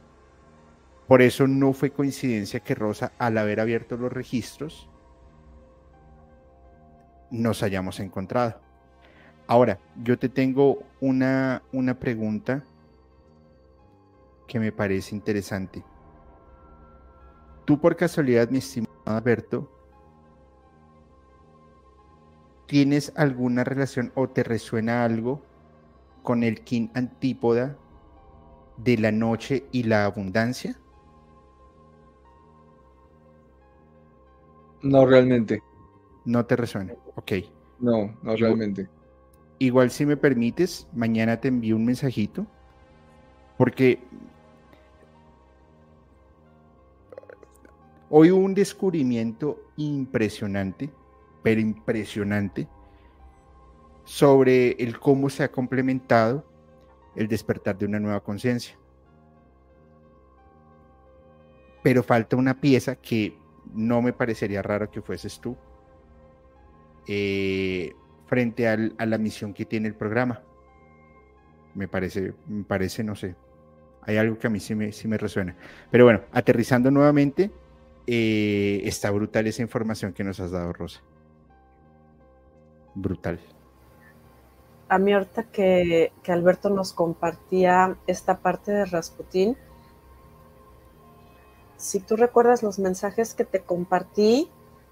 Por 1.06 1.23
eso 1.23 1.47
no 1.47 1.73
fue 1.73 1.90
coincidencia 1.90 2.60
que 2.60 2.74
Rosa, 2.74 3.12
al 3.18 3.39
haber 3.39 3.60
abierto 3.60 3.97
los 3.97 4.12
registros, 4.12 4.89
nos 7.31 7.62
hayamos 7.62 8.00
encontrado. 8.00 8.60
Ahora, 9.47 9.78
yo 10.02 10.18
te 10.18 10.28
tengo 10.28 10.82
una, 11.00 11.62
una 11.73 11.98
pregunta 11.98 12.65
que 14.48 14.58
me 14.58 14.73
parece 14.73 15.15
interesante. 15.15 15.84
Tú 17.65 17.81
por 17.81 17.97
casualidad, 17.97 18.48
mi 18.48 18.58
estimado 18.58 18.92
Alberto, 19.05 19.75
¿tienes 22.67 23.12
alguna 23.17 23.65
relación 23.65 24.12
o 24.15 24.28
te 24.28 24.43
resuena 24.43 25.05
algo 25.05 25.43
con 26.23 26.43
el 26.43 26.61
kin 26.62 26.91
antípoda 26.95 27.77
de 28.77 28.99
la 28.99 29.12
noche 29.12 29.67
y 29.73 29.85
la 29.85 30.05
abundancia? 30.05 30.78
No 34.83 35.07
realmente. 35.07 35.62
No 36.25 36.45
te 36.45 36.57
resuena. 36.57 36.95
Ok. 37.15 37.33
No, 37.78 38.15
no 38.23 38.36
realmente. 38.36 38.89
Igual 39.59 39.91
si 39.91 40.05
me 40.05 40.17
permites, 40.17 40.86
mañana 40.93 41.41
te 41.41 41.49
envío 41.49 41.77
un 41.77 41.85
mensajito. 41.85 42.47
Porque 43.57 44.01
hoy 48.11 48.31
hubo 48.31 48.45
un 48.45 48.55
descubrimiento 48.55 49.59
impresionante, 49.77 50.91
pero 51.47 51.60
impresionante, 51.60 52.66
sobre 54.02 54.73
el 54.83 54.99
cómo 54.99 55.31
se 55.31 55.44
ha 55.44 55.52
complementado 55.52 56.44
el 57.15 57.28
despertar 57.28 57.78
de 57.78 57.86
una 57.86 58.00
nueva 58.00 58.18
conciencia. 58.25 58.76
Pero 61.84 62.02
falta 62.02 62.34
una 62.34 62.60
pieza 62.60 62.97
que 62.97 63.39
no 63.73 64.02
me 64.02 64.12
parecería 64.12 64.60
raro 64.60 64.91
que 64.91 65.00
fueses 65.00 65.39
tú 65.39 65.57
eh, 67.07 67.94
frente 68.26 68.66
a 68.66 69.07
la 69.07 69.16
misión 69.16 69.55
que 69.55 69.66
tiene 69.66 69.86
el 69.86 69.94
programa. 69.94 70.42
Me 71.76 71.86
parece, 71.86 72.34
me 72.49 72.65
parece, 72.65 73.05
no 73.05 73.15
sé, 73.15 73.36
hay 74.02 74.16
algo 74.16 74.36
que 74.36 74.49
a 74.49 74.50
mí 74.50 74.58
sí 74.58 74.75
me, 74.75 75.16
resuena. 75.16 75.55
Pero 75.92 76.02
bueno, 76.07 76.23
aterrizando 76.33 76.91
nuevamente, 76.91 77.52
eh, 78.05 78.81
está 78.83 79.12
brutal 79.12 79.47
esa 79.47 79.62
información 79.62 80.12
que 80.12 80.25
nos 80.25 80.41
has 80.41 80.50
dado, 80.50 80.73
Rosa. 80.73 81.02
Brutal 82.97 83.39
a 84.89 84.99
mí 84.99 85.12
ahorita 85.12 85.44
que, 85.44 86.12
Alberto 86.28 86.70
nos 86.70 86.92
compartía 86.92 87.97
esta 88.07 88.39
parte 88.39 88.73
de 88.73 88.84
Rasputín, 88.84 89.57
si 91.76 92.00
tú 92.00 92.16
recuerdas 92.16 92.62
los 92.62 92.78
mensajes 92.78 93.34
que 93.34 93.44
te 93.44 93.60
compartí, 93.60 94.50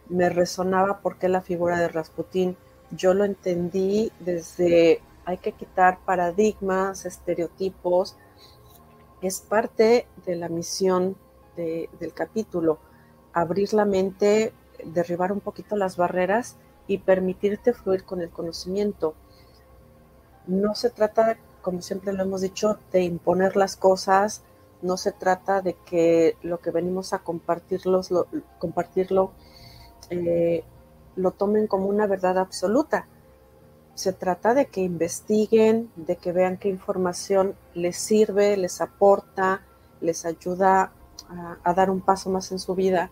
me 0.09 0.29
resonaba 0.29 1.01
porque 1.01 1.29
la 1.29 1.41
figura 1.41 1.79
de 1.79 1.89
Rasputín. 1.89 2.57
Yo 2.91 3.15
lo 3.15 3.25
entendí 3.25 4.13
desde 4.21 5.01
hay 5.25 5.39
que 5.39 5.53
quitar 5.53 5.99
paradigmas, 6.05 7.07
estereotipos. 7.07 8.17
Es 9.23 9.41
parte 9.41 10.07
de 10.27 10.37
la 10.37 10.51
misión 10.51 11.17
del 11.57 12.13
capítulo, 12.13 12.79
abrir 13.33 13.73
la 13.73 13.87
mente, 13.87 14.53
derribar 14.85 15.33
un 15.33 15.41
poquito 15.41 15.77
las 15.77 15.97
barreras 15.97 16.57
y 16.87 16.99
permitirte 16.99 17.73
fluir 17.73 18.05
con 18.05 18.21
el 18.21 18.31
conocimiento 18.31 19.15
no 20.47 20.75
se 20.75 20.91
trata, 20.91 21.37
como 21.63 21.81
siempre 21.81 22.13
lo 22.13 22.23
hemos 22.23 22.41
dicho, 22.41 22.79
de 22.93 23.03
imponer 23.03 23.57
las 23.57 23.77
cosas, 23.77 24.43
no 24.83 24.97
se 24.97 25.13
trata 25.13 25.63
de 25.63 25.75
que 25.87 26.37
lo 26.43 26.59
que 26.59 26.71
venimos 26.71 27.13
a 27.13 27.21
compartirlos, 27.21 28.11
lo, 28.11 28.27
compartirlo 28.59 29.33
eh, 30.11 30.65
lo 31.17 31.31
tomen 31.31 31.67
como 31.67 31.87
una 31.87 32.07
verdad 32.07 32.39
absoluta. 32.39 33.07
Se 33.95 34.13
trata 34.13 34.55
de 34.55 34.67
que 34.67 34.83
investiguen, 34.83 35.91
de 35.97 36.17
que 36.17 36.33
vean 36.33 36.59
qué 36.59 36.69
información 36.69 37.55
les 37.75 37.97
sirve, 37.97 38.57
les 38.57 38.81
aporta, 38.81 39.63
les 40.01 40.27
ayuda 40.27 40.93
a, 41.31 41.59
a 41.63 41.75
dar 41.75 41.91
un 41.91 42.01
paso 42.01 42.29
más 42.29 42.53
en 42.53 42.59
su 42.59 42.75
vida. 42.75 43.11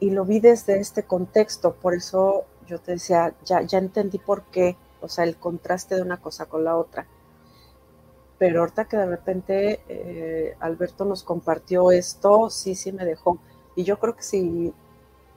Y 0.00 0.10
lo 0.10 0.24
vi 0.24 0.40
desde 0.40 0.80
este 0.80 1.04
contexto, 1.04 1.74
por 1.74 1.94
eso 1.94 2.44
yo 2.68 2.78
te 2.78 2.92
decía, 2.92 3.34
ya, 3.44 3.62
ya 3.62 3.78
entendí 3.78 4.18
por 4.18 4.44
qué 4.44 4.76
o 5.00 5.08
sea, 5.08 5.24
el 5.24 5.36
contraste 5.36 5.94
de 5.94 6.02
una 6.02 6.18
cosa 6.18 6.46
con 6.46 6.64
la 6.64 6.76
otra. 6.76 7.06
Pero 8.38 8.60
ahorita 8.60 8.86
que 8.86 8.96
de 8.96 9.06
repente 9.06 9.80
eh, 9.88 10.56
Alberto 10.60 11.04
nos 11.04 11.22
compartió 11.22 11.90
esto, 11.90 12.50
sí, 12.50 12.74
sí 12.74 12.92
me 12.92 13.04
dejó. 13.04 13.38
Y 13.74 13.84
yo 13.84 13.98
creo 13.98 14.16
que 14.16 14.22
si 14.22 14.72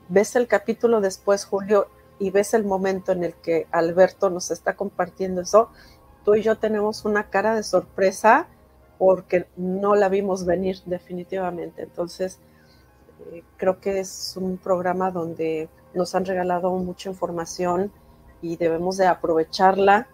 ves 0.08 0.36
el 0.36 0.46
capítulo 0.46 1.00
después, 1.00 1.44
Julio, 1.44 1.88
y 2.18 2.30
ves 2.30 2.54
el 2.54 2.64
momento 2.64 3.12
en 3.12 3.24
el 3.24 3.34
que 3.34 3.66
Alberto 3.72 4.30
nos 4.30 4.50
está 4.50 4.76
compartiendo 4.76 5.40
eso, 5.40 5.70
tú 6.24 6.34
y 6.34 6.42
yo 6.42 6.56
tenemos 6.56 7.04
una 7.04 7.30
cara 7.30 7.56
de 7.56 7.64
sorpresa 7.64 8.46
porque 8.98 9.46
no 9.56 9.96
la 9.96 10.08
vimos 10.08 10.44
venir 10.44 10.78
definitivamente. 10.86 11.82
Entonces, 11.82 12.38
eh, 13.32 13.42
creo 13.56 13.80
que 13.80 13.98
es 13.98 14.36
un 14.36 14.58
programa 14.58 15.10
donde 15.10 15.68
nos 15.94 16.14
han 16.14 16.24
regalado 16.24 16.70
mucha 16.72 17.10
información, 17.10 17.92
y 18.42 18.56
debemos 18.56 18.96
de 18.96 19.06
aprovecharla, 19.06 20.08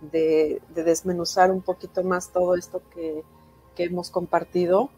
de, 0.00 0.62
desmenuzar 0.74 1.50
un 1.50 1.60
poquito 1.60 2.02
más 2.02 2.30
todo 2.30 2.54
esto 2.54 2.80
que, 2.94 3.22
hemos 3.76 4.10
compartido, 4.10 4.88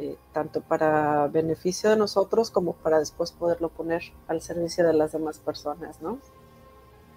eh, 0.00 0.16
tanto 0.32 0.62
para 0.62 1.28
beneficio 1.28 1.90
de 1.90 1.96
nosotros 1.96 2.50
como 2.50 2.72
para 2.72 2.98
después 2.98 3.30
poderlo 3.30 3.68
poner 3.68 4.02
al 4.26 4.40
servicio 4.40 4.86
de 4.86 4.94
las 4.94 5.12
demás 5.12 5.38
personas, 5.38 6.00
¿no? 6.00 6.18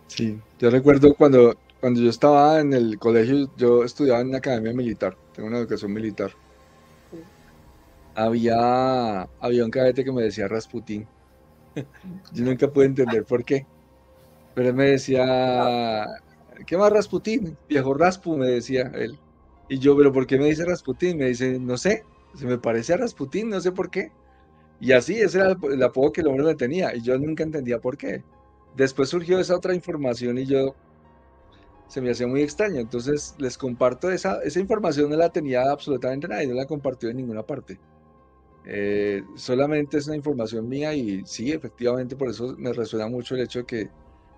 Sí, 0.08 0.42
yo 0.60 0.70
recuerdo 0.70 1.16
cuando, 1.16 1.56
cuando 1.80 2.02
yo 2.02 2.10
estaba 2.10 2.60
en 2.60 2.74
el 2.74 3.00
colegio, 3.00 3.50
yo 3.56 3.86
estudiaba 3.86 4.20
en 4.20 4.28
una 4.28 4.40
academia 4.40 4.74
militar, 4.74 5.16
tengo 5.34 5.48
una 5.48 5.60
educación 5.60 5.94
militar. 5.94 6.32
Había, 8.16 9.22
había 9.40 9.64
un 9.64 9.72
cadete 9.72 10.04
que 10.04 10.12
me 10.12 10.24
decía 10.24 10.50
Rasputín. 10.50 11.08
Yo 12.34 12.46
nunca 12.46 12.68
pude 12.68 12.86
entender 12.86 13.26
por 13.26 13.44
qué. 13.44 13.66
Pero 14.56 14.74
me 14.74 14.92
decía, 14.92 16.06
¿qué 16.66 16.78
más 16.78 16.92
Rasputín? 16.92 17.58
Viejo 17.68 17.94
Raspu, 17.94 18.38
me 18.38 18.48
decía 18.48 18.92
él. 18.96 19.18
Y 19.70 19.80
yo, 19.80 19.96
¿pero 19.96 20.12
por 20.12 20.28
qué 20.28 20.38
me 20.38 20.46
dice 20.46 20.66
Rasputín? 20.66 21.18
Me 21.18 21.26
dice, 21.26 21.60
no 21.60 21.78
sé, 21.78 22.04
se 22.36 22.46
me 22.46 22.58
parece 22.58 22.94
a 22.94 22.98
Rasputín, 22.98 23.50
no 23.50 23.62
sé 23.62 23.72
por 23.72 23.90
qué. 23.90 24.12
Y 24.80 24.94
así, 24.94 25.20
ese 25.20 25.40
era 25.40 25.56
el 25.72 25.84
apodo 25.84 26.12
que 26.12 26.22
el 26.22 26.28
hombre 26.28 26.46
me 26.46 26.56
tenía, 26.56 26.96
y 26.96 27.02
yo 27.02 27.18
nunca 27.18 27.44
entendía 27.44 27.80
por 27.80 27.98
qué. 27.98 28.24
Después 28.76 29.10
surgió 29.10 29.40
esa 29.40 29.56
otra 29.56 29.76
información 29.76 30.38
y 30.38 30.46
yo 30.46 30.76
se 31.88 32.02
me 32.02 32.12
hacía 32.12 32.28
muy 32.28 32.42
extraño. 32.42 32.80
Entonces 32.80 33.36
les 33.40 33.58
comparto 33.58 34.10
esa, 34.12 34.42
esa 34.44 34.60
información, 34.60 35.10
no 35.10 35.18
la 35.18 35.30
tenía 35.30 35.70
absolutamente 35.72 36.28
nadie, 36.28 36.48
no 36.48 36.56
la 36.56 36.66
compartió 36.66 37.10
en 37.10 37.18
ninguna 37.18 37.44
parte. 37.44 37.80
Eh, 38.72 39.24
solamente 39.34 39.98
es 39.98 40.06
una 40.06 40.16
información 40.16 40.70
mía 40.70 40.94
y 40.94 41.26
sí, 41.26 41.52
efectivamente, 41.52 42.16
por 42.16 42.30
eso 42.30 42.54
me 42.56 42.72
resuena 42.72 43.08
mucho 43.08 43.34
el 43.34 43.42
hecho 43.42 43.60
de 43.60 43.66
que 43.66 43.90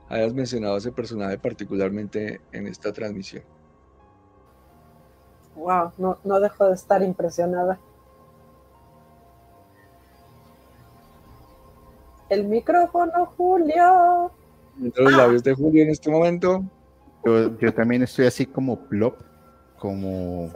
hayas 0.07 0.33
mencionado 0.33 0.75
a 0.75 0.77
ese 0.77 0.93
personaje 0.93 1.37
particularmente 1.37 2.39
en 2.53 2.65
esta 2.65 2.93
transmisión. 2.93 3.43
Wow, 5.55 5.91
no, 5.97 6.17
no 6.23 6.39
dejo 6.39 6.65
de 6.67 6.75
estar 6.75 7.03
impresionada. 7.03 7.77
El 12.29 12.45
micrófono, 12.45 13.25
Julio. 13.35 14.31
Entre 14.81 15.03
los 15.03 15.11
labios 15.11 15.43
de 15.43 15.53
Julio 15.53 15.83
en 15.83 15.89
este 15.89 16.09
momento. 16.09 16.63
Yo, 17.25 17.73
también 17.73 18.01
estoy 18.03 18.27
así 18.27 18.45
como 18.45 18.79
plop, 18.79 19.15
como... 19.77 20.49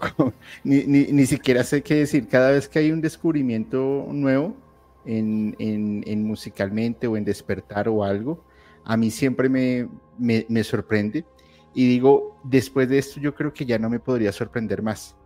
ni, 0.64 0.84
ni 0.86 1.26
siquiera 1.26 1.64
sé 1.64 1.82
qué 1.82 1.96
decir. 1.96 2.28
Cada 2.28 2.50
vez 2.50 2.68
que 2.68 2.78
hay 2.78 2.90
un 2.92 3.00
descubrimiento 3.00 4.06
nuevo, 4.10 4.56
en, 5.04 6.24
musicalmente 6.26 7.06
o 7.06 7.16
en 7.16 7.24
despertar 7.24 7.88
o 7.88 8.04
algo, 8.04 8.44
a 8.84 8.96
mí 8.96 9.10
siempre 9.10 9.48
me, 9.48 9.88
me, 10.18 10.64
sorprende. 10.64 11.24
Y 11.74 11.88
digo, 11.88 12.38
después 12.44 12.88
de 12.88 12.98
esto 12.98 13.20
yo 13.20 13.34
creo 13.34 13.52
que 13.52 13.66
ya 13.66 13.78
no 13.78 13.90
me 13.90 14.00
podría 14.00 14.32
sorprender 14.32 14.82
más. 14.82 15.16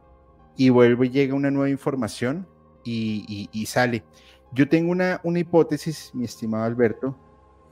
Y 0.57 0.71
vuelvo 0.71 1.05
y 1.05 1.11
llega 1.11 1.35
una 1.35 1.51
nueva 1.51 1.71
información 1.71 2.47
y, 2.85 3.67
sale. 3.67 4.05
Yo 4.53 4.69
tengo 4.69 4.91
una, 4.91 5.21
una, 5.25 5.41
hipótesis, 5.41 6.11
mi 6.15 6.25
estimado 6.25 6.65
Alberto, 6.65 7.17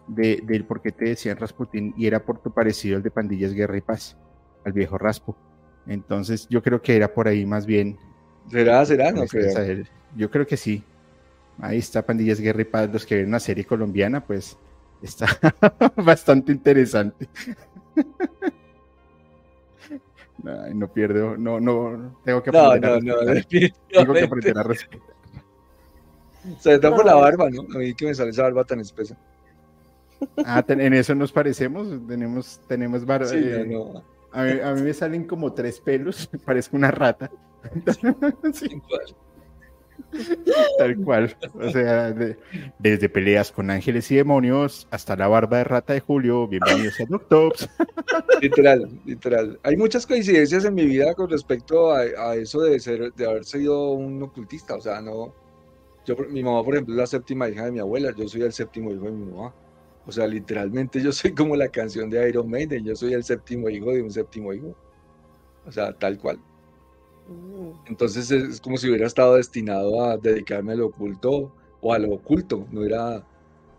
de, 0.08 0.42
del 0.44 0.65
por 0.65 0.83
qué 0.83 0.92
te 0.92 1.07
decían 1.07 1.39
Rasputin 1.39 1.94
y 1.97 2.07
era 2.07 2.25
por 2.25 2.39
tu 2.39 2.52
parecido 2.52 2.97
al 2.97 3.02
de 3.02 3.10
Pandillas 3.10 3.55
Guerra 3.55 3.78
y 3.78 3.81
Paz, 3.81 4.16
al 4.65 4.73
viejo 4.73 4.99
Raspo. 4.99 5.36
Entonces 5.86 6.48
yo 6.48 6.62
creo 6.62 6.82
que 6.82 6.97
era 6.97 7.12
por 7.12 7.28
ahí 7.28 7.47
más 7.47 7.66
bien. 7.66 7.97
¿Será? 8.50 8.84
¿Será? 8.84 9.12
No 9.12 9.24
Yo 10.16 10.31
creo 10.31 10.47
que 10.47 10.56
sí. 10.56 10.82
Ahí 11.58 11.78
está 11.78 12.05
Pandillas 12.05 12.40
Guerra 12.40 12.62
y 12.62 12.65
Paz, 12.65 12.90
los 12.92 13.06
que 13.06 13.16
ven 13.16 13.28
una 13.28 13.40
serie 13.40 13.65
colombiana, 13.65 14.24
pues 14.24 14.58
está 15.02 15.26
bastante 15.97 16.52
interesante. 16.52 17.28
no 20.74 20.92
pierdo, 20.92 21.36
no, 21.36 21.60
no, 21.60 22.16
tengo 22.24 22.42
que 22.42 22.50
aprender 22.50 22.90
no, 22.90 22.97
a 22.97 23.00
no, 23.00 23.23
no, 23.23 23.42
Tengo 23.89 24.12
que 24.12 24.24
aprender 24.24 24.58
a 24.58 24.62
respetar. 24.62 25.16
Se 26.60 26.74
está 26.74 26.94
por 26.94 27.05
la 27.05 27.15
barba, 27.15 27.50
¿no? 27.50 27.62
A 27.74 27.78
mí 27.78 27.94
que 27.94 28.06
me 28.06 28.15
sale 28.15 28.31
esa 28.31 28.42
barba 28.42 28.65
tan 28.65 28.81
espesa. 28.81 29.16
Ah, 30.44 30.65
en 30.68 30.94
eso 30.94 31.15
nos 31.15 31.32
parecemos, 31.32 31.89
tenemos, 32.06 32.60
tenemos 32.66 33.02
sí, 33.28 33.36
eh, 33.36 33.65
no, 33.66 34.02
A, 34.36 34.74
mí, 34.74 34.82
me 34.82 34.92
salen 34.92 35.24
como 35.24 35.55
tres 35.55 35.81
pelos, 35.81 36.28
parezco 36.44 36.76
una 36.76 36.90
rata. 36.90 37.31
sí. 38.52 38.82
Tal 40.76 40.97
cual. 40.98 41.34
O 41.55 41.70
sea, 41.70 42.15
desde 42.78 43.08
peleas 43.08 43.50
con 43.50 43.70
ángeles 43.70 44.10
y 44.10 44.16
demonios 44.16 44.86
hasta 44.90 45.16
la 45.16 45.26
barba 45.26 45.56
de 45.56 45.65
rata 45.65 45.94
de 45.94 46.00
Julio. 46.00 46.47
Bienvenidos 46.47 47.00
a 47.00 47.06
Doctops. 47.08 47.66
Literal, 48.42 49.00
literal. 49.06 49.58
Hay 49.62 49.78
muchas 49.78 50.06
coincidencias 50.06 50.66
en 50.66 50.74
mi 50.74 50.84
vida 50.84 51.15
con 51.15 51.31
respecto 51.31 51.90
a, 51.90 52.34
eso 52.34 52.60
de 52.60 52.78
ser, 52.78 53.15
de 53.15 53.26
haber 53.26 53.47
sido 53.47 53.92
un 53.92 54.23
ocultista. 54.23 54.74
O 54.74 54.81
sea, 54.82 55.00
no. 55.00 55.34
Yo, 56.05 56.15
mi 56.28 56.42
mamá, 56.42 56.62
por 56.62 56.74
ejemplo, 56.74 56.92
es 56.92 56.98
la 56.98 57.06
séptima 57.06 57.48
hija 57.48 57.65
de 57.65 57.73
mi 57.73 57.78
abuela. 57.78 58.12
Yo 58.15 58.28
soy 58.28 58.42
el 58.42 58.52
séptimo 58.52 58.92
hijo 58.92 59.06
de 59.06 59.12
mi 59.12 59.32
mamá. 59.32 59.55
O 60.07 60.12
sea, 60.12 60.26
literalmente 60.26 61.02
yo 61.02 61.12
soy 61.12 61.33
como 61.35 61.57
la 61.57 61.68
canción 61.68 62.09
de 62.09 62.28
Iron 62.28 62.49
Maiden. 62.49 62.85
Yo 62.85 62.94
soy 62.94 63.12
el 63.12 63.25
séptimo 63.25 63.68
hijo 63.68 63.91
de 63.93 64.02
un 64.02 64.10
séptimo 64.10 64.52
hijo. 64.52 64.75
O 65.67 65.73
sea, 65.73 65.93
tal 65.93 66.18
cual. 66.18 66.39
Mm. 67.28 67.73
Entonces 67.86 68.31
es 68.31 68.60
como 68.60 68.76
si 68.76 68.89
hubiera 68.89 69.07
estado 69.07 69.35
destinado 69.35 70.05
a 70.05 70.17
dedicarme 70.17 70.73
al 70.73 70.83
oculto 70.83 71.52
o 71.81 71.93
a 71.93 71.99
lo 71.99 72.15
oculto, 72.15 72.67
no 72.70 72.85
era 72.85 73.25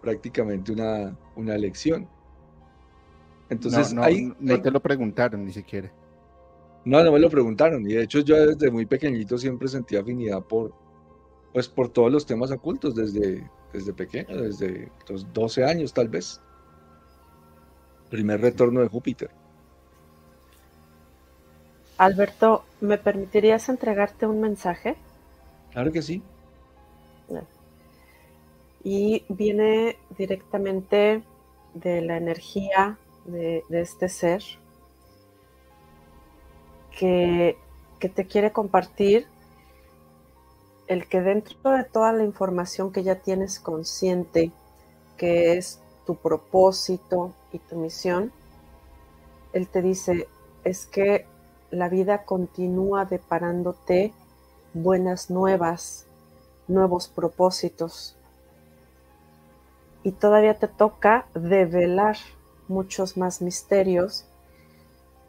prácticamente 0.01 0.71
una, 0.71 1.17
una 1.35 1.55
elección. 1.55 2.07
Entonces 3.49 3.93
no, 3.93 4.03
no, 4.39 4.61
te 4.61 4.71
lo 4.71 4.81
preguntaron 4.81 5.45
ni 5.45 5.53
siquiera. 5.53 5.91
No, 6.85 7.03
no 7.03 7.11
me 7.11 7.19
lo 7.19 7.29
preguntaron 7.29 7.89
y 7.89 7.93
de 7.93 8.03
hecho 8.03 8.19
yo 8.19 8.35
desde 8.47 8.71
muy 8.71 8.85
pequeñito 8.85 9.37
siempre 9.37 9.67
sentí 9.67 9.95
afinidad 9.95 10.41
por, 10.43 10.73
pues 11.53 11.67
por 11.67 11.89
todos 11.89 12.11
los 12.11 12.25
temas 12.25 12.51
ocultos 12.51 12.95
desde, 12.95 13.49
desde 13.73 13.93
pequeño, 13.93 14.41
desde 14.41 14.91
los 15.07 15.31
12 15.33 15.63
años 15.63 15.93
tal 15.93 16.07
vez. 16.07 16.41
Primer 18.09 18.41
retorno 18.41 18.81
de 18.81 18.87
Júpiter. 18.87 19.29
Alberto, 21.97 22.63
¿me 22.79 22.97
permitirías 22.97 23.69
entregarte 23.69 24.27
un 24.27 24.39
mensaje? 24.39 24.95
Claro 25.71 25.91
que 25.91 26.01
sí. 26.01 26.21
Y 28.83 29.25
viene 29.27 29.97
directamente 30.17 31.23
de 31.73 32.01
la 32.01 32.17
energía 32.17 32.97
de, 33.25 33.63
este 33.69 34.07
ser 34.07 34.41
que, 36.97 37.57
que 37.99 38.07
te 38.07 38.25
quiere 38.25 38.51
compartir 38.51 39.27
el 40.87 41.07
que 41.07 41.21
dentro 41.21 41.71
de 41.71 41.83
toda 41.83 42.13
la 42.13 42.23
información 42.23 42.91
que 42.91 43.03
ya 43.03 43.15
tienes 43.15 43.59
consciente, 43.59 44.51
que 45.17 45.57
es 45.57 45.79
tu 46.05 46.15
propósito 46.15 47.33
y 47.51 47.59
tu 47.59 47.75
misión, 47.75 48.31
él 49.53 49.67
te 49.67 49.81
dice, 49.81 50.27
es 50.63 50.85
que 50.85 51.25
la 51.71 51.89
vida 51.89 52.23
continúa 52.23 53.05
deparándote 53.05 54.13
buenas 54.73 55.29
nuevas, 55.29 56.05
nuevos 56.67 57.07
propósitos. 57.07 58.15
Y 60.03 60.11
todavía 60.13 60.57
te 60.57 60.67
toca 60.67 61.25
develar 61.33 62.17
muchos 62.69 63.17
más 63.17 63.41
misterios 63.41 64.25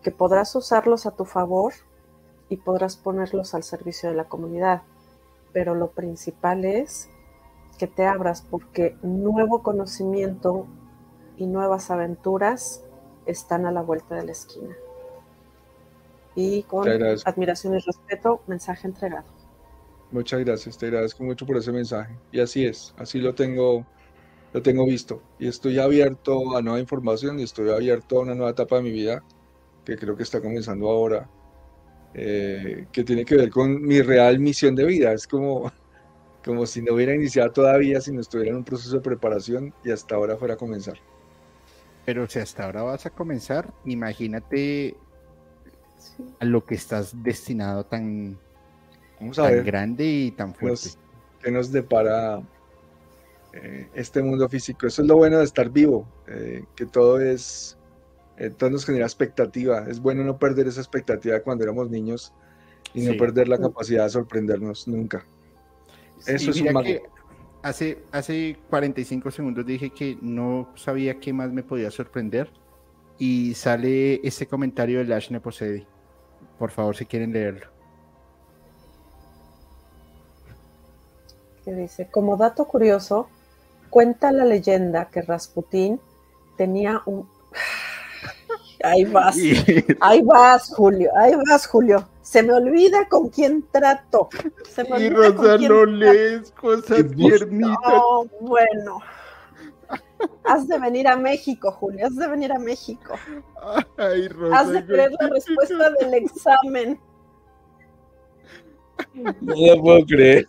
que 0.02 0.10
podrás 0.12 0.54
usarlos 0.54 1.06
a 1.06 1.10
tu 1.10 1.24
favor 1.24 1.72
y 2.48 2.56
podrás 2.56 2.96
ponerlos 2.96 3.54
al 3.54 3.64
servicio 3.64 4.08
de 4.08 4.14
la 4.14 4.24
comunidad. 4.24 4.82
Pero 5.52 5.74
lo 5.74 5.90
principal 5.90 6.64
es 6.64 7.08
que 7.78 7.86
te 7.86 8.06
abras 8.06 8.42
porque 8.42 8.96
nuevo 9.02 9.62
conocimiento 9.62 10.66
y 11.36 11.46
nuevas 11.46 11.90
aventuras 11.90 12.84
están 13.26 13.66
a 13.66 13.72
la 13.72 13.82
vuelta 13.82 14.16
de 14.16 14.24
la 14.24 14.32
esquina 14.32 14.76
y 16.40 16.62
con 16.62 16.88
admiración 17.24 17.74
y 17.74 17.78
respeto, 17.78 18.42
mensaje 18.46 18.86
entregado. 18.86 19.26
Muchas 20.12 20.38
gracias, 20.44 20.78
te 20.78 20.86
agradezco 20.86 21.24
mucho 21.24 21.44
por 21.44 21.56
ese 21.56 21.72
mensaje. 21.72 22.16
Y 22.30 22.38
así 22.38 22.64
es, 22.64 22.94
así 22.96 23.18
lo 23.18 23.34
tengo, 23.34 23.84
lo 24.52 24.62
tengo 24.62 24.86
visto. 24.86 25.20
Y 25.40 25.48
estoy 25.48 25.80
abierto 25.80 26.56
a 26.56 26.62
nueva 26.62 26.78
información 26.78 27.40
y 27.40 27.42
estoy 27.42 27.70
abierto 27.70 28.18
a 28.18 28.22
una 28.22 28.36
nueva 28.36 28.52
etapa 28.52 28.76
de 28.76 28.82
mi 28.82 28.92
vida 28.92 29.24
que 29.84 29.96
creo 29.96 30.16
que 30.16 30.22
está 30.22 30.40
comenzando 30.40 30.88
ahora, 30.88 31.28
eh, 32.14 32.86
que 32.92 33.04
tiene 33.04 33.24
que 33.24 33.36
ver 33.36 33.50
con 33.50 33.82
mi 33.82 34.02
real 34.02 34.38
misión 34.38 34.74
de 34.74 34.84
vida. 34.84 35.12
Es 35.12 35.26
como, 35.26 35.70
como 36.44 36.66
si 36.66 36.82
no 36.82 36.94
hubiera 36.94 37.14
iniciado 37.14 37.52
todavía, 37.52 38.00
si 38.00 38.12
no 38.12 38.20
estuviera 38.20 38.50
en 38.50 38.58
un 38.58 38.64
proceso 38.64 38.96
de 38.96 39.02
preparación 39.02 39.74
y 39.84 39.90
hasta 39.90 40.14
ahora 40.14 40.36
fuera 40.36 40.54
a 40.54 40.56
comenzar. 40.56 40.98
Pero 42.04 42.28
si 42.28 42.38
hasta 42.38 42.64
ahora 42.64 42.82
vas 42.82 43.04
a 43.06 43.10
comenzar, 43.10 43.72
imagínate 43.84 44.96
a 46.40 46.44
lo 46.44 46.64
que 46.64 46.74
estás 46.74 47.22
destinado 47.22 47.84
tan, 47.84 48.38
grande 49.64 50.04
y 50.04 50.30
tan 50.30 50.54
fuerte. 50.54 50.90
Que 51.42 51.50
nos, 51.50 51.70
depara 51.70 52.42
eh, 53.52 53.88
este 53.94 54.22
mundo 54.22 54.48
físico? 54.48 54.86
Eso 54.86 55.02
es 55.02 55.08
lo 55.08 55.16
bueno 55.16 55.38
de 55.38 55.44
estar 55.44 55.70
vivo, 55.70 56.06
eh, 56.26 56.64
que 56.76 56.86
todo 56.86 57.20
es, 57.20 57.77
todo 58.56 58.70
nos 58.70 58.84
genera 58.84 59.04
expectativa. 59.04 59.86
Es 59.88 60.00
bueno 60.00 60.24
no 60.24 60.38
perder 60.38 60.68
esa 60.68 60.80
expectativa 60.80 61.40
cuando 61.40 61.64
éramos 61.64 61.90
niños 61.90 62.32
y 62.94 63.02
no 63.02 63.16
perder 63.16 63.48
la 63.48 63.58
capacidad 63.58 64.04
de 64.04 64.10
sorprendernos 64.10 64.88
nunca. 64.88 65.24
Eso 66.26 66.50
es 66.50 66.60
un 66.60 66.68
hace, 67.62 67.98
hace 68.12 68.56
45 68.70 69.30
segundos 69.30 69.66
dije 69.66 69.90
que 69.90 70.16
no 70.20 70.68
sabía 70.76 71.18
qué 71.18 71.32
más 71.32 71.52
me 71.52 71.62
podía 71.62 71.90
sorprender 71.90 72.50
y 73.18 73.54
sale 73.54 74.20
este 74.26 74.46
comentario 74.46 74.98
de 74.98 75.04
Lash 75.04 75.30
Neposedi. 75.30 75.86
Por 76.58 76.70
favor, 76.70 76.96
si 76.96 77.04
quieren 77.04 77.32
leerlo. 77.32 77.66
Que 81.64 81.72
dice, 81.72 82.08
como 82.10 82.36
dato 82.36 82.66
curioso, 82.66 83.28
cuenta 83.90 84.32
la 84.32 84.44
leyenda 84.44 85.08
que 85.08 85.22
Rasputín 85.22 86.00
tenía 86.56 87.02
un... 87.06 87.28
Ahí 88.84 89.04
vas, 89.04 89.36
ahí 90.00 90.22
vas, 90.22 90.72
Julio, 90.74 91.10
ahí 91.16 91.32
vas, 91.48 91.66
Julio. 91.66 92.08
Se 92.22 92.42
me 92.42 92.52
olvida 92.52 93.08
con 93.08 93.28
quién 93.28 93.64
trato. 93.72 94.28
Se 94.68 94.84
me 94.84 95.00
y 95.00 95.10
Rosa 95.10 95.56
no 95.58 95.84
lees 95.84 96.52
cosas 96.52 97.04
No, 97.50 98.24
bueno. 98.40 99.00
Has 100.44 100.66
de 100.68 100.78
venir 100.78 101.08
a 101.08 101.16
México, 101.16 101.72
Julio, 101.72 102.06
has 102.06 102.16
de 102.16 102.28
venir 102.28 102.52
a 102.52 102.58
México. 102.58 103.14
Ay, 103.96 104.28
has 104.52 104.68
de 104.68 104.84
creer 104.84 105.12
la 105.20 105.28
respuesta 105.28 105.90
del 106.00 106.14
examen. 106.14 107.00
No 109.40 109.54
lo 109.54 109.82
puedo 109.82 110.06
creer. 110.06 110.46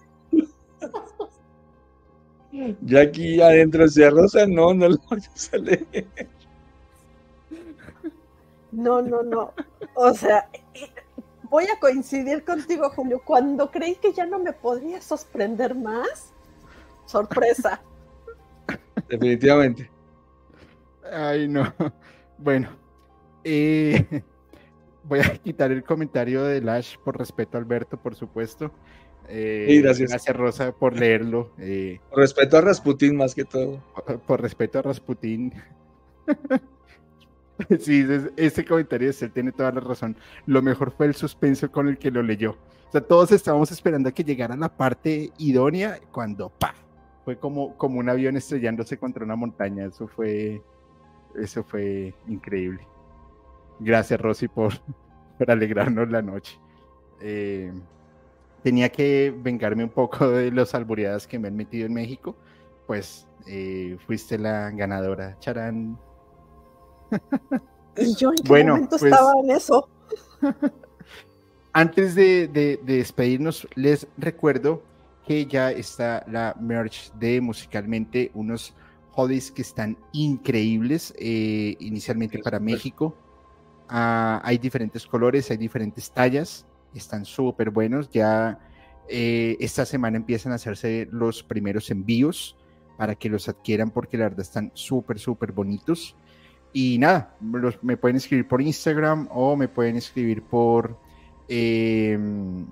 Ya 2.81 3.01
aquí 3.01 3.41
adentro 3.41 3.87
sea 3.87 4.09
Rosa, 4.09 4.45
no, 4.47 4.73
no 4.73 4.89
lo 4.89 4.97
voy 5.09 5.21
a 5.53 5.57
leer. 5.57 6.07
No, 8.71 9.01
no, 9.01 9.23
no. 9.23 9.53
O 9.95 10.13
sea, 10.13 10.49
voy 11.43 11.65
a 11.65 11.79
coincidir 11.79 12.43
contigo, 12.43 12.89
Julio. 12.89 13.21
Cuando 13.25 13.71
creí 13.71 13.95
que 13.95 14.13
ya 14.13 14.25
no 14.25 14.39
me 14.39 14.53
podría 14.53 15.01
sorprender 15.01 15.75
más, 15.75 16.33
sorpresa. 17.05 17.81
Definitivamente. 19.07 19.89
Ay, 21.11 21.47
no. 21.47 21.73
Bueno, 22.37 22.69
eh, 23.43 24.23
voy 25.03 25.19
a 25.19 25.37
quitar 25.37 25.71
el 25.71 25.83
comentario 25.83 26.43
de 26.43 26.61
Lash 26.61 26.97
por 27.03 27.17
respeto 27.17 27.57
a 27.57 27.59
Alberto, 27.61 27.97
por 27.97 28.15
supuesto. 28.15 28.71
Eh, 29.27 29.79
gracias. 29.83 30.09
Gracias, 30.09 30.35
Rosa, 30.35 30.71
por 30.71 30.97
leerlo. 30.97 31.51
Eh, 31.59 31.99
por 32.09 32.19
respeto 32.19 32.57
a 32.57 32.61
Rasputín, 32.61 33.15
más 33.15 33.35
que 33.35 33.45
todo. 33.45 33.83
Por, 34.25 34.41
respeto 34.41 34.79
a 34.79 34.81
Rasputín. 34.81 35.53
sí, 37.79 38.05
ese, 38.37 38.65
comentario 38.65 39.11
él 39.19 39.31
tiene 39.31 39.51
toda 39.51 39.71
la 39.71 39.81
razón. 39.81 40.15
Lo 40.45 40.61
mejor 40.61 40.91
fue 40.91 41.07
el 41.07 41.15
suspenso 41.15 41.71
con 41.71 41.87
el 41.87 41.97
que 41.97 42.11
lo 42.11 42.21
leyó. 42.21 42.51
O 42.87 42.91
sea, 42.91 43.01
todos 43.01 43.31
estábamos 43.31 43.71
esperando 43.71 44.09
a 44.09 44.11
que 44.11 44.23
llegara 44.23 44.55
la 44.55 44.69
parte 44.69 45.31
idónea 45.37 45.99
cuando 46.11 46.49
¡pa! 46.49 46.73
fue 47.25 47.37
como, 47.37 47.77
como 47.77 47.99
un 47.99 48.09
avión 48.09 48.37
estrellándose 48.37 48.97
contra 48.97 49.23
una 49.23 49.35
montaña. 49.35 49.85
Eso 49.85 50.07
fue, 50.07 50.61
eso 51.35 51.63
fue 51.63 52.13
increíble. 52.27 52.81
Gracias, 53.79 54.19
Rosy, 54.19 54.47
por, 54.47 54.73
por 55.37 55.51
alegrarnos 55.51 56.09
la 56.09 56.21
noche. 56.21 56.57
Eh, 57.21 57.71
tenía 58.63 58.89
que 58.89 59.33
vengarme 59.37 59.83
un 59.83 59.89
poco 59.89 60.29
de 60.29 60.51
los 60.51 60.73
albureadas 60.73 61.27
que 61.27 61.37
me 61.37 61.49
han 61.49 61.55
metido 61.55 61.85
en 61.85 61.93
México. 61.93 62.35
Pues 62.87 63.27
eh, 63.47 63.97
fuiste 64.07 64.37
la 64.37 64.71
ganadora, 64.71 65.37
Charán. 65.39 65.97
¿Y 67.97 68.15
yo 68.15 68.29
en 68.29 68.35
qué 68.35 68.47
bueno, 68.47 68.73
momento 68.75 68.97
pues 68.97 69.11
estaba 69.11 69.33
en 69.43 69.51
eso? 69.51 69.89
Antes 71.73 72.15
de, 72.15 72.47
de 72.47 72.79
despedirnos, 72.83 73.67
les 73.75 74.07
recuerdo 74.17 74.83
que 75.25 75.45
ya 75.45 75.71
está 75.71 76.25
la 76.27 76.55
merch 76.59 77.13
de 77.13 77.39
musicalmente 77.39 78.31
unos 78.33 78.73
hoodies 79.11 79.51
que 79.51 79.61
están 79.61 79.97
increíbles, 80.11 81.13
eh, 81.19 81.75
inicialmente 81.79 82.39
para 82.39 82.59
México. 82.59 83.15
Ah, 83.87 84.41
hay 84.43 84.57
diferentes 84.57 85.05
colores, 85.05 85.51
hay 85.51 85.57
diferentes 85.57 86.11
tallas, 86.11 86.65
están 86.93 87.25
súper 87.25 87.69
buenos. 87.69 88.09
Ya 88.09 88.59
eh, 89.07 89.57
esta 89.59 89.85
semana 89.85 90.17
empiezan 90.17 90.51
a 90.51 90.55
hacerse 90.55 91.07
los 91.11 91.43
primeros 91.43 91.91
envíos 91.91 92.57
para 92.97 93.15
que 93.15 93.29
los 93.29 93.47
adquieran 93.49 93.91
porque 93.91 94.17
la 94.17 94.25
verdad 94.25 94.41
están 94.41 94.71
súper, 94.73 95.19
súper 95.19 95.51
bonitos. 95.51 96.15
Y 96.71 96.97
nada, 96.99 97.35
me 97.81 97.97
pueden 97.97 98.17
escribir 98.17 98.47
por 98.47 98.61
Instagram 98.61 99.27
o 99.31 99.55
me 99.55 99.67
pueden 99.67 99.95
escribir 99.95 100.43
por, 100.43 100.97
em, 101.47 102.65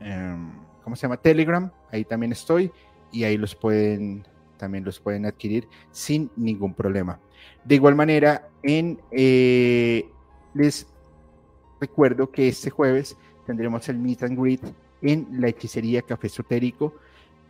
em, 0.00 0.50
¿cómo 0.82 0.96
se 0.96 1.02
llama? 1.02 1.18
Telegram. 1.18 1.70
Ahí 1.92 2.04
también 2.04 2.32
estoy 2.32 2.70
y 3.12 3.24
ahí 3.24 3.36
los 3.36 3.54
pueden, 3.54 4.26
también 4.56 4.84
los 4.84 4.98
pueden 4.98 5.26
adquirir 5.26 5.68
sin 5.90 6.30
ningún 6.36 6.72
problema. 6.72 7.20
De 7.64 7.74
igual 7.74 7.94
manera, 7.94 8.48
en, 8.62 9.00
eh, 9.10 10.08
les 10.54 10.86
recuerdo 11.78 12.30
que 12.30 12.48
este 12.48 12.70
jueves 12.70 13.16
tendremos 13.44 13.86
el 13.90 13.98
Meet 13.98 14.22
and 14.22 14.40
Greet 14.40 14.62
en 15.02 15.28
la 15.40 15.48
hechicería 15.48 16.00
Café 16.00 16.28
Esotérico 16.28 16.94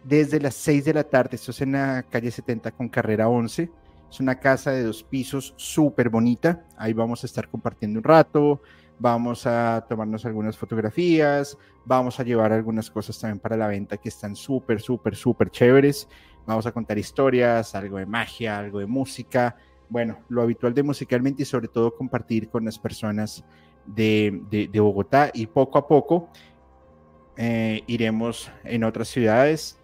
desde 0.02 0.40
las 0.40 0.54
6 0.56 0.84
de 0.84 0.94
la 0.94 1.04
tarde. 1.04 1.36
Esto 1.36 1.52
es 1.52 1.60
en 1.60 1.72
la 1.72 2.02
calle 2.02 2.30
70 2.32 2.72
con 2.72 2.88
carrera 2.88 3.28
11 3.28 3.70
es 4.10 4.20
una 4.20 4.38
casa 4.38 4.70
de 4.70 4.84
dos 4.84 5.02
pisos 5.02 5.54
súper 5.56 6.08
bonita. 6.08 6.64
Ahí 6.76 6.92
vamos 6.92 7.22
a 7.22 7.26
estar 7.26 7.48
compartiendo 7.48 7.98
un 7.98 8.04
rato, 8.04 8.60
vamos 8.98 9.46
a 9.46 9.84
tomarnos 9.88 10.24
algunas 10.24 10.56
fotografías, 10.56 11.58
vamos 11.84 12.18
a 12.18 12.22
llevar 12.22 12.52
algunas 12.52 12.90
cosas 12.90 13.18
también 13.18 13.40
para 13.40 13.56
la 13.56 13.66
venta 13.66 13.96
que 13.96 14.08
están 14.08 14.36
súper, 14.36 14.80
súper, 14.80 15.16
súper 15.16 15.50
chéveres. 15.50 16.08
Vamos 16.46 16.66
a 16.66 16.72
contar 16.72 16.96
historias, 16.98 17.74
algo 17.74 17.98
de 17.98 18.06
magia, 18.06 18.58
algo 18.58 18.78
de 18.78 18.86
música. 18.86 19.56
Bueno, 19.88 20.18
lo 20.28 20.42
habitual 20.42 20.74
de 20.74 20.82
musicalmente 20.82 21.42
y 21.42 21.46
sobre 21.46 21.68
todo 21.68 21.94
compartir 21.94 22.48
con 22.48 22.64
las 22.64 22.78
personas 22.78 23.44
de, 23.86 24.68
Bogotá 24.74 25.30
y 25.32 25.46
poco 25.46 25.78
a 25.78 25.86
poco 25.86 26.28
eh, 27.36 27.82
iremos 27.86 28.50
en 28.64 28.84
otras 28.84 29.08
ciudades. 29.08 29.78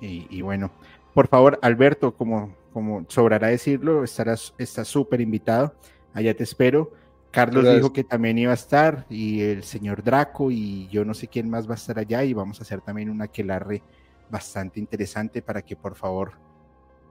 Y, 0.00 0.26
y 0.30 0.42
bueno, 0.42 0.70
por 1.14 1.28
favor, 1.28 1.58
Alberto, 1.62 2.16
como 2.16 2.59
como 2.72 3.04
sobrará 3.08 3.48
decirlo, 3.48 4.04
estarás, 4.04 4.54
estás 4.58 4.88
súper 4.88 5.20
invitado. 5.20 5.74
Allá 6.12 6.34
te 6.34 6.44
espero. 6.44 6.92
Carlos 7.30 7.64
dijo 7.72 7.92
que 7.92 8.02
también 8.02 8.38
iba 8.38 8.50
a 8.50 8.54
estar, 8.54 9.06
y 9.08 9.40
el 9.42 9.62
señor 9.62 10.02
Draco, 10.02 10.50
y 10.50 10.88
yo 10.88 11.04
no 11.04 11.14
sé 11.14 11.28
quién 11.28 11.48
más 11.48 11.68
va 11.68 11.72
a 11.72 11.76
estar 11.76 11.98
allá, 11.98 12.24
y 12.24 12.34
vamos 12.34 12.58
a 12.58 12.62
hacer 12.62 12.80
también 12.80 13.08
una 13.08 13.26
aquelarre 13.26 13.82
bastante 14.28 14.80
interesante 14.80 15.40
para 15.40 15.62
que 15.62 15.76
por 15.76 15.94
favor 15.94 16.32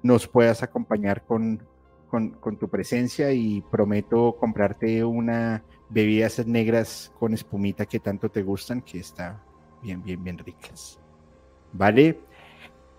nos 0.04 0.28
puedas 0.28 0.62
acompañar 0.62 1.24
con, 1.26 1.66
con, 2.10 2.32
con 2.32 2.58
tu 2.58 2.70
presencia 2.70 3.32
y 3.32 3.62
prometo 3.62 4.36
comprarte 4.38 5.04
una 5.06 5.64
bebidas 5.90 6.46
negras 6.46 7.12
con 7.20 7.34
espumita 7.34 7.86
que 7.86 8.00
tanto 8.00 8.30
te 8.30 8.44
gustan, 8.44 8.82
que 8.82 9.00
está 9.00 9.44
bien, 9.82 10.04
bien, 10.04 10.24
bien 10.24 10.38
ricas. 10.38 11.00
¿Vale? 11.74 12.20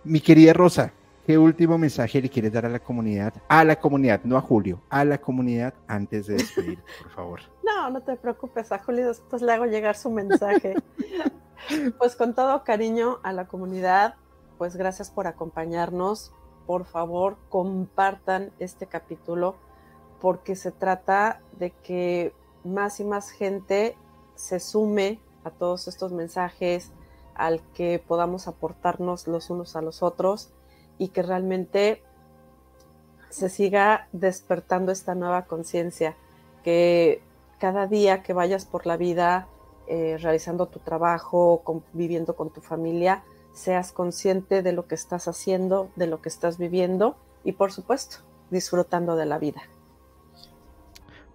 Mi 0.05 0.21
querida 0.21 0.53
Rosa, 0.53 0.93
¿Qué 1.27 1.37
último 1.37 1.77
mensaje 1.77 2.21
le 2.23 2.31
quieres 2.31 2.53
dar 2.53 2.65
a 2.65 2.69
la 2.71 2.79
comunidad? 2.79 3.35
A 3.49 3.65
la 3.65 3.77
comunidad, 3.77 4.23
no 4.25 4.37
a 4.37 4.41
Julio, 4.41 4.81
a 4.89 5.05
la 5.05 5.19
comunidad 5.19 5.75
antes 5.87 6.27
de 6.27 6.35
despedir, 6.35 6.83
por 7.03 7.11
favor. 7.13 7.41
No, 7.63 7.89
no 7.89 8.03
te 8.03 8.17
preocupes, 8.17 8.73
a 8.73 8.79
Julio 8.81 9.09
después 9.09 9.41
le 9.41 9.53
hago 9.53 9.65
llegar 9.65 9.97
su 9.97 10.11
mensaje. 10.11 10.75
pues 11.99 12.15
con 12.15 12.35
todo 12.35 12.63
cariño 12.63 13.21
a 13.23 13.33
la 13.33 13.47
comunidad, 13.47 14.17
pues 14.59 14.77
gracias 14.77 15.11
por 15.11 15.27
acompañarnos. 15.27 16.33
Por 16.67 16.85
favor, 16.85 17.39
compartan 17.49 18.51
este 18.59 18.87
capítulo 18.87 19.55
porque 20.21 20.57
se 20.57 20.73
trata 20.73 21.41
de 21.59 21.71
que 21.71 22.35
más 22.65 23.01
y 23.01 23.05
más 23.05 23.31
gente 23.31 23.97
se 24.35 24.61
sume 24.61 25.21
a 25.45 25.51
todos 25.51 25.89
estos 25.89 26.13
mensajes, 26.13 26.93
al 27.35 27.63
que 27.73 28.03
podamos 28.05 28.47
aportarnos 28.49 29.27
los 29.27 29.49
unos 29.49 29.77
a 29.77 29.81
los 29.81 30.03
otros 30.03 30.53
y 31.01 31.09
que 31.09 31.23
realmente 31.23 32.03
se 33.31 33.49
siga 33.49 34.07
despertando 34.13 34.93
esta 34.93 35.15
nueva 35.15 35.47
conciencia, 35.47 36.15
que 36.63 37.23
cada 37.59 37.87
día 37.87 38.23
que 38.23 38.35
vayas 38.35 38.67
por 38.67 38.87
la 38.87 38.99
vida 38.99 39.49
eh, 39.87 40.19
realizando 40.21 40.69
tu 40.69 40.79
trabajo, 40.79 41.63
viviendo 41.95 42.37
con 42.37 42.51
tu 42.51 42.61
familia, 42.61 43.25
seas 43.55 43.93
consciente 43.93 44.63
de 44.63 44.73
lo 44.73 44.87
que 44.87 44.95
estás 44.95 45.27
haciendo, 45.27 45.91
de 45.97 46.07
lo 46.07 46.21
que 46.21 46.29
estás 46.29 46.59
viviendo 46.59 47.17
y 47.45 47.53
por 47.53 47.73
supuesto 47.73 48.19
disfrutando 48.51 49.17
de 49.17 49.25
la 49.25 49.39
vida. 49.39 49.63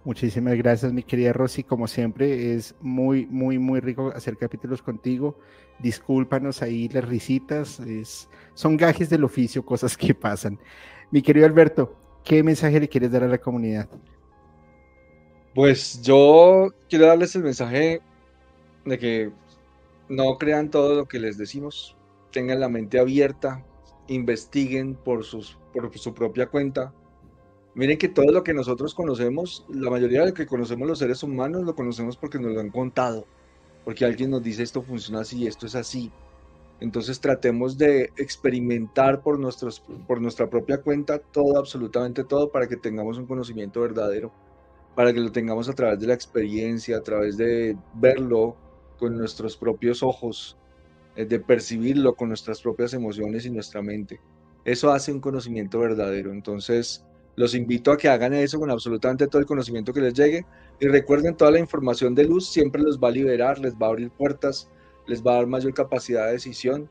Muchísimas 0.06 0.54
gracias, 0.54 0.92
mi 0.92 1.02
querida 1.02 1.32
Rosy. 1.32 1.64
Como 1.64 1.88
siempre, 1.88 2.54
es 2.54 2.76
muy, 2.80 3.26
muy, 3.26 3.58
muy 3.58 3.80
rico 3.80 4.12
hacer 4.14 4.36
capítulos 4.36 4.80
contigo. 4.80 5.36
Discúlpanos 5.80 6.62
ahí 6.62 6.88
las 6.90 7.04
risitas. 7.04 7.80
Es, 7.80 8.28
son 8.54 8.76
gajes 8.76 9.10
del 9.10 9.24
oficio, 9.24 9.66
cosas 9.66 9.96
que 9.96 10.14
pasan. 10.14 10.60
Mi 11.10 11.22
querido 11.22 11.44
Alberto, 11.44 11.96
¿qué 12.22 12.44
mensaje 12.44 12.78
le 12.78 12.88
quieres 12.88 13.10
dar 13.10 13.24
a 13.24 13.26
la 13.26 13.38
comunidad? 13.38 13.88
Pues 15.56 16.00
yo 16.02 16.72
quiero 16.88 17.08
darles 17.08 17.34
el 17.34 17.42
mensaje 17.42 18.00
de 18.84 18.98
que 19.00 19.32
no 20.08 20.38
crean 20.38 20.70
todo 20.70 20.94
lo 20.94 21.08
que 21.08 21.18
les 21.18 21.36
decimos. 21.36 21.96
Tengan 22.30 22.60
la 22.60 22.68
mente 22.68 23.00
abierta, 23.00 23.66
investiguen 24.06 24.94
por, 24.94 25.24
sus, 25.24 25.58
por 25.72 25.92
su 25.98 26.14
propia 26.14 26.46
cuenta 26.46 26.94
Miren 27.76 27.98
que 27.98 28.08
todo 28.08 28.32
lo 28.32 28.42
que 28.42 28.54
nosotros 28.54 28.94
conocemos, 28.94 29.66
la 29.68 29.90
mayoría 29.90 30.20
de 30.22 30.28
lo 30.28 30.34
que 30.34 30.46
conocemos 30.46 30.88
los 30.88 30.98
seres 30.98 31.22
humanos, 31.22 31.62
lo 31.62 31.74
conocemos 31.74 32.16
porque 32.16 32.38
nos 32.38 32.54
lo 32.54 32.60
han 32.60 32.70
contado, 32.70 33.26
porque 33.84 34.06
alguien 34.06 34.30
nos 34.30 34.42
dice 34.42 34.62
esto 34.62 34.80
funciona 34.80 35.20
así, 35.20 35.46
esto 35.46 35.66
es 35.66 35.74
así. 35.74 36.10
Entonces 36.80 37.20
tratemos 37.20 37.76
de 37.76 38.12
experimentar 38.16 39.22
por, 39.22 39.38
nuestros, 39.38 39.82
por 40.06 40.22
nuestra 40.22 40.48
propia 40.48 40.78
cuenta 40.80 41.18
todo, 41.18 41.58
absolutamente 41.58 42.24
todo, 42.24 42.50
para 42.50 42.66
que 42.66 42.78
tengamos 42.78 43.18
un 43.18 43.26
conocimiento 43.26 43.82
verdadero, 43.82 44.32
para 44.94 45.12
que 45.12 45.20
lo 45.20 45.30
tengamos 45.30 45.68
a 45.68 45.74
través 45.74 46.00
de 46.00 46.06
la 46.06 46.14
experiencia, 46.14 46.96
a 46.96 47.02
través 47.02 47.36
de 47.36 47.76
verlo 47.92 48.56
con 48.98 49.18
nuestros 49.18 49.54
propios 49.54 50.02
ojos, 50.02 50.56
eh, 51.14 51.26
de 51.26 51.40
percibirlo 51.40 52.14
con 52.14 52.28
nuestras 52.28 52.62
propias 52.62 52.94
emociones 52.94 53.44
y 53.44 53.50
nuestra 53.50 53.82
mente. 53.82 54.18
Eso 54.64 54.90
hace 54.92 55.12
un 55.12 55.20
conocimiento 55.20 55.78
verdadero. 55.78 56.32
Entonces, 56.32 57.05
los 57.36 57.54
invito 57.54 57.92
a 57.92 57.96
que 57.96 58.08
hagan 58.08 58.32
eso 58.34 58.58
con 58.58 58.70
absolutamente 58.70 59.26
todo 59.26 59.40
el 59.40 59.46
conocimiento 59.46 59.92
que 59.92 60.00
les 60.00 60.14
llegue 60.14 60.44
y 60.80 60.88
recuerden 60.88 61.36
toda 61.36 61.50
la 61.50 61.58
información 61.58 62.14
de 62.14 62.24
luz 62.24 62.48
siempre 62.48 62.82
los 62.82 62.98
va 62.98 63.08
a 63.08 63.12
liberar, 63.12 63.58
les 63.58 63.74
va 63.74 63.86
a 63.86 63.90
abrir 63.90 64.10
puertas, 64.10 64.70
les 65.06 65.22
va 65.22 65.32
a 65.32 65.34
dar 65.36 65.46
mayor 65.46 65.74
capacidad 65.74 66.26
de 66.26 66.32
decisión 66.32 66.88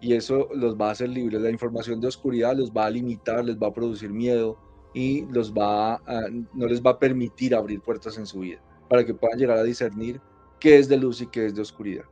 y 0.00 0.14
eso 0.14 0.48
los 0.52 0.76
va 0.76 0.88
a 0.88 0.92
hacer 0.92 1.08
libres. 1.08 1.40
La 1.40 1.50
información 1.50 2.00
de 2.00 2.08
oscuridad 2.08 2.56
los 2.56 2.72
va 2.72 2.86
a 2.86 2.90
limitar, 2.90 3.44
les 3.44 3.56
va 3.56 3.68
a 3.68 3.72
producir 3.72 4.10
miedo 4.10 4.58
y 4.92 5.26
los 5.26 5.52
va 5.52 6.00
no 6.52 6.66
les 6.66 6.82
va 6.82 6.92
a 6.92 6.98
permitir 6.98 7.54
abrir 7.54 7.80
puertas 7.80 8.18
en 8.18 8.26
su 8.26 8.40
vida 8.40 8.60
para 8.88 9.04
que 9.04 9.14
puedan 9.14 9.38
llegar 9.38 9.58
a 9.58 9.62
discernir 9.62 10.20
qué 10.60 10.78
es 10.78 10.88
de 10.88 10.96
luz 10.96 11.20
y 11.20 11.28
qué 11.28 11.46
es 11.46 11.54
de 11.54 11.62
oscuridad. 11.62 12.04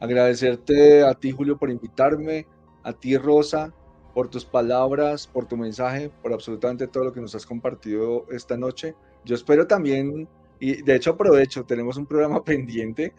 Agradecerte 0.00 1.02
a 1.02 1.14
ti 1.14 1.30
Julio 1.30 1.56
por 1.56 1.70
invitarme, 1.70 2.46
a 2.82 2.92
ti 2.92 3.16
Rosa, 3.16 3.72
por 4.14 4.28
tus 4.28 4.44
palabras, 4.44 5.26
por 5.26 5.46
tu 5.46 5.56
mensaje, 5.56 6.10
por 6.22 6.32
absolutamente 6.32 6.86
todo 6.86 7.04
lo 7.04 7.12
que 7.12 7.20
nos 7.20 7.34
has 7.34 7.46
compartido 7.46 8.26
esta 8.30 8.56
noche. 8.56 8.94
Yo 9.24 9.34
espero 9.34 9.66
también, 9.66 10.28
y 10.60 10.82
de 10.82 10.96
hecho 10.96 11.10
aprovecho, 11.10 11.64
tenemos 11.64 11.96
un 11.96 12.06
programa 12.06 12.44
pendiente 12.44 13.12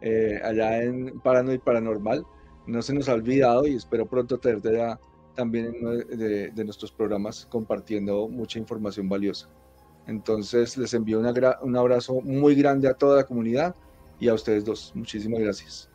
eh, 0.00 0.40
allá 0.42 0.82
en 0.82 1.20
Paranoid 1.20 1.60
Paranormal. 1.60 2.24
No 2.66 2.82
se 2.82 2.94
nos 2.94 3.08
ha 3.08 3.14
olvidado 3.14 3.66
y 3.66 3.74
espero 3.74 4.06
pronto 4.06 4.38
tenerte 4.38 4.72
ya 4.72 4.98
también 5.34 5.72
de, 6.08 6.50
de, 6.50 6.64
nuestros 6.64 6.90
programas 6.90 7.46
compartiendo 7.46 8.28
mucha 8.28 8.58
información 8.58 9.08
valiosa. 9.08 9.48
Entonces 10.06 10.76
les 10.76 10.92
envío 10.94 11.20
un 11.20 11.76
abrazo 11.76 12.20
muy 12.22 12.54
grande 12.54 12.88
a 12.88 12.94
toda 12.94 13.16
la 13.16 13.24
comunidad 13.24 13.76
y 14.18 14.28
a 14.28 14.34
ustedes 14.34 14.64
dos. 14.64 14.92
Muchísimas 14.94 15.40
gracias. 15.40 15.88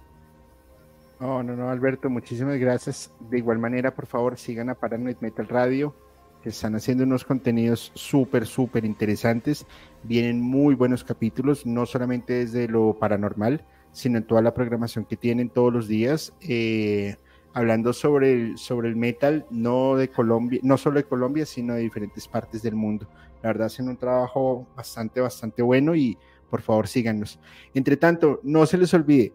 No, 1.24 1.42
no, 1.42 1.56
no, 1.56 1.69
Alberto, 1.69 2.10
muchísimas 2.10 2.60
gracias. 2.60 3.14
De 3.30 3.38
igual 3.38 3.58
manera, 3.58 3.95
por 3.95 4.08
favor, 4.08 4.38
sigan 4.38 4.69
a 4.69 4.76
Paranoid 4.76 5.16
Metal 5.22 5.48
Radio, 5.48 5.95
que 6.42 6.50
están 6.50 6.76
haciendo 6.76 7.06
unos 7.06 7.24
contenidos 7.24 7.93
súper, 7.95 8.45
súper 8.45 8.84
interesantes. 8.84 9.66
Vienen 10.03 10.42
muy 10.42 10.76
buenos 10.76 11.06
capítulos, 11.06 11.66
no 11.66 11.85
solamente 11.85 12.34
desde 12.34 12.68
lo 12.68 13.00
paranormal, 13.00 13.66
sino 13.93 14.18
en 14.18 14.27
toda 14.27 14.42
la 14.42 14.53
programación 14.53 15.06
que 15.06 15.16
tienen 15.16 15.48
todos 15.48 15.72
los 15.72 15.88
días, 15.88 16.34
eh, 16.42 17.16
hablando 17.53 17.93
sobre 17.93 18.34
el, 18.34 18.58
sobre 18.58 18.90
el 18.90 18.98
metal, 18.98 19.45
no 19.50 19.95
de 19.95 20.10
Colombia, 20.10 20.60
no 20.61 20.77
solo 20.77 20.98
de 20.98 21.06
Colombia, 21.06 21.45
sino 21.45 21.74
de 21.74 21.84
diferentes 21.84 22.27
partes 22.27 22.61
del 22.61 22.76
mundo. 22.76 23.08
La 23.42 23.48
verdad, 23.48 23.68
hacen 23.68 23.88
un 23.88 23.95
trabajo 23.95 24.68
bastante, 24.76 25.22
bastante 25.22 25.61
bueno 25.61 25.95
y 25.95 26.18
por 26.50 26.61
favor 26.61 26.85
síganos. 26.85 27.40
Entre 27.74 27.95
tanto, 27.95 28.42
no 28.43 28.66
se 28.66 28.77
les 28.77 28.93
olvide, 28.93 29.32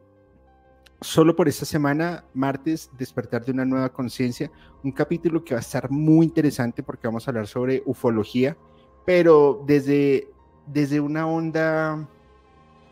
solo 1.00 1.36
por 1.36 1.48
esta 1.48 1.64
semana, 1.64 2.24
martes, 2.34 2.90
despertar 2.98 3.44
de 3.44 3.52
una 3.52 3.64
nueva 3.64 3.92
conciencia, 3.92 4.50
un 4.82 4.92
capítulo 4.92 5.44
que 5.44 5.54
va 5.54 5.58
a 5.58 5.62
estar 5.62 5.90
muy 5.90 6.26
interesante 6.26 6.82
porque 6.82 7.06
vamos 7.06 7.26
a 7.26 7.30
hablar 7.30 7.46
sobre 7.46 7.82
ufología, 7.86 8.56
pero 9.06 9.62
desde, 9.66 10.28
desde 10.66 11.00
una 11.00 11.26
onda 11.26 12.08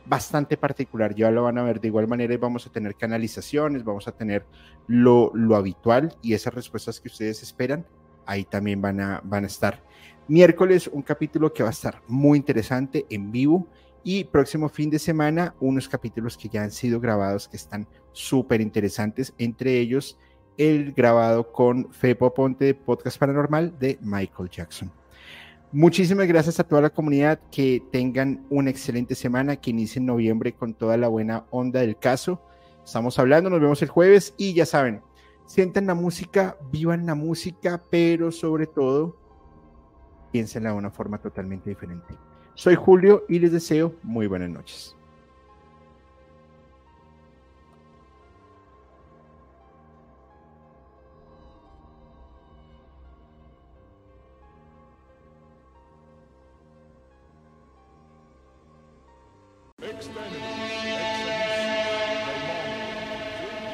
bastante 0.07 0.57
particular. 0.57 1.15
Ya 1.15 1.31
lo 1.31 1.43
van 1.43 1.59
a 1.59 1.62
ver 1.62 1.81
de 1.81 1.89
igual 1.89 2.07
manera 2.07 2.33
y 2.33 2.36
vamos 2.36 2.67
a 2.67 2.70
tener 2.70 2.94
canalizaciones, 2.94 3.85
vamos 3.85 4.07
a 4.09 4.12
tener 4.12 4.47
lo, 4.86 5.33
lo 5.35 5.57
habitual 5.57 6.17
y 6.23 6.35
esas 6.35 6.55
respuestas 6.55 7.01
que 7.01 7.09
ustedes 7.09 7.43
esperan, 7.43 7.86
ahí 8.25 8.44
también 8.44 8.81
van 8.81 9.01
a, 9.01 9.20
van 9.25 9.44
a 9.44 9.49
estar. 9.49 9.83
Miércoles, 10.28 10.89
un 10.93 11.02
capítulo 11.02 11.52
que 11.52 11.62
va 11.62 11.68
a 11.68 11.73
estar 11.73 12.02
muy 12.09 12.39
interesante 12.39 13.07
en 13.10 13.31
vivo 13.31 13.67
y 14.07 14.23
próximo 14.23 14.68
fin 14.68 14.89
de 14.89 15.01
semana, 15.01 15.57
unos 15.59 15.89
capítulos 15.89 16.36
que 16.36 16.49
ya 16.49 16.62
han 16.62 16.70
sido 16.70 17.01
grabados 17.01 17.49
que 17.49 17.57
están 17.57 17.89
súper 18.12 18.60
interesantes, 18.60 19.35
entre 19.36 19.81
ellos 19.81 20.17
el 20.57 20.93
grabado 20.93 21.51
con 21.51 21.93
Fepo 21.93 22.33
Ponte 22.33 22.67
de 22.67 22.75
Podcast 22.76 23.18
Paranormal 23.18 23.76
de 23.81 23.99
Michael 24.01 24.49
Jackson. 24.49 24.93
Muchísimas 25.73 26.28
gracias 26.28 26.60
a 26.60 26.65
toda 26.65 26.83
la 26.83 26.91
comunidad, 26.91 27.41
que 27.51 27.83
tengan 27.91 28.47
una 28.49 28.70
excelente 28.70 29.17
semana, 29.17 29.57
que 29.57 29.70
inicien 29.70 30.07
noviembre 30.07 30.52
con 30.52 30.73
toda 30.73 30.97
la 30.97 31.09
buena 31.09 31.44
onda 31.51 31.81
del 31.81 31.99
caso. 31.99 32.41
Estamos 32.85 33.18
hablando, 33.18 33.51
nos 33.51 33.60
vemos 33.60 33.83
el 33.83 33.89
jueves 33.89 34.35
y 34.36 34.55
ya 34.55 34.67
saben, 34.67 35.02
sientan 35.47 35.89
la 35.89 35.97
música, 35.97 36.57
vivan 36.70 37.07
la 37.07 37.17
música, 37.17 37.83
pero 37.91 38.31
sobre 38.31 38.68
todo, 38.68 39.17
piénsenla 40.31 40.70
de 40.70 40.76
una 40.76 40.93
forma 40.93 41.18
totalmente 41.18 41.70
diferente. 41.70 42.15
Soy 42.57 42.75
Julio 42.75 43.25
y 43.28 43.39
les 43.39 43.52
deseo 43.52 43.94
muy 44.02 44.26
buenas 44.26 44.49
noches. 44.49 44.97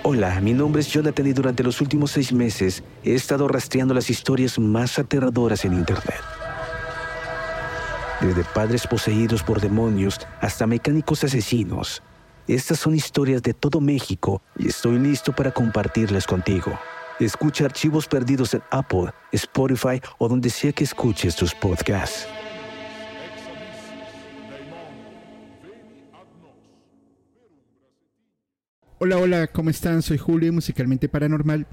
Hola, 0.02 0.41
mi 0.41 0.52
nombre 0.52 0.81
es 0.81 0.89
Jonathan 0.89 1.28
y 1.28 1.33
durante 1.33 1.62
los 1.62 1.81
últimos 1.81 2.11
seis 2.11 2.33
meses 2.33 2.83
he 3.05 3.15
estado 3.15 3.47
rastreando 3.47 3.94
las 3.94 4.11
historias 4.11 4.59
más 4.59 4.99
aterradoras 4.99 5.65
en 5.65 5.75
Internet 5.75 6.42
desde 8.23 8.44
padres 8.44 8.86
poseídos 8.86 9.42
por 9.42 9.60
demonios 9.60 10.20
hasta 10.41 10.67
mecánicos 10.67 11.25
asesinos. 11.25 12.02
Estas 12.47 12.78
son 12.78 12.94
historias 12.94 13.42
de 13.42 13.52
todo 13.52 13.81
México 13.81 14.42
y 14.57 14.68
estoy 14.68 14.99
listo 14.99 15.33
para 15.33 15.52
compartirlas 15.52 16.26
contigo. 16.26 16.78
Escucha 17.20 17.65
archivos 17.65 18.07
perdidos 18.07 18.55
en 18.55 18.62
Apple, 18.70 19.10
Spotify 19.33 20.01
o 20.18 20.28
donde 20.28 20.51
sea 20.51 20.73
que 20.73 20.84
escuches 20.84 21.36
tus 21.36 21.55
podcasts. 21.55 22.26
Hola, 28.99 29.17
hola, 29.17 29.47
¿cómo 29.49 29.68
están? 29.68 30.01
Soy 30.01 30.17
Julio, 30.17 30.52
musicalmente 30.52 31.09
paranormal, 31.09 31.67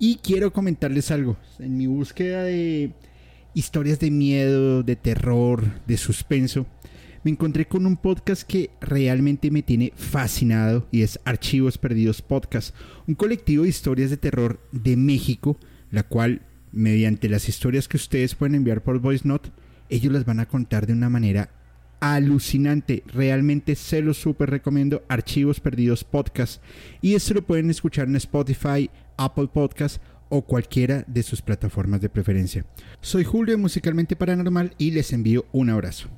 y 0.00 0.16
quiero 0.16 0.52
comentarles 0.52 1.12
algo. 1.12 1.36
En 1.60 1.76
mi 1.76 1.86
búsqueda 1.86 2.42
de 2.42 2.92
historias 3.54 3.98
de 4.00 4.10
miedo, 4.10 4.82
de 4.82 4.96
terror, 4.96 5.64
de 5.86 5.96
suspenso, 5.96 6.66
me 7.24 7.30
encontré 7.30 7.66
con 7.66 7.86
un 7.86 7.96
podcast 7.96 8.42
que 8.42 8.70
realmente 8.80 9.50
me 9.50 9.62
tiene 9.62 9.92
fascinado 9.94 10.88
y 10.90 11.02
es 11.02 11.20
Archivos 11.24 11.78
Perdidos 11.78 12.20
Podcast, 12.20 12.74
un 13.06 13.14
colectivo 13.14 13.62
de 13.62 13.68
historias 13.68 14.10
de 14.10 14.16
terror 14.16 14.60
de 14.72 14.96
México, 14.96 15.56
la 15.90 16.02
cual, 16.02 16.42
mediante 16.72 17.28
las 17.28 17.48
historias 17.48 17.86
que 17.86 17.96
ustedes 17.96 18.34
pueden 18.34 18.56
enviar 18.56 18.82
por 18.82 18.98
Voice 18.98 19.28
Note, 19.28 19.50
ellos 19.88 20.12
las 20.12 20.24
van 20.24 20.40
a 20.40 20.46
contar 20.46 20.86
de 20.86 20.94
una 20.94 21.10
manera 21.10 21.50
alucinante. 22.00 23.04
Realmente 23.06 23.76
se 23.76 24.02
los 24.02 24.16
súper 24.16 24.50
recomiendo. 24.50 25.04
Archivos 25.08 25.60
Perdidos 25.60 26.02
Podcast. 26.02 26.60
Y 27.00 27.14
esto 27.14 27.34
lo 27.34 27.42
pueden 27.42 27.70
escuchar 27.70 28.08
en 28.08 28.16
Spotify, 28.16 28.90
Apple 29.16 29.48
Podcast 29.52 30.02
o 30.34 30.40
cualquiera 30.40 31.04
de 31.06 31.22
sus 31.22 31.42
plataformas 31.42 32.00
de 32.00 32.08
preferencia. 32.08 32.64
Soy 33.02 33.22
Julio 33.22 33.58
Musicalmente 33.58 34.16
Paranormal 34.16 34.74
y 34.78 34.92
les 34.92 35.12
envío 35.12 35.44
un 35.52 35.68
abrazo. 35.68 36.08